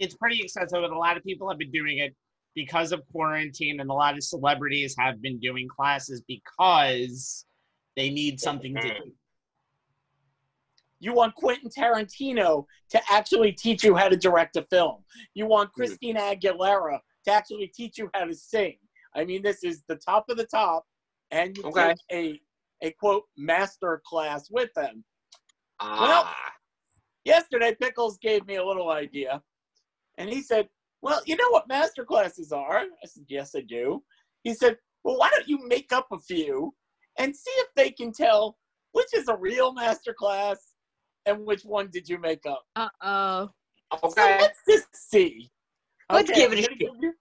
it's 0.00 0.16
pretty 0.16 0.40
expensive, 0.40 0.82
and 0.82 0.92
a 0.92 0.98
lot 0.98 1.16
of 1.16 1.22
people 1.22 1.48
have 1.48 1.58
been 1.58 1.70
doing 1.70 1.98
it 1.98 2.12
because 2.54 2.92
of 2.92 3.02
quarantine, 3.10 3.80
and 3.80 3.90
a 3.90 3.94
lot 3.94 4.14
of 4.14 4.22
celebrities 4.22 4.94
have 4.98 5.20
been 5.20 5.38
doing 5.38 5.68
classes 5.68 6.22
because 6.28 7.44
they 7.96 8.10
need 8.10 8.40
something 8.40 8.74
to 8.74 8.94
do. 8.94 9.12
You 11.00 11.12
want 11.12 11.34
Quentin 11.34 11.68
Tarantino 11.68 12.64
to 12.90 13.00
actually 13.10 13.52
teach 13.52 13.84
you 13.84 13.94
how 13.94 14.08
to 14.08 14.16
direct 14.16 14.56
a 14.56 14.62
film. 14.62 15.04
You 15.34 15.46
want 15.46 15.70
Hmm. 15.74 15.80
Christina 15.80 16.20
Aguilera 16.20 16.98
to 17.26 17.32
actually 17.32 17.66
teach 17.68 17.98
you 17.98 18.08
how 18.14 18.24
to 18.24 18.34
sing. 18.34 18.78
I 19.14 19.24
mean, 19.24 19.42
this 19.42 19.62
is 19.62 19.82
the 19.86 19.96
top 19.96 20.28
of 20.28 20.36
the 20.36 20.46
top, 20.46 20.84
and 21.30 21.56
you 21.56 21.64
Okay. 21.64 21.88
take 21.88 21.98
a 22.12 22.40
a 22.82 22.90
quote 22.92 23.24
master 23.36 24.02
class 24.04 24.50
with 24.50 24.72
them. 24.74 25.04
Ah. 25.80 26.52
Yesterday, 27.24 27.74
Pickles 27.80 28.18
gave 28.18 28.46
me 28.46 28.56
a 28.56 28.64
little 28.64 28.90
idea, 28.90 29.42
and 30.18 30.28
he 30.28 30.42
said, 30.42 30.68
"Well, 31.04 31.20
you 31.26 31.36
know 31.36 31.50
what 31.50 31.68
master 31.68 32.04
classes 32.04 32.50
are?" 32.50 32.78
I 32.80 33.06
said, 33.06 33.24
"Yes, 33.28 33.54
I 33.54 33.60
do." 33.60 34.02
He 34.42 34.54
said, 34.54 34.78
"Well, 35.04 35.18
why 35.18 35.28
don't 35.30 35.46
you 35.46 35.58
make 35.68 35.92
up 35.92 36.08
a 36.10 36.18
few 36.18 36.74
and 37.18 37.36
see 37.36 37.50
if 37.64 37.68
they 37.76 37.90
can 37.90 38.10
tell 38.12 38.58
which 38.92 39.12
is 39.14 39.28
a 39.28 39.36
real 39.36 39.72
master 39.74 40.14
class 40.14 40.74
and 41.26 41.44
which 41.44 41.62
one 41.64 41.90
did 41.90 42.08
you 42.08 42.18
make 42.18 42.46
up?" 42.46 42.64
Uh-oh. 42.76 43.50
Okay. 43.92 44.00
So 44.02 44.22
okay. 44.22 44.38
let's 44.40 44.60
just 44.68 44.96
see. 45.10 45.50
Let's 46.10 46.30
give 46.30 46.52
I'm 46.52 46.58
it 46.58 46.64
a 46.64 46.68
gonna 46.68 46.78
give 46.78 47.02
you- 47.02 47.14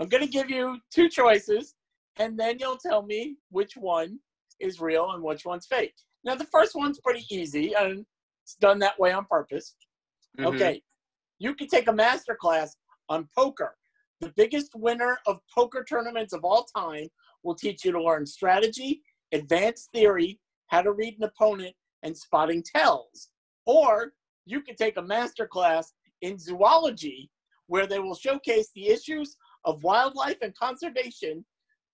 I'm 0.00 0.08
going 0.08 0.22
to 0.24 0.28
give 0.28 0.50
you 0.50 0.80
two 0.90 1.08
choices, 1.08 1.74
and 2.16 2.38
then 2.38 2.58
you'll 2.58 2.76
tell 2.76 3.02
me 3.02 3.36
which 3.50 3.76
one 3.76 4.18
is 4.58 4.80
real 4.80 5.12
and 5.12 5.22
which 5.22 5.44
one's 5.44 5.66
fake. 5.66 5.94
Now, 6.24 6.34
the 6.34 6.46
first 6.46 6.74
one's 6.74 6.98
pretty 7.00 7.24
easy, 7.30 7.74
and 7.74 8.04
it's 8.42 8.56
done 8.56 8.80
that 8.80 8.98
way 8.98 9.12
on 9.12 9.24
purpose. 9.26 9.76
Mhm. 10.36 10.46
Okay, 10.54 10.82
you 11.38 11.54
can 11.54 11.68
take 11.68 11.88
a 11.88 11.92
master 11.92 12.36
class 12.38 12.76
on 13.08 13.28
poker. 13.36 13.76
The 14.20 14.32
biggest 14.36 14.72
winner 14.74 15.18
of 15.26 15.40
poker 15.54 15.84
tournaments 15.88 16.32
of 16.32 16.44
all 16.44 16.66
time 16.76 17.08
will 17.42 17.54
teach 17.54 17.84
you 17.84 17.92
to 17.92 18.02
learn 18.02 18.26
strategy, 18.26 19.02
advanced 19.32 19.90
theory, 19.92 20.40
how 20.68 20.82
to 20.82 20.92
read 20.92 21.16
an 21.18 21.24
opponent, 21.24 21.74
and 22.02 22.16
spotting 22.16 22.62
tells. 22.62 23.30
Or 23.66 24.12
you 24.46 24.60
can 24.60 24.76
take 24.76 24.96
a 24.96 25.02
master 25.02 25.46
class 25.46 25.92
in 26.22 26.38
zoology 26.38 27.30
where 27.66 27.86
they 27.86 27.98
will 27.98 28.14
showcase 28.14 28.70
the 28.74 28.88
issues 28.88 29.36
of 29.64 29.82
wildlife 29.82 30.38
and 30.42 30.56
conservation 30.56 31.44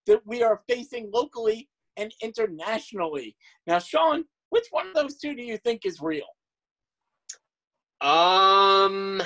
that 0.07 0.21
we 0.27 0.43
are 0.43 0.63
facing 0.69 1.11
locally 1.13 1.69
and 1.97 2.13
internationally. 2.23 3.37
Now, 3.67 3.79
Sean, 3.79 4.25
which 4.51 4.67
one 4.71 4.89
of 4.89 4.95
those 4.95 5.17
two 5.17 5.35
do 5.35 5.43
you 5.43 5.59
think 5.59 5.83
is 5.85 6.01
real? 6.01 6.27
Um, 8.01 9.23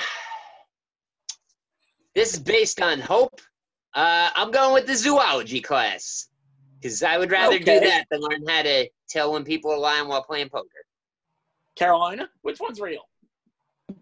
this 2.15 2.35
is 2.35 2.41
based 2.41 2.81
on 2.83 3.01
hope. 3.01 3.41
Uh, 3.95 4.31
I'm 4.35 4.51
going 4.51 4.75
with 4.75 4.87
the 4.87 4.97
zoology 4.97 5.61
class 5.61 6.29
because 6.81 7.03
I 7.03 7.17
would 7.19 7.31
rather 7.31 7.55
Okay. 7.57 7.65
do 7.65 7.81
that 7.81 8.07
than 8.11 8.21
learn 8.21 8.45
how 8.47 8.63
to 8.63 8.89
tell 9.09 9.33
when 9.33 9.45
people 9.45 9.71
are 9.71 9.79
lying 9.79 10.09
while 10.09 10.25
playing 10.25 10.49
poker. 10.49 10.69
Carolina, 11.77 12.29
which 12.43 12.59
one's 12.61 12.81
real? 12.81 13.09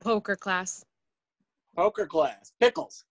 Poker 0.01 0.37
class. 0.37 0.85
Poker 1.77 2.07
class. 2.07 2.53
Pickles. 2.61 3.05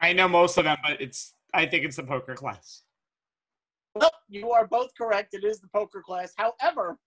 I 0.00 0.12
know 0.12 0.28
most 0.28 0.58
of 0.58 0.64
them, 0.64 0.76
but 0.82 1.00
it's 1.00 1.32
I 1.54 1.64
think 1.66 1.84
it's 1.84 1.96
the 1.96 2.02
poker 2.02 2.34
class. 2.34 2.82
Well, 3.94 4.10
you 4.28 4.50
are 4.50 4.66
both 4.66 4.90
correct. 4.98 5.34
It 5.34 5.44
is 5.44 5.60
the 5.60 5.68
poker 5.68 6.02
class. 6.02 6.34
However, 6.36 6.98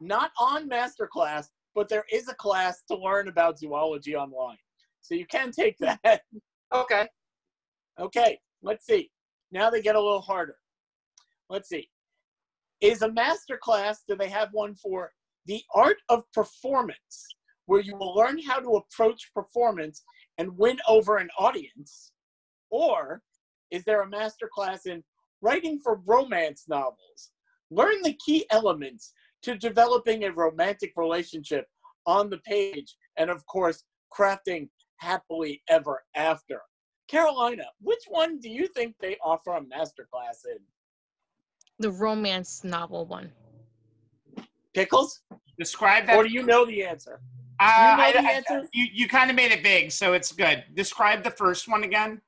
not 0.00 0.30
on 0.38 0.68
master 0.68 1.06
class, 1.06 1.50
but 1.74 1.88
there 1.88 2.04
is 2.12 2.28
a 2.28 2.34
class 2.34 2.82
to 2.88 2.96
learn 2.96 3.28
about 3.28 3.58
zoology 3.58 4.14
online. 4.14 4.56
So 5.00 5.14
you 5.14 5.26
can 5.26 5.50
take 5.50 5.76
that. 5.78 6.22
Okay. 6.74 7.06
Okay, 8.00 8.38
let's 8.62 8.86
see. 8.86 9.10
Now 9.50 9.68
they 9.68 9.82
get 9.82 9.94
a 9.94 10.00
little 10.00 10.22
harder. 10.22 10.56
Let's 11.50 11.68
see. 11.68 11.86
Is 12.80 13.02
a 13.02 13.12
master 13.12 13.58
class, 13.62 14.04
do 14.08 14.16
they 14.16 14.30
have 14.30 14.48
one 14.52 14.74
for 14.74 15.12
the 15.44 15.62
art 15.74 15.98
of 16.08 16.24
performance, 16.32 17.26
where 17.66 17.80
you 17.80 17.94
will 17.94 18.14
learn 18.14 18.40
how 18.42 18.58
to 18.58 18.76
approach 18.76 19.30
performance 19.34 20.02
and 20.38 20.56
win 20.56 20.78
over 20.88 21.18
an 21.18 21.28
audience? 21.38 22.12
Or 22.70 23.22
is 23.70 23.84
there 23.84 24.00
a 24.00 24.08
master 24.08 24.48
class 24.52 24.86
in 24.86 25.04
writing 25.42 25.78
for 25.78 26.00
romance 26.06 26.64
novels? 26.68 27.32
Learn 27.70 28.00
the 28.02 28.16
key 28.24 28.46
elements 28.50 29.12
to 29.42 29.56
developing 29.56 30.24
a 30.24 30.32
romantic 30.32 30.92
relationship 30.96 31.66
on 32.06 32.30
the 32.30 32.38
page, 32.38 32.96
and 33.16 33.30
of 33.30 33.44
course, 33.46 33.84
crafting 34.16 34.68
happily 34.96 35.62
ever 35.68 36.02
after. 36.14 36.60
Carolina, 37.08 37.64
which 37.80 38.04
one 38.08 38.38
do 38.38 38.48
you 38.48 38.66
think 38.68 38.94
they 39.00 39.16
offer 39.22 39.54
a 39.54 39.62
master 39.62 40.08
class 40.12 40.44
in? 40.50 40.58
The 41.78 41.90
romance 41.90 42.64
novel 42.64 43.06
one. 43.06 43.30
Pickles? 44.74 45.20
Describe 45.58 46.06
that. 46.06 46.16
Or 46.16 46.22
do 46.22 46.30
you 46.30 46.42
know 46.44 46.64
the 46.64 46.84
answer? 46.84 47.20
Uh, 47.60 47.66
know 47.96 48.02
I- 48.04 48.12
the 48.12 48.18
I- 48.20 48.30
answer? 48.32 48.68
you 48.72 48.86
you 48.92 49.08
kind 49.08 49.28
of 49.30 49.36
made 49.36 49.52
it 49.52 49.62
big, 49.62 49.90
so 49.92 50.14
it's 50.14 50.32
good. 50.32 50.64
Describe 50.74 51.22
the 51.22 51.30
first 51.30 51.68
one 51.68 51.84
again. 51.84 52.20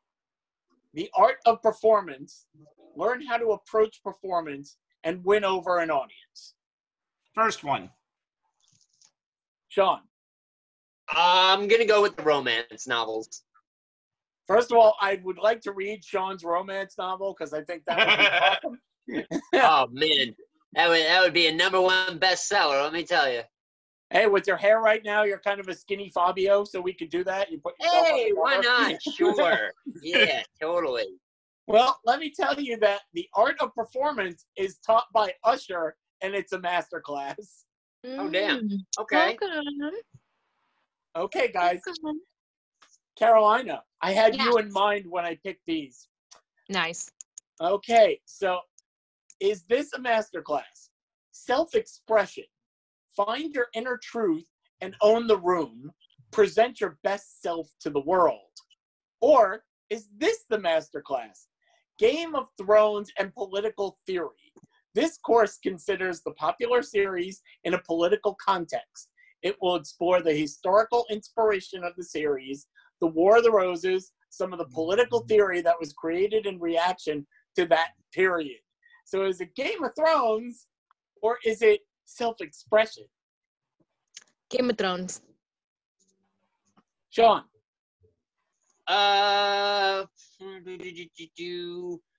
The 0.92 1.10
art 1.16 1.38
of 1.46 1.62
performance. 1.62 2.46
Learn 2.96 3.24
how 3.26 3.38
to 3.38 3.48
approach 3.52 4.02
performance 4.02 4.76
and 5.02 5.24
win 5.24 5.44
over 5.44 5.78
an 5.78 5.90
audience. 5.90 6.54
First 7.34 7.64
one. 7.64 7.90
Sean, 9.68 10.00
I'm 11.08 11.66
gonna 11.66 11.84
go 11.84 12.00
with 12.00 12.16
the 12.16 12.22
romance 12.22 12.86
novels. 12.86 13.42
first 14.46 14.70
of 14.70 14.78
all, 14.78 14.94
I 15.00 15.20
would 15.24 15.38
like 15.38 15.60
to 15.62 15.72
read 15.72 16.04
Sean's 16.04 16.44
romance 16.44 16.94
novel 16.96 17.34
because 17.36 17.52
I 17.52 17.62
think 17.62 17.82
that 17.86 17.98
would 18.06 19.18
be 19.18 19.18
awesome. 19.18 19.38
oh 19.54 19.88
man, 19.90 20.34
that 20.74 20.88
would 20.88 21.04
that 21.04 21.22
would 21.22 21.34
be 21.34 21.48
a 21.48 21.54
number 21.54 21.80
one 21.80 22.20
bestseller. 22.20 22.82
Let 22.84 22.92
me 22.92 23.02
tell 23.04 23.30
you. 23.30 23.42
Hey, 24.10 24.28
with 24.28 24.46
your 24.46 24.56
hair 24.56 24.80
right 24.80 25.02
now, 25.04 25.24
you're 25.24 25.40
kind 25.40 25.58
of 25.58 25.66
a 25.66 25.74
skinny 25.74 26.08
Fabio, 26.14 26.62
so 26.62 26.80
we 26.80 26.92
could 26.92 27.10
do 27.10 27.24
that. 27.24 27.50
You 27.50 27.58
put 27.58 27.74
Hey, 27.80 28.30
why 28.32 28.58
not? 28.58 28.94
Sure. 29.12 29.72
Yeah, 30.02 30.42
totally. 30.60 31.06
Well, 31.66 31.98
let 32.04 32.20
me 32.20 32.30
tell 32.30 32.60
you 32.60 32.76
that 32.78 33.00
the 33.14 33.26
art 33.34 33.56
of 33.60 33.74
performance 33.74 34.44
is 34.56 34.78
taught 34.86 35.06
by 35.12 35.32
Usher, 35.42 35.96
and 36.24 36.34
it's 36.34 36.52
a 36.52 36.58
master 36.58 37.00
class. 37.00 37.64
Oh, 38.06 38.28
damn. 38.28 38.68
Mm, 38.68 38.78
Okay. 38.98 39.34
Okay. 39.34 39.46
Okay, 41.16 41.52
guys. 41.52 41.80
okay. 41.86 42.18
Carolina, 43.16 43.82
I 44.02 44.12
had 44.12 44.34
you 44.36 44.56
in 44.58 44.72
mind 44.72 45.04
when 45.08 45.24
I 45.24 45.38
picked 45.44 45.64
these. 45.66 46.08
Nice. 46.68 47.10
Okay, 47.60 48.20
so 48.24 48.58
is 49.38 49.64
this 49.68 49.92
a 49.92 49.98
master 50.00 50.42
class? 50.42 50.90
Self-expression. 51.30 52.44
Find 53.16 53.54
your 53.54 53.68
inner 53.74 53.98
truth 54.02 54.44
and 54.80 54.96
own 55.00 55.26
the 55.28 55.38
room. 55.38 55.92
Present 56.32 56.80
your 56.80 56.98
best 57.04 57.40
self 57.42 57.68
to 57.80 57.90
the 57.90 58.00
world. 58.00 58.40
Or 59.20 59.62
is 59.90 60.08
this 60.18 60.44
the 60.50 60.58
master 60.58 61.00
class? 61.00 61.46
Game 62.00 62.34
of 62.34 62.48
Thrones 62.58 63.12
and 63.18 63.32
political 63.34 63.98
theory. 64.06 64.43
This 64.94 65.18
course 65.18 65.58
considers 65.62 66.20
the 66.22 66.32
popular 66.32 66.82
series 66.82 67.42
in 67.64 67.74
a 67.74 67.82
political 67.82 68.36
context. 68.44 69.08
It 69.42 69.56
will 69.60 69.74
explore 69.74 70.22
the 70.22 70.32
historical 70.32 71.04
inspiration 71.10 71.82
of 71.84 71.94
the 71.96 72.04
series, 72.04 72.66
the 73.00 73.08
War 73.08 73.38
of 73.38 73.44
the 73.44 73.50
Roses, 73.50 74.12
some 74.30 74.52
of 74.52 74.58
the 74.58 74.66
political 74.66 75.20
theory 75.20 75.60
that 75.62 75.78
was 75.78 75.92
created 75.92 76.46
in 76.46 76.58
reaction 76.58 77.26
to 77.56 77.66
that 77.66 77.90
period. 78.12 78.60
So 79.04 79.26
is 79.26 79.40
it 79.40 79.54
Game 79.54 79.82
of 79.82 79.92
Thrones 79.96 80.66
or 81.22 81.38
is 81.44 81.60
it 81.60 81.80
self-expression? 82.04 83.04
Game 84.50 84.70
of 84.70 84.78
Thrones. 84.78 85.20
Sean, 87.10 87.44
Uh, 88.86 90.04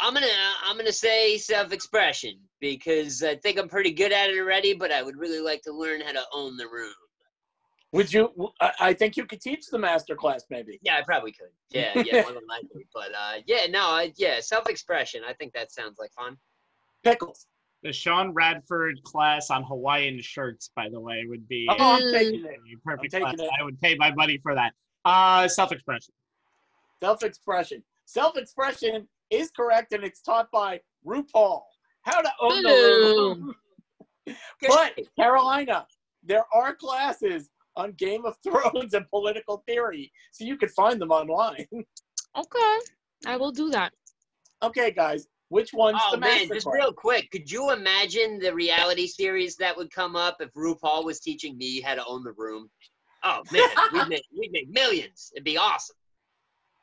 I'm 0.00 0.14
gonna 0.14 0.26
I'm 0.64 0.76
gonna 0.76 0.92
say 0.92 1.36
self-expression 1.38 2.38
because 2.60 3.22
I 3.22 3.36
think 3.36 3.58
I'm 3.58 3.68
pretty 3.68 3.90
good 3.92 4.12
at 4.12 4.30
it 4.30 4.38
already, 4.38 4.74
but 4.74 4.92
I 4.92 5.02
would 5.02 5.16
really 5.16 5.40
like 5.40 5.62
to 5.62 5.72
learn 5.72 6.00
how 6.00 6.12
to 6.12 6.22
own 6.32 6.56
the 6.56 6.66
room. 6.68 6.92
would 7.92 8.12
you? 8.12 8.32
I 8.60 8.72
I 8.80 8.92
think 8.92 9.16
you 9.16 9.26
could 9.26 9.40
teach 9.40 9.66
the 9.70 9.78
master 9.78 10.14
class 10.14 10.44
maybe. 10.50 10.78
Yeah, 10.82 10.98
I 10.98 11.02
probably 11.02 11.32
could. 11.32 11.48
Yeah, 11.70 12.00
yeah, 12.04 12.22
more 12.22 12.32
than 12.32 12.46
likely. 12.48 12.86
But 12.94 13.10
uh, 13.14 13.40
yeah, 13.46 13.66
no, 13.68 13.80
I, 13.80 14.12
yeah, 14.16 14.40
self-expression. 14.40 15.22
I 15.28 15.32
think 15.34 15.52
that 15.54 15.72
sounds 15.72 15.98
like 15.98 16.12
fun. 16.12 16.36
Pickles. 17.02 17.46
The 17.84 17.92
Sean 17.92 18.32
Radford 18.32 19.00
class 19.04 19.50
on 19.50 19.62
Hawaiian 19.62 20.20
shirts, 20.20 20.70
by 20.74 20.88
the 20.88 20.98
way, 20.98 21.24
would 21.28 21.46
be 21.48 21.68
Oh, 21.70 21.76
I'm 21.78 22.12
taking 22.12 22.44
it. 22.44 22.56
perfect 22.84 23.14
I'm 23.14 23.20
class. 23.22 23.32
taking 23.34 23.46
it. 23.46 23.50
I 23.60 23.62
would 23.64 23.80
pay 23.80 23.94
my 23.94 24.12
money 24.14 24.38
for 24.42 24.52
that. 24.56 24.72
Uh, 25.04 25.46
self-expression. 25.46 26.12
Self-expression. 27.00 27.84
Self-expression 28.06 29.06
is 29.30 29.50
correct, 29.50 29.92
and 29.92 30.04
it's 30.04 30.20
taught 30.22 30.50
by 30.50 30.80
RuPaul. 31.06 31.62
How 32.02 32.20
to 32.20 32.30
own 32.40 32.62
the 32.62 32.68
room. 32.68 33.54
But 34.66 34.98
Carolina, 35.16 35.86
there 36.22 36.44
are 36.52 36.74
classes 36.74 37.48
on 37.76 37.92
Game 37.92 38.26
of 38.26 38.36
Thrones 38.44 38.92
and 38.92 39.08
political 39.08 39.62
theory, 39.66 40.12
so 40.32 40.44
you 40.44 40.58
could 40.58 40.70
find 40.72 41.00
them 41.00 41.10
online. 41.10 41.66
Okay. 42.36 42.78
I 43.26 43.36
will 43.36 43.50
do 43.50 43.70
that. 43.70 43.92
okay, 44.62 44.90
guys, 44.92 45.26
which 45.48 45.72
one's 45.72 45.98
Oh 46.04 46.10
the 46.12 46.18
man, 46.18 46.46
just 46.48 46.66
class? 46.66 46.74
real 46.74 46.92
quick, 46.92 47.30
could 47.32 47.50
you 47.50 47.70
imagine 47.72 48.38
the 48.38 48.54
reality 48.54 49.06
series 49.06 49.56
that 49.56 49.76
would 49.76 49.90
come 49.90 50.14
up 50.14 50.36
if 50.40 50.52
RuPaul 50.52 51.04
was 51.04 51.18
teaching 51.20 51.56
me 51.56 51.80
how 51.80 51.94
to 51.94 52.04
own 52.06 52.22
the 52.22 52.34
room? 52.36 52.68
Oh 53.24 53.42
man, 53.50 53.68
we'd 53.92 54.08
make 54.08 54.22
we'd 54.38 54.52
make 54.52 54.68
millions. 54.70 55.32
It'd 55.34 55.42
be 55.44 55.56
awesome. 55.56 55.96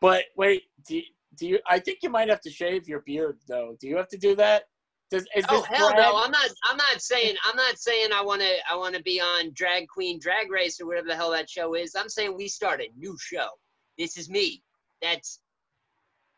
But 0.02 0.26
wait, 0.36 0.64
do 0.88 0.98
you, 0.98 1.04
do 1.38 1.48
you? 1.48 1.60
I 1.68 1.80
think 1.80 2.00
you 2.02 2.10
might 2.10 2.30
have 2.30 2.42
to 2.42 2.50
shave 2.50 2.88
your 2.88 3.02
beard, 3.02 3.40
though. 3.48 3.76
Do 3.80 3.88
you 3.88 3.98
have 3.98 4.10
to 4.10 4.18
do 4.18 4.36
that? 4.36 4.64
Does 5.12 5.26
is 5.36 5.46
Oh 5.50 5.62
hell 5.62 5.90
drag? 5.92 6.02
no! 6.02 6.18
I'm 6.18 6.32
not. 6.32 6.50
I'm 6.70 6.78
not 6.78 7.00
saying. 7.00 7.36
I'm 7.46 7.56
not 7.56 7.78
saying 7.78 8.10
I 8.14 8.24
want 8.24 8.42
to. 8.42 8.54
I 8.70 8.76
want 8.76 8.96
to 8.96 9.04
be 9.04 9.22
on 9.22 9.52
Drag 9.54 9.88
Queen 9.88 10.20
Drag 10.20 10.50
Race 10.50 10.82
or 10.82 10.88
whatever 10.88 11.08
the 11.08 11.16
hell 11.16 11.32
that 11.32 11.50
show 11.50 11.76
is. 11.76 11.96
I'm 11.96 12.10
saying 12.10 12.36
we 12.36 12.48
start 12.48 12.82
a 12.82 12.90
new 12.98 13.16
show. 13.20 13.50
This 13.98 14.18
is 14.18 14.30
me. 14.30 14.64
That's 15.02 15.40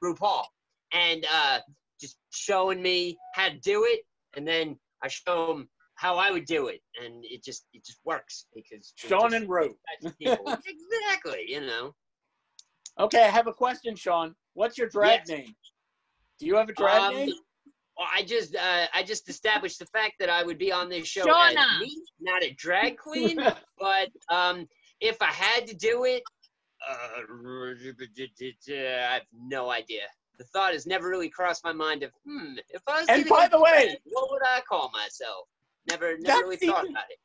RuPaul, 0.03 0.43
and 0.91 1.25
uh, 1.33 1.59
just 1.99 2.17
showing 2.31 2.81
me 2.81 3.17
how 3.35 3.49
to 3.49 3.59
do 3.59 3.85
it, 3.85 4.01
and 4.35 4.45
then 4.45 4.77
I 5.01 5.07
show 5.07 5.53
him 5.53 5.69
how 5.95 6.17
I 6.17 6.31
would 6.31 6.45
do 6.45 6.67
it, 6.67 6.81
and 7.01 7.23
it 7.23 7.43
just 7.43 7.65
it 7.73 7.85
just 7.85 7.99
works 8.03 8.47
because 8.53 8.91
Sean 8.95 9.33
and 9.33 9.49
Ru. 9.49 9.75
exactly. 10.03 11.45
You 11.47 11.61
know. 11.61 11.95
Okay, 12.99 13.23
I 13.23 13.29
have 13.29 13.47
a 13.47 13.53
question, 13.53 13.95
Sean. 13.95 14.35
What's 14.57 14.75
your 14.75 14.89
drag 14.89 15.19
Yes. 15.19 15.27
name? 15.29 15.55
Do 16.39 16.47
you 16.47 16.55
have 16.55 16.67
a 16.67 16.73
drag 16.73 16.99
Um, 17.03 17.13
name? 17.15 17.29
Well, 17.95 18.07
I 18.11 18.23
just 18.23 18.55
uh, 18.55 18.87
I 18.91 19.03
just 19.03 19.29
established 19.29 19.77
the 19.77 19.85
fact 19.85 20.15
that 20.19 20.29
I 20.31 20.41
would 20.43 20.57
be 20.57 20.71
on 20.71 20.89
this 20.89 21.07
show 21.07 21.21
as 21.29 21.55
Shauna. 21.55 21.79
me, 21.79 22.01
not 22.19 22.43
a 22.43 22.51
drag 22.53 22.97
queen. 23.07 23.37
but 23.77 24.09
um, 24.29 24.67
if 24.99 25.21
I 25.21 25.31
had 25.31 25.67
to 25.67 25.75
do 25.75 26.05
it, 26.05 26.23
uh, 26.89 26.97
I 28.71 29.13
have 29.13 29.21
no 29.31 29.69
idea. 29.69 30.03
The 30.39 30.43
thought 30.45 30.73
has 30.73 30.87
never 30.87 31.07
really 31.07 31.29
crossed 31.29 31.63
my 31.63 31.73
mind 31.73 32.01
of, 32.01 32.11
hmm, 32.25 32.55
if 32.69 32.81
I 32.87 33.01
was 33.01 33.09
And 33.09 33.27
by 33.27 33.47
the 33.47 33.59
way- 33.59 33.85
drag, 33.89 33.97
what 34.05 34.31
would 34.31 34.41
I 34.43 34.61
call 34.61 34.89
myself? 34.91 35.47
Never, 35.89 36.17
never 36.17 36.23
That's 36.23 36.41
really 36.41 36.57
thought 36.57 36.89
about 36.89 37.05
it. 37.11 37.17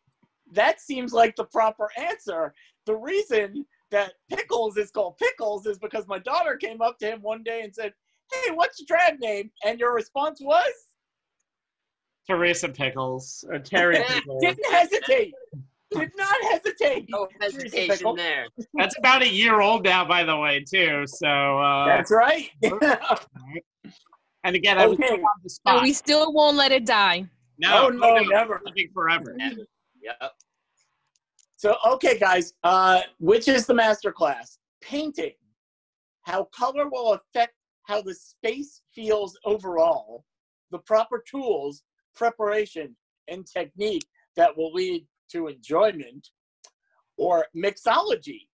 that 0.52 0.80
seems 0.82 1.12
like 1.14 1.34
the 1.36 1.44
proper 1.44 1.90
answer. 1.96 2.54
The 2.86 2.94
reason 2.96 3.66
that 3.92 4.14
Pickles 4.28 4.76
is 4.76 4.90
called 4.90 5.16
Pickles 5.18 5.66
is 5.66 5.78
because 5.78 6.06
my 6.08 6.18
daughter 6.18 6.56
came 6.56 6.82
up 6.82 6.98
to 6.98 7.06
him 7.06 7.22
one 7.22 7.42
day 7.44 7.60
and 7.62 7.72
said, 7.72 7.92
Hey, 8.32 8.50
what's 8.52 8.80
your 8.80 8.86
drag 8.88 9.20
name? 9.20 9.50
And 9.64 9.78
your 9.78 9.94
response 9.94 10.40
was? 10.42 10.72
Teresa 12.28 12.68
Pickles 12.68 13.44
or 13.48 13.58
Terry 13.58 13.96
Pickles. 14.08 14.42
Didn't 14.42 14.66
hesitate. 14.72 15.34
Did 15.92 16.10
not 16.16 16.36
hesitate. 16.50 17.06
No 17.10 17.28
hesitation 17.40 18.16
there. 18.16 18.46
That's 18.78 18.96
about 18.98 19.22
a 19.22 19.28
year 19.28 19.60
old 19.60 19.84
now, 19.84 20.06
by 20.06 20.24
the 20.24 20.36
way, 20.36 20.64
too. 20.64 21.04
So, 21.06 21.28
uh, 21.28 21.84
That's 21.86 22.10
right. 22.10 22.48
and 24.44 24.56
again, 24.56 24.78
I 24.78 24.86
was 24.86 24.98
Okay. 24.98 25.10
put 25.10 25.20
on 25.20 25.26
the 25.42 25.44
And 25.44 25.50
spot. 25.50 25.82
we 25.82 25.92
still 25.92 26.32
won't 26.32 26.56
let 26.56 26.72
it 26.72 26.86
die. 26.86 27.26
no, 27.58 27.86
oh, 27.86 27.88
no, 27.90 28.14
never. 28.24 28.62
living 28.64 28.88
forever. 28.94 29.36
Yep. 29.38 30.32
So, 31.62 31.76
okay, 31.86 32.18
guys, 32.18 32.54
uh, 32.64 33.02
which 33.20 33.46
is 33.46 33.66
the 33.66 33.74
master 33.74 34.10
class? 34.10 34.58
Painting. 34.80 35.34
How 36.22 36.48
color 36.52 36.88
will 36.88 37.12
affect 37.12 37.54
how 37.84 38.02
the 38.02 38.16
space 38.16 38.82
feels 38.92 39.38
overall, 39.44 40.24
the 40.72 40.80
proper 40.80 41.22
tools, 41.24 41.84
preparation, 42.16 42.96
and 43.28 43.46
technique 43.46 44.04
that 44.34 44.56
will 44.56 44.72
lead 44.72 45.06
to 45.30 45.46
enjoyment, 45.46 46.30
or 47.16 47.46
mixology. 47.56 48.48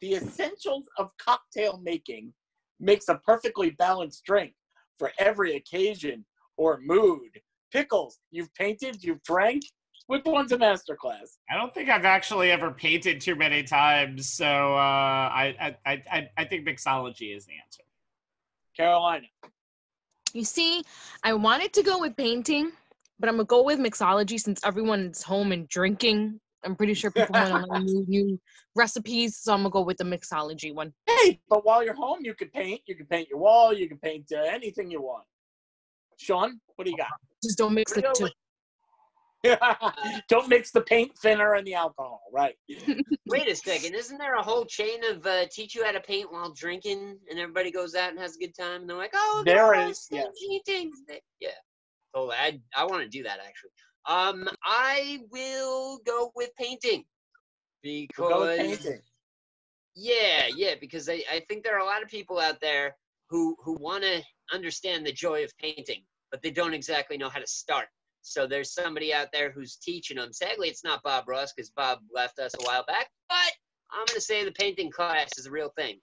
The 0.00 0.14
essentials 0.14 0.88
of 0.98 1.10
cocktail 1.24 1.78
making 1.80 2.32
makes 2.80 3.08
a 3.08 3.20
perfectly 3.24 3.70
balanced 3.70 4.24
drink 4.24 4.54
for 4.98 5.12
every 5.20 5.54
occasion 5.54 6.24
or 6.56 6.80
mood. 6.82 7.30
Pickles, 7.72 8.18
you've 8.32 8.52
painted, 8.54 9.04
you've 9.04 9.22
drank. 9.22 9.62
Which 10.10 10.24
one's 10.24 10.50
a 10.50 10.58
master 10.58 10.96
class? 10.96 11.38
I 11.48 11.56
don't 11.56 11.72
think 11.72 11.88
I've 11.88 12.04
actually 12.04 12.50
ever 12.50 12.72
painted 12.72 13.20
too 13.20 13.36
many 13.36 13.62
times, 13.62 14.28
so 14.32 14.44
uh, 14.44 15.30
I, 15.32 15.76
I, 15.86 16.02
I, 16.10 16.28
I 16.36 16.44
think 16.46 16.66
mixology 16.66 17.36
is 17.36 17.46
the 17.46 17.52
answer. 17.64 17.84
Carolina. 18.76 19.28
You 20.32 20.42
see, 20.42 20.82
I 21.22 21.32
wanted 21.34 21.72
to 21.74 21.84
go 21.84 22.00
with 22.00 22.16
painting, 22.16 22.72
but 23.20 23.28
I'm 23.28 23.36
gonna 23.36 23.44
go 23.44 23.62
with 23.62 23.78
mixology 23.78 24.40
since 24.40 24.60
everyone's 24.64 25.22
home 25.22 25.52
and 25.52 25.68
drinking. 25.68 26.40
I'm 26.64 26.74
pretty 26.74 26.94
sure 26.94 27.12
people 27.12 27.32
want 27.32 27.64
to 27.64 27.66
learn 27.72 27.84
new, 27.84 28.04
new 28.08 28.40
recipes, 28.74 29.36
so 29.36 29.52
I'm 29.52 29.60
gonna 29.60 29.70
go 29.70 29.82
with 29.82 29.98
the 29.98 30.04
mixology 30.04 30.74
one. 30.74 30.92
Hey, 31.06 31.40
but 31.48 31.64
while 31.64 31.84
you're 31.84 31.94
home, 31.94 32.18
you 32.22 32.34
can 32.34 32.48
paint. 32.48 32.80
You 32.86 32.96
can 32.96 33.06
paint 33.06 33.28
your 33.28 33.38
wall. 33.38 33.72
You 33.72 33.86
can 33.86 33.98
paint 33.98 34.26
uh, 34.32 34.38
anything 34.38 34.90
you 34.90 35.02
want. 35.02 35.22
Sean, 36.16 36.58
what 36.74 36.86
do 36.86 36.90
you 36.90 36.96
got? 36.96 37.06
Just 37.44 37.58
don't 37.58 37.74
mix 37.74 37.92
the 37.92 38.02
two. 38.16 38.28
Got? 39.44 40.22
Don't 40.28 40.48
mix 40.48 40.70
the 40.70 40.80
paint 40.82 41.12
thinner 41.18 41.54
and 41.54 41.66
the 41.66 41.74
alcohol, 41.74 42.22
right? 42.32 42.54
Wait 43.28 43.48
a 43.48 43.54
second. 43.54 43.94
Isn't 43.94 44.18
there 44.18 44.34
a 44.36 44.42
whole 44.42 44.64
chain 44.64 45.04
of 45.10 45.24
uh, 45.26 45.46
teach 45.50 45.74
you 45.74 45.84
how 45.84 45.92
to 45.92 46.00
paint 46.00 46.32
while 46.32 46.52
drinking, 46.52 47.18
and 47.30 47.38
everybody 47.38 47.70
goes 47.70 47.94
out 47.94 48.10
and 48.10 48.18
has 48.18 48.36
a 48.36 48.38
good 48.38 48.54
time, 48.58 48.82
and 48.82 48.90
they're 48.90 48.96
like, 48.96 49.12
"Oh, 49.14 49.42
There 49.44 49.72
guys, 49.72 49.98
is, 49.98 50.08
I'm 50.12 50.18
yes. 50.18 50.26
painting." 50.48 50.92
Yeah. 51.40 51.50
So 52.14 52.32
I 52.32 52.60
I 52.74 52.84
want 52.84 53.02
to 53.02 53.08
do 53.08 53.22
that 53.22 53.38
actually. 53.40 53.70
Um, 54.06 54.48
I 54.64 55.20
will 55.30 55.98
go 56.06 56.32
with 56.34 56.50
painting 56.58 57.04
We'll 58.18 58.28
because 58.28 58.32
go 58.32 58.40
with 58.40 58.58
painting. 58.82 59.00
yeah, 59.94 60.48
yeah, 60.54 60.74
because 60.80 61.08
I, 61.08 61.22
I 61.30 61.42
think 61.48 61.64
there 61.64 61.76
are 61.76 61.80
a 61.80 61.84
lot 61.84 62.02
of 62.02 62.08
people 62.08 62.38
out 62.38 62.60
there 62.60 62.96
who 63.28 63.54
who 63.62 63.74
want 63.80 64.02
to 64.04 64.22
understand 64.52 65.06
the 65.06 65.12
joy 65.12 65.44
of 65.44 65.52
painting, 65.58 66.02
but 66.30 66.42
they 66.42 66.50
don't 66.50 66.74
exactly 66.74 67.16
know 67.16 67.28
how 67.28 67.38
to 67.38 67.46
start. 67.46 67.86
So 68.22 68.46
there's 68.46 68.72
somebody 68.72 69.12
out 69.14 69.28
there 69.32 69.50
who's 69.50 69.76
teaching 69.76 70.16
them. 70.18 70.32
Sadly, 70.32 70.68
it's 70.68 70.84
not 70.84 71.02
Bob 71.02 71.24
Ross 71.28 71.52
because 71.54 71.70
Bob 71.70 72.00
left 72.14 72.38
us 72.38 72.54
a 72.54 72.62
while 72.64 72.84
back, 72.86 73.08
but 73.28 73.52
I'm 73.92 74.04
gonna 74.06 74.20
say 74.20 74.44
the 74.44 74.52
painting 74.52 74.90
class 74.90 75.30
is 75.38 75.46
a 75.46 75.50
real 75.50 75.72
thing. 75.76 76.00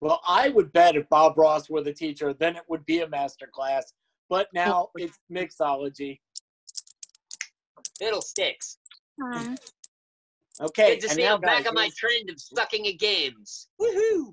Well, 0.00 0.20
I 0.26 0.48
would 0.48 0.72
bet 0.72 0.96
if 0.96 1.08
Bob 1.08 1.36
Ross 1.36 1.68
were 1.68 1.82
the 1.82 1.92
teacher, 1.92 2.32
then 2.32 2.56
it 2.56 2.62
would 2.68 2.84
be 2.86 3.00
a 3.00 3.08
master 3.08 3.48
class. 3.52 3.92
But 4.28 4.48
now 4.54 4.90
it's 4.96 5.18
mixology. 5.32 6.20
Fiddlesticks. 7.98 8.78
Okay, 10.60 10.94
Good 10.94 11.00
to 11.00 11.06
and 11.08 11.16
see 11.16 11.26
I'm 11.26 11.40
back 11.40 11.58
guys, 11.58 11.66
on 11.68 11.74
my 11.74 11.88
trend 11.96 12.30
of 12.30 12.36
sucking 12.40 12.86
at 12.88 12.98
games. 12.98 13.68
Woohoo! 13.80 14.30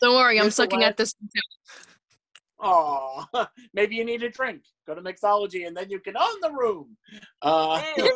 Don't 0.00 0.14
worry, 0.16 0.38
I'm 0.38 0.44
Here's 0.44 0.54
sucking 0.54 0.80
last- 0.80 0.90
at 0.90 0.96
this. 0.96 1.14
Aw, 2.60 3.46
maybe 3.74 3.96
you 3.96 4.04
need 4.04 4.22
a 4.22 4.30
drink. 4.30 4.62
Go 4.86 4.94
to 4.94 5.00
mixology, 5.02 5.66
and 5.66 5.76
then 5.76 5.90
you 5.90 6.00
can 6.00 6.16
own 6.16 6.40
the 6.40 6.50
room. 6.52 6.96
Uh, 7.42 7.82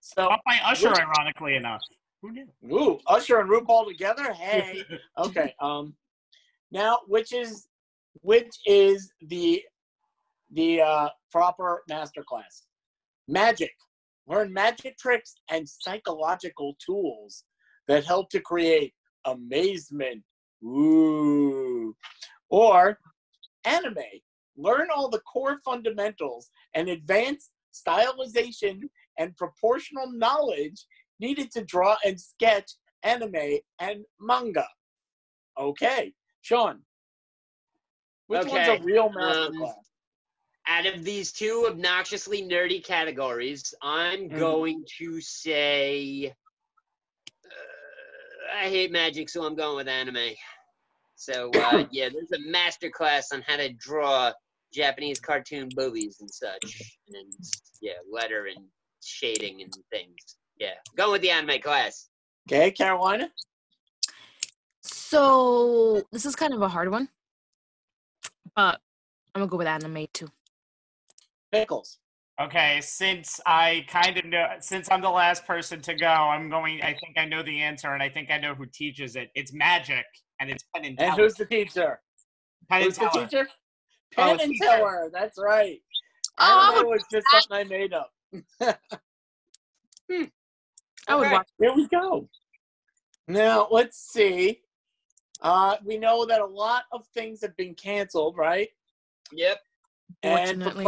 so, 0.00 0.26
Up 0.26 0.40
by 0.44 0.58
Usher, 0.64 0.90
Which- 0.90 0.98
ironically 1.00 1.56
enough. 1.56 1.82
Who 2.20 2.30
knew? 2.30 2.46
ooh, 2.72 3.00
Usher 3.08 3.40
and 3.40 3.50
RuPaul 3.50 3.88
together. 3.88 4.32
Hey, 4.32 4.84
okay. 5.18 5.54
Um, 5.60 5.94
now 6.70 7.00
which 7.08 7.32
is 7.32 7.66
which 8.20 8.54
is 8.64 9.10
the 9.22 9.60
the 10.52 10.82
uh, 10.82 11.08
proper 11.32 11.82
master 11.88 12.22
class? 12.22 12.66
Magic. 13.26 13.72
Learn 14.28 14.52
magic 14.52 14.96
tricks 14.98 15.34
and 15.50 15.68
psychological 15.68 16.76
tools 16.84 17.42
that 17.88 18.04
help 18.04 18.30
to 18.30 18.40
create 18.40 18.94
amazement. 19.24 20.22
Ooh. 20.64 21.94
Or 22.50 22.98
anime. 23.64 23.96
Learn 24.56 24.88
all 24.94 25.08
the 25.08 25.20
core 25.20 25.60
fundamentals 25.64 26.50
and 26.74 26.88
advanced 26.88 27.50
stylization 27.72 28.82
and 29.18 29.36
proportional 29.36 30.10
knowledge 30.12 30.84
needed 31.20 31.50
to 31.52 31.64
draw 31.64 31.96
and 32.04 32.20
sketch 32.20 32.70
anime 33.02 33.58
and 33.80 34.04
manga. 34.20 34.66
Okay, 35.58 36.12
Sean. 36.42 36.80
Which 38.26 38.46
one's 38.46 38.68
a 38.68 38.78
real 38.82 39.10
master 39.10 39.48
um. 39.48 39.74
Out 40.66 40.86
of 40.86 41.02
these 41.04 41.32
two 41.32 41.66
obnoxiously 41.68 42.42
nerdy 42.42 42.84
categories, 42.84 43.74
I'm 43.82 44.30
Mhm. 44.30 44.38
going 44.38 44.84
to 44.98 45.20
say 45.20 46.32
I 48.54 48.68
hate 48.68 48.92
magic, 48.92 49.28
so 49.28 49.44
I'm 49.44 49.54
going 49.54 49.76
with 49.76 49.88
anime. 49.88 50.34
So 51.16 51.50
uh, 51.56 51.84
yeah, 51.90 52.08
there's 52.12 52.32
a 52.32 52.50
master 52.50 52.90
class 52.90 53.32
on 53.32 53.42
how 53.46 53.56
to 53.56 53.72
draw 53.72 54.32
Japanese 54.72 55.20
cartoon 55.20 55.68
movies 55.76 56.18
and 56.20 56.30
such, 56.30 56.96
and 57.08 57.32
yeah, 57.80 57.92
letter 58.10 58.46
and 58.46 58.64
shading 59.02 59.62
and 59.62 59.72
things. 59.90 60.16
Yeah, 60.58 60.74
going 60.96 61.12
with 61.12 61.22
the 61.22 61.30
anime 61.30 61.60
class. 61.60 62.08
Okay, 62.50 62.70
Carolina. 62.70 63.30
So 64.82 66.02
this 66.10 66.26
is 66.26 66.34
kind 66.34 66.54
of 66.54 66.62
a 66.62 66.68
hard 66.68 66.90
one, 66.90 67.08
but 68.56 68.80
I'm 69.34 69.40
gonna 69.40 69.46
go 69.46 69.56
with 69.56 69.66
anime 69.66 70.06
too. 70.12 70.28
Pickles. 71.52 71.98
Okay, 72.40 72.80
since 72.80 73.40
I 73.44 73.84
kind 73.88 74.16
of 74.16 74.24
know, 74.24 74.46
since 74.60 74.88
I'm 74.90 75.02
the 75.02 75.10
last 75.10 75.46
person 75.46 75.82
to 75.82 75.94
go, 75.94 76.06
I'm 76.06 76.48
going. 76.48 76.80
I 76.82 76.94
think 76.94 77.18
I 77.18 77.26
know 77.26 77.42
the 77.42 77.60
answer, 77.60 77.92
and 77.92 78.02
I 78.02 78.08
think 78.08 78.30
I 78.30 78.38
know 78.38 78.54
who 78.54 78.64
teaches 78.66 79.16
it. 79.16 79.30
It's 79.34 79.52
magic, 79.52 80.06
and 80.40 80.50
it's 80.50 80.64
Penn 80.74 80.86
and 80.86 80.98
Teller. 80.98 81.10
And 81.10 81.20
who's 81.20 81.34
the 81.34 81.44
teacher? 81.44 82.00
Penn 82.70 82.82
and 82.82 82.84
Who's 82.86 82.96
the 82.96 83.04
Teller. 83.06 83.26
teacher? 83.26 83.48
Oh, 84.16 84.22
Penn 84.22 84.36
the 84.38 84.42
and 84.44 84.52
teacher. 84.52 84.64
Teller. 84.64 85.10
That's 85.12 85.38
right. 85.38 85.80
Oh, 86.38 86.70
Anime 86.72 86.88
was 86.88 87.04
just 87.12 87.26
something 87.30 87.52
I 87.52 87.64
made 87.64 87.92
up. 87.92 88.12
I 88.60 88.76
would 90.10 91.10
Okay. 91.10 91.32
watch. 91.32 91.48
Here 91.60 91.74
we 91.74 91.86
go. 91.88 92.28
Now 93.28 93.68
let's 93.70 93.98
see. 93.98 94.62
Uh, 95.42 95.76
we 95.84 95.98
know 95.98 96.24
that 96.24 96.40
a 96.40 96.46
lot 96.46 96.84
of 96.92 97.06
things 97.08 97.42
have 97.42 97.54
been 97.56 97.74
canceled, 97.74 98.38
right? 98.38 98.70
Yep. 99.32 99.60
And 100.22 100.62
for, 100.62 100.70
Fortunately. 100.70 100.84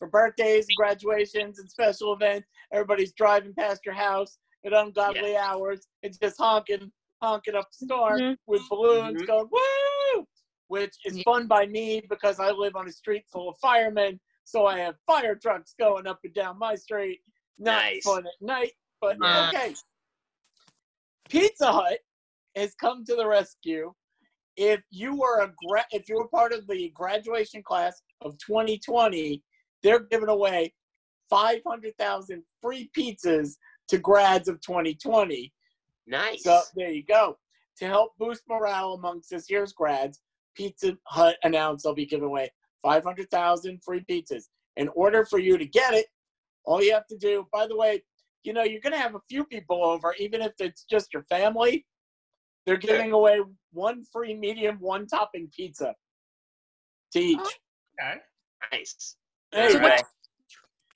Birth, 0.00 0.10
for 0.10 0.10
birthdays 0.10 0.66
and 0.68 0.76
graduations 0.76 1.58
and 1.58 1.70
special 1.70 2.12
events, 2.14 2.48
everybody's 2.72 3.12
driving 3.12 3.54
past 3.54 3.84
your 3.84 3.94
house 3.94 4.38
at 4.64 4.72
ungodly 4.72 5.36
hours 5.36 5.86
and 6.02 6.16
just 6.20 6.38
honking, 6.38 6.90
honking 7.22 7.54
up 7.54 7.68
the 7.78 7.86
storm 7.86 8.20
Mhm. 8.20 8.36
with 8.46 8.62
balloons 8.68 9.22
Mhm. 9.22 9.26
going 9.26 9.48
woo, 9.50 10.26
which 10.68 10.96
is 11.04 11.16
Yeah. 11.18 11.22
fun 11.24 11.46
by 11.46 11.66
me 11.66 12.00
because 12.08 12.40
I 12.40 12.50
live 12.50 12.76
on 12.76 12.88
a 12.88 12.92
street 12.92 13.26
full 13.30 13.48
of 13.48 13.58
firemen, 13.58 14.20
so 14.44 14.66
I 14.66 14.78
have 14.78 14.96
fire 15.06 15.36
trucks 15.36 15.74
going 15.78 16.06
up 16.06 16.20
and 16.24 16.34
down 16.34 16.58
my 16.58 16.74
street. 16.74 17.22
Not 17.58 17.82
Nice. 17.82 18.04
fun 18.04 18.26
at 18.26 18.40
night, 18.40 18.72
but 19.00 19.16
Yeah. 19.20 19.48
okay. 19.48 19.74
Pizza 21.28 21.72
Hut 21.72 21.98
has 22.54 22.74
come 22.74 23.04
to 23.04 23.14
the 23.14 23.26
rescue. 23.26 23.94
If 24.56 24.82
you 24.90 25.14
were 25.14 25.42
a 25.42 25.54
gra- 25.68 25.86
if 25.92 26.08
you 26.08 26.16
were 26.16 26.28
part 26.28 26.52
of 26.52 26.66
the 26.66 26.88
graduation 26.90 27.62
class 27.62 28.02
of 28.22 28.36
2020, 28.38 29.44
they're 29.82 30.00
giving 30.00 30.28
away 30.28 30.72
500,000 31.30 32.42
free 32.62 32.90
pizzas 32.96 33.56
to 33.88 33.98
grads 33.98 34.48
of 34.48 34.60
2020. 34.60 35.52
Nice. 36.06 36.42
So 36.42 36.60
there 36.74 36.90
you 36.90 37.04
go. 37.04 37.38
To 37.78 37.86
help 37.86 38.12
boost 38.18 38.42
morale 38.48 38.94
amongst 38.94 39.30
this 39.30 39.50
year's 39.50 39.72
grads, 39.72 40.20
Pizza 40.56 40.96
Hut 41.06 41.36
announced 41.44 41.84
they'll 41.84 41.94
be 41.94 42.06
giving 42.06 42.26
away 42.26 42.50
500,000 42.82 43.80
free 43.84 44.04
pizzas. 44.10 44.44
In 44.76 44.88
order 44.94 45.24
for 45.24 45.38
you 45.38 45.58
to 45.58 45.66
get 45.66 45.94
it, 45.94 46.06
All 46.68 46.82
you 46.82 46.92
have 46.92 47.06
to 47.06 47.16
do, 47.16 47.46
by 47.50 47.66
the 47.66 47.74
way, 47.74 48.02
you 48.42 48.52
know, 48.52 48.62
you're 48.62 48.82
going 48.82 48.92
to 48.92 48.98
have 48.98 49.14
a 49.14 49.20
few 49.26 49.44
people 49.44 49.82
over, 49.82 50.14
even 50.18 50.42
if 50.42 50.52
it's 50.58 50.84
just 50.84 51.14
your 51.14 51.22
family. 51.24 51.86
They're 52.66 52.76
giving 52.76 53.12
away 53.12 53.40
one 53.72 54.04
free 54.12 54.34
medium, 54.34 54.76
one 54.78 55.06
topping 55.06 55.48
pizza 55.56 55.94
to 57.14 57.18
each. 57.18 57.38
Okay. 57.40 58.20
Nice. 58.70 59.16
There 59.52 59.70
you 59.70 59.76
All 59.76 59.82
right. 59.82 60.00
go. 60.00 60.06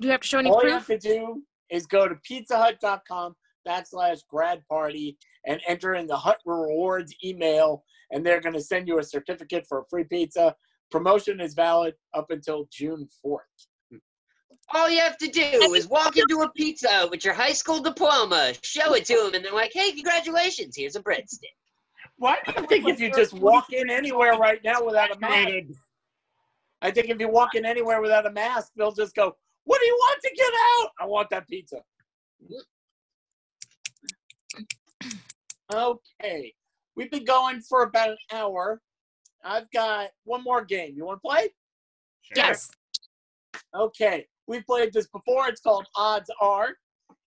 Do 0.01 0.09
you 0.09 0.13
have 0.13 0.21
to 0.21 0.29
show 0.29 0.39
any 0.39 0.51
proof? 0.51 0.63
All 0.63 0.69
you 0.69 0.75
have 0.75 0.87
to 0.87 0.99
do 0.99 1.43
is 1.71 1.87
go 1.87 2.09
to 2.09 2.17
pizzahut.com 2.29 3.35
backslash 3.67 4.21
grad 4.29 4.63
party 4.69 5.17
and 5.47 5.61
enter 5.67 5.95
in 5.95 6.07
the 6.07 6.17
Hut 6.17 6.39
Rewards 6.45 7.15
email, 7.25 7.85
and 8.11 8.25
they're 8.25 8.41
going 8.41 8.55
to 8.55 8.61
send 8.61 8.89
you 8.89 8.99
a 8.99 9.03
certificate 9.03 9.67
for 9.69 9.81
a 9.81 9.85
free 9.89 10.05
pizza. 10.05 10.55
Promotion 10.91 11.41
is 11.41 11.55
valid 11.55 11.95
up 12.15 12.31
until 12.31 12.69
June 12.71 13.09
4th. 13.25 13.39
All 14.75 14.89
you 14.89 15.01
have 15.01 15.19
to 15.19 15.29
do 15.29 15.75
is 15.75 15.89
walk 15.89 16.17
into 16.17 16.43
a 16.43 16.51
pizza 16.53 17.09
with 17.11 17.25
your 17.25 17.35
high 17.35 17.53
school 17.53 17.81
diploma, 17.81 18.55
show 18.63 18.95
it 18.95 19.05
to 19.07 19.15
them, 19.15 19.35
and 19.35 19.45
they're 19.45 19.53
like, 19.53 19.73
"Hey, 19.75 19.93
congratulations! 19.93 20.77
Here's 20.77 20.97
a 20.97 21.03
breadstick." 21.03 21.57
What? 22.17 22.39
I 22.47 22.65
think 22.67 22.89
if 22.89 23.01
you 23.01 23.11
just 23.11 23.35
walk 23.35 23.73
in 23.73 23.91
anywhere 23.91 24.35
right 24.39 24.61
now 24.65 24.85
without 24.85 25.15
a 25.15 25.19
mask, 25.19 25.49
I 26.83 26.91
think 26.91 27.09
if 27.09 27.21
you 27.21 27.29
walk 27.29 27.55
in 27.55 27.65
anywhere 27.65 28.03
without 28.03 28.27
a 28.27 28.31
mask, 28.31 28.73
they'll 28.77 28.93
just 28.93 29.15
go, 29.15 29.37
What 29.65 29.81
do 29.81 29.87
you 29.87 29.95
want 29.95 30.21
to 30.23 30.31
get 30.35 30.53
out? 30.81 30.91
I 31.01 31.07
want 31.07 31.31
that 31.31 31.47
pizza. 31.49 31.81
Okay. 35.73 36.53
We've 36.97 37.11
been 37.11 37.25
going 37.25 37.61
for 37.61 37.85
about 37.85 38.11
an 38.11 38.17
hour. 38.33 38.81
I've 39.45 39.71
got 39.71 40.09
one 40.25 40.43
more 40.45 40.65
game. 40.65 40.95
You 40.97 41.05
want 41.07 41.19
to 41.23 41.29
play? 41.29 41.43
Sure. 42.23 42.37
Yes. 42.37 42.71
Okay. 43.75 44.27
We've 44.47 44.67
played 44.67 44.93
this 44.93 45.07
before. 45.09 45.49
It's 45.49 45.61
called 45.61 45.87
Odds 45.97 46.31
Are. 46.41 46.71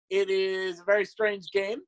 It 0.09 0.29
is 0.29 0.79
a 0.79 0.83
very 0.83 1.05
strange 1.05 1.51
game. 1.51 1.79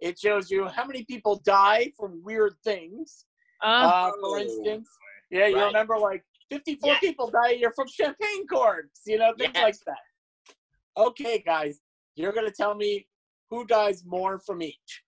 It 0.00 0.18
shows 0.18 0.50
you 0.50 0.66
how 0.68 0.84
many 0.84 1.04
people 1.04 1.40
die 1.44 1.92
from 1.96 2.22
weird 2.24 2.54
things. 2.64 3.26
Uh, 3.60 3.66
Uh, 3.66 4.10
for 4.20 4.38
Oh. 4.38 4.40
instance, 4.40 4.88
yeah, 5.30 5.46
you 5.48 5.56
Right. 5.56 5.66
remember 5.66 5.98
like 5.98 6.24
54 6.50 6.92
Yeah. 6.92 6.98
people 7.00 7.30
die 7.30 7.50
a 7.50 7.56
year 7.56 7.72
from 7.74 7.88
champagne 7.88 8.46
corks, 8.46 9.02
you 9.06 9.18
know, 9.18 9.32
things 9.38 9.52
Yes. 9.54 9.62
like 9.62 9.78
that. 9.86 10.54
Okay, 10.96 11.38
guys, 11.40 11.80
you're 12.16 12.32
going 12.32 12.46
to 12.46 12.52
tell 12.52 12.74
me 12.74 13.06
who 13.50 13.64
dies 13.66 14.04
more 14.04 14.38
from 14.40 14.62
each. 14.62 15.04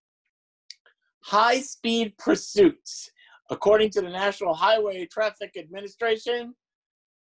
High 1.25 1.61
speed 1.61 2.17
pursuits. 2.19 3.11
According 3.51 3.91
to 3.91 4.01
the 4.01 4.09
National 4.09 4.55
Highway 4.55 5.07
Traffic 5.07 5.57
Administration, 5.57 6.55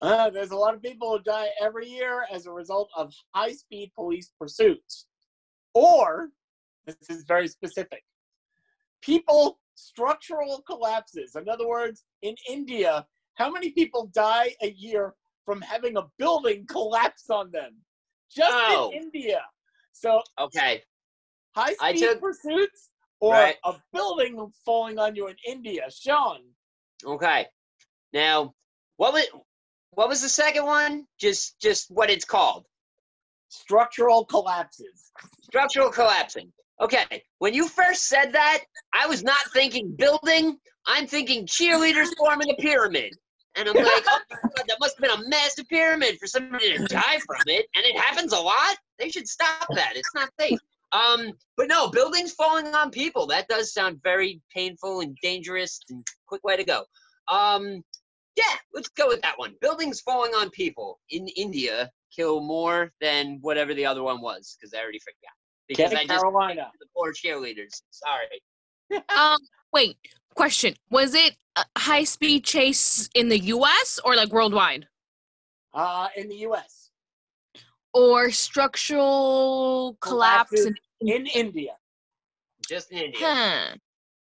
uh, 0.01 0.31
there's 0.31 0.51
a 0.51 0.57
lot 0.57 0.75
of 0.75 0.83
people 0.83 1.17
who 1.17 1.23
die 1.23 1.51
every 1.61 1.87
year 1.89 2.27
as 2.31 2.47
a 2.47 2.51
result 2.53 2.91
of 2.97 3.13
high 3.35 3.53
speed 3.53 3.93
police 3.95 4.33
pursuits. 4.39 5.07
Or, 5.75 6.31
this 6.87 6.97
is 7.11 7.25
very 7.25 7.49
specific, 7.49 8.05
people 9.03 9.61
structural 9.75 10.63
collapses. 10.63 11.35
In 11.37 11.49
other 11.49 11.67
words, 11.69 12.05
in 12.23 12.35
India, 12.49 13.07
how 13.35 13.51
many 13.51 13.71
people 13.71 14.07
die 14.15 14.55
a 14.63 14.71
year 14.71 15.15
from 15.45 15.61
having 15.61 15.97
a 15.97 16.03
building 16.19 16.67
collapse 16.71 17.31
on 17.31 17.51
them? 17.51 17.77
Just 18.31 18.53
Oh. 18.53 18.91
in 18.93 19.03
India. 19.05 19.43
So 19.93 20.23
Okay. 20.39 20.83
high 21.55 21.75
speed 21.75 21.99
took- 21.99 22.21
pursuits 22.21 22.91
or 23.21 23.33
Right. 23.33 23.57
a 23.65 23.75
building 23.93 24.53
falling 24.65 24.99
on 24.99 25.15
you 25.17 25.29
in 25.29 25.37
India. 25.47 25.89
Sean, 25.91 26.43
Okay. 27.05 27.47
Now, 28.13 28.55
what 28.97 29.13
was 29.13 29.25
what 29.91 30.09
was 30.09 30.21
the 30.23 30.29
second 30.29 30.65
one? 30.67 31.07
Just 31.21 31.61
just 31.61 31.91
what 31.91 32.11
it's 32.11 32.25
called. 32.25 32.67
structural 33.49 34.25
collapses. 34.25 35.13
Structural 35.43 35.91
collapsing. 35.91 36.53
Okay. 36.81 37.23
When 37.39 37.55
you 37.55 37.69
first 37.69 38.09
said 38.09 38.33
that, 38.33 38.65
I 38.93 39.07
was 39.07 39.23
not 39.23 39.39
thinking 39.53 39.95
building. 39.95 40.59
I'm 40.87 41.07
thinking 41.07 41.47
cheerleaders 41.47 42.09
forming 42.19 42.51
a 42.51 42.55
pyramid. 42.57 43.13
And 43.57 43.69
I'm 43.69 43.75
like, 43.75 44.05
oh 44.09 44.21
my 44.31 44.37
God, 44.57 44.65
that 44.69 44.77
must 44.81 44.97
have 44.99 45.03
been 45.09 45.27
a 45.27 45.29
massive 45.29 45.69
pyramid 45.69 46.19
for 46.19 46.27
somebody 46.27 46.77
to 46.77 46.87
die 46.87 47.19
from 47.27 47.43
it. 47.47 47.67
And 47.75 47.85
it 47.85 47.97
happens 47.97 48.33
a 48.33 48.39
lot. 48.39 48.77
They 48.99 49.11
should 49.11 49.29
stop 49.29 49.69
that. 49.75 49.93
It's 49.97 50.15
not 50.15 50.31
safe. 50.39 50.59
Um, 50.93 51.33
but 51.57 51.69
no, 51.69 51.89
buildings 51.89 52.33
falling 52.33 52.67
on 52.75 52.91
people. 52.91 53.27
That 53.27 53.49
does 53.49 53.73
sound 53.73 54.01
very 54.03 54.41
painful 54.55 55.01
and 55.01 55.17
dangerous 55.23 55.81
and 55.91 56.07
quick 56.27 56.45
way 56.45 56.57
to 56.57 56.65
go. 56.65 56.85
Um, 57.31 57.83
yeah, 58.37 58.57
let's 58.73 58.89
go 58.89 59.09
with 59.09 59.23
that 59.23 59.39
one. 59.39 59.55
Buildings 59.61 60.01
falling 60.01 60.33
on 60.33 60.51
people 60.51 60.99
in 61.11 61.29
India 61.37 61.91
kill 62.15 62.41
more 62.41 62.93
than 63.01 63.39
whatever 63.41 63.75
the 63.75 63.87
other 63.87 64.03
one 64.03 64.21
was 64.21 64.57
because 64.59 64.75
I 64.75 64.79
already 64.83 65.01
forgot. 65.01 65.33
Because 65.69 65.93
Okay, 65.93 66.03
I 66.03 66.07
just 66.07 66.23
Carolina. 66.23 66.71
the 66.81 66.87
poor 66.95 67.13
cheerleaders. 67.13 67.83
Sorry. 67.91 69.03
um, 69.17 69.39
wait. 69.73 69.97
Question: 70.35 70.75
Was 70.91 71.15
it 71.15 71.37
a 71.57 71.65
high 71.79 72.05
speed 72.05 72.45
chase 72.45 73.09
in 73.15 73.29
the 73.29 73.39
U.S. 73.39 74.01
or 74.05 74.17
like 74.17 74.33
worldwide, 74.33 74.87
Uh, 75.73 76.09
in 76.17 76.29
the 76.29 76.37
U.S. 76.49 76.91
or 77.93 78.31
structural 78.31 79.97
collapse? 80.01 80.51
Collapses 80.51 80.75
In, 81.01 81.09
in 81.09 81.27
India. 81.27 81.77
Just 82.69 82.91
in 82.93 82.99
India. 82.99 83.21
huh. 83.21 83.77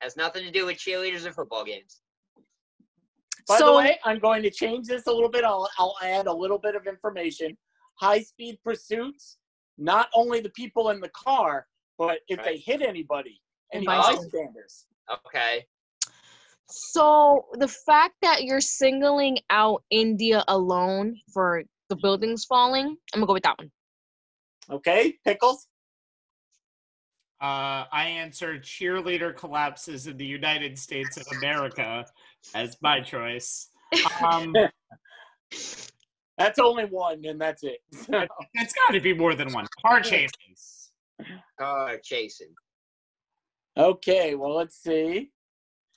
Has 0.00 0.16
nothing 0.16 0.44
to 0.44 0.50
do 0.50 0.66
with 0.66 0.76
cheerleaders 0.76 1.26
or 1.26 1.32
football 1.32 1.64
games. 1.64 2.02
By 3.48 3.58
so 3.58 3.72
the 3.72 3.78
way, 3.78 3.98
I'm 4.04 4.18
going 4.18 4.42
to 4.42 4.50
change 4.50 4.86
this 4.86 5.06
a 5.06 5.12
little 5.12 5.30
bit. 5.30 5.44
I'll, 5.44 5.68
I'll 5.78 5.96
add 6.02 6.26
a 6.26 6.32
little 6.32 6.58
bit 6.58 6.74
of 6.74 6.86
information. 6.86 7.56
High 8.00 8.20
speed 8.20 8.58
pursuits, 8.62 9.38
not 9.78 10.08
only 10.14 10.40
the 10.40 10.50
people 10.50 10.90
in 10.90 11.00
the 11.00 11.08
car, 11.10 11.66
but 11.96 12.18
if 12.28 12.42
they 12.44 12.58
hit 12.58 12.82
anybody, 12.82 13.40
any 13.72 13.86
bystanders. 13.86 14.24
bystanders. 14.32 14.86
Okay. 15.26 15.64
So 16.68 17.46
the 17.54 17.68
fact 17.68 18.14
that 18.22 18.44
you're 18.44 18.60
singling 18.60 19.38
out 19.50 19.82
India 19.90 20.44
alone 20.48 21.16
for 21.32 21.62
the 21.88 21.96
buildings 21.96 22.44
falling, 22.44 22.96
I'm 23.14 23.20
gonna 23.20 23.26
go 23.26 23.32
with 23.34 23.44
that 23.44 23.58
one. 23.58 23.70
Okay, 24.70 25.16
Pickles? 25.24 25.68
Uh, 27.40 27.84
I 27.92 28.06
answered 28.08 28.64
cheerleader 28.64 29.36
collapses 29.36 30.06
in 30.06 30.16
the 30.16 30.24
United 30.24 30.78
States 30.78 31.18
of 31.18 31.26
America 31.36 32.06
as 32.54 32.76
my 32.80 33.00
choice. 33.00 33.68
Um, 34.24 34.54
That's 36.38 36.58
only 36.58 36.84
one, 36.84 37.24
and 37.24 37.40
that's 37.40 37.62
it. 37.62 37.78
it's 37.90 38.72
got 38.74 38.92
to 38.92 39.00
be 39.00 39.14
more 39.14 39.34
than 39.34 39.52
one. 39.52 39.66
Car 39.86 40.00
chases. 40.02 40.90
Car 41.58 41.98
chasing. 42.04 42.52
okay, 43.78 44.34
well, 44.34 44.54
let's 44.54 44.76
see. 44.76 45.30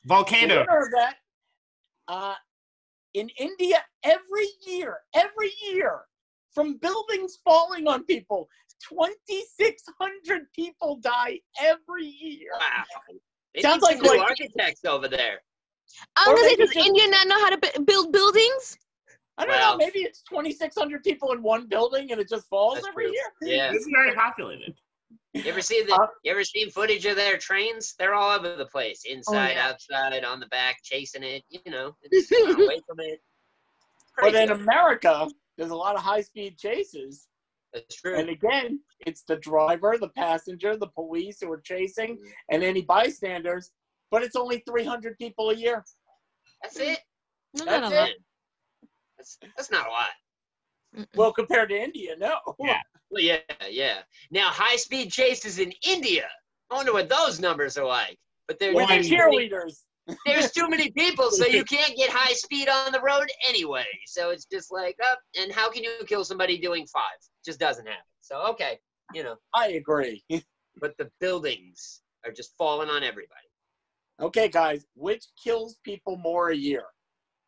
The 0.09 0.15
Volcano. 0.15 0.65
that, 0.65 1.15
uh, 2.07 2.33
in 3.13 3.29
India, 3.37 3.83
every 4.03 4.47
year, 4.65 4.97
every 5.13 5.51
year, 5.71 6.01
from 6.51 6.77
buildings 6.77 7.37
falling 7.45 7.87
on 7.87 8.03
people, 8.05 8.49
2,600 8.89 10.51
people 10.53 10.95
die 10.97 11.39
every 11.61 12.05
year. 12.07 12.49
Wow. 12.53 12.83
They 13.53 13.61
Sounds 13.61 13.83
like- 13.83 14.01
new 14.01 14.09
like- 14.09 14.21
architects 14.21 14.83
over 14.83 15.07
there. 15.07 15.43
I'm 16.15 16.29
Or 16.31 16.35
gonna 16.37 16.49
say, 16.49 16.55
does 16.55 16.73
just- 16.73 16.87
India 16.87 17.07
not 17.07 17.27
know 17.27 17.39
how 17.39 17.49
to 17.51 17.57
bu- 17.57 17.83
build 17.85 18.11
buildings? 18.11 18.79
I 19.37 19.45
don't 19.45 19.55
Well- 19.55 19.77
know. 19.77 19.85
Maybe 19.85 19.99
it's 19.99 20.23
2,600 20.23 21.03
people 21.03 21.31
in 21.33 21.43
one 21.43 21.67
building 21.67 22.11
and 22.11 22.19
it 22.19 22.27
just 22.27 22.47
falls 22.47 22.75
That's 22.75 22.87
every 22.87 23.05
true. 23.05 23.13
year. 23.13 23.33
Yeah. 23.41 23.71
This 23.71 23.83
is 23.83 23.89
very 23.95 24.13
populated. 24.15 24.75
You 25.33 25.43
ever 25.45 25.61
see 25.61 25.83
the? 25.83 25.93
Uh, 25.93 26.07
You 26.23 26.31
ever 26.31 26.43
seen 26.43 26.71
footage 26.71 27.05
of 27.05 27.15
their 27.15 27.37
trains? 27.37 27.95
They're 27.99 28.15
all 28.15 28.31
over 28.37 28.55
the 28.55 28.65
place, 28.65 29.03
inside, 29.05 29.51
yeah. 29.51 29.67
outside, 29.67 30.23
on 30.23 30.39
the 30.39 30.47
back, 30.47 30.79
chasing 30.83 31.23
it. 31.23 31.43
You 31.49 31.59
know, 31.67 31.95
it's 32.03 32.31
away 32.31 32.81
from 32.87 32.99
it. 32.99 33.21
But 34.19 34.35
in 34.35 34.51
America, 34.51 35.27
there's 35.57 35.71
a 35.71 35.75
lot 35.75 35.95
of 35.95 36.01
high 36.01 36.21
speed 36.21 36.57
chases. 36.57 37.27
That's 37.73 37.95
true. 37.95 38.17
And 38.17 38.29
again, 38.29 38.79
it's 39.05 39.21
the 39.23 39.37
driver, 39.37 39.97
the 39.99 40.09
passenger, 40.09 40.75
the 40.75 40.87
police 40.87 41.39
who 41.41 41.51
are 41.51 41.61
chasing, 41.61 42.17
and 42.49 42.63
any 42.63 42.81
bystanders. 42.81 43.71
But 44.09 44.23
it's 44.23 44.35
only 44.35 44.63
300 44.67 45.17
people 45.19 45.51
a 45.51 45.55
year. 45.55 45.85
That's 46.63 46.77
it. 46.79 46.99
No, 47.53 47.65
That's 47.65 47.81
not 47.81 47.91
a 47.91 47.95
lot. 47.95 48.09
it. 48.09 48.15
That's 49.17 49.37
that's 49.55 49.71
not 49.71 49.87
a 49.87 49.91
lot. 49.91 50.09
Mm-mm. 50.97 51.05
Well, 51.15 51.31
compared 51.33 51.69
to 51.69 51.75
India, 51.81 52.15
no. 52.17 52.37
Yeah. 52.59 52.79
Well, 53.11 53.23
yeah, 53.23 53.39
yeah. 53.67 54.01
Now, 54.29 54.49
high 54.49 54.75
speed 54.75 55.11
chases 55.11 55.57
in 55.57 55.73
India. 55.83 56.27
I 56.69 56.75
wonder 56.75 56.93
what 56.93 57.09
those 57.09 57.39
numbers 57.39 57.75
are 57.75 57.85
like. 57.87 58.19
But 58.47 58.59
there, 58.59 58.69
With 58.71 58.87
the 58.87 58.93
One- 58.93 59.01
there's, 59.01 59.09
too 59.09 59.17
many, 59.17 59.49
cheerleaders. 59.49 59.83
there's 60.27 60.51
too 60.51 60.69
many 60.69 60.91
people, 60.91 61.31
so 61.31 61.47
you 61.47 61.63
can't 61.75 61.97
get 61.97 62.11
high 62.11 62.33
speed 62.33 62.69
on 62.69 62.91
the 62.91 63.01
road 63.01 63.27
anyway. 63.47 63.87
So 64.05 64.29
it's 64.29 64.45
just 64.45 64.71
like, 64.71 64.95
up. 65.11 65.17
and 65.41 65.51
how 65.51 65.71
can 65.71 65.83
you 65.83 65.89
kill 66.05 66.23
somebody 66.23 66.59
doing 66.59 66.85
five? 66.85 67.17
Just 67.43 67.59
doesn't 67.59 67.87
happen. 67.87 68.03
So 68.21 68.43
okay, 68.51 68.77
you 69.15 69.23
know. 69.23 69.37
I 69.55 69.69
agree. 69.69 70.23
But 70.79 70.95
the 70.99 71.09
buildings 71.19 72.01
are 72.27 72.31
just 72.31 72.53
falling 72.59 72.89
on 72.89 73.01
everybody. 73.01 73.49
okay, 74.21 74.49
guys, 74.49 74.85
which 74.93 75.25
kills 75.43 75.77
people 75.83 76.15
more 76.17 76.49
a 76.51 76.55
year? 76.55 76.83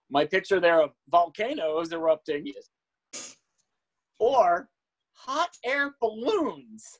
My 0.10 0.26
picture 0.26 0.60
there 0.60 0.82
of 0.82 0.90
volcanoes 1.12 1.92
erupting, 1.94 2.48
Yes. 2.48 2.68
Or 4.22 4.70
hot 5.14 5.50
air 5.66 5.96
balloons. 6.00 7.00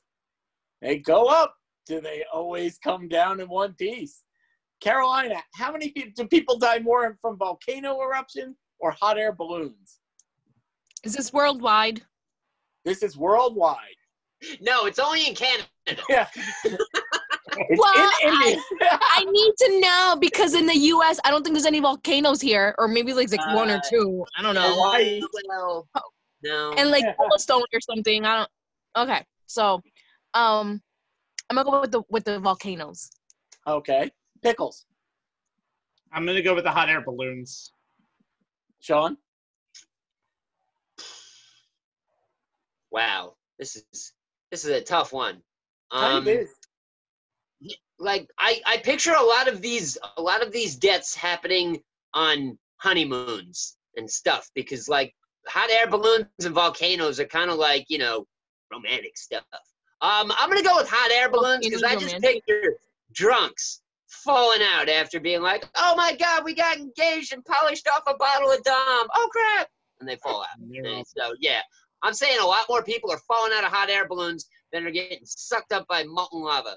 They 0.82 0.98
go 0.98 1.26
up. 1.26 1.54
Do 1.86 2.00
they 2.00 2.24
always 2.32 2.78
come 2.78 3.08
down 3.08 3.40
in 3.40 3.48
one 3.48 3.74
piece? 3.74 4.22
Carolina, 4.80 5.36
how 5.54 5.70
many 5.72 5.90
people 5.90 6.12
do 6.16 6.26
people 6.26 6.58
die 6.58 6.80
more 6.80 7.16
from 7.22 7.38
volcano 7.38 8.00
eruption 8.00 8.56
or 8.80 8.90
hot 8.90 9.18
air 9.18 9.32
balloons? 9.32 10.00
Is 11.04 11.14
this 11.14 11.32
worldwide? 11.32 12.02
This 12.84 13.02
is 13.04 13.16
worldwide. 13.16 13.78
No, 14.60 14.86
it's 14.86 14.98
only 14.98 15.26
in 15.28 15.34
Canada. 15.34 15.68
Yeah. 16.08 16.28
it's 16.64 17.80
Well, 17.80 18.10
in 18.22 18.32
India. 18.32 18.62
I 18.80 19.24
need 19.28 19.52
to 19.58 19.80
know 19.80 20.16
because 20.20 20.54
in 20.54 20.64
the 20.66 20.76
U.S. 20.76 21.18
I 21.24 21.30
don't 21.30 21.42
think 21.42 21.54
there's 21.54 21.66
any 21.66 21.80
volcanoes 21.80 22.40
here, 22.40 22.74
or 22.78 22.86
maybe 22.86 23.12
like 23.12 23.30
like 23.30 23.54
one 23.54 23.68
or 23.68 23.76
Uh, 23.76 23.80
two. 23.90 24.24
I 24.38 24.42
don't 24.42 24.54
know. 24.54 24.74
Hawaii. 24.74 25.20
Well, 26.42 26.72
no. 26.72 26.76
And 26.78 26.90
like 26.90 27.04
Yellowstone 27.18 27.64
or 27.72 27.80
something. 27.80 28.24
I 28.24 28.36
don't. 28.36 28.50
Okay, 29.08 29.24
so 29.46 29.80
um, 30.34 30.80
I'm 31.48 31.56
gonna 31.56 31.70
go 31.70 31.80
with 31.80 31.92
the 31.92 32.02
with 32.10 32.24
the 32.24 32.38
volcanoes. 32.38 33.10
okay. 33.66 34.10
Pickles. 34.42 34.86
I'm 36.12 36.26
gonna 36.26 36.42
go 36.42 36.54
with 36.54 36.64
the 36.64 36.70
hot 36.70 36.88
air 36.88 37.00
balloons. 37.00 37.72
Sean? 38.80 39.16
wow, 42.92 43.34
this 43.58 43.76
is 43.76 44.12
this 44.50 44.64
is 44.64 44.70
a 44.70 44.80
tough 44.80 45.12
one. 45.12 45.42
Kind 45.90 46.28
Um, 46.28 46.46
like 47.98 48.28
I, 48.38 48.60
I 48.66 48.76
picture 48.78 49.12
a 49.12 49.22
lot 49.22 49.48
of 49.48 49.62
these 49.62 49.98
a 50.16 50.22
lot 50.22 50.42
of 50.42 50.52
these 50.52 50.76
deaths 50.76 51.14
happening 51.14 51.82
on 52.14 52.58
honeymoons 52.76 53.76
and 53.96 54.10
stuff 54.10 54.50
because 54.54 54.88
like 54.88 55.14
hot 55.48 55.70
air 55.70 55.88
balloons 55.88 56.26
and 56.44 56.54
volcanoes 56.54 57.18
are 57.20 57.26
kind 57.26 57.50
of 57.50 57.58
like 57.58 57.86
you 57.88 57.98
know 57.98 58.26
romantic 58.72 59.16
stuff. 59.16 59.44
Um 60.00 60.32
i'm 60.36 60.48
gonna 60.48 60.62
go 60.62 60.76
with 60.76 60.88
hot 60.88 61.10
air 61.12 61.30
balloons 61.30 61.66
because 61.66 61.82
i 61.82 61.96
just 61.96 62.18
picture 62.20 62.74
drunks 63.12 63.82
falling 64.06 64.60
out 64.62 64.88
after 64.88 65.18
being 65.20 65.42
like 65.42 65.68
oh 65.76 65.94
my 65.96 66.14
god 66.16 66.44
we 66.44 66.54
got 66.54 66.76
engaged 66.76 67.32
and 67.32 67.44
polished 67.44 67.88
off 67.88 68.02
a 68.06 68.16
bottle 68.16 68.50
of 68.50 68.62
dom. 68.62 69.08
Oh 69.14 69.28
crap. 69.30 69.68
And 70.00 70.08
they 70.08 70.16
fall 70.16 70.42
out. 70.42 70.58
And 70.60 71.06
so 71.06 71.34
yeah 71.40 71.60
i'm 72.02 72.14
saying 72.14 72.38
a 72.40 72.46
lot 72.46 72.64
more 72.68 72.82
people 72.82 73.10
are 73.10 73.20
falling 73.28 73.52
out 73.54 73.64
of 73.64 73.70
hot 73.70 73.90
air 73.90 74.06
balloons 74.06 74.48
than 74.72 74.86
are 74.86 74.90
getting 74.90 75.20
sucked 75.24 75.72
up 75.72 75.86
by 75.86 76.02
molten 76.04 76.40
lava. 76.40 76.76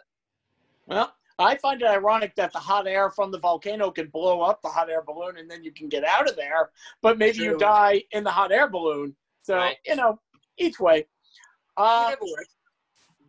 Well, 0.87 1.13
I 1.37 1.57
find 1.57 1.81
it 1.81 1.87
ironic 1.87 2.33
that 2.35 2.53
the 2.53 2.59
hot 2.59 2.87
air 2.87 3.09
from 3.09 3.31
the 3.31 3.39
volcano 3.39 3.91
can 3.91 4.07
blow 4.07 4.41
up 4.41 4.61
the 4.61 4.69
hot 4.69 4.89
air 4.89 5.01
balloon 5.01 5.37
and 5.37 5.49
then 5.51 5.63
you 5.63 5.71
can 5.71 5.89
get 5.89 6.05
out 6.05 6.29
of 6.29 6.35
there, 6.35 6.71
but 7.01 7.17
maybe 7.17 7.39
you 7.39 7.57
die 7.57 8.03
in 8.11 8.23
the 8.23 8.31
hot 8.31 8.51
air 8.51 8.69
balloon. 8.69 9.15
So, 9.41 9.57
Right. 9.57 9.77
you 9.85 9.95
know, 9.95 10.19
each 10.57 10.79
way. 10.79 11.07
Uh, 11.77 12.15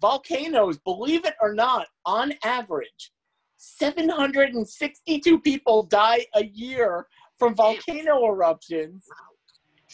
volcanoes, 0.01 0.79
believe 0.79 1.25
it 1.25 1.35
or 1.41 1.53
not, 1.53 1.89
on 2.05 2.33
average, 2.45 3.13
762 3.57 5.41
people 5.41 5.83
die 5.83 6.27
a 6.35 6.45
year 6.45 7.09
from 7.39 7.55
volcano 7.55 8.25
eruptions 8.27 9.05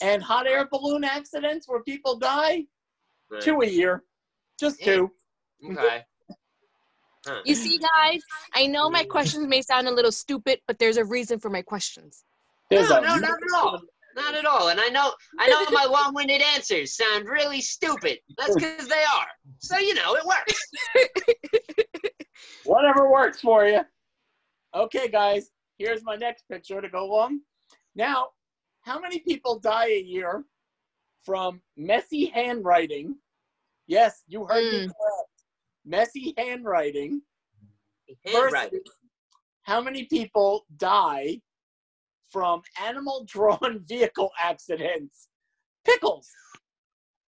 and 0.03 0.23
hot 0.23 0.47
air 0.47 0.67
balloon 0.71 1.05
accidents 1.05 1.67
where 1.69 1.83
people 1.83 2.19
die, 2.19 2.67
Right. 3.31 3.43
two 3.43 3.61
a 3.63 3.67
year. 3.67 4.05
Just 4.61 4.81
Yeah. 4.81 4.87
two. 4.97 5.15
Okay. 5.65 6.05
Huh. 7.27 7.41
You 7.45 7.55
see, 7.55 7.79
guys, 7.79 8.21
I 8.55 8.67
know 8.67 8.91
my 8.91 9.05
questions 9.05 9.47
may 9.47 9.63
sound 9.63 9.87
a 9.87 9.93
little 9.93 10.11
stupid, 10.13 10.61
but 10.67 10.79
there's 10.79 10.97
a 10.97 11.05
reason 11.05 11.39
for 11.39 11.51
my 11.51 11.63
questions. 11.63 12.25
There's 12.69 12.89
no, 12.89 12.99
a- 12.99 13.01
no, 13.01 13.17
not 13.17 13.31
at 13.43 13.55
all. 13.55 13.81
Not 14.15 14.35
at 14.35 14.45
all. 14.45 14.69
And 14.69 14.79
I 14.81 14.89
know, 14.89 15.11
I 15.39 15.49
know 15.49 15.65
my 15.71 15.85
long-winded 15.87 16.43
answers 16.55 16.97
sound 16.97 17.27
really 17.29 17.61
stupid. 17.63 18.19
That's 18.37 18.55
because 18.55 18.87
they 18.89 19.05
are. 19.17 19.27
So 19.61 19.79
you 19.79 19.95
know, 19.95 20.15
it 20.17 20.25
works. 20.27 20.61
Whatever 22.65 23.11
works 23.11 23.41
for 23.41 23.67
you. 23.67 23.81
Okay, 24.75 25.09
guys, 25.09 25.51
here's 25.79 26.03
my 26.05 26.17
next 26.17 26.45
picture 26.49 26.81
to 26.81 26.89
go 26.89 27.05
along. 27.05 27.41
Now, 27.95 28.29
how 28.83 28.99
many 29.01 29.19
people 29.21 29.59
die 29.59 29.89
a 29.89 30.01
year 30.01 30.45
from 31.25 31.61
messy 31.77 32.27
handwriting? 32.27 33.17
Yes, 33.87 34.23
you 34.29 34.45
heard 34.45 34.65
me 34.65 34.81
Mm. 34.87 34.87
correct. 34.87 35.29
Messy 35.85 36.35
handwriting. 36.37 37.23
Handwriting. 38.25 38.81
Versus 38.85 38.99
how 39.63 39.81
many 39.81 40.05
people 40.05 40.65
die 40.77 41.41
from 42.31 42.63
animal 42.83 43.25
drawn 43.27 43.85
vehicle 43.89 44.31
accidents? 44.43 45.29
Pickles. 45.85 46.29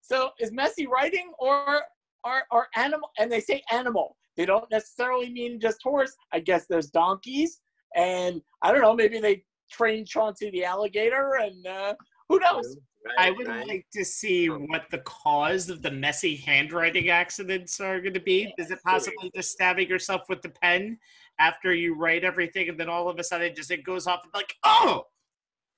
So 0.00 0.30
is 0.38 0.52
messy 0.52 0.86
writing 0.86 1.32
or 1.38 1.82
are 2.24 2.44
are 2.50 2.68
animal 2.76 3.10
and 3.18 3.30
they 3.30 3.40
say 3.40 3.62
animal. 3.70 4.16
They 4.36 4.46
don't 4.46 4.70
necessarily 4.70 5.30
mean 5.30 5.60
just 5.60 5.82
horse. 5.82 6.14
I 6.32 6.40
guess 6.40 6.66
there's 6.66 6.90
donkeys 6.90 7.60
and 7.94 8.42
I 8.62 8.72
don't 8.72 8.82
know, 8.82 8.94
maybe 8.94 9.20
they 9.20 9.44
trained 9.70 10.06
Chauncey 10.06 10.50
the 10.50 10.64
alligator 10.64 11.38
and 11.40 11.66
uh, 11.66 11.94
who 12.28 12.38
knows? 12.40 12.76
I 13.18 13.30
would 13.30 13.48
right. 13.48 13.66
like 13.66 13.86
to 13.92 14.04
see 14.04 14.48
what 14.48 14.84
the 14.90 14.98
cause 14.98 15.68
of 15.68 15.82
the 15.82 15.90
messy 15.90 16.36
handwriting 16.36 17.10
accidents 17.10 17.80
are 17.80 18.00
going 18.00 18.14
to 18.14 18.20
be. 18.20 18.52
Is 18.58 18.70
it 18.70 18.78
possibly 18.84 19.30
just 19.34 19.50
stabbing 19.50 19.88
yourself 19.88 20.22
with 20.28 20.40
the 20.42 20.48
pen 20.48 20.98
after 21.38 21.74
you 21.74 21.94
write 21.96 22.24
everything, 22.24 22.68
and 22.68 22.78
then 22.78 22.88
all 22.88 23.08
of 23.08 23.18
a 23.18 23.24
sudden, 23.24 23.48
it 23.48 23.56
just 23.56 23.70
it 23.70 23.84
goes 23.84 24.06
off 24.06 24.22
and 24.24 24.32
like, 24.34 24.54
oh. 24.64 25.04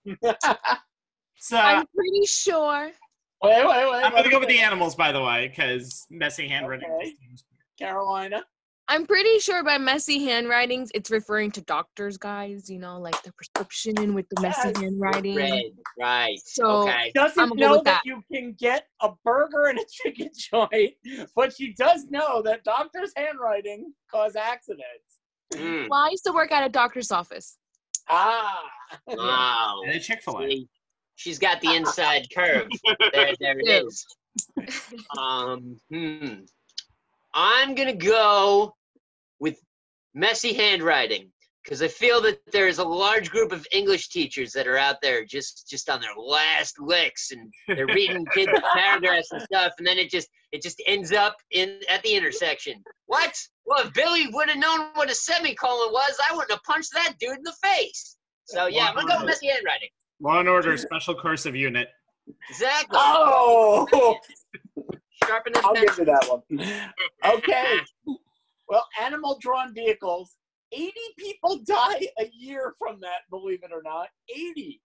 So 1.38 1.56
I'm 1.56 1.80
I'm 1.80 1.86
pretty 1.94 2.26
sure. 2.26 2.90
wait, 3.42 3.66
wait, 3.66 3.66
wait. 3.66 4.04
I'm 4.04 4.12
going 4.12 4.24
to 4.24 4.30
go 4.30 4.40
with 4.40 4.48
the 4.48 4.58
animals, 4.58 4.94
by 4.94 5.12
the 5.12 5.22
way, 5.22 5.48
because 5.48 6.06
messy 6.10 6.48
handwriting. 6.48 6.90
Okay. 6.90 7.14
just 7.30 7.44
Carolina. 7.78 8.42
I'm 8.88 9.04
pretty 9.04 9.40
sure 9.40 9.64
by 9.64 9.78
messy 9.78 10.24
handwritings, 10.24 10.90
it's 10.94 11.10
referring 11.10 11.50
to 11.52 11.60
doctors, 11.62 12.16
guys. 12.16 12.70
You 12.70 12.78
know, 12.78 13.00
like 13.00 13.20
the 13.22 13.32
prescription 13.32 14.14
with 14.14 14.28
the 14.28 14.40
messy 14.40 14.68
Yes. 14.68 14.80
handwriting. 14.80 15.36
Red. 15.36 15.62
Right. 15.98 16.38
So- 16.44 16.88
okay. 16.88 17.10
doesn't 17.14 17.42
I'm 17.52 17.56
know 17.56 17.76
that. 17.76 17.84
that. 17.84 18.02
you 18.04 18.22
can 18.32 18.52
get 18.58 18.86
a 19.02 19.10
burger 19.24 19.66
and 19.66 19.78
a 19.78 19.84
chicken 19.90 20.30
joint, 20.36 20.94
but 21.34 21.52
she 21.56 21.74
does 21.74 22.04
know 22.10 22.42
that 22.42 22.62
doctors' 22.64 23.12
handwriting 23.16 23.92
cause 24.10 24.36
accidents. 24.36 25.18
Mm. 25.54 25.88
Well, 25.88 26.00
I 26.00 26.10
used 26.10 26.24
to 26.24 26.32
work 26.32 26.52
at 26.52 26.64
a 26.64 26.68
doctor's 26.68 27.10
office. 27.10 27.58
Ah. 28.08 28.62
Wow. 29.08 29.82
And 29.86 29.96
a 29.96 30.00
Chick 30.00 30.22
Fil 30.22 30.40
A. 30.42 30.66
She's 31.16 31.38
got 31.40 31.60
the 31.60 31.74
inside 31.74 32.26
curve. 32.32 32.68
There, 33.12 33.32
there 33.40 33.58
it 33.58 33.66
Ew. 33.66 33.86
is. 33.88 34.06
Um, 35.18 35.76
hmm. 35.90 36.44
I'm 37.36 37.74
gonna 37.74 37.94
go 37.94 38.74
with 39.38 39.60
messy 40.14 40.54
handwriting 40.54 41.30
because 41.62 41.82
I 41.82 41.88
feel 41.88 42.22
that 42.22 42.40
there's 42.50 42.78
a 42.78 42.84
large 42.84 43.28
group 43.30 43.52
of 43.52 43.66
English 43.72 44.08
teachers 44.08 44.52
that 44.52 44.66
are 44.66 44.78
out 44.78 44.96
there 45.02 45.22
just 45.24 45.68
just 45.68 45.90
on 45.90 46.00
their 46.00 46.14
last 46.16 46.80
licks 46.80 47.32
and 47.32 47.52
they're 47.68 47.86
reading 47.86 48.24
kids 48.34 48.52
paragraphs 48.72 49.30
and 49.32 49.42
stuff, 49.42 49.72
and 49.76 49.86
then 49.86 49.98
it 49.98 50.10
just 50.10 50.28
it 50.50 50.62
just 50.62 50.82
ends 50.86 51.12
up 51.12 51.36
in 51.50 51.80
at 51.90 52.02
the 52.02 52.14
intersection. 52.14 52.82
What? 53.04 53.36
Well, 53.66 53.86
if 53.86 53.92
Billy 53.92 54.28
would 54.32 54.48
have 54.48 54.58
known 54.58 54.88
what 54.94 55.10
a 55.10 55.14
semicolon 55.14 55.92
was, 55.92 56.16
I 56.30 56.34
wouldn't 56.34 56.52
have 56.52 56.62
punched 56.62 56.94
that 56.94 57.16
dude 57.20 57.36
in 57.36 57.42
the 57.42 57.54
face. 57.62 58.16
So 58.46 58.66
yeah, 58.66 58.86
I'm 58.86 58.94
gonna 58.94 59.08
go 59.08 59.18
with 59.18 59.26
messy 59.26 59.48
handwriting. 59.48 59.90
Law 60.20 60.40
and 60.40 60.48
Order 60.48 60.78
Special 60.78 61.14
Cursive 61.14 61.54
Unit. 61.54 61.88
Exactly. 62.48 62.98
Oh, 62.98 64.16
Sharpen 65.24 65.52
the 65.52 65.60
I'll 65.64 65.74
pencil. 65.74 65.96
give 65.96 65.98
you 65.98 66.04
that 66.06 66.28
one. 66.28 66.92
Okay. 67.38 67.78
Well, 68.68 68.86
animal 69.00 69.38
drawn 69.40 69.72
vehicles, 69.74 70.36
80 70.72 70.92
people 71.18 71.58
die 71.66 72.08
a 72.18 72.30
year 72.34 72.74
from 72.78 73.00
that, 73.00 73.20
believe 73.30 73.62
it 73.62 73.70
or 73.72 73.82
not. 73.82 74.08
80. 74.34 74.80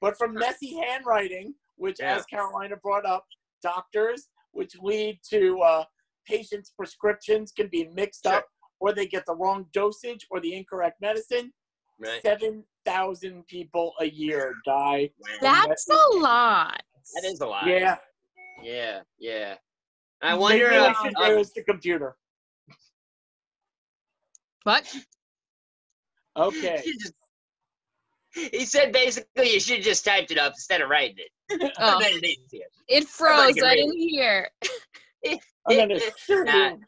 But 0.00 0.16
from 0.18 0.34
messy 0.34 0.74
handwriting, 0.76 1.54
which, 1.76 1.96
Yeah. 2.00 2.16
as 2.16 2.26
Carolina 2.26 2.76
brought 2.76 3.06
up, 3.06 3.26
doctors, 3.62 4.28
which 4.52 4.74
lead 4.80 5.18
to 5.30 5.60
uh, 5.60 5.84
patients' 6.26 6.70
prescriptions 6.70 7.52
can 7.52 7.68
be 7.68 7.88
mixed 7.88 8.24
Sure. 8.24 8.34
up, 8.36 8.46
or 8.80 8.92
they 8.92 9.06
get 9.06 9.24
the 9.26 9.34
wrong 9.34 9.66
dosage 9.72 10.26
or 10.30 10.40
the 10.40 10.54
incorrect 10.54 11.00
medicine. 11.00 11.52
Right. 11.98 12.20
7,000 12.22 13.46
people 13.46 13.94
a 14.00 14.04
year 14.06 14.52
die. 14.66 15.10
That's 15.40 15.88
a 15.88 16.16
lot. 16.18 16.82
That 17.14 17.24
is 17.24 17.40
a 17.40 17.46
lot. 17.46 17.66
Yeah. 17.66 17.96
Yeah. 18.62 19.00
Yeah. 19.18 19.54
I 20.22 20.32
They 20.32 20.38
wonder. 20.38 20.64
really 20.68 20.86
uh, 20.88 20.94
should 21.02 21.14
uh, 21.20 21.30
use 21.38 21.52
the 21.52 21.62
computer. 21.62 22.16
What? 24.64 24.92
Okay. 26.36 26.82
just- 27.00 27.14
he 28.52 28.66
said 28.66 28.92
basically 28.92 29.54
you 29.54 29.60
should 29.60 29.82
just 29.82 30.04
typed 30.04 30.30
it 30.30 30.36
up 30.36 30.52
instead 30.52 30.82
of 30.82 30.90
writing 30.90 31.16
it. 31.18 31.72
Oh, 31.78 31.98
it 32.02 32.38
it 32.88 33.08
froze. 33.08 33.54
can 33.54 33.64
I 33.64 33.76
didn't 33.76 33.96
hear. 33.98 34.50
I'm 35.26 35.38
gonna 35.78 35.98
shoot 36.18 36.44
Nah. 36.44 36.70
you. 36.70 36.80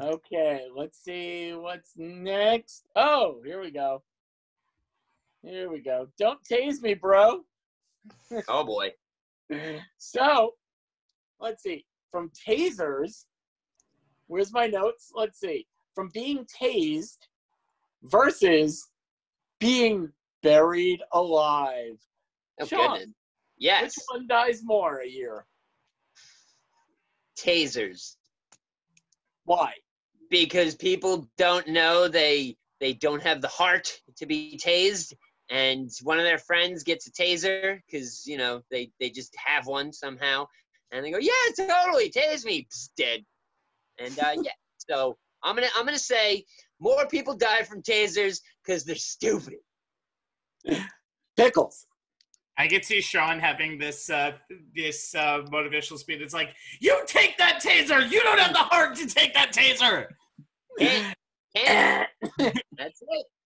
Okay, 0.00 0.66
let's 0.76 1.02
see 1.02 1.52
what's 1.54 1.92
next. 1.96 2.84
Oh, 2.94 3.40
here 3.44 3.60
we 3.60 3.70
go. 3.72 4.02
Here 5.42 5.70
we 5.70 5.80
go. 5.80 6.06
Don't 6.18 6.38
tase 6.44 6.80
me, 6.80 6.94
bro. 6.94 7.40
Oh 8.48 8.64
boy. 8.64 8.90
So, 9.98 10.52
let's 11.40 11.62
see, 11.62 11.84
from 12.10 12.30
tasers. 12.48 13.24
Where's 14.26 14.52
my 14.52 14.66
notes? 14.66 15.12
Let's 15.14 15.38
see. 15.38 15.66
From 15.94 16.10
being 16.12 16.46
tased 16.46 17.18
versus 18.02 18.88
being 19.60 20.10
buried 20.42 21.00
alive. 21.12 21.98
Oh, 22.60 22.66
Sean, 22.66 22.90
goodness. 22.98 23.10
Yes. 23.58 23.82
Which 23.82 23.94
one 24.08 24.26
dies 24.26 24.60
more 24.64 25.00
a 25.00 25.08
year? 25.08 25.46
Tasers. 27.38 28.16
Why? 29.44 29.72
Because 30.30 30.74
people 30.74 31.28
don't 31.36 31.68
know 31.68 32.08
they 32.08 32.56
they 32.80 32.92
don't 32.94 33.22
have 33.22 33.40
the 33.40 33.48
heart 33.48 33.92
to 34.16 34.26
be 34.26 34.58
tased 34.62 35.14
and 35.52 35.90
one 36.02 36.18
of 36.18 36.24
their 36.24 36.38
friends 36.38 36.82
gets 36.82 37.06
a 37.06 37.12
taser 37.12 37.78
because 37.86 38.26
you 38.26 38.36
know 38.36 38.62
they 38.70 38.90
they 38.98 39.10
just 39.10 39.36
have 39.36 39.66
one 39.66 39.92
somehow 39.92 40.44
and 40.90 41.04
they 41.04 41.10
go 41.10 41.18
yeah 41.18 41.66
totally 41.66 42.10
tase 42.10 42.44
me 42.44 42.66
Psst, 42.72 42.88
dead 42.96 43.24
and 43.98 44.18
uh, 44.18 44.32
yeah 44.42 44.50
so 44.90 45.16
i'm 45.44 45.54
gonna 45.54 45.68
i'm 45.76 45.84
gonna 45.84 45.98
say 45.98 46.44
more 46.80 47.06
people 47.06 47.36
die 47.36 47.62
from 47.62 47.82
tasers 47.82 48.40
because 48.64 48.84
they're 48.84 48.96
stupid 48.96 49.58
Pickles. 51.36 51.86
I 52.58 52.68
could 52.68 52.84
see 52.84 53.00
Sean 53.00 53.38
having 53.38 53.78
this 53.78 54.10
uh, 54.10 54.32
this 54.74 55.14
uh, 55.14 55.40
motivational 55.50 55.98
speech. 55.98 56.20
It's 56.20 56.34
like, 56.34 56.50
you 56.80 57.00
take 57.06 57.38
that 57.38 57.62
taser. 57.62 58.08
You 58.10 58.22
don't 58.22 58.38
have 58.38 58.52
the 58.52 58.58
heart 58.58 58.96
to 58.96 59.06
take 59.06 59.32
that 59.34 59.52
taser. 59.52 60.06
Can't- 60.78 61.16
can't. 61.56 62.08
that's 62.38 63.02
it 63.02 63.26
But 63.26 63.41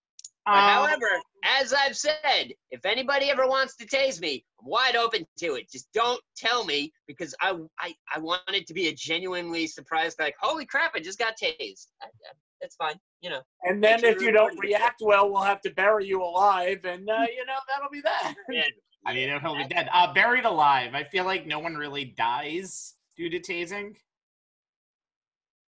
Um, 0.47 0.53
however, 0.55 1.07
as 1.43 1.73
I've 1.73 1.97
said, 1.97 2.53
if 2.71 2.85
anybody 2.85 3.29
ever 3.29 3.47
wants 3.47 3.75
to 3.77 3.85
tase 3.85 4.21
me, 4.21 4.45
I'm 4.61 4.69
wide 4.69 4.95
open 4.95 5.25
to 5.39 5.55
it. 5.55 5.69
Just 5.69 5.91
don't 5.93 6.21
tell 6.37 6.63
me 6.63 6.93
because 7.05 7.35
I 7.41 7.57
I, 7.79 7.93
I 8.15 8.19
want 8.19 8.41
it 8.47 8.65
to 8.67 8.73
be 8.73 8.87
a 8.87 8.93
genuinely 8.93 9.67
surprised, 9.67 10.17
like, 10.19 10.35
holy 10.39 10.65
crap, 10.65 10.93
I 10.95 11.01
just 11.01 11.19
got 11.19 11.33
tased. 11.33 11.87
I, 12.01 12.05
I, 12.05 12.33
that's 12.61 12.75
fine, 12.77 12.95
you 13.21 13.29
know. 13.29 13.41
And 13.63 13.83
then 13.83 14.03
if 14.05 14.21
you 14.21 14.31
don't 14.31 14.57
react 14.63 15.01
well, 15.01 15.29
we'll 15.29 15.41
have 15.41 15.61
to 15.61 15.69
bury 15.71 16.07
you 16.07 16.23
alive, 16.23 16.85
and 16.85 17.09
uh, 17.09 17.25
you 17.35 17.45
know 17.45 17.57
that'll 17.67 17.91
be 17.91 18.01
that. 18.01 18.33
Yeah. 18.49 18.63
I 19.05 19.13
mean, 19.13 19.29
he'll 19.39 19.55
be 19.55 19.63
dead. 19.65 19.87
Uh, 19.93 20.13
buried 20.13 20.43
alive. 20.43 20.93
I 20.93 21.05
feel 21.05 21.23
like 21.23 21.45
no 21.45 21.59
one 21.59 21.75
really 21.75 22.13
dies 22.17 22.95
due 23.15 23.29
to 23.29 23.39
tasing. 23.39 23.95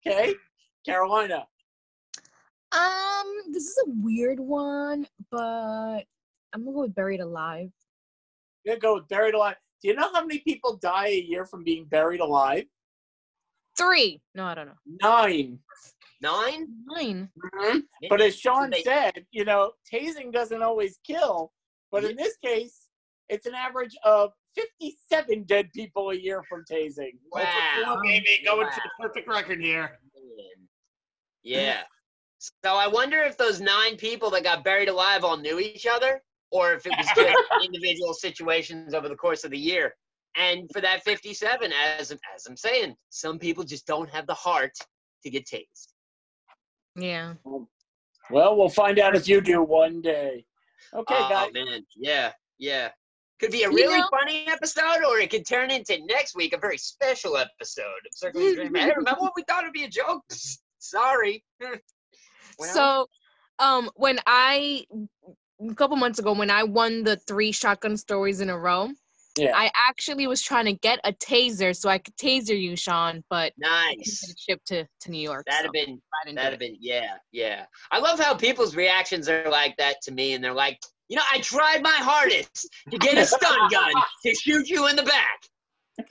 Okay, 0.04 0.34
Carolina. 0.84 1.46
Um, 2.72 3.52
this 3.52 3.64
is 3.66 3.78
a 3.86 3.90
weird 4.02 4.38
one, 4.40 5.06
but 5.30 6.04
I'm 6.52 6.64
gonna 6.64 6.72
go 6.72 6.82
with 6.82 6.94
buried 6.94 7.20
alive. 7.20 7.70
You're 8.64 8.76
gonna 8.76 8.80
go 8.80 8.94
with 8.94 9.08
buried 9.08 9.34
alive. 9.34 9.56
Do 9.82 9.88
you 9.88 9.94
know 9.94 10.12
how 10.12 10.24
many 10.24 10.40
people 10.40 10.76
die 10.76 11.08
a 11.08 11.20
year 11.20 11.44
from 11.46 11.64
being 11.64 11.84
buried 11.86 12.20
alive? 12.20 12.66
Three. 13.76 14.20
No, 14.34 14.44
I 14.44 14.54
don't 14.54 14.66
know. 14.66 14.74
Nine. 15.02 15.58
Nine? 16.20 16.68
Nine. 16.86 17.30
But 18.10 18.20
as 18.20 18.38
Sean 18.38 18.70
They- 18.70 18.82
said, 18.82 19.26
you 19.30 19.44
know, 19.44 19.72
tasing 19.90 20.32
doesn't 20.32 20.62
always 20.62 20.98
kill. 20.98 21.52
But 21.90 22.04
in 22.04 22.14
this 22.14 22.36
case, 22.36 22.88
it's 23.30 23.46
an 23.46 23.54
average 23.54 23.96
of 24.04 24.32
57 24.54 25.44
dead 25.44 25.72
people 25.72 26.10
a 26.10 26.14
year 26.14 26.42
from 26.48 26.64
tasing. 26.70 27.18
Wow. 27.32 28.00
Maybe 28.02 28.42
going 28.44 28.66
Wow. 28.66 28.72
for 28.72 28.80
the 28.82 28.90
perfect 29.08 29.28
record 29.28 29.60
here. 29.60 29.98
Yeah. 31.42 31.84
So 32.41 32.70
I 32.74 32.86
wonder 32.86 33.18
if 33.20 33.36
those 33.36 33.61
nine 33.61 33.97
people 33.97 34.30
that 34.30 34.45
got 34.45 34.64
buried 34.64 34.88
alive 34.88 35.24
all 35.24 35.36
knew 35.36 35.59
each 35.59 35.86
other, 35.86 36.22
or 36.51 36.72
if 36.72 36.86
it 36.86 36.93
was 36.97 37.07
just 37.16 37.38
individual 37.64 38.14
situations 38.14 38.95
over 38.95 39.09
the 39.09 39.16
course 39.16 39.45
of 39.45 39.51
the 39.51 39.59
year. 39.59 39.95
And 40.36 40.70
for 40.72 40.80
that 40.80 41.03
57, 41.05 41.72
as 41.99 42.11
as 42.12 42.47
I'm 42.49 42.57
saying, 42.57 42.95
some 43.11 43.38
people 43.38 43.64
just 43.64 43.86
don't 43.86 44.09
have 44.11 44.26
the 44.26 44.34
heart 44.34 44.72
to 45.24 45.30
get 45.30 45.45
tased. 45.47 45.88
Yeah. 46.97 47.34
Well, 47.45 48.57
we'll 48.57 48.68
find 48.68 48.99
out 48.99 49.14
if 49.16 49.28
you 49.28 49.41
do 49.41 49.62
one 49.62 50.01
day. 50.01 50.45
Okay, 50.95 51.14
oh 51.18 51.28
guys. 51.28 51.51
man, 51.53 51.84
yeah, 51.97 52.32
yeah. 52.59 52.88
Could 53.41 53.51
be 53.53 53.64
a 53.64 53.70
You 53.70 53.76
really 53.76 53.99
know- 53.99 54.09
funny 54.11 54.47
episode, 54.49 55.05
or 55.07 55.18
it 55.18 55.30
could 55.30 55.47
turn 55.47 55.70
into 55.70 55.99
next 56.07 56.34
week 56.36 56.53
a 56.55 56.59
very 56.59 56.78
special 56.78 57.36
episode 57.36 57.84
of 57.84 58.12
Circling 58.12 58.47
the 58.47 58.55
Drain. 58.68 58.74
Hey, 58.74 58.93
remember 58.97 59.20
what 59.20 59.32
we 59.36 59.43
thought 59.49 59.64
would 59.64 59.72
be 59.72 59.84
a 59.84 59.88
joke? 59.88 60.22
Sorry. 60.78 61.45
Well, 62.61 62.74
so, 62.74 63.06
um, 63.58 63.90
when 63.96 64.18
I 64.26 64.84
a 65.68 65.74
couple 65.74 65.96
months 65.96 66.18
ago 66.18 66.32
when 66.32 66.50
I 66.50 66.62
won 66.62 67.04
the 67.04 67.16
three 67.16 67.52
shotgun 67.52 67.96
stories 67.96 68.40
in 68.40 68.50
a 68.50 68.58
row, 68.58 68.90
Yeah. 69.36 69.52
I 69.54 69.70
actually 69.76 70.26
was 70.26 70.42
trying 70.42 70.64
to 70.66 70.72
get 70.72 70.98
a 71.04 71.12
taser 71.12 71.76
so 71.76 71.88
I 71.88 71.98
could 71.98 72.16
taser 72.16 72.61
you, 72.61 72.76
Sean, 72.76 73.22
but 73.30 73.52
nice. 73.58 74.34
shipped 74.38 74.66
to, 74.68 74.86
to 75.02 75.11
New 75.11 75.20
York. 75.20 75.46
That'd 75.46 75.61
so 75.61 75.64
have 75.66 75.72
been 75.72 76.00
I 76.14 76.26
didn't 76.26 76.36
do 76.36 76.42
that'd 76.42 76.52
have 76.52 76.61
been 76.61 76.76
yeah, 76.80 77.16
yeah. 77.32 77.66
I 77.90 77.98
love 77.98 78.18
how 78.18 78.34
people's 78.34 78.74
reactions 78.74 79.28
are 79.28 79.48
like 79.50 79.76
that 79.76 79.96
to 80.02 80.12
me, 80.12 80.34
and 80.34 80.42
they're 80.42 80.52
like, 80.52 80.78
you 81.08 81.16
know, 81.16 81.22
I 81.32 81.40
tried 81.40 81.82
my 81.82 81.90
hardest 81.90 82.68
to 82.90 82.98
get 82.98 83.18
a 83.18 83.26
stun 83.26 83.68
gun 83.70 83.92
to 84.24 84.34
shoot 84.34 84.68
you 84.68 84.88
in 84.88 84.96
the 84.96 85.02
back. 85.02 85.40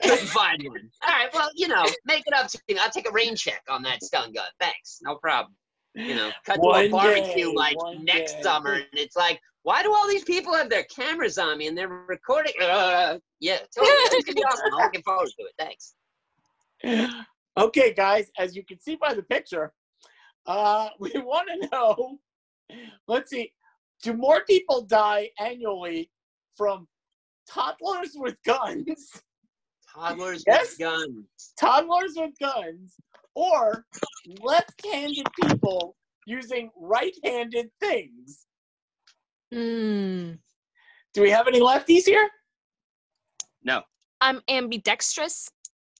Couldn't 0.02 0.28
find 0.28 0.62
one. 0.64 0.90
All 1.02 1.10
right, 1.10 1.32
well, 1.34 1.50
you 1.54 1.68
know, 1.68 1.84
make 2.04 2.22
it 2.26 2.34
up 2.34 2.48
to 2.48 2.60
me. 2.68 2.78
I'll 2.78 2.90
take 2.90 3.08
a 3.08 3.12
rain 3.12 3.34
check 3.34 3.62
on 3.68 3.82
that 3.82 4.02
stun 4.02 4.32
gun. 4.32 4.46
Thanks, 4.60 4.98
no 5.02 5.16
problem. 5.16 5.54
You 5.94 6.14
know, 6.14 6.30
cut 6.46 6.56
to 6.56 6.68
a 6.68 6.88
barbecue 6.88 7.46
day, 7.48 7.54
like 7.54 7.76
next 8.00 8.34
day. 8.34 8.42
summer, 8.42 8.74
and 8.74 8.86
it's 8.92 9.16
like, 9.16 9.40
why 9.62 9.82
do 9.82 9.92
all 9.92 10.08
these 10.08 10.24
people 10.24 10.54
have 10.54 10.70
their 10.70 10.84
cameras 10.84 11.36
on 11.36 11.58
me 11.58 11.66
and 11.66 11.76
they're 11.76 11.88
recording? 11.88 12.52
Uh, 12.62 13.18
yeah, 13.40 13.58
totally. 13.76 13.90
It's 13.92 14.24
gonna 14.24 14.36
be 14.36 14.42
awesome. 14.44 14.66
I'm 14.72 14.84
looking 14.84 15.02
forward 15.02 15.28
to 15.38 15.46
it. 15.46 15.54
Thanks. 15.58 15.94
okay, 17.56 17.92
guys, 17.92 18.30
as 18.38 18.54
you 18.54 18.64
can 18.64 18.80
see 18.80 18.96
by 18.96 19.14
the 19.14 19.22
picture, 19.22 19.72
uh, 20.46 20.90
we 20.98 21.10
want 21.16 21.48
to 21.48 21.68
know. 21.70 22.18
Let's 23.08 23.30
see, 23.30 23.52
do 24.02 24.14
more 24.14 24.44
people 24.44 24.82
die 24.82 25.30
annually 25.38 26.10
from 26.56 26.86
toddlers 27.48 28.12
with 28.14 28.36
guns, 28.46 29.10
Toddlers 29.92 30.44
Yes? 30.46 30.70
with 30.70 30.78
guns. 30.78 31.52
toddlers 31.58 32.12
with 32.16 32.32
guns, 32.40 32.94
or 33.34 33.84
left-handed 34.40 35.26
people 35.42 35.96
using 36.26 36.70
right-handed 36.76 37.70
things? 37.80 38.46
Hmm. 39.52 40.32
Do 41.12 41.22
we 41.22 41.30
have 41.30 41.48
any 41.48 41.60
lefties 41.60 42.04
here? 42.04 42.28
No. 43.64 43.82
I'm 44.20 44.40
ambidextrous. 44.48 45.48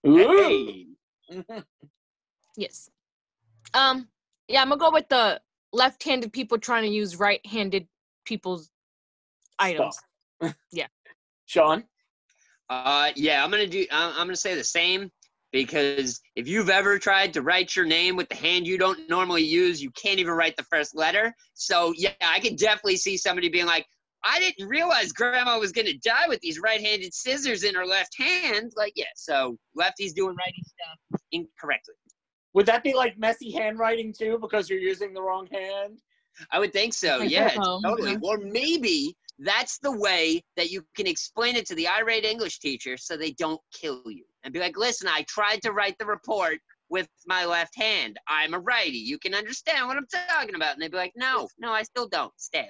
Hey. 0.03 0.87
Yes. 2.57 2.91
Um. 3.75 4.09
Yeah, 4.49 4.61
I'm 4.61 4.69
gonna 4.69 4.81
go 4.81 4.91
with 4.91 5.09
the 5.09 5.41
left-handed 5.73 6.33
people 6.33 6.59
trying 6.59 6.83
to 6.83 6.89
use 6.89 7.17
right-handed 7.17 7.87
people's 8.25 8.71
items. 9.59 9.99
Yeah. 10.73 10.89
Sean. 11.47 11.85
Uh, 12.69 13.11
yeah, 13.15 13.45
I'm 13.45 13.51
gonna 13.51 13.67
do. 13.67 13.87
I'm 13.91 14.11
I'm 14.11 14.27
gonna 14.27 14.37
say 14.37 14.55
the 14.55 14.65
same 14.65 15.11
because 15.53 16.21
if 16.37 16.47
you've 16.47 16.71
ever 16.71 16.99
tried 16.99 17.33
to 17.35 17.43
write 17.43 17.75
your 17.75 17.85
name 17.85 18.17
with 18.17 18.29
the 18.29 18.37
hand 18.37 18.67
you 18.67 18.79
don't 18.79 19.09
normally 19.09 19.43
use, 19.43 19.83
you 19.83 19.91
can't 19.91 20.21
even 20.21 20.35
write 20.35 20.57
the 20.57 20.65
first 20.65 20.95
letter. 20.95 21.35
So 21.55 21.93
yeah, 21.97 22.13
I 22.21 22.41
could 22.41 22.57
definitely 22.57 22.97
see 22.97 23.17
somebody 23.17 23.49
being 23.49 23.67
like, 23.67 23.87
"I 24.25 24.39
didn't 24.39 24.69
realize 24.69 25.13
Grandma 25.13 25.59
was 25.59 25.73
gonna 25.73 25.95
die 26.05 26.29
with 26.29 26.41
these 26.41 26.61
right-handed 26.61 27.13
scissors 27.15 27.65
in 27.65 27.75
her 27.75 27.87
left 27.87 28.15
hand." 28.17 28.73
Like, 28.77 28.93
yeah, 28.97 29.07
so 29.17 29.59
lefties 29.79 30.15
doing 30.15 30.37
righty 30.37 30.63
stuff 30.63 31.21
incorrectly. 31.33 31.95
Would 32.55 32.67
that 32.67 32.83
be 32.83 32.95
like 32.95 33.19
messy 33.19 33.53
handwriting 33.53 34.13
too, 34.13 34.39
because 34.41 34.69
you're 34.69 34.79
using 34.79 35.13
the 35.15 35.23
wrong 35.23 35.47
hand? 35.53 35.99
I 36.51 36.59
would 36.59 36.73
think 36.73 36.95
so. 36.95 37.23
Yeah, 37.23 37.55
totally. 37.55 38.17
Or 38.23 38.39
maybe 38.39 39.17
that's 39.41 39.79
the 39.79 39.93
way 39.93 40.43
that 40.57 40.71
you 40.71 40.85
can 40.97 41.07
explain 41.07 41.57
it 41.57 41.67
to 41.67 41.75
the 41.75 41.89
irate 41.89 42.25
English 42.25 42.61
teacher 42.61 42.97
so 42.97 43.17
they 43.17 43.33
don't 43.33 43.61
kill 43.73 44.03
you 44.07 44.25
and 44.45 44.53
be 44.53 44.61
like, 44.61 44.77
listen, 44.77 45.09
I 45.09 45.25
tried 45.29 45.63
to 45.63 45.73
write 45.73 45.97
the 45.99 46.07
report 46.07 46.59
with 46.89 47.09
my 47.27 47.45
left 47.45 47.77
hand. 47.77 48.19
I'm 48.29 48.55
a 48.55 48.59
righty. 48.59 48.99
You 48.99 49.19
can 49.19 49.35
understand 49.35 49.87
what 49.87 49.97
I'm 49.97 50.07
talking 50.29 50.55
about. 50.55 50.75
And 50.75 50.83
they'd 50.83 50.91
be 50.91 50.97
like, 50.97 51.13
no, 51.17 51.49
no, 51.59 51.71
I 51.71 51.83
still 51.83 52.09
don't. 52.09 52.33
Stab. 52.37 52.67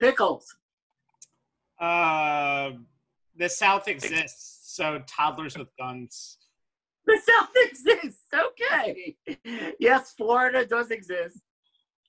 Pickles. 0.00 0.46
Uh, 1.80 2.72
the 3.36 3.48
South 3.48 3.88
exists, 3.88 4.74
so 4.74 5.02
toddlers 5.06 5.56
with 5.56 5.68
guns. 5.78 6.38
The 7.06 7.20
South 7.24 7.50
exists. 7.54 8.24
Okay. 8.34 9.16
Yes, 9.78 10.12
Florida 10.16 10.66
does 10.66 10.90
exist. 10.90 11.38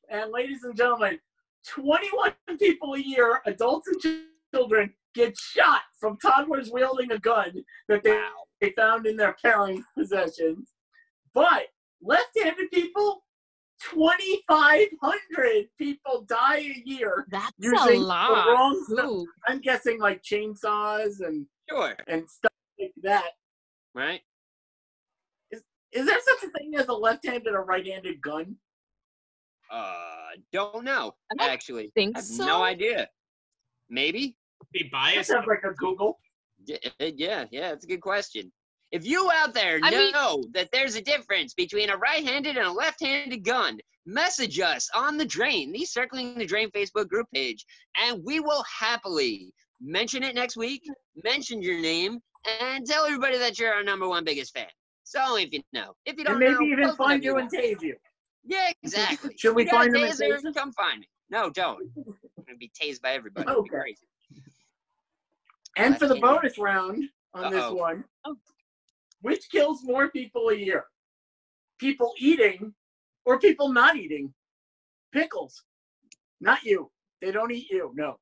And 0.10 0.32
ladies 0.32 0.64
and 0.64 0.76
gentlemen, 0.76 1.20
21 1.68 2.32
people 2.58 2.94
a 2.94 3.00
year, 3.00 3.42
adults 3.46 3.90
and 3.90 4.24
children, 4.54 4.94
get 5.18 5.38
shot 5.38 5.82
from 6.00 6.18
toddlers 6.18 6.70
wielding 6.72 7.12
a 7.12 7.20
gun 7.20 7.52
that 7.90 8.04
they, 8.04 8.22
they 8.62 8.72
found 8.78 9.06
in 9.08 9.18
their 9.18 9.36
parents' 9.44 9.86
possessions. 9.98 10.72
But 11.34 11.64
left-handed 12.02 12.70
people, 12.72 13.24
2,500 13.92 15.66
people 15.78 16.26
die 16.28 16.60
a 16.60 16.82
year 16.86 17.26
That's 17.30 17.52
using 17.60 17.78
a 17.80 17.92
the 17.94 17.98
lot. 18.00 18.48
wrong 18.48 18.86
stuff. 18.90 19.24
I'm 19.48 19.60
guessing 19.62 20.00
like 20.00 20.22
chainsaws 20.24 21.20
and 21.26 21.46
Sure. 21.70 21.96
and 22.08 22.28
stuff 22.30 22.52
like 22.80 22.94
that. 23.04 23.32
right? 23.94 24.22
Is 25.94 26.06
there 26.06 26.20
such 26.20 26.44
a 26.50 26.52
thing 26.58 26.74
as 26.78 26.88
a 26.90 26.94
left-handed 26.94 27.54
or 27.54 27.64
right-handed 27.64 28.22
gun? 28.22 28.56
Uh, 29.72 30.32
don't 30.52 30.84
know. 30.84 31.14
I 31.32 31.36
don't 31.44 31.50
Actually, 31.50 31.92
think 31.96 32.16
I 32.16 32.20
have 32.20 32.26
so. 32.26 32.46
no 32.46 32.62
idea. 32.62 33.10
Maybe. 33.90 34.36
Be 34.74 34.84
That 34.84 34.92
biased. 34.92 35.30
sounds 35.30 35.48
like 35.48 35.64
a 35.64 35.74
Google. 35.74 36.20
Yeah, 36.66 36.78
uh, 37.00 37.06
yeah, 37.16 37.46
yeah, 37.52 37.70
that's 37.70 37.86
a 37.86 37.88
good 37.88 38.02
question. 38.02 38.52
If 38.92 39.06
you 39.06 39.30
out 39.34 39.54
there 39.54 39.80
I 39.84 39.92
mean- 39.92 40.12
know 40.12 40.44
that 40.54 40.70
there's 40.72 40.96
a 40.96 41.02
difference 41.02 41.54
between 41.54 41.90
a 41.90 41.98
right-handed 41.98 42.58
and 42.58 42.68
a 42.68 42.72
left-handed 42.72 43.44
gun, 43.44 43.80
message 44.06 44.60
us 44.60 44.90
on 44.96 45.18
the 45.18 45.26
Drain, 45.26 45.72
the 45.72 45.84
Circling 45.86 46.38
the 46.38 46.46
Drain 46.46 46.70
Facebook 46.72 47.08
group 47.10 47.28
page, 47.34 47.66
and 47.98 48.24
we 48.24 48.40
will 48.40 48.64
happily 48.64 49.54
mention 49.82 50.24
it 50.24 50.36
next 50.36 50.56
week, 50.58 50.82
mention 51.24 51.62
your 51.62 51.80
name, 51.80 52.20
and 52.62 52.86
tell 52.86 53.06
everybody 53.06 53.38
that 53.38 53.60
you're 53.60 53.74
our 53.74 53.84
number 53.84 54.08
one 54.08 54.24
biggest 54.24 54.54
fan. 54.54 54.68
So 55.04 55.38
if 55.38 55.52
you 55.54 55.62
know, 55.74 55.94
if 56.06 56.18
you 56.18 56.24
don't 56.24 56.42
And 56.42 56.52
maybe 56.58 56.70
know, 56.76 56.84
even 56.84 56.96
find 56.96 57.24
you 57.24 57.38
and 57.38 57.50
want. 57.52 57.54
tase 57.54 57.82
you. 57.82 57.96
Yeah, 58.46 58.72
exactly. 58.82 59.36
Should 59.38 59.56
we 59.56 59.64
You 59.66 59.72
got 59.72 59.76
a 59.76 59.80
find 59.84 59.96
them 59.96 60.04
in 60.04 60.12
taser? 60.12 60.40
Taser? 60.42 60.54
Come 60.56 60.72
find 60.74 61.02
me. 61.02 61.10
No, 61.30 61.50
don't. 61.50 61.82
I'm 61.98 62.44
gonna 62.46 62.58
be 62.58 62.72
tased 62.82 63.02
by 63.02 63.12
everybody. 63.12 63.50
It'd 63.52 63.64
be 63.66 63.70
Okay. 63.70 63.96
Crazy. 65.78 65.88
And 65.88 66.00
for 66.00 66.08
the 66.08 66.16
bonus 66.20 66.58
round 66.58 67.04
on 67.34 67.52
this 67.52 67.64
Uh-oh. 67.64 67.74
one, 67.76 68.04
Oh. 68.26 68.36
which 69.22 69.50
kills 69.52 69.84
more 69.84 70.10
people 70.10 70.50
a 70.50 70.56
year? 70.56 70.86
People 71.80 72.14
eating 72.18 72.74
or 73.26 73.40
people 73.40 73.70
not 73.70 73.96
eating? 73.96 74.34
Pickles. 75.12 75.64
Not 76.42 76.64
you. 76.64 76.92
They 77.22 77.32
don't 77.32 77.52
eat 77.52 77.70
you. 77.70 77.92
No. 77.96 78.20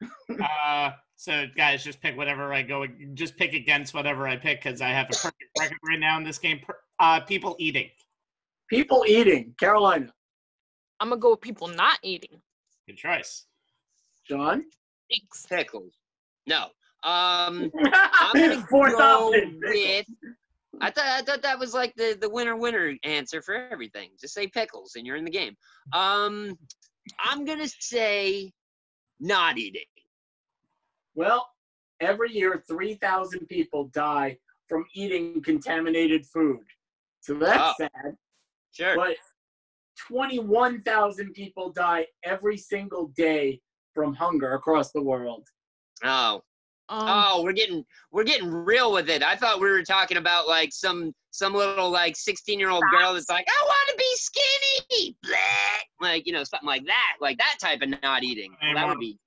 Uh, 0.38 0.90
so 1.14 1.46
guys, 1.56 1.82
just 1.82 2.00
pick 2.02 2.14
whatever 2.16 2.52
I 2.52 2.60
go. 2.60 2.84
Just 3.14 3.36
pick 3.38 3.54
against 3.54 3.94
whatever 3.94 4.28
I 4.28 4.36
pick 4.36 4.62
because 4.62 4.82
I 4.82 4.88
have 4.88 5.06
a 5.06 5.12
perfect 5.14 5.44
record 5.58 5.78
right 5.88 5.98
now 6.00 6.18
in 6.18 6.24
this 6.24 6.36
game. 6.38 6.60
Uh, 6.98 7.20
people 7.20 7.56
eating. 7.58 7.88
People 8.68 9.04
eating. 9.08 9.54
Carolina. 9.58 10.12
I'm 11.00 11.08
gonna 11.08 11.20
go 11.20 11.30
with 11.30 11.40
people 11.40 11.68
not 11.68 11.98
eating. 12.02 12.42
Good 12.86 12.98
choice. 12.98 13.46
John. 14.28 14.64
Thanks. 15.10 15.46
Pickles. 15.46 15.94
No. 16.46 16.66
Um. 17.06 17.70
I'm 17.92 18.34
gonna 18.34 18.66
Fourth 18.68 18.92
go 18.98 19.28
option. 19.28 19.60
with. 19.62 20.06
I 20.80 20.90
thought 20.90 21.06
I 21.06 21.22
thought 21.22 21.40
that 21.42 21.58
was 21.58 21.72
like 21.72 21.94
the 21.96 22.18
the 22.20 22.28
winner 22.28 22.56
winner 22.56 22.94
answer 23.04 23.40
for 23.40 23.54
everything. 23.54 24.10
Just 24.20 24.34
say 24.34 24.46
pickles 24.48 24.94
and 24.96 25.06
you're 25.06 25.16
in 25.16 25.24
the 25.24 25.30
game. 25.30 25.56
Um, 25.94 26.58
I'm 27.18 27.44
gonna 27.46 27.68
say 27.80 28.52
not 29.20 29.56
eating. 29.56 29.82
Well, 31.14 31.48
every 32.00 32.30
year 32.34 32.62
3,000 32.68 33.46
people 33.46 33.84
die 33.94 34.36
from 34.68 34.84
eating 34.94 35.40
contaminated 35.42 36.26
food. 36.26 36.60
So 37.20 37.34
that's 37.34 37.58
Oh. 37.58 37.74
sad. 37.78 38.16
Sure. 38.72 38.96
But 38.96 39.16
21,000 40.08 41.32
people 41.32 41.72
die 41.72 42.06
every 42.22 42.58
single 42.58 43.06
day 43.16 43.62
from 43.94 44.12
hunger 44.12 44.52
across 44.52 44.92
the 44.92 45.00
world. 45.00 45.48
Oh, 46.04 46.42
Um, 46.88 47.06
oh, 47.08 47.42
we're 47.42 47.52
getting 47.52 47.84
we're 48.12 48.24
getting 48.24 48.48
real 48.48 48.92
with 48.92 49.08
it. 49.10 49.22
I 49.22 49.34
thought 49.34 49.60
we 49.60 49.68
were 49.68 49.82
talking 49.82 50.18
about 50.18 50.46
like 50.46 50.72
some 50.72 51.12
some 51.32 51.52
little 51.52 51.90
like 51.90 52.16
16 52.16 52.58
year 52.58 52.70
old 52.70 52.84
girl 52.90 53.14
that's 53.14 53.28
like 53.28 53.46
I 53.48 53.64
want 53.64 53.88
to 53.90 53.96
be 53.96 54.14
skinny, 54.14 55.16
Bleh. 55.24 55.80
like 56.00 56.26
you 56.26 56.32
know 56.32 56.44
something 56.44 56.66
like 56.66 56.86
that, 56.86 57.16
like 57.20 57.38
that 57.38 57.56
type 57.60 57.82
of 57.82 57.90
not 58.02 58.22
eating. 58.22 58.54
Well, 58.62 58.74
that 58.74 58.88
would 58.88 59.00
be 59.00 59.18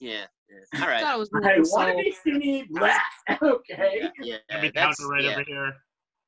yeah. 0.00 0.24
yeah. 0.48 0.82
All 0.82 0.88
I 0.88 1.00
thought 1.00 1.16
it 1.16 1.18
was 1.18 1.30
I 1.34 1.38
want 1.38 1.64
to 1.64 1.64
so. 1.64 2.02
be 2.02 2.12
skinny. 2.12 2.64
Blah. 2.70 2.98
Okay. 3.42 4.08
Yeah. 4.22 4.36
Every 4.50 4.70
that's, 4.74 4.98
counter 4.98 5.12
right 5.12 5.24
yeah, 5.24 5.30
over 5.32 5.44
here. 5.46 5.72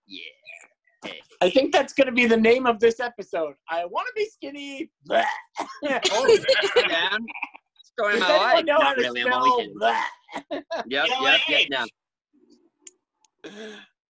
yeah. 0.07 1.13
I 1.43 1.49
think 1.49 1.73
that's 1.73 1.95
going 1.95 2.07
to 2.07 2.13
be 2.13 2.27
the 2.27 2.37
name 2.37 2.67
of 2.67 2.79
this 2.79 3.01
episode. 3.01 3.55
I 3.71 3.87
want 3.87 4.07
to 4.09 4.13
be 4.15 4.27
skinny. 4.27 4.91
Blah. 5.05 5.25
Oh, 6.13 6.39
down. 6.89 7.27
Story 8.01 8.15
of 8.15 8.21
Does 8.21 8.29
my 8.29 8.35
anyone 8.35 8.55
life. 8.55 8.65
know 8.67 8.75
how 8.75 8.81
Not 8.81 8.95
to 8.95 9.01
really. 9.03 9.21
I'm 9.23 9.33
only 9.33 9.51
spell 9.51 9.59
kidding. 9.59 9.75
blah? 9.79 10.05
Yep, 10.87 11.07
Yeah, 11.09 11.23
yep, 11.23 11.41
yep. 11.49 11.61
age. 11.61 11.69
No. 11.71 11.87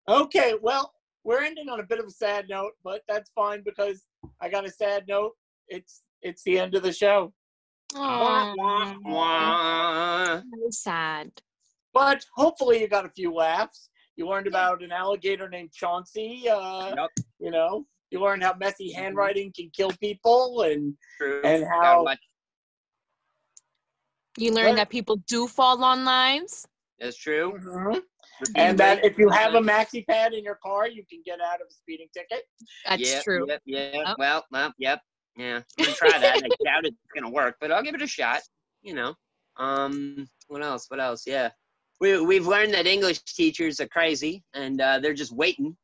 Okay, 0.09 0.55
well, 0.61 0.93
we're 1.25 1.43
ending 1.43 1.69
on 1.69 1.81
a 1.81 1.85
bit 1.85 1.99
of 2.01 2.07
a 2.07 2.11
sad 2.11 2.47
note, 2.49 2.73
but 2.83 3.03
that's 3.09 3.31
fine 3.35 3.63
because 3.65 4.05
I 4.41 4.49
got 4.49 4.65
a 4.67 4.71
sad 4.71 5.05
note. 5.09 5.33
It's 5.69 6.03
it's 6.23 6.43
the 6.43 6.59
end 6.59 6.75
of 6.75 6.83
the 6.83 6.93
show. 6.93 7.33
Wah, 7.95 8.55
wah, 8.57 8.95
wah. 9.05 10.41
sad. 10.71 11.31
But 11.93 12.25
hopefully 12.37 12.81
you 12.81 12.89
got 12.89 13.07
a 13.07 13.11
few 13.11 13.33
laughs. 13.33 13.89
You 14.17 14.29
learned 14.29 14.47
about 14.47 14.83
an 14.83 14.93
alligator 14.93 15.49
named 15.49 15.73
Chauncey. 15.73 16.49
Uh, 16.49 16.95
Yep, 16.97 17.11
You 17.41 17.51
know, 17.51 17.87
you 18.11 18.21
learned 18.21 18.43
how 18.43 18.55
messy 18.55 18.93
handwriting 18.93 19.53
can 19.57 19.71
kill 19.75 19.91
people, 20.01 20.63
and 20.63 20.95
true. 21.19 21.41
and 21.45 21.63
Gotta 21.65 21.75
how 21.87 22.05
watch- 22.05 22.19
You 24.37 24.53
learn 24.53 24.71
What? 24.71 24.77
that 24.77 24.91
people 24.91 25.17
do 25.27 25.47
fall 25.47 25.83
on 25.83 26.05
lives. 26.05 26.67
That's 26.99 27.17
true. 27.17 27.59
Mhm. 27.63 28.03
and 28.57 28.79
that 28.79 29.05
if 29.05 29.19
you 29.19 29.29
have 29.29 29.55
a 29.55 29.61
maxi 29.61 30.07
pad 30.07 30.33
in 30.33 30.45
your 30.45 30.59
car, 30.63 30.89
you 30.89 31.05
can 31.11 31.21
get 31.25 31.41
out 31.41 31.61
of 31.61 31.67
a 31.69 31.73
speeding 31.73 32.09
ticket. 32.15 32.45
That's 32.87 33.03
yep, 33.03 33.25
true. 33.25 33.47
Yep, 33.49 33.63
yeah. 33.67 34.03
Oh. 34.07 34.15
Well, 34.19 34.47
well, 34.51 34.73
yep. 34.79 35.01
Yeah. 35.37 35.57
I'm 35.79 35.85
gonna 35.85 35.97
try 35.97 36.19
that. 36.19 36.37
I 36.37 36.49
doubt 36.65 36.87
it's 36.87 36.97
gonna 37.15 37.31
work, 37.31 37.57
but 37.61 37.71
I'll 37.71 37.83
give 37.83 37.95
it 37.95 38.03
a 38.03 38.07
shot. 38.07 38.41
You 38.83 38.95
know. 38.95 39.15
Um. 39.57 40.29
What 40.49 40.63
else? 40.63 40.87
What 40.89 41.01
else? 41.01 41.27
Yeah. 41.27 41.51
We 42.01 42.21
we've 42.21 42.47
learned 42.47 42.73
that 42.75 42.87
English 42.87 43.23
teachers 43.25 43.79
are 43.81 43.89
crazy 43.89 44.43
and 44.55 44.81
uh, 44.81 45.01
they're 45.01 45.15
just 45.15 45.33
waiting. 45.33 45.77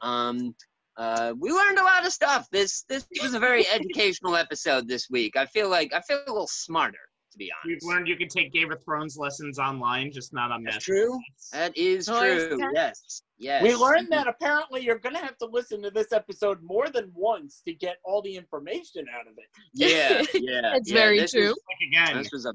Um. 0.00 0.54
Uh, 0.96 1.32
we 1.38 1.50
learned 1.50 1.78
a 1.78 1.82
lot 1.82 2.04
of 2.06 2.12
stuff. 2.12 2.48
This 2.52 2.82
this 2.88 3.06
was 3.22 3.34
a 3.34 3.38
very 3.38 3.66
educational 3.72 4.36
episode 4.36 4.88
this 4.88 5.08
week. 5.10 5.36
I 5.36 5.46
feel 5.46 5.68
like 5.68 5.92
I 5.94 6.00
feel 6.02 6.22
a 6.26 6.30
little 6.30 6.48
smarter, 6.48 6.98
to 7.32 7.38
be 7.38 7.50
We've 7.66 7.78
learned 7.82 8.08
you 8.08 8.16
can 8.16 8.28
take 8.28 8.52
Game 8.52 8.70
of 8.72 8.82
Thrones 8.84 9.16
lessons 9.16 9.58
online, 9.58 10.12
just 10.12 10.32
not 10.32 10.50
on 10.50 10.62
that. 10.64 10.72
That's 10.74 10.84
Netflix. 10.84 10.86
true. 10.86 11.20
That 11.52 11.76
is 11.76 12.08
Oh, 12.08 12.20
true. 12.20 12.56
that- 12.58 12.70
Yes. 12.74 13.22
Yes. 13.38 13.62
We 13.62 13.74
learned 13.74 14.08
that 14.12 14.28
apparently 14.28 14.82
you're 14.82 14.98
going 15.00 15.14
to 15.16 15.20
have 15.20 15.36
to 15.38 15.46
listen 15.46 15.82
to 15.82 15.90
this 15.90 16.12
episode 16.12 16.62
more 16.62 16.88
than 16.88 17.10
once 17.14 17.60
to 17.66 17.74
get 17.74 17.96
all 18.04 18.22
the 18.22 18.36
information 18.36 19.06
out 19.12 19.26
of 19.26 19.34
it. 19.36 19.48
Yeah. 19.74 20.22
Yeah. 20.34 20.76
It's 20.76 20.88
yeah, 20.90 20.94
very 20.96 21.18
this 21.20 21.32
true. 21.32 21.48
was- 21.48 21.60
Like 21.68 21.88
again, 22.06 22.22
This 22.22 22.30
was 22.32 22.46
a 22.46 22.52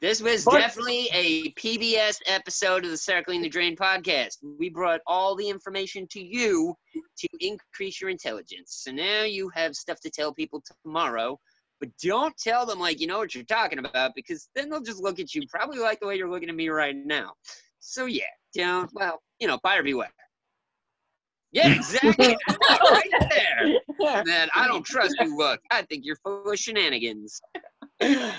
this 0.00 0.22
was 0.22 0.44
But- 0.46 0.52
definitely 0.60 1.08
a 1.12 1.50
PBS 1.52 2.20
episode 2.24 2.84
of 2.86 2.90
the 2.90 2.96
Circling 2.96 3.42
the 3.42 3.50
Drain 3.50 3.76
podcast. 3.76 4.38
We 4.58 4.70
brought 4.70 5.00
all 5.06 5.34
the 5.36 5.46
information 5.46 6.06
to 6.12 6.20
you 6.24 6.74
to 7.18 7.28
increase 7.40 8.00
your 8.00 8.08
intelligence. 8.08 8.80
So 8.82 8.92
now 8.92 9.24
you 9.24 9.50
have 9.50 9.74
stuff 9.74 10.00
to 10.00 10.10
tell 10.10 10.32
people 10.32 10.62
tomorrow. 10.84 11.38
But 11.80 11.88
don't 12.02 12.36
tell 12.36 12.66
them 12.66 12.78
like 12.78 13.00
you 13.00 13.06
know 13.06 13.18
what 13.18 13.34
you're 13.34 13.44
talking 13.44 13.78
about 13.78 14.12
because 14.14 14.48
then 14.54 14.68
they'll 14.68 14.82
just 14.82 15.02
look 15.02 15.18
at 15.18 15.34
you 15.34 15.42
probably 15.48 15.78
like 15.78 16.00
the 16.00 16.06
way 16.06 16.16
you're 16.16 16.30
looking 16.30 16.50
at 16.50 16.54
me 16.54 16.68
right 16.68 16.94
now. 16.94 17.32
So 17.80 18.04
yeah, 18.06 18.24
don't 18.54 18.90
well, 18.92 19.22
you 19.38 19.48
know, 19.48 19.58
buyer 19.62 19.82
beware. 19.82 20.10
Yeah, 21.52 21.72
exactly. 21.74 22.36
right 22.48 23.10
there. 23.30 24.24
Man, 24.24 24.48
I 24.54 24.68
don't 24.68 24.84
trust 24.84 25.16
you. 25.20 25.36
Look, 25.36 25.60
I 25.70 25.82
think 25.82 26.04
you're 26.04 26.16
full 26.16 26.48
of 26.48 26.58
shenanigans. 26.58 27.40
well, 28.00 28.32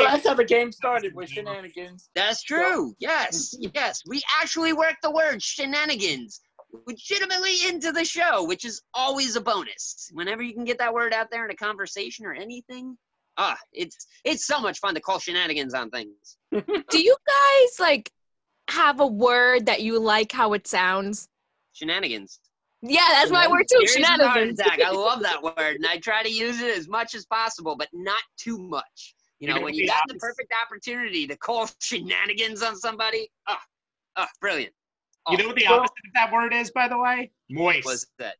that's 0.00 0.26
how 0.26 0.34
the 0.34 0.44
game 0.44 0.72
started 0.72 1.14
with 1.14 1.28
shenanigans. 1.28 2.10
That's 2.14 2.42
true. 2.42 2.94
Yes, 2.98 3.54
yes. 3.74 4.02
We 4.06 4.22
actually 4.40 4.72
worked 4.72 5.02
the 5.02 5.10
word 5.10 5.42
shenanigans 5.42 6.40
legitimately 6.86 7.68
into 7.68 7.92
the 7.92 8.04
show, 8.04 8.44
which 8.44 8.64
is 8.64 8.82
always 8.94 9.36
a 9.36 9.40
bonus. 9.40 10.10
Whenever 10.12 10.42
you 10.42 10.54
can 10.54 10.64
get 10.64 10.78
that 10.78 10.92
word 10.92 11.12
out 11.12 11.30
there 11.30 11.44
in 11.44 11.50
a 11.50 11.56
conversation 11.56 12.26
or 12.26 12.32
anything, 12.32 12.96
ah, 13.36 13.56
it's 13.72 14.06
it's 14.24 14.46
so 14.46 14.60
much 14.60 14.78
fun 14.78 14.94
to 14.94 15.00
call 15.00 15.18
shenanigans 15.18 15.74
on 15.74 15.90
things. 15.90 16.36
Do 16.52 17.00
you 17.00 17.16
guys 17.26 17.80
like 17.80 18.10
have 18.70 19.00
a 19.00 19.06
word 19.06 19.66
that 19.66 19.82
you 19.82 19.98
like 19.98 20.32
how 20.32 20.52
it 20.52 20.66
sounds? 20.66 21.28
Shenanigans. 21.72 22.40
Yeah, 22.82 23.06
that's 23.10 23.32
my 23.32 23.48
word 23.48 23.64
too. 23.70 23.86
Shenanigans. 23.86 24.60
attack. 24.60 24.80
I 24.84 24.90
love 24.92 25.22
that 25.22 25.42
word, 25.42 25.76
and 25.76 25.86
I 25.86 25.98
try 25.98 26.22
to 26.22 26.30
use 26.30 26.60
it 26.60 26.76
as 26.76 26.88
much 26.88 27.14
as 27.14 27.24
possible, 27.26 27.76
but 27.76 27.88
not 27.92 28.22
too 28.36 28.58
much. 28.58 29.14
You 29.40 29.48
You 29.48 29.54
know, 29.54 29.60
know 29.60 29.64
when 29.64 29.74
you 29.74 29.86
got 29.86 30.02
the 30.08 30.14
perfect 30.16 30.52
opportunity 30.64 31.26
to 31.26 31.36
call 31.36 31.68
shenanigans 31.80 32.62
on 32.62 32.76
somebody, 32.76 33.30
ah, 33.48 33.60
ah, 34.16 34.28
brilliant. 34.40 34.74
You 35.30 35.36
know 35.38 35.46
what 35.48 35.56
the 35.56 35.66
oh, 35.66 35.70
Well- 35.72 35.80
opposite 35.80 36.06
of 36.06 36.14
that 36.14 36.32
word 36.32 36.52
is, 36.52 36.70
by 36.70 36.88
the 36.88 36.98
way? 36.98 37.30
Moist. 37.50 37.84
Was 37.86 38.06
that? 38.18 38.36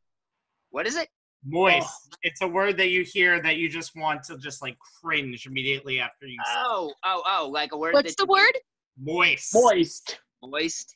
What 0.71 0.85
is 0.87 0.95
it? 0.95 1.09
Moist. 1.45 2.17
It's 2.23 2.41
a 2.41 2.47
word 2.47 2.77
that 2.77 2.89
you 2.89 3.03
hear 3.03 3.41
that 3.41 3.55
you 3.57 3.69
just 3.69 3.95
want 3.95 4.23
to 4.23 4.37
just 4.37 4.61
like 4.61 4.77
cringe 5.01 5.45
immediately 5.45 5.99
after 5.99 6.25
you 6.27 6.37
say 6.45 6.53
Oh, 6.57 6.93
oh, 7.05 7.23
oh, 7.25 7.49
like 7.49 7.71
a 7.71 7.77
word. 7.77 7.93
What's 7.93 8.15
that 8.15 8.23
the 8.23 8.27
word? 8.31 8.51
moist. 9.01 9.53
Moist. 9.53 10.19
Moist. 10.43 10.95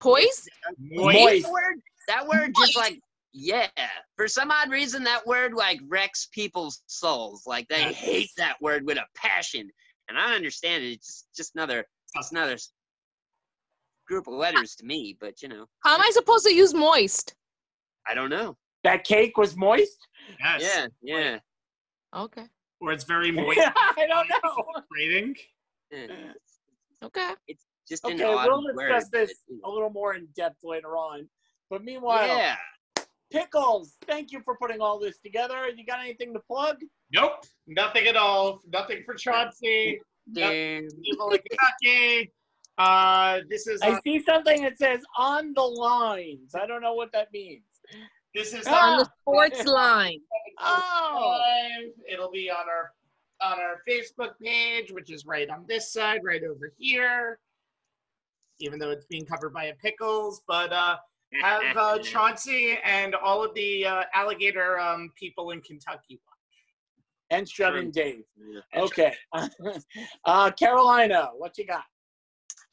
Poise? 0.00 0.48
Moist. 0.78 1.18
Moist. 1.18 1.42
That 1.44 1.50
word, 1.52 1.74
that 2.08 2.28
word 2.28 2.54
just 2.58 2.76
like 2.76 3.00
yeah. 3.32 3.68
For 4.16 4.28
some 4.28 4.50
odd 4.50 4.70
reason, 4.70 5.04
that 5.04 5.26
word 5.26 5.54
like 5.54 5.80
wrecks 5.88 6.28
people's 6.32 6.82
souls. 6.86 7.44
Like 7.46 7.66
they 7.68 7.80
Yes. 7.80 7.94
hate 7.94 8.30
that 8.36 8.60
word 8.60 8.84
with 8.86 8.98
a 8.98 9.04
passion, 9.14 9.70
and 10.08 10.18
I 10.18 10.34
understand 10.34 10.84
it. 10.84 10.92
It's 10.92 11.06
just 11.06 11.36
just 11.36 11.54
another, 11.54 11.84
just 12.14 12.32
another. 12.32 12.56
Group 14.08 14.26
of 14.26 14.34
letters 14.34 14.74
to 14.76 14.84
me, 14.84 15.16
but 15.20 15.42
you 15.42 15.48
know, 15.48 15.66
How 15.84 15.94
am 15.94 16.00
I 16.00 16.10
supposed 16.12 16.44
to 16.46 16.52
use 16.54 16.74
moist? 16.74 17.34
I 18.08 18.14
don't 18.14 18.30
know. 18.30 18.56
That 18.84 19.04
cake 19.04 19.36
was 19.36 19.56
moist? 19.56 19.98
Yes. 20.40 20.62
Yeah, 21.02 21.18
yeah. 21.18 21.38
Okay. 22.16 22.44
Or 22.80 22.92
it's 22.92 23.04
very 23.04 23.30
moist. 23.32 23.60
I 23.60 24.06
don't 24.08 24.28
know. 24.28 24.64
Rating. 24.96 25.34
yeah. 25.90 26.06
Okay. 27.02 27.30
It's 27.46 27.64
just 27.88 28.04
an 28.04 28.14
Okay, 28.14 28.24
odd 28.24 28.46
we'll 28.48 28.64
word, 28.74 28.88
discuss 28.88 29.08
but, 29.10 29.18
this 29.18 29.34
you 29.48 29.60
a 29.64 29.70
little 29.70 29.90
more 29.90 30.14
in 30.14 30.26
depth 30.36 30.58
later 30.64 30.96
on. 30.96 31.28
But 31.70 31.84
meanwhile, 31.84 32.26
Yeah. 32.26 32.56
Pickles, 33.30 33.94
thank 34.06 34.32
you 34.32 34.40
for 34.42 34.56
putting 34.56 34.80
all 34.80 34.98
this 34.98 35.18
together. 35.18 35.68
You 35.68 35.84
got 35.84 36.00
anything 36.00 36.32
to 36.32 36.40
plug? 36.40 36.76
Nope. 37.12 37.44
Nothing 37.66 38.06
at 38.06 38.16
all. 38.16 38.60
Nothing 38.72 39.02
for 39.04 39.14
Chauncey. 39.14 40.00
Damn. 40.32 40.88
People 41.04 41.30
in 41.32 41.38
Kentucky. 41.50 42.32
Uh, 42.78 43.40
this 43.50 43.66
is 43.66 43.80
I 43.82 43.94
on, 43.94 44.02
see 44.02 44.22
something 44.22 44.62
that 44.62 44.78
says 44.78 45.00
on 45.16 45.52
the 45.54 45.62
lines. 45.62 46.54
I 46.54 46.66
don't 46.66 46.80
know 46.80 46.94
what 46.94 47.10
that 47.12 47.28
means. 47.32 47.64
this 48.34 48.54
is. 48.54 48.66
On 48.68 48.98
the 48.98 49.10
sports 49.20 49.66
line. 49.66 50.20
Oh. 50.60 51.38
live. 51.40 51.90
It'll 52.10 52.30
be 52.30 52.50
on 52.50 52.68
our 52.68 52.92
on 53.40 53.58
our 53.60 53.82
Facebook 53.88 54.32
page, 54.42 54.92
which 54.92 55.10
is 55.10 55.26
right 55.26 55.48
on 55.50 55.64
this 55.68 55.92
side, 55.92 56.20
right 56.24 56.42
over 56.44 56.72
here. 56.76 57.38
Even 58.60 58.78
though 58.78 58.90
it's 58.90 59.06
being 59.06 59.24
covered 59.24 59.52
by 59.52 59.66
a 59.66 59.74
pickles, 59.74 60.42
but 60.46 60.72
uh, 60.72 60.96
have 61.40 61.76
uh, 61.76 61.98
Chauncey 62.02 62.78
and 62.84 63.14
all 63.14 63.44
of 63.44 63.54
the 63.54 63.86
uh, 63.86 64.02
alligator 64.14 64.78
um, 64.78 65.12
people 65.16 65.50
in 65.50 65.60
Kentucky 65.60 66.20
watch. 66.26 66.36
And 67.30 67.48
shut 67.48 67.76
in 67.76 67.90
Dave. 67.90 68.22
Yeah. 68.36 68.82
Okay. 68.82 69.14
uh, 70.24 70.50
Carolina, 70.52 71.28
what 71.36 71.58
you 71.58 71.66
got? 71.66 71.84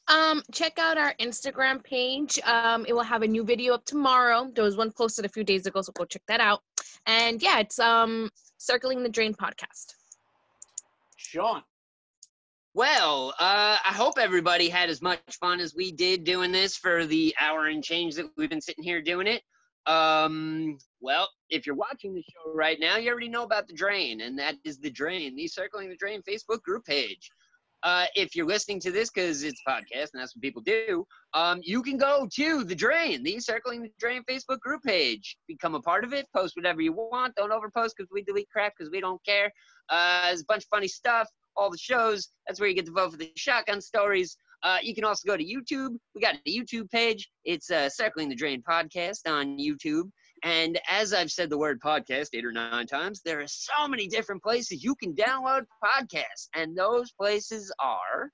Um, 0.07 0.43
check 0.51 0.77
out 0.77 0.97
our 0.97 1.15
Instagram 1.19 1.83
page. 1.83 2.39
Um, 2.45 2.85
it 2.87 2.93
will 2.93 3.03
have 3.03 3.23
a 3.23 3.27
new 3.27 3.43
video 3.43 3.73
up 3.73 3.85
tomorrow. 3.85 4.51
There 4.53 4.63
was 4.63 4.77
one 4.77 4.91
posted 4.91 5.25
a 5.25 5.29
few 5.29 5.43
days 5.43 5.65
ago, 5.65 5.81
so 5.81 5.91
go 5.93 6.05
check 6.05 6.21
that 6.27 6.39
out. 6.39 6.61
And 7.07 7.41
yeah, 7.41 7.59
it's 7.59 7.79
um 7.79 8.29
Circling 8.57 9.03
the 9.03 9.09
Drain 9.09 9.33
podcast. 9.33 9.93
Sean. 11.17 11.63
Well, 12.73 13.33
uh, 13.39 13.77
I 13.83 13.93
hope 13.93 14.19
everybody 14.19 14.67
had 14.67 14.89
as 14.89 15.01
much 15.01 15.19
fun 15.39 15.61
as 15.61 15.73
we 15.73 15.93
did 15.93 16.25
doing 16.25 16.51
this 16.51 16.75
for 16.75 17.05
the 17.05 17.33
hour 17.39 17.67
and 17.67 17.81
change 17.83 18.15
that 18.15 18.25
we've 18.35 18.49
been 18.49 18.59
sitting 18.59 18.83
here 18.83 19.01
doing 19.01 19.27
it. 19.27 19.41
Um, 19.87 20.77
well, 20.99 21.29
if 21.49 21.65
you're 21.65 21.75
watching 21.75 22.13
the 22.13 22.23
show 22.23 22.53
right 22.53 22.77
now, 22.79 22.97
you 22.97 23.09
already 23.11 23.29
know 23.29 23.43
about 23.43 23.67
the 23.67 23.73
Drain, 23.73 24.21
and 24.21 24.37
that 24.39 24.55
is 24.65 24.77
the 24.79 24.89
Drain, 24.89 25.35
the 25.35 25.47
Circling 25.47 25.89
the 25.89 25.95
Drain 25.95 26.21
Facebook 26.27 26.61
group 26.63 26.83
page. 26.85 27.29
Uh, 27.85 28.07
if 28.15 28.35
you're 28.35 28.47
listening 28.47 28.79
to 28.79 28.91
this 28.91 29.11
because 29.11 29.43
it's 29.43 29.61
a 29.65 29.69
podcast 29.69 30.09
and 30.13 30.19
that's 30.19 30.35
what 30.35 30.41
people 30.41 30.61
do, 30.61 31.05
um, 31.35 31.59
you 31.63 31.83
can 31.83 31.97
go 31.97 32.27
to 32.33 32.63
the 32.63 32.73
Drain, 32.73 33.21
the 33.21 33.39
Circling 33.39 33.83
the 33.83 33.91
Drain 33.99 34.23
Facebook 34.27 34.59
group 34.59 34.81
page. 34.81 35.37
Become 35.47 35.75
a 35.75 35.79
part 35.79 36.03
of 36.03 36.11
it. 36.11 36.25
Post 36.35 36.55
whatever 36.55 36.81
you 36.81 36.93
want. 36.93 37.35
Don't 37.35 37.51
overpost 37.51 37.91
because 37.95 38.09
we 38.11 38.23
delete 38.23 38.49
crap 38.49 38.73
because 38.75 38.89
we 38.91 38.99
don't 38.99 39.23
care. 39.23 39.51
Uh, 39.89 40.25
there's 40.25 40.41
a 40.41 40.45
bunch 40.45 40.63
of 40.63 40.69
funny 40.69 40.87
stuff. 40.87 41.29
All 41.55 41.69
the 41.69 41.77
shows. 41.77 42.29
That's 42.47 42.59
where 42.59 42.67
you 42.67 42.75
get 42.75 42.87
to 42.87 42.91
vote 42.91 43.11
for 43.11 43.17
the 43.17 43.31
shotgun 43.35 43.81
stories. 43.81 44.35
Uh, 44.63 44.79
you 44.81 44.95
can 44.95 45.03
also 45.03 45.27
go 45.27 45.37
to 45.37 45.45
YouTube. 45.45 45.95
We 46.15 46.21
got 46.21 46.35
a 46.35 46.49
YouTube 46.49 46.89
page. 46.89 47.29
It's 47.43 47.69
uh, 47.69 47.87
Circling 47.87 48.29
the 48.29 48.35
Drain 48.35 48.63
podcast 48.67 49.19
on 49.27 49.59
YouTube. 49.59 50.09
And 50.45 50.79
as 50.87 51.11
I've 51.11 51.31
said 51.31 51.49
the 51.49 51.57
word 51.57 51.81
podcast 51.81 52.29
eight 52.33 52.45
or 52.45 52.51
nine 52.51 52.85
times, 52.85 53.21
there 53.25 53.41
are 53.41 53.47
so 53.47 53.87
many 53.87 54.05
different 54.05 54.43
places 54.43 54.83
you 54.83 54.93
can 54.93 55.15
download 55.15 55.65
podcasts. 55.83 56.49
And 56.53 56.77
those 56.77 57.11
places 57.11 57.73
are 57.79 58.31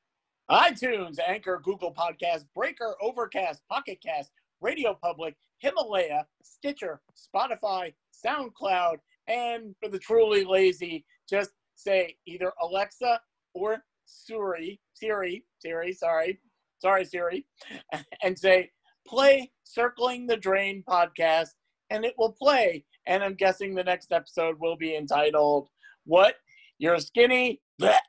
iTunes, 0.52 1.20
Anchor, 1.26 1.62
Google 1.64 1.94
Podcast, 1.94 2.44
Breaker, 2.54 2.96
Overcast, 3.02 3.62
Pocket 3.72 4.00
Cast, 4.06 4.30
Radio 4.60 4.94
Public, 5.02 5.36
Himalaya, 5.60 6.26
Stitcher, 6.44 7.00
Spotify, 7.16 7.94
SoundCloud, 8.26 8.98
and 9.30 9.74
for 9.82 9.88
the 9.88 10.00
truly 10.00 10.44
lazy, 10.44 11.06
just 11.30 11.52
say 11.76 12.18
either 12.28 12.52
Alexa 12.62 13.22
or 13.54 13.78
Siri, 14.06 14.82
Siri, 14.96 15.46
Siri, 15.60 15.94
sorry, 15.94 16.42
sorry, 16.82 17.06
Siri, 17.06 17.46
and 18.22 18.38
say 18.38 18.70
play 19.08 19.50
Circling 19.64 20.28
the 20.28 20.36
Drain 20.36 20.84
podcast, 20.86 21.52
and 21.92 22.04
it 22.06 22.16
will 22.18 22.32
play. 22.32 22.84
And 23.06 23.24
I'm 23.24 23.36
guessing 23.36 23.76
the 23.76 23.84
next 23.84 24.12
episode 24.12 24.60
will 24.60 24.76
be 24.78 24.96
entitled 24.96 25.70
"What 26.06 26.36
You're 26.80 26.98
Skinny." 26.98 27.62
Bleh. 27.80 28.00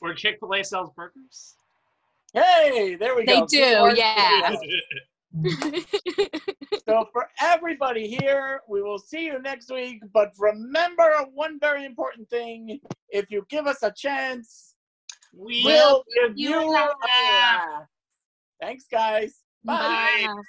Where 0.00 0.14
Chick 0.14 0.38
Fil 0.40 0.54
A 0.54 0.64
sells 0.64 0.90
burgers. 0.96 1.56
Hey, 2.32 2.96
there 2.96 3.14
we 3.14 3.26
They 3.26 3.40
go. 3.40 3.46
They 3.50 3.58
do, 3.58 3.92
yeah. 3.96 4.54
So 6.86 7.08
for 7.12 7.28
everybody 7.40 8.06
here, 8.06 8.60
we 8.68 8.82
will 8.82 8.98
see 8.98 9.24
you 9.24 9.40
next 9.40 9.72
week. 9.72 10.02
But 10.12 10.32
remember 10.38 11.10
one 11.32 11.58
very 11.58 11.84
important 11.86 12.28
thing: 12.28 12.78
if 13.08 13.30
you 13.30 13.46
give 13.48 13.66
us 13.66 13.82
a 13.82 13.90
chance, 13.90 14.74
we 15.34 15.62
we'll 15.64 16.04
give 16.14 16.36
you 16.36 16.50
you 16.50 16.60
a 16.60 16.66
a 16.66 16.70
laugh. 16.70 16.94
laugh. 17.02 17.86
Thanks, 18.60 18.84
guys. 18.90 19.43
Bye. 19.64 19.96
Bye. 20.20 20.42